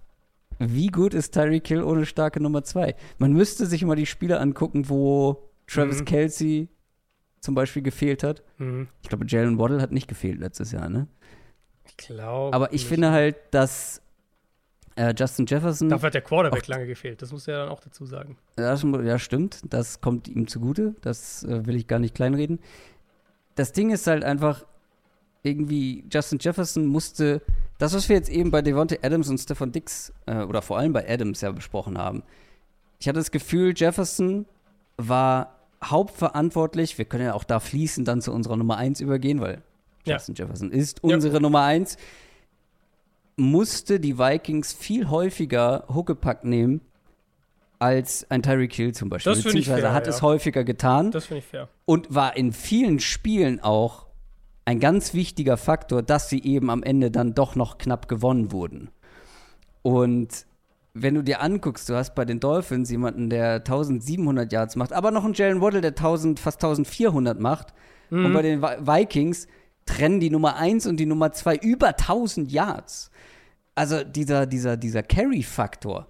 wie 0.59 0.87
gut 0.87 1.13
ist 1.13 1.33
Tyreek 1.33 1.67
Hill 1.67 1.83
ohne 1.83 2.05
starke 2.05 2.41
Nummer 2.41 2.63
2? 2.63 2.95
Man 3.17 3.33
müsste 3.33 3.65
sich 3.65 3.83
mal 3.83 3.95
die 3.95 4.05
Spiele 4.05 4.39
angucken, 4.39 4.89
wo 4.89 5.49
Travis 5.67 6.01
mhm. 6.01 6.05
Kelsey 6.05 6.69
zum 7.41 7.55
Beispiel 7.55 7.81
gefehlt 7.81 8.23
hat. 8.23 8.43
Mhm. 8.57 8.87
Ich 9.01 9.09
glaube, 9.09 9.25
Jalen 9.27 9.57
Waddle 9.57 9.81
hat 9.81 9.91
nicht 9.91 10.07
gefehlt 10.07 10.39
letztes 10.39 10.71
Jahr, 10.71 10.89
ne? 10.89 11.07
Ich 11.85 11.97
glaube. 11.97 12.55
Aber 12.55 12.67
ich 12.67 12.81
nicht. 12.81 12.87
finde 12.87 13.11
halt, 13.11 13.37
dass 13.51 14.01
äh, 14.95 15.13
Justin 15.17 15.45
Jefferson. 15.45 15.89
Dafür 15.89 16.07
hat 16.07 16.13
der 16.13 16.21
Quarterback 16.21 16.67
lange 16.67 16.85
gefehlt, 16.85 17.21
das 17.21 17.31
muss 17.31 17.47
er 17.47 17.59
dann 17.59 17.69
auch 17.69 17.79
dazu 17.79 18.05
sagen. 18.05 18.37
Das, 18.57 18.83
ja, 18.83 19.17
stimmt. 19.17 19.61
Das 19.69 20.01
kommt 20.01 20.27
ihm 20.27 20.47
zugute. 20.47 20.95
Das 21.01 21.43
äh, 21.43 21.65
will 21.65 21.75
ich 21.75 21.87
gar 21.87 21.99
nicht 21.99 22.13
kleinreden. 22.13 22.59
Das 23.55 23.71
Ding 23.71 23.91
ist 23.91 24.07
halt 24.07 24.23
einfach, 24.23 24.65
irgendwie 25.43 26.03
Justin 26.11 26.39
Jefferson 26.41 26.85
musste, 26.85 27.41
das, 27.77 27.93
was 27.93 28.09
wir 28.09 28.15
jetzt 28.15 28.29
eben 28.29 28.51
bei 28.51 28.61
Devontae 28.61 28.99
Adams 29.01 29.29
und 29.29 29.37
Stefan 29.37 29.71
Dix, 29.71 30.13
äh, 30.25 30.43
oder 30.43 30.61
vor 30.61 30.77
allem 30.77 30.93
bei 30.93 31.09
Adams 31.09 31.41
ja 31.41 31.51
besprochen 31.51 31.97
haben. 31.97 32.23
Ich 32.99 33.07
hatte 33.07 33.19
das 33.19 33.31
Gefühl, 33.31 33.73
Jefferson 33.75 34.45
war 34.97 35.55
hauptverantwortlich, 35.83 36.97
wir 36.97 37.05
können 37.05 37.25
ja 37.25 37.33
auch 37.33 37.45
da 37.45 37.59
fließen, 37.59 38.03
dann 38.03 38.21
zu 38.21 38.33
unserer 38.33 38.57
Nummer 38.57 38.77
1 38.77 38.99
übergehen, 38.99 39.39
weil 39.39 39.61
ja. 40.05 40.15
Justin 40.15 40.35
Jefferson 40.35 40.71
ist 40.71 41.03
unsere 41.03 41.35
ja. 41.35 41.39
Nummer 41.39 41.63
1, 41.63 41.97
musste 43.37 44.01
die 44.01 44.17
Vikings 44.17 44.73
viel 44.73 45.09
häufiger 45.09 45.85
Huckepack 45.87 46.43
nehmen 46.43 46.81
als 47.79 48.29
ein 48.29 48.43
Tyreek 48.43 48.73
Hill 48.73 48.93
zum 48.93 49.09
Beispiel. 49.09 49.33
Das 49.33 49.43
Beziehungsweise 49.43 49.81
fair, 49.81 49.93
hat 49.93 50.05
ja. 50.05 50.11
es 50.11 50.21
häufiger 50.21 50.65
getan. 50.65 51.11
Das 51.11 51.27
finde 51.27 51.39
ich 51.39 51.45
fair. 51.45 51.69
Und 51.85 52.13
war 52.13 52.35
in 52.35 52.51
vielen 52.51 52.99
Spielen 52.99 53.61
auch 53.61 54.08
ein 54.69 54.79
ganz 54.79 55.15
wichtiger 55.15 55.57
Faktor, 55.57 56.03
dass 56.03 56.29
sie 56.29 56.43
eben 56.43 56.69
am 56.69 56.83
Ende 56.83 57.09
dann 57.09 57.33
doch 57.33 57.55
noch 57.55 57.79
knapp 57.79 58.07
gewonnen 58.07 58.51
wurden. 58.51 58.91
Und 59.81 60.45
wenn 60.93 61.15
du 61.15 61.23
dir 61.23 61.41
anguckst, 61.41 61.89
du 61.89 61.95
hast 61.95 62.13
bei 62.13 62.23
den 62.23 62.39
Dolphins 62.39 62.91
jemanden, 62.91 63.31
der 63.31 63.55
1700 63.55 64.51
Yards 64.53 64.75
macht, 64.75 64.93
aber 64.93 65.09
noch 65.09 65.25
einen 65.25 65.33
Jalen 65.33 65.59
Waddle, 65.59 65.81
der 65.81 65.91
1000, 65.91 66.39
fast 66.39 66.63
1400 66.63 67.39
macht. 67.39 67.73
Mhm. 68.11 68.25
Und 68.25 68.33
bei 68.33 68.43
den 68.43 68.61
Vikings 68.61 69.47
trennen 69.87 70.19
die 70.19 70.29
Nummer 70.29 70.55
1 70.57 70.85
und 70.85 70.97
die 70.97 71.07
Nummer 71.07 71.31
2 71.31 71.55
über 71.55 71.87
1000 71.87 72.51
Yards. 72.51 73.09
Also 73.73 74.03
dieser, 74.03 74.45
dieser, 74.45 74.77
dieser 74.77 75.01
Carry-Faktor 75.01 76.05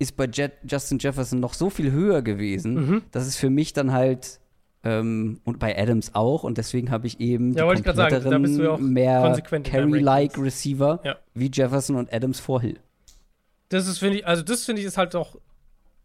ist 0.00 0.16
bei 0.16 0.26
Jet, 0.26 0.54
Justin 0.68 0.98
Jefferson 0.98 1.38
noch 1.38 1.54
so 1.54 1.70
viel 1.70 1.92
höher 1.92 2.22
gewesen, 2.22 2.74
mhm. 2.74 3.02
dass 3.12 3.28
es 3.28 3.36
für 3.36 3.50
mich 3.50 3.72
dann 3.72 3.92
halt 3.92 4.40
ähm, 4.84 5.40
und 5.44 5.58
bei 5.58 5.76
Adams 5.78 6.14
auch. 6.14 6.42
Und 6.42 6.58
deswegen 6.58 6.90
habe 6.90 7.06
ich 7.06 7.20
eben 7.20 7.52
ja, 7.52 7.72
die 7.72 7.82
sagen, 7.82 8.30
da 8.30 8.38
bist 8.38 8.58
du 8.58 8.62
ja 8.62 8.76
mehr 8.78 9.40
Carry-like 9.64 10.38
Receiver 10.38 11.00
ja. 11.04 11.16
wie 11.34 11.50
Jefferson 11.52 11.96
und 11.96 12.12
Adams 12.12 12.40
vor 12.40 12.60
Hill. 12.60 12.78
Das 13.68 13.86
ist, 13.86 13.98
finde 13.98 14.18
ich, 14.18 14.26
also 14.26 14.42
das 14.42 14.64
finde 14.64 14.80
ich 14.80 14.86
ist 14.86 14.96
halt 14.96 15.14
auch 15.14 15.36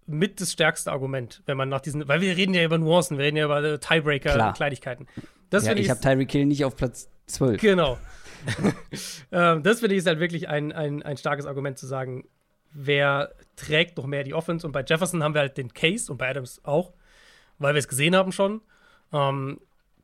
mit 0.05 0.39
das 0.39 0.51
stärkste 0.51 0.91
Argument, 0.91 1.41
wenn 1.45 1.57
man 1.57 1.67
nach 1.69 1.81
diesen, 1.81 2.07
weil 2.07 2.21
wir 2.21 2.37
reden 2.37 2.53
ja 2.53 2.63
über 2.63 2.77
Nuancen, 2.77 3.17
wir 3.17 3.25
reden 3.25 3.37
ja 3.37 3.45
über 3.45 3.79
Tiebreaker, 3.79 4.53
Kleinigkeiten. 4.53 5.07
Das 5.49 5.65
ja, 5.65 5.73
ich, 5.73 5.81
ich 5.81 5.89
habe 5.89 5.99
Tyreek 5.99 6.31
Hill 6.31 6.45
nicht 6.45 6.63
auf 6.63 6.75
Platz 6.75 7.09
12. 7.27 7.61
Genau. 7.61 7.97
ähm, 9.31 9.63
das 9.63 9.79
finde 9.79 9.95
ich 9.95 9.99
ist 9.99 10.07
halt 10.07 10.19
wirklich 10.19 10.47
ein, 10.47 10.71
ein, 10.71 11.01
ein 11.01 11.17
starkes 11.17 11.47
Argument 11.47 11.79
zu 11.79 11.87
sagen, 11.87 12.25
wer 12.71 13.33
trägt 13.55 13.97
noch 13.97 14.05
mehr 14.05 14.23
die 14.23 14.33
Offense. 14.33 14.67
Und 14.67 14.73
bei 14.73 14.83
Jefferson 14.83 15.23
haben 15.23 15.33
wir 15.33 15.41
halt 15.41 15.57
den 15.57 15.73
Case 15.73 16.11
und 16.11 16.17
bei 16.17 16.29
Adams 16.29 16.61
auch 16.63 16.93
weil 17.59 17.73
wir 17.73 17.79
es 17.79 17.87
gesehen 17.87 18.15
haben 18.15 18.31
schon. 18.31 18.61
Ähm, 19.11 19.59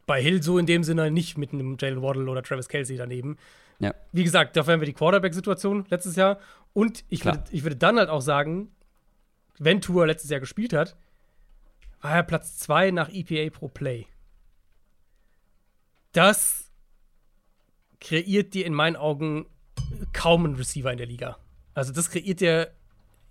bei 0.05 0.21
Hill 0.21 0.41
so 0.43 0.57
in 0.57 0.65
dem 0.65 0.83
Sinne 0.83 1.11
nicht 1.11 1.37
mit 1.37 1.53
einem 1.53 1.77
Jalen 1.79 2.01
Waddle 2.01 2.29
oder 2.29 2.43
Travis 2.43 2.67
Kelsey 2.67 2.97
daneben. 2.97 3.37
Ja. 3.79 3.93
Wie 4.11 4.23
gesagt, 4.23 4.55
dafür 4.55 4.73
haben 4.73 4.81
wir 4.81 4.85
die 4.85 4.93
Quarterback-Situation 4.93 5.85
letztes 5.89 6.15
Jahr. 6.15 6.39
Und 6.73 7.03
ich 7.09 7.25
würde, 7.25 7.43
ich 7.51 7.63
würde 7.63 7.75
dann 7.75 7.97
halt 7.97 8.09
auch 8.09 8.21
sagen, 8.21 8.71
wenn 9.57 9.81
Tour 9.81 10.07
letztes 10.07 10.29
Jahr 10.29 10.39
gespielt 10.39 10.73
hat, 10.73 10.95
war 12.01 12.15
er 12.15 12.23
Platz 12.23 12.57
2 12.57 12.91
nach 12.91 13.09
EPA 13.09 13.49
pro 13.55 13.67
Play. 13.67 14.07
Das 16.13 16.71
kreiert 17.99 18.53
dir 18.53 18.65
in 18.65 18.73
meinen 18.73 18.95
Augen 18.95 19.45
kaum 20.13 20.45
einen 20.45 20.55
Receiver 20.55 20.91
in 20.91 20.97
der 20.97 21.07
Liga. 21.07 21.37
Also 21.73 21.93
das 21.93 22.09
kreiert 22.09 22.39
dir. 22.41 22.71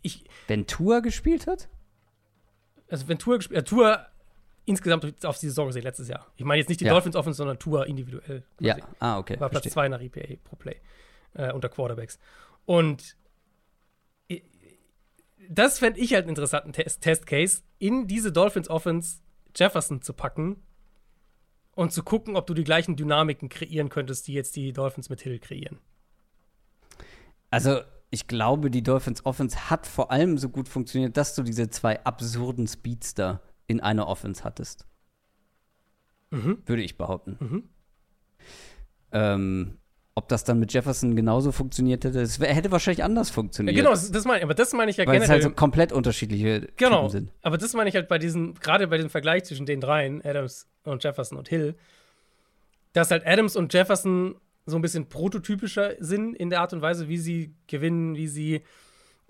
Ich, 0.02 0.24
wenn 0.47 0.66
Tour 0.66 1.02
gespielt 1.02 1.47
hat? 1.47 1.68
also 2.90 3.09
wenn 3.09 3.18
Tour 3.18 3.38
gespielt, 3.38 3.60
äh, 3.60 3.62
Tour 3.62 4.06
insgesamt 4.65 5.24
auf 5.24 5.39
die 5.39 5.47
Saison 5.47 5.66
gesehen 5.66 5.82
letztes 5.82 6.09
Jahr. 6.09 6.27
Ich 6.37 6.45
meine 6.45 6.59
jetzt 6.59 6.69
nicht 6.69 6.81
die 6.81 6.85
Ja. 6.85 6.93
Dolphins 6.93 7.16
Offense, 7.16 7.37
sondern 7.37 7.59
Tour 7.59 7.87
individuell. 7.87 8.45
Ja, 8.61 8.77
ah, 8.99 9.19
okay. 9.19 9.39
War 9.41 9.49
Platz 9.49 9.62
verstehe. 9.62 9.73
2 9.73 9.89
nach 9.89 10.01
EPA 10.01 10.37
pro 10.45 10.57
Play 10.57 10.77
äh, 11.35 11.53
unter 11.53 11.69
Quarterbacks. 11.69 12.19
Und 12.66 13.16
das 15.51 15.78
fände 15.78 15.99
ich 15.99 16.15
halt 16.15 16.23
einen 16.24 16.31
interessanten 16.31 16.73
Test 16.73 17.03
Testcase, 17.03 17.62
in 17.78 18.07
diese 18.07 18.31
Dolphins 18.31 18.70
Offense 18.70 19.19
Jefferson 19.57 20.01
zu 20.01 20.12
packen 20.12 20.62
und 21.73 21.93
zu 21.93 22.05
gucken, 22.05 22.37
ob 22.37 22.47
du 22.47 22.55
die 22.55 22.62
gleichen 22.62 22.97
Dynamiken 22.97 23.49
kreieren 23.49 23.89
könntest, 23.89 24.28
die 24.28 24.32
jetzt 24.32 24.55
die 24.55 24.73
Dolphins 24.73 25.09
mit 25.09 25.20
Hill 25.23 25.41
kreieren. 25.41 25.81
Also, 27.51 27.81
ich 28.11 28.28
glaube, 28.28 28.70
die 28.70 28.82
Dolphins 28.82 29.27
Offense 29.27 29.70
hat 29.70 29.87
vor 29.87 30.12
allem 30.12 30.39
so 30.39 30.49
gut 30.49 30.69
funktioniert, 30.69 31.16
dass 31.16 31.35
du 31.35 31.43
diese 31.43 31.69
zwei 31.69 32.03
absurden 32.05 32.69
Speedster 32.69 33.41
in 33.70 33.80
einer 33.80 34.09
Offense 34.09 34.42
hattest. 34.44 34.86
Mhm. 36.30 36.59
Würde 36.66 36.82
ich 36.82 36.98
behaupten. 36.98 37.36
Mhm. 37.40 37.68
Ähm, 39.12 39.78
ob 40.14 40.28
das 40.28 40.44
dann 40.44 40.59
mit 40.59 40.72
Jefferson 40.72 41.16
genauso 41.16 41.52
funktioniert 41.52 42.05
hätte, 42.05 42.20
es 42.20 42.38
hätte 42.40 42.70
wahrscheinlich 42.70 43.02
anders 43.05 43.28
Ja, 43.28 43.34
funktioniert. 43.34 43.76
genau, 43.76 43.90
das, 43.90 44.10
das 44.10 44.24
meine 44.24 44.38
ich, 44.38 44.44
aber 44.44 44.55
das 44.55 44.72
meine 44.72 44.90
ich 44.90 44.97
ja 44.97 45.06
Weil 45.06 45.16
es 45.16 45.22
generell. 45.22 45.42
halt 45.44 45.52
so 45.55 45.56
komplett 45.56 45.92
unterschiedliche 45.92 46.68
Genau, 46.76 47.06
Typen 47.06 47.10
sind. 47.10 47.32
aber 47.42 47.59
das 47.59 47.72
meine 47.74 47.88
ich 47.88 47.94
halt 47.94 48.09
bei 48.09 48.18
diesen, 48.18 48.55
gerade 48.55 48.86
bei 48.88 48.98
dem 48.98 49.09
Vergleich 49.09 49.44
zwischen 49.44 49.66
den 49.66 49.80
dreien, 49.80 50.20
Adams 50.24 50.68
und 50.84 51.02
Jefferson 51.02 51.38
und 51.38 51.48
Hill, 51.48 51.74
dass 52.92 53.10
halt 53.10 53.26
Adams 53.26 53.56
und 53.56 53.72
Jefferson 53.72 54.34
so 54.66 54.76
ein 54.76 54.82
bisschen 54.82 55.09
prototypischer 55.09 55.94
sind 56.01 56.34
in 56.34 56.51
der 56.51 56.60
Art 56.60 56.72
und 56.72 56.82
Weise, 56.82 57.09
wie 57.09 57.18
sie 57.18 57.55
gewinnen, 57.66 58.14
wie 58.16 58.28
sie 58.28 58.62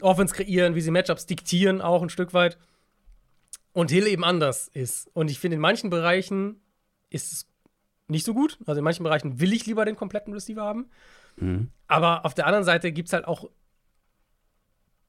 Offense 0.02 0.34
kreieren, 0.34 0.74
wie 0.74 0.80
sie 0.80 0.90
Matchups 0.90 1.26
diktieren, 1.26 1.80
auch 1.82 2.02
ein 2.02 2.08
Stück 2.08 2.32
weit. 2.34 2.58
Und 3.72 3.90
Hill 3.90 4.06
eben 4.06 4.24
anders 4.24 4.68
ist. 4.68 5.08
Und 5.12 5.30
ich 5.30 5.38
finde, 5.38 5.56
in 5.56 5.60
manchen 5.60 5.90
Bereichen 5.90 6.60
ist 7.08 7.32
es 7.32 7.46
nicht 8.08 8.24
so 8.24 8.34
gut. 8.34 8.58
Also 8.66 8.78
in 8.78 8.84
manchen 8.84 9.04
Bereichen 9.04 9.40
will 9.40 9.52
ich 9.52 9.66
lieber 9.66 9.84
den 9.84 9.96
kompletten 9.96 10.32
Receiver 10.32 10.62
haben. 10.62 10.90
Mhm. 11.36 11.70
Aber 11.86 12.24
auf 12.24 12.34
der 12.34 12.46
anderen 12.46 12.64
Seite 12.64 12.92
gibt 12.92 13.08
es 13.08 13.12
halt 13.12 13.26
auch 13.26 13.48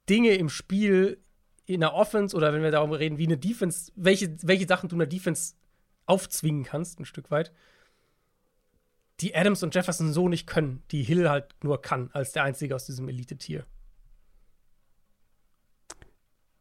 Dinge 0.10 0.36
im 0.36 0.50
Spiel 0.50 1.24
in 1.66 1.80
der 1.80 1.94
Offense 1.94 2.36
oder 2.36 2.54
wenn 2.54 2.64
wir 2.64 2.72
darüber 2.72 3.00
reden, 3.00 3.18
wie 3.18 3.26
eine 3.26 3.38
Defense, 3.38 3.92
welche, 3.96 4.36
welche 4.44 4.68
Sachen 4.68 4.90
du 4.90 4.96
einer 4.96 5.06
Defense 5.06 5.56
aufzwingen 6.06 6.64
kannst, 6.64 7.00
ein 7.00 7.06
Stück 7.06 7.32
weit, 7.32 7.52
die 9.20 9.36
Adams 9.36 9.64
und 9.64 9.74
Jefferson 9.74 10.14
so 10.14 10.28
nicht 10.28 10.48
können, 10.48 10.84
die 10.92 11.04
Hill 11.04 11.30
halt 11.30 11.56
nur 11.64 11.82
kann, 11.82 12.10
als 12.14 12.32
der 12.32 12.44
Einzige 12.44 12.76
aus 12.76 12.86
diesem 12.86 13.08
Elite-Tier. 13.08 13.66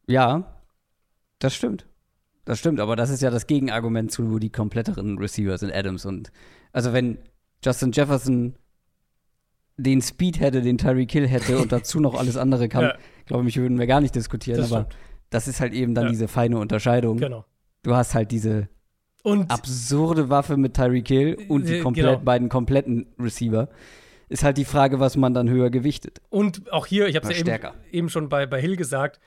Ja, 0.06 0.60
das 1.38 1.54
stimmt. 1.54 1.86
Das 2.44 2.58
stimmt, 2.58 2.80
aber 2.80 2.96
das 2.96 3.10
ist 3.10 3.22
ja 3.22 3.30
das 3.30 3.46
Gegenargument 3.46 4.10
zu 4.10 4.38
die 4.38 4.50
kompletteren 4.50 5.18
Receiver 5.18 5.56
sind 5.58 5.72
Adams 5.72 6.04
und 6.06 6.32
also 6.72 6.92
wenn 6.92 7.18
Justin 7.64 7.92
Jefferson 7.92 8.54
den 9.76 10.02
Speed 10.02 10.40
hätte, 10.40 10.60
den 10.62 10.78
Tyreek 10.78 11.10
Hill 11.10 11.26
hätte 11.28 11.58
und 11.58 11.72
dazu 11.72 12.00
noch 12.00 12.14
alles 12.14 12.36
andere 12.36 12.68
kann, 12.68 12.82
Ja. 12.84 12.94
glaube 13.26 13.48
ich, 13.48 13.56
würden 13.56 13.78
wir 13.78 13.86
gar 13.86 14.00
nicht 14.00 14.14
diskutieren, 14.14 14.58
Das 14.58 14.72
aber 14.72 14.82
stimmt. 14.90 14.96
das 15.30 15.48
ist 15.48 15.60
halt 15.60 15.72
eben 15.72 15.94
dann 15.94 16.04
Ja. 16.04 16.10
diese 16.10 16.28
feine 16.28 16.58
Unterscheidung. 16.58 17.16
Genau. 17.18 17.44
Du 17.82 17.94
hast 17.94 18.14
halt 18.14 18.30
diese 18.30 18.68
Und 19.22 19.50
absurde 19.50 20.28
Waffe 20.28 20.56
mit 20.56 20.74
Tyreek 20.74 21.08
Hill 21.08 21.38
und 21.48 21.66
die 21.68 21.76
Äh, 21.76 21.80
komplett, 21.80 22.06
genau. 22.06 22.18
beiden 22.20 22.48
kompletten 22.48 23.06
Receiver. 23.18 23.68
Ist 24.28 24.44
halt 24.44 24.58
die 24.58 24.64
Frage, 24.64 25.00
was 25.00 25.16
man 25.16 25.34
dann 25.34 25.48
höher 25.48 25.70
gewichtet. 25.70 26.20
Und 26.28 26.70
auch 26.72 26.86
hier, 26.86 27.08
ich 27.08 27.16
habe 27.16 27.26
es 27.30 27.38
ja 27.38 27.54
eben, 27.56 27.74
eben 27.90 28.08
schon 28.10 28.28
bei, 28.28 28.46
bei 28.46 28.60
Hill 28.60 28.76
gesagt, 28.76 29.18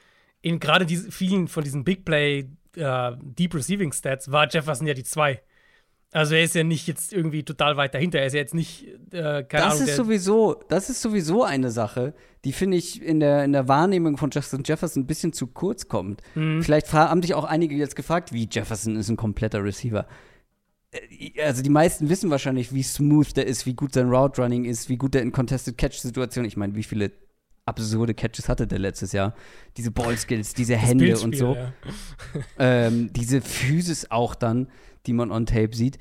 in 0.42 0.60
gerade 0.60 0.86
diese 0.86 1.12
vielen 1.12 1.48
von 1.48 1.64
diesen 1.64 1.84
Big 1.84 2.06
Play 2.06 2.48
äh, 2.76 3.12
Deep 3.22 3.56
Receiving 3.56 3.92
Stats 3.92 4.32
war 4.32 4.48
Jefferson 4.50 4.88
ja 4.88 4.94
die 4.94 5.04
zwei. 5.04 5.42
Also 6.12 6.36
er 6.36 6.44
ist 6.44 6.54
ja 6.54 6.64
nicht 6.64 6.88
jetzt 6.88 7.12
irgendwie 7.12 7.44
total 7.44 7.76
weit 7.76 7.96
dahinter. 7.96 8.20
Er 8.20 8.28
ist 8.28 8.34
ja 8.34 8.40
jetzt 8.40 8.54
nicht, 8.54 8.86
äh, 9.12 9.44
keine 9.44 9.48
Das 9.50 9.64
Ahnung, 9.64 9.80
ist 9.80 9.88
der, 9.88 9.96
sowieso, 9.96 10.64
das 10.70 10.90
ist 10.92 11.02
sowieso 11.02 11.44
eine 11.44 11.72
Sache, 11.72 12.14
die 12.46 12.54
finde 12.54 12.78
ich 12.78 13.02
in 13.02 13.20
der, 13.20 13.44
in 13.44 13.52
der 13.52 13.68
Wahrnehmung 13.68 14.18
von 14.18 14.30
Justin 14.30 14.62
Jefferson 14.64 15.04
ein 15.04 15.08
bisschen 15.08 15.34
zu 15.34 15.48
kurz 15.48 15.88
kommt. 15.88 16.22
Mhm. 16.36 16.62
Vielleicht 16.62 16.94
haben 16.94 17.22
dich 17.22 17.34
auch 17.34 17.46
einige 17.46 17.76
jetzt 17.76 17.96
gefragt, 17.96 18.32
wie 18.32 18.48
Jefferson 18.50 18.96
ist 18.96 19.10
ein 19.10 19.18
kompletter 19.18 19.64
Receiver. 19.64 20.06
Äh, 20.92 21.42
Also 21.42 21.64
die 21.64 21.72
meisten 21.72 22.10
wissen 22.10 22.30
wahrscheinlich, 22.30 22.72
wie 22.74 22.84
smooth 22.84 23.36
der 23.36 23.48
ist, 23.48 23.66
wie 23.66 23.74
gut 23.74 23.94
sein 23.94 24.08
Route 24.10 24.40
Running 24.40 24.66
ist, 24.66 24.90
wie 24.90 24.98
gut 24.98 25.16
er 25.16 25.24
in 25.24 25.32
Contested 25.32 25.80
Catch 25.80 25.98
Situationen. 25.98 26.48
Ich 26.48 26.58
meine, 26.58 26.76
wie 26.76 26.84
viele 26.84 27.12
absurde 27.66 28.14
Catches 28.14 28.50
hatte 28.50 28.68
der 28.68 28.80
letztes 28.80 29.12
Jahr? 29.12 29.34
Diese 29.78 29.92
Ballskills, 29.92 30.54
diese 30.54 30.76
Hände 30.76 31.18
und 31.20 31.36
so. 31.36 31.56
Ja. 31.56 31.74
ähm, 32.60 33.12
diese 33.14 33.42
Physis 33.42 34.12
auch 34.12 34.36
dann, 34.36 34.70
die 35.06 35.14
man 35.14 35.32
on 35.32 35.46
Tape 35.46 35.76
sieht. 35.76 35.98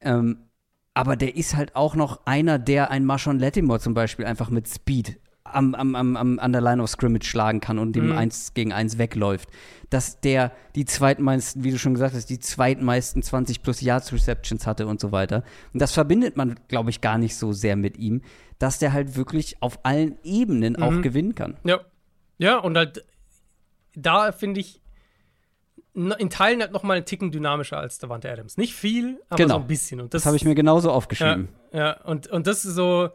Ähm, 0.00 0.50
aber 0.94 1.16
der 1.16 1.36
ist 1.36 1.56
halt 1.56 1.76
auch 1.76 1.94
noch 1.94 2.26
einer, 2.26 2.58
der 2.58 2.90
ein 2.90 3.04
Marshawn 3.04 3.38
Lattimore 3.38 3.80
zum 3.80 3.94
Beispiel 3.94 4.26
einfach 4.26 4.50
mit 4.50 4.68
Speed 4.68 5.18
am, 5.54 5.74
am, 5.74 5.94
am, 5.94 6.16
am, 6.16 6.38
an 6.38 6.52
der 6.52 6.60
Line 6.60 6.82
of 6.82 6.88
Scrimmage 6.90 7.24
schlagen 7.26 7.60
kann 7.60 7.78
und 7.78 7.94
dem 7.94 8.06
Mhm. 8.10 8.18
eins 8.18 8.54
gegen 8.54 8.72
eins 8.72 8.98
wegläuft. 8.98 9.48
Dass 9.90 10.20
der 10.20 10.52
die 10.76 10.84
zweitmeisten, 10.84 11.64
wie 11.64 11.70
du 11.72 11.78
schon 11.78 11.94
gesagt 11.94 12.14
hast, 12.14 12.26
die 12.30 12.38
zweitmeisten 12.38 13.22
20 13.22 13.62
plus 13.62 13.80
Yards 13.80 14.12
Receptions 14.12 14.66
hatte 14.66 14.86
und 14.86 15.00
so 15.00 15.10
weiter. 15.12 15.42
Und 15.72 15.82
das 15.82 15.92
verbindet 15.92 16.36
man, 16.36 16.58
glaube 16.68 16.90
ich, 16.90 17.00
gar 17.00 17.18
nicht 17.18 17.36
so 17.36 17.52
sehr 17.52 17.76
mit 17.76 17.96
ihm, 17.98 18.22
dass 18.58 18.78
der 18.78 18.92
halt 18.92 19.16
wirklich 19.16 19.60
auf 19.62 19.80
allen 19.84 20.18
Ebenen 20.22 20.76
auch 20.76 20.90
Mhm. 20.92 21.02
gewinnen 21.02 21.34
kann. 21.34 21.56
Ja. 21.64 21.80
Ja, 22.38 22.58
und 22.58 22.76
halt, 22.76 23.04
da 23.94 24.32
finde 24.32 24.60
ich 24.60 24.80
in 25.92 26.30
Teilen 26.30 26.60
halt 26.60 26.72
noch 26.72 26.84
mal 26.84 26.94
einen 26.96 27.04
Ticken 27.04 27.32
dynamischer 27.32 27.76
als 27.78 27.98
Davante 27.98 28.30
Adams. 28.30 28.56
Nicht 28.56 28.74
viel, 28.74 29.20
aber 29.28 29.36
Genau. 29.42 29.54
so 29.56 29.60
ein 29.62 29.66
bisschen. 29.66 30.00
Und 30.00 30.14
das, 30.14 30.22
Das 30.22 30.26
habe 30.26 30.36
ich 30.36 30.44
mir 30.44 30.54
genauso 30.54 30.88
ja, 30.88 30.94
aufgeschrieben. 30.94 31.48
ja, 31.72 32.00
und, 32.02 32.28
und 32.28 32.46
das 32.46 32.64
ist 32.64 32.74
so, 32.74 33.10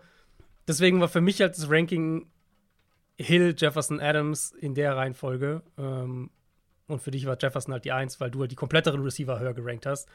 deswegen 0.68 1.00
war 1.02 1.08
für 1.10 1.22
mich 1.22 1.42
halt 1.42 1.58
das 1.58 1.70
Ranking 1.70 2.28
Hill, 3.18 3.56
Jefferson, 3.58 4.00
Adams 4.02 4.52
in 4.52 4.76
der 4.76 4.96
Reihenfolge. 4.96 5.64
Ähm, 5.78 6.30
und 6.88 7.02
für 7.02 7.12
dich 7.12 7.26
war 7.26 7.38
Jefferson 7.42 7.74
halt 7.74 7.86
die 7.86 7.92
Eins, 7.92 8.20
weil 8.20 8.30
du 8.30 8.42
halt 8.42 8.52
die 8.52 8.56
kompletteren 8.56 9.02
Receiver 9.02 9.40
höher 9.40 9.54
gerankt 9.54 9.86
hast. 9.86 10.10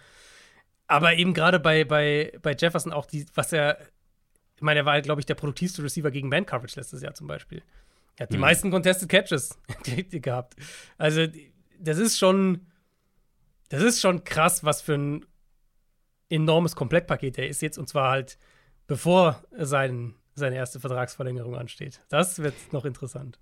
Aber 0.87 1.15
eben 1.15 1.35
gerade 1.35 1.59
bei, 1.61 1.85
bei, 1.85 2.33
bei 2.43 2.55
Jefferson 2.55 2.93
auch 2.93 3.07
die, 3.07 3.27
was 3.35 3.53
er, 3.53 3.79
ich 4.57 4.63
meine, 4.63 4.81
er 4.81 4.87
war, 4.87 5.01
glaube 5.01 5.21
ich, 5.21 5.27
der 5.27 5.35
produktivste 5.35 5.83
Receiver 5.83 6.11
gegen 6.11 6.29
Man-Coverage 6.29 6.79
letztes 6.79 7.01
Jahr 7.03 7.15
zum 7.15 7.27
Beispiel. 7.27 7.63
Er 8.17 8.25
hat 8.25 8.33
die 8.33 8.37
Mhm. 8.37 8.43
meisten 8.43 8.71
Contested 8.71 9.09
Catches 9.09 9.59
gehabt. 10.11 10.57
Also, 10.99 11.27
das 11.79 11.97
ist 11.99 12.19
schon, 12.19 12.67
das 13.71 13.83
ist 13.83 14.01
schon 14.01 14.25
krass, 14.25 14.63
was 14.63 14.83
für 14.83 14.95
ein 14.95 15.25
enormes 16.29 16.77
Komplettpaket 16.77 17.39
er 17.39 17.49
ist 17.49 17.63
jetzt. 17.63 17.79
Und 17.79 17.89
zwar 17.89 18.11
halt, 18.11 18.37
bevor 18.87 19.43
sein, 19.57 20.15
seine 20.41 20.57
erste 20.57 20.81
Vertragsverlängerung 20.81 21.55
ansteht. 21.55 22.01
Das 22.09 22.41
wird 22.41 22.55
noch 22.73 22.85
interessant. 22.85 23.39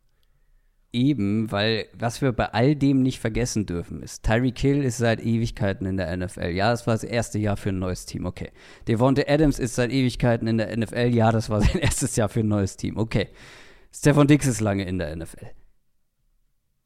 Eben, 0.91 1.53
weil 1.53 1.87
was 1.93 2.23
wir 2.23 2.33
bei 2.33 2.47
all 2.47 2.75
dem 2.75 3.03
nicht 3.03 3.21
vergessen 3.21 3.67
dürfen, 3.67 4.03
ist, 4.03 4.25
Tyreek 4.25 4.59
Hill 4.59 4.83
ist 4.83 4.97
seit 4.97 5.21
Ewigkeiten 5.21 5.87
in 5.87 5.99
der 5.99 6.17
NFL. 6.17 6.49
Ja, 6.49 6.71
das 6.71 6.87
war 6.87 6.95
das 6.95 7.05
erste 7.05 7.39
Jahr 7.39 7.59
für 7.59 7.69
ein 7.71 7.79
neues 7.79 8.07
Team, 8.07 8.25
okay. 8.25 8.53
Devonta 8.87 9.23
Adams 9.27 9.59
ist 9.59 9.75
seit 9.75 9.91
Ewigkeiten 9.91 10.49
in 10.49 10.57
der 10.57 10.75
NFL. 10.75 11.11
Ja, 11.15 11.31
das 11.31 11.51
war 11.51 11.61
sein 11.63 11.79
erstes 11.79 12.17
Jahr 12.17 12.31
für 12.31 12.41
ein 12.41 12.49
neues 12.49 12.77
Team, 12.77 12.97
okay. 12.97 13.29
Stefan 13.93 14.29
Dix 14.29 14.47
ist 14.47 14.61
lange 14.61 14.85
in 14.85 14.99
der 14.99 15.15
NFL. 15.15 15.49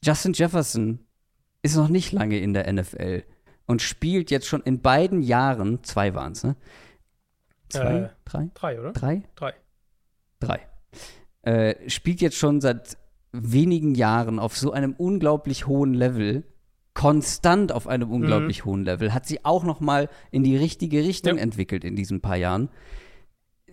Justin 0.04 0.32
Jefferson 0.32 1.06
ist 1.62 1.76
noch 1.76 1.88
nicht 1.88 2.10
lange 2.10 2.38
in 2.38 2.54
der 2.54 2.72
NFL 2.72 3.22
und 3.66 3.82
spielt 3.82 4.32
jetzt 4.32 4.48
schon 4.48 4.62
in 4.62 4.82
beiden 4.82 5.22
Jahren, 5.22 5.84
zwei 5.84 6.12
waren 6.14 6.32
es, 6.32 6.42
ne? 6.42 6.56
Zwei? 7.68 7.94
Äh, 7.94 8.08
drei? 8.24 8.50
Drei, 8.54 8.80
oder? 8.80 8.92
Drei? 8.92 9.22
Drei. 9.36 9.54
Drei, 10.42 10.60
äh, 11.42 11.88
spielt 11.88 12.20
jetzt 12.20 12.36
schon 12.36 12.60
seit 12.60 12.96
wenigen 13.32 13.94
Jahren 13.94 14.38
auf 14.38 14.56
so 14.56 14.72
einem 14.72 14.94
unglaublich 14.96 15.66
hohen 15.66 15.94
Level, 15.94 16.44
konstant 16.94 17.72
auf 17.72 17.86
einem 17.86 18.10
unglaublich 18.10 18.64
hohen 18.66 18.84
Level, 18.84 19.14
hat 19.14 19.26
sie 19.26 19.44
auch 19.44 19.64
noch 19.64 19.80
mal 19.80 20.08
in 20.30 20.42
die 20.44 20.56
richtige 20.56 20.98
Richtung 21.02 21.36
Ja. 21.38 21.42
entwickelt 21.42 21.84
in 21.84 21.96
diesen 21.96 22.20
paar 22.20 22.36
Jahren, 22.36 22.68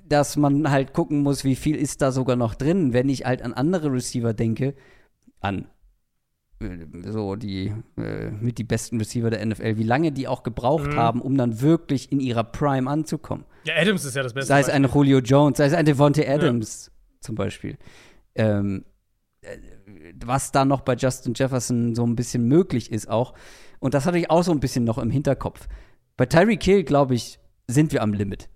dass 0.07 0.37
man 0.37 0.71
halt 0.71 0.93
gucken 0.93 1.21
muss, 1.21 1.43
wie 1.43 1.55
viel 1.55 1.75
ist 1.75 2.01
da 2.01 2.11
sogar 2.11 2.35
noch 2.37 2.55
drin, 2.55 2.93
wenn 2.93 3.09
ich 3.09 3.25
halt 3.25 3.41
an 3.41 3.53
andere 3.53 3.91
Receiver 3.91 4.33
denke, 4.33 4.73
an 5.41 5.67
so 7.05 7.35
die 7.35 7.73
äh, 7.97 8.31
mit 8.31 8.57
die 8.57 8.63
besten 8.63 8.97
Receiver 8.97 9.29
der 9.29 9.45
NFL, 9.45 9.77
wie 9.77 9.83
lange 9.83 10.11
die 10.11 10.27
auch 10.27 10.43
gebraucht 10.43 10.87
Mhm. 10.91 10.95
haben, 10.97 11.21
um 11.21 11.37
dann 11.37 11.61
wirklich 11.61 12.11
in 12.11 12.19
ihrer 12.19 12.43
Prime 12.43 12.89
anzukommen. 12.89 13.45
Ja, 13.63 13.75
Adams 13.77 14.03
ist 14.05 14.15
ja 14.15 14.23
das 14.23 14.33
Beste. 14.33 14.47
Sei 14.47 14.59
es 14.59 14.69
ein. 14.69 14.83
Julio 14.83 15.19
Jones, 15.19 15.57
sei 15.57 15.65
es 15.67 15.73
ein 15.73 15.85
Devontae 15.85 16.27
Adams 16.27 16.91
zum 17.21 17.35
Beispiel. 17.35 17.77
Ähm, 18.35 18.83
äh, 19.41 19.57
was 20.25 20.51
da 20.51 20.65
noch 20.65 20.81
bei 20.81 20.95
Justin 20.95 21.33
Jefferson 21.35 21.95
so 21.95 22.05
ein 22.05 22.15
bisschen 22.15 22.47
möglich 22.47 22.91
ist 22.91 23.09
auch. 23.09 23.33
Und 23.79 23.93
das 23.93 24.05
hatte 24.05 24.17
ich 24.17 24.29
auch 24.29 24.43
so 24.43 24.51
ein 24.51 24.59
bisschen 24.59 24.83
noch 24.83 24.97
im 24.97 25.09
Hinterkopf. 25.11 25.67
Bei 26.17 26.25
Tyreek 26.25 26.61
Hill, 26.63 26.83
glaube 26.83 27.15
ich, 27.15 27.39
sind 27.67 27.93
wir 27.93 28.01
am 28.03 28.13
Limit. 28.13 28.49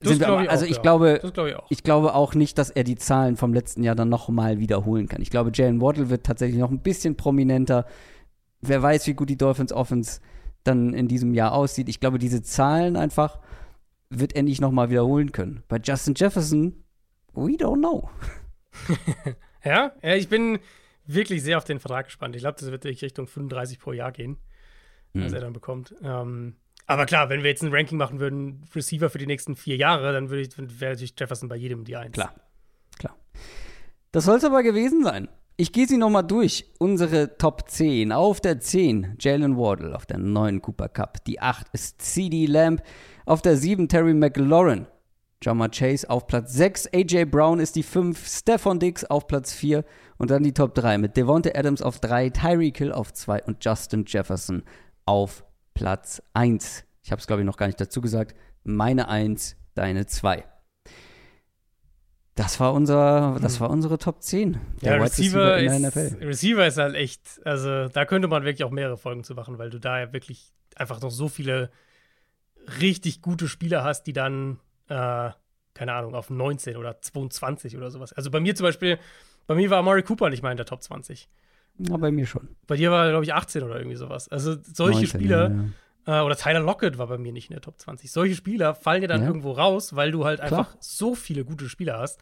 Das 0.00 0.18
glaub 0.18 0.38
am, 0.38 0.44
ich 0.44 0.50
also 0.50 0.64
auch, 0.64 0.68
ich 0.68 0.76
ja. 0.76 0.82
glaube, 0.82 1.18
Das 1.22 1.32
glaube 1.32 1.50
ich 1.50 1.56
auch. 1.56 1.66
ich 1.70 1.82
glaube 1.82 2.14
auch 2.14 2.34
nicht, 2.34 2.58
dass 2.58 2.70
er 2.70 2.84
die 2.84 2.96
Zahlen 2.96 3.36
vom 3.36 3.54
letzten 3.54 3.82
Jahr 3.82 3.94
dann 3.94 4.08
noch 4.08 4.28
mal 4.28 4.58
wiederholen 4.58 5.08
kann. 5.08 5.22
Ich 5.22 5.30
glaube, 5.30 5.50
Jalen 5.54 5.80
Waddle 5.80 6.10
wird 6.10 6.26
tatsächlich 6.26 6.58
noch 6.58 6.70
ein 6.70 6.80
bisschen 6.80 7.16
prominenter. 7.16 7.86
Wer 8.60 8.82
weiß, 8.82 9.06
wie 9.06 9.14
gut 9.14 9.30
die 9.30 9.38
Dolphins 9.38 9.72
Offense 9.72 10.20
dann 10.64 10.92
in 10.92 11.08
diesem 11.08 11.34
Jahr 11.34 11.52
aussieht. 11.52 11.88
Ich 11.88 12.00
glaube, 12.00 12.18
diese 12.18 12.42
Zahlen 12.42 12.96
einfach 12.96 13.38
wird 14.10 14.34
er 14.34 14.42
nicht 14.42 14.60
nochmal 14.60 14.90
wiederholen 14.90 15.32
können. 15.32 15.62
Bei 15.68 15.78
Justin 15.82 16.14
Jefferson, 16.14 16.84
we 17.32 17.52
don't 17.52 17.78
know. 17.78 18.08
ja, 19.64 19.92
ja, 20.02 20.14
ich 20.14 20.28
bin 20.28 20.58
wirklich 21.06 21.42
sehr 21.42 21.58
auf 21.58 21.64
den 21.64 21.80
Vertrag 21.80 22.06
gespannt. 22.06 22.36
Ich 22.36 22.42
glaube, 22.42 22.58
das 22.58 22.70
wird 22.70 22.84
wirklich 22.84 23.02
Richtung 23.02 23.26
35 23.26 23.78
pro 23.78 23.92
Jahr 23.92 24.12
gehen, 24.12 24.38
hm. 25.12 25.24
was 25.24 25.32
er 25.32 25.40
dann 25.40 25.52
bekommt. 25.52 25.94
Ähm, 26.02 26.56
aber 26.86 27.06
klar, 27.06 27.28
wenn 27.28 27.42
wir 27.42 27.50
jetzt 27.50 27.62
ein 27.62 27.72
Ranking 27.72 27.98
machen 27.98 28.20
würden, 28.20 28.64
Receiver 28.74 29.10
für 29.10 29.18
die 29.18 29.26
nächsten 29.26 29.56
vier 29.56 29.76
Jahre, 29.76 30.12
dann 30.12 30.30
würde 30.30 30.42
ich, 30.42 30.56
wäre 30.80 30.92
natürlich 30.92 31.14
Jefferson 31.18 31.48
bei 31.48 31.56
jedem 31.56 31.84
die 31.84 31.96
Eins. 31.96 32.12
Klar, 32.12 32.34
klar. 32.98 33.16
Das 34.12 34.24
soll 34.24 34.36
es 34.36 34.44
aber 34.44 34.62
gewesen 34.62 35.02
sein. 35.02 35.28
Ich 35.58 35.72
gehe 35.72 35.86
sie 35.86 35.96
nochmal 35.96 36.22
durch. 36.22 36.66
Unsere 36.78 37.38
Top 37.38 37.70
10. 37.70 38.12
Auf 38.12 38.42
der 38.42 38.60
10 38.60 39.16
Jalen 39.18 39.56
Wardle, 39.56 39.96
auf 39.96 40.04
der 40.04 40.18
9 40.18 40.60
Cooper 40.60 40.90
Cup. 40.90 41.24
Die 41.24 41.40
8 41.40 41.68
ist 41.72 42.02
CD 42.02 42.44
Lamb. 42.44 42.82
Auf 43.24 43.40
der 43.40 43.56
7 43.56 43.88
Terry 43.88 44.12
McLaurin. 44.12 44.86
Jama 45.42 45.68
Chase 45.68 46.10
auf 46.10 46.26
Platz 46.26 46.52
6. 46.52 46.88
AJ 46.92 47.24
Brown 47.24 47.58
ist 47.58 47.74
die 47.74 47.82
5. 47.82 48.28
Stephon 48.28 48.78
Diggs 48.78 49.06
auf 49.06 49.26
Platz 49.26 49.54
4. 49.54 49.82
Und 50.18 50.30
dann 50.30 50.42
die 50.42 50.52
Top 50.52 50.74
3 50.74 50.98
mit 50.98 51.16
Devonta 51.16 51.50
Adams 51.54 51.80
auf 51.80 52.00
3, 52.00 52.30
Tyreek 52.30 52.76
Hill 52.76 52.92
auf 52.92 53.14
2 53.14 53.44
und 53.44 53.64
Justin 53.64 54.04
Jefferson 54.06 54.62
auf 55.06 55.45
Platz 55.76 56.22
1. 56.32 56.84
Ich 57.02 57.12
habe 57.12 57.20
es, 57.20 57.26
glaube 57.26 57.42
ich, 57.42 57.46
noch 57.46 57.58
gar 57.58 57.66
nicht 57.66 57.80
dazu 57.80 58.00
gesagt. 58.00 58.34
Meine 58.64 59.08
1, 59.08 59.56
deine 59.74 60.06
2. 60.06 60.44
Das 62.34 62.60
war 62.60 62.72
unser, 62.72 63.38
das 63.40 63.54
hm. 63.54 63.60
war 63.60 63.70
unsere 63.70 63.98
Top 63.98 64.22
10. 64.22 64.58
Der 64.82 64.96
ja, 64.96 65.02
Receiver, 65.02 65.56
Receiver, 65.56 66.02
ist, 66.02 66.20
Receiver 66.20 66.66
ist 66.66 66.78
halt 66.78 66.94
echt, 66.94 67.40
also 67.44 67.88
da 67.88 68.04
könnte 68.06 68.26
man 68.26 68.44
wirklich 68.44 68.64
auch 68.64 68.70
mehrere 68.70 68.96
Folgen 68.96 69.22
zu 69.22 69.34
machen, 69.34 69.58
weil 69.58 69.70
du 69.70 69.78
da 69.78 70.00
ja 70.00 70.12
wirklich 70.12 70.52
einfach 70.74 71.00
noch 71.00 71.10
so 71.10 71.28
viele 71.28 71.70
richtig 72.80 73.20
gute 73.20 73.46
Spieler 73.46 73.84
hast, 73.84 74.04
die 74.04 74.12
dann, 74.12 74.58
äh, 74.88 75.30
keine 75.74 75.92
Ahnung, 75.92 76.14
auf 76.14 76.30
19 76.30 76.76
oder 76.76 77.00
22 77.00 77.76
oder 77.76 77.90
sowas. 77.90 78.14
Also 78.14 78.30
bei 78.30 78.40
mir 78.40 78.54
zum 78.54 78.64
Beispiel, 78.64 78.98
bei 79.46 79.54
mir 79.54 79.70
war 79.70 79.78
Amari 79.78 80.02
Cooper 80.02 80.30
nicht 80.30 80.42
mal 80.42 80.50
in 80.50 80.56
der 80.56 80.66
Top 80.66 80.82
20. 80.82 81.28
Ja, 81.78 81.96
bei 81.96 82.10
mir 82.10 82.26
schon. 82.26 82.48
Bei 82.66 82.76
dir 82.76 82.90
war, 82.90 83.08
glaube 83.08 83.24
ich, 83.24 83.34
18 83.34 83.62
oder 83.62 83.76
irgendwie 83.76 83.96
sowas. 83.96 84.28
Also 84.28 84.56
solche 84.62 85.00
19, 85.00 85.20
Spieler, 85.20 85.50
ja, 85.50 85.54
ja. 85.54 85.64
Äh, 86.06 86.24
oder 86.24 86.36
Tyler 86.36 86.60
Lockett 86.60 86.98
war 86.98 87.06
bei 87.06 87.18
mir 87.18 87.32
nicht 87.32 87.50
in 87.50 87.54
der 87.54 87.60
Top 87.60 87.78
20. 87.78 88.10
Solche 88.10 88.34
Spieler 88.34 88.74
fallen 88.74 89.00
dir 89.02 89.08
dann 89.08 89.22
ja. 89.22 89.26
irgendwo 89.26 89.52
raus, 89.52 89.96
weil 89.96 90.10
du 90.10 90.24
halt 90.24 90.40
Klar. 90.40 90.60
einfach 90.60 90.76
so 90.80 91.14
viele 91.14 91.44
gute 91.44 91.68
Spieler 91.68 91.98
hast. 91.98 92.20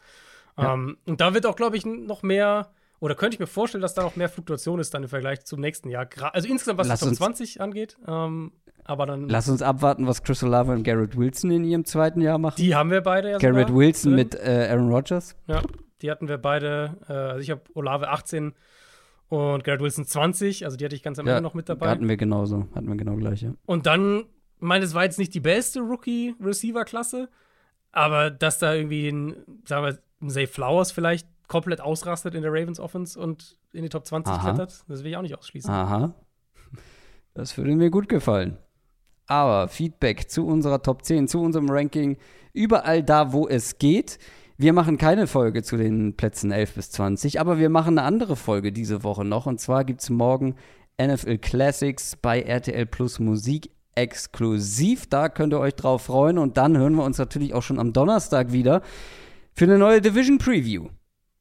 Ähm, 0.57 0.97
und 1.05 1.21
da 1.21 1.33
wird 1.33 1.45
auch, 1.45 1.55
glaube 1.55 1.77
ich, 1.77 1.85
noch 1.85 2.23
mehr, 2.23 2.71
oder 2.99 3.15
könnte 3.15 3.35
ich 3.35 3.39
mir 3.39 3.47
vorstellen, 3.47 3.81
dass 3.81 3.93
da 3.93 4.03
noch 4.03 4.15
mehr 4.15 4.29
Fluktuation 4.29 4.79
ist 4.79 4.93
dann 4.93 5.03
im 5.03 5.09
Vergleich 5.09 5.43
zum 5.45 5.59
nächsten 5.59 5.89
Jahr. 5.89 6.07
Also 6.31 6.47
insgesamt, 6.47 6.79
was 6.79 6.87
Lass 6.87 7.01
die 7.01 7.07
Top 7.07 7.15
20 7.15 7.61
angeht. 7.61 7.97
Ähm, 8.07 8.53
aber 8.85 9.05
dann. 9.05 9.27
Lass 9.27 9.49
uns 9.49 9.61
abwarten, 9.61 10.07
was 10.07 10.23
Chris 10.23 10.43
Olave 10.43 10.71
und 10.71 10.83
Garrett 10.83 11.17
Wilson 11.17 11.51
in 11.51 11.63
ihrem 11.65 11.85
zweiten 11.85 12.21
Jahr 12.21 12.37
machen. 12.37 12.55
Die 12.57 12.75
haben 12.75 12.91
wir 12.91 13.01
beide 13.01 13.31
ja 13.31 13.37
Garrett 13.37 13.73
Wilson 13.73 14.13
drin. 14.13 14.27
mit 14.27 14.35
äh, 14.35 14.69
Aaron 14.71 14.91
Rodgers. 14.91 15.35
Ja, 15.47 15.61
die 16.01 16.11
hatten 16.11 16.27
wir 16.27 16.37
beide. 16.37 16.97
Äh, 17.09 17.13
also 17.13 17.39
ich 17.41 17.49
habe 17.49 17.61
Olave 17.73 18.09
18 18.09 18.53
und 19.29 19.63
Garrett 19.63 19.81
Wilson 19.81 20.05
20. 20.05 20.65
Also 20.65 20.77
die 20.77 20.85
hatte 20.85 20.95
ich 20.95 21.03
ganz 21.03 21.19
am 21.19 21.27
Ende 21.27 21.41
noch 21.41 21.53
mit 21.53 21.69
dabei. 21.69 21.89
Hatten 21.89 22.07
wir 22.07 22.17
genauso. 22.17 22.67
Hatten 22.75 22.87
wir 22.87 22.95
genau 22.95 23.15
gleich, 23.15 23.41
ja. 23.41 23.53
Und 23.65 23.85
dann, 23.85 24.19
ich 24.19 24.61
meine, 24.61 24.85
es 24.85 24.93
war 24.93 25.03
jetzt 25.03 25.19
nicht 25.19 25.33
die 25.33 25.39
beste 25.39 25.79
Rookie-Receiver-Klasse. 25.81 27.29
Aber 27.91 28.29
dass 28.29 28.59
da 28.59 28.73
irgendwie 28.73 29.07
ein, 29.07 29.35
sagen 29.65 29.85
wir, 29.85 30.29
Zay 30.29 30.47
Flowers 30.47 30.91
vielleicht 30.91 31.27
komplett 31.47 31.81
ausrastet 31.81 32.35
in 32.35 32.41
der 32.41 32.51
Ravens 32.51 32.79
Offense 32.79 33.19
und 33.19 33.57
in 33.71 33.83
die 33.83 33.89
Top 33.89 34.05
20 34.05 34.33
Aha. 34.33 34.41
klettert, 34.41 34.83
das 34.87 35.03
will 35.03 35.11
ich 35.11 35.17
auch 35.17 35.21
nicht 35.21 35.37
ausschließen. 35.37 35.69
Aha. 35.69 36.13
Das 37.33 37.57
würde 37.57 37.75
mir 37.75 37.89
gut 37.89 38.09
gefallen. 38.09 38.57
Aber 39.27 39.67
Feedback 39.67 40.29
zu 40.29 40.45
unserer 40.45 40.81
Top 40.81 41.03
10, 41.03 41.27
zu 41.27 41.41
unserem 41.41 41.69
Ranking, 41.69 42.17
überall 42.53 43.03
da, 43.03 43.33
wo 43.33 43.47
es 43.47 43.77
geht. 43.77 44.19
Wir 44.57 44.71
machen 44.71 44.97
keine 44.97 45.27
Folge 45.27 45.63
zu 45.63 45.75
den 45.75 46.15
Plätzen 46.15 46.51
11 46.51 46.75
bis 46.75 46.91
20, 46.91 47.41
aber 47.41 47.59
wir 47.59 47.69
machen 47.69 47.97
eine 47.97 48.07
andere 48.07 48.37
Folge 48.37 48.71
diese 48.71 49.03
Woche 49.03 49.25
noch. 49.25 49.47
Und 49.47 49.59
zwar 49.59 49.83
gibt 49.83 50.01
es 50.01 50.09
morgen 50.09 50.55
NFL 51.01 51.39
Classics 51.39 52.15
bei 52.15 52.41
RTL 52.41 52.85
Plus 52.85 53.19
Musik 53.19 53.69
exklusiv. 53.95 55.07
Da 55.07 55.27
könnt 55.27 55.53
ihr 55.53 55.59
euch 55.59 55.75
drauf 55.75 56.03
freuen. 56.03 56.37
Und 56.37 56.55
dann 56.55 56.77
hören 56.77 56.95
wir 56.95 57.03
uns 57.03 57.17
natürlich 57.17 57.53
auch 57.53 57.63
schon 57.63 57.79
am 57.79 57.91
Donnerstag 57.91 58.53
wieder 58.53 58.81
für 59.53 59.65
eine 59.65 59.77
neue 59.77 59.99
Division 60.01 60.37
Preview. 60.37 60.87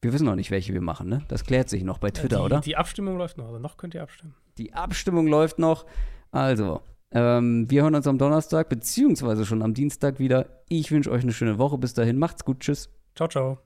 Wir 0.00 0.12
wissen 0.12 0.26
noch 0.26 0.34
nicht, 0.34 0.50
welche 0.50 0.74
wir 0.74 0.82
machen, 0.82 1.08
ne? 1.08 1.22
Das 1.28 1.44
klärt 1.44 1.68
sich 1.68 1.82
noch 1.82 1.98
bei 1.98 2.10
Twitter, 2.10 2.38
die, 2.38 2.42
oder? 2.42 2.60
Die 2.60 2.76
Abstimmung 2.76 3.16
läuft 3.16 3.38
noch, 3.38 3.46
also 3.46 3.58
noch 3.58 3.76
könnt 3.76 3.94
ihr 3.94 4.02
abstimmen. 4.02 4.34
Die 4.58 4.74
Abstimmung 4.74 5.26
läuft 5.28 5.58
noch. 5.58 5.86
Also, 6.30 6.82
ähm, 7.10 7.70
wir 7.70 7.82
hören 7.82 7.94
uns 7.94 8.06
am 8.06 8.18
Donnerstag, 8.18 8.68
beziehungsweise 8.68 9.46
schon 9.46 9.62
am 9.62 9.72
Dienstag 9.72 10.18
wieder. 10.18 10.62
Ich 10.68 10.90
wünsche 10.90 11.10
euch 11.10 11.22
eine 11.22 11.32
schöne 11.32 11.58
Woche. 11.58 11.78
Bis 11.78 11.94
dahin, 11.94 12.18
macht's 12.18 12.44
gut. 12.44 12.60
Tschüss. 12.60 12.90
Ciao, 13.14 13.28
ciao. 13.28 13.64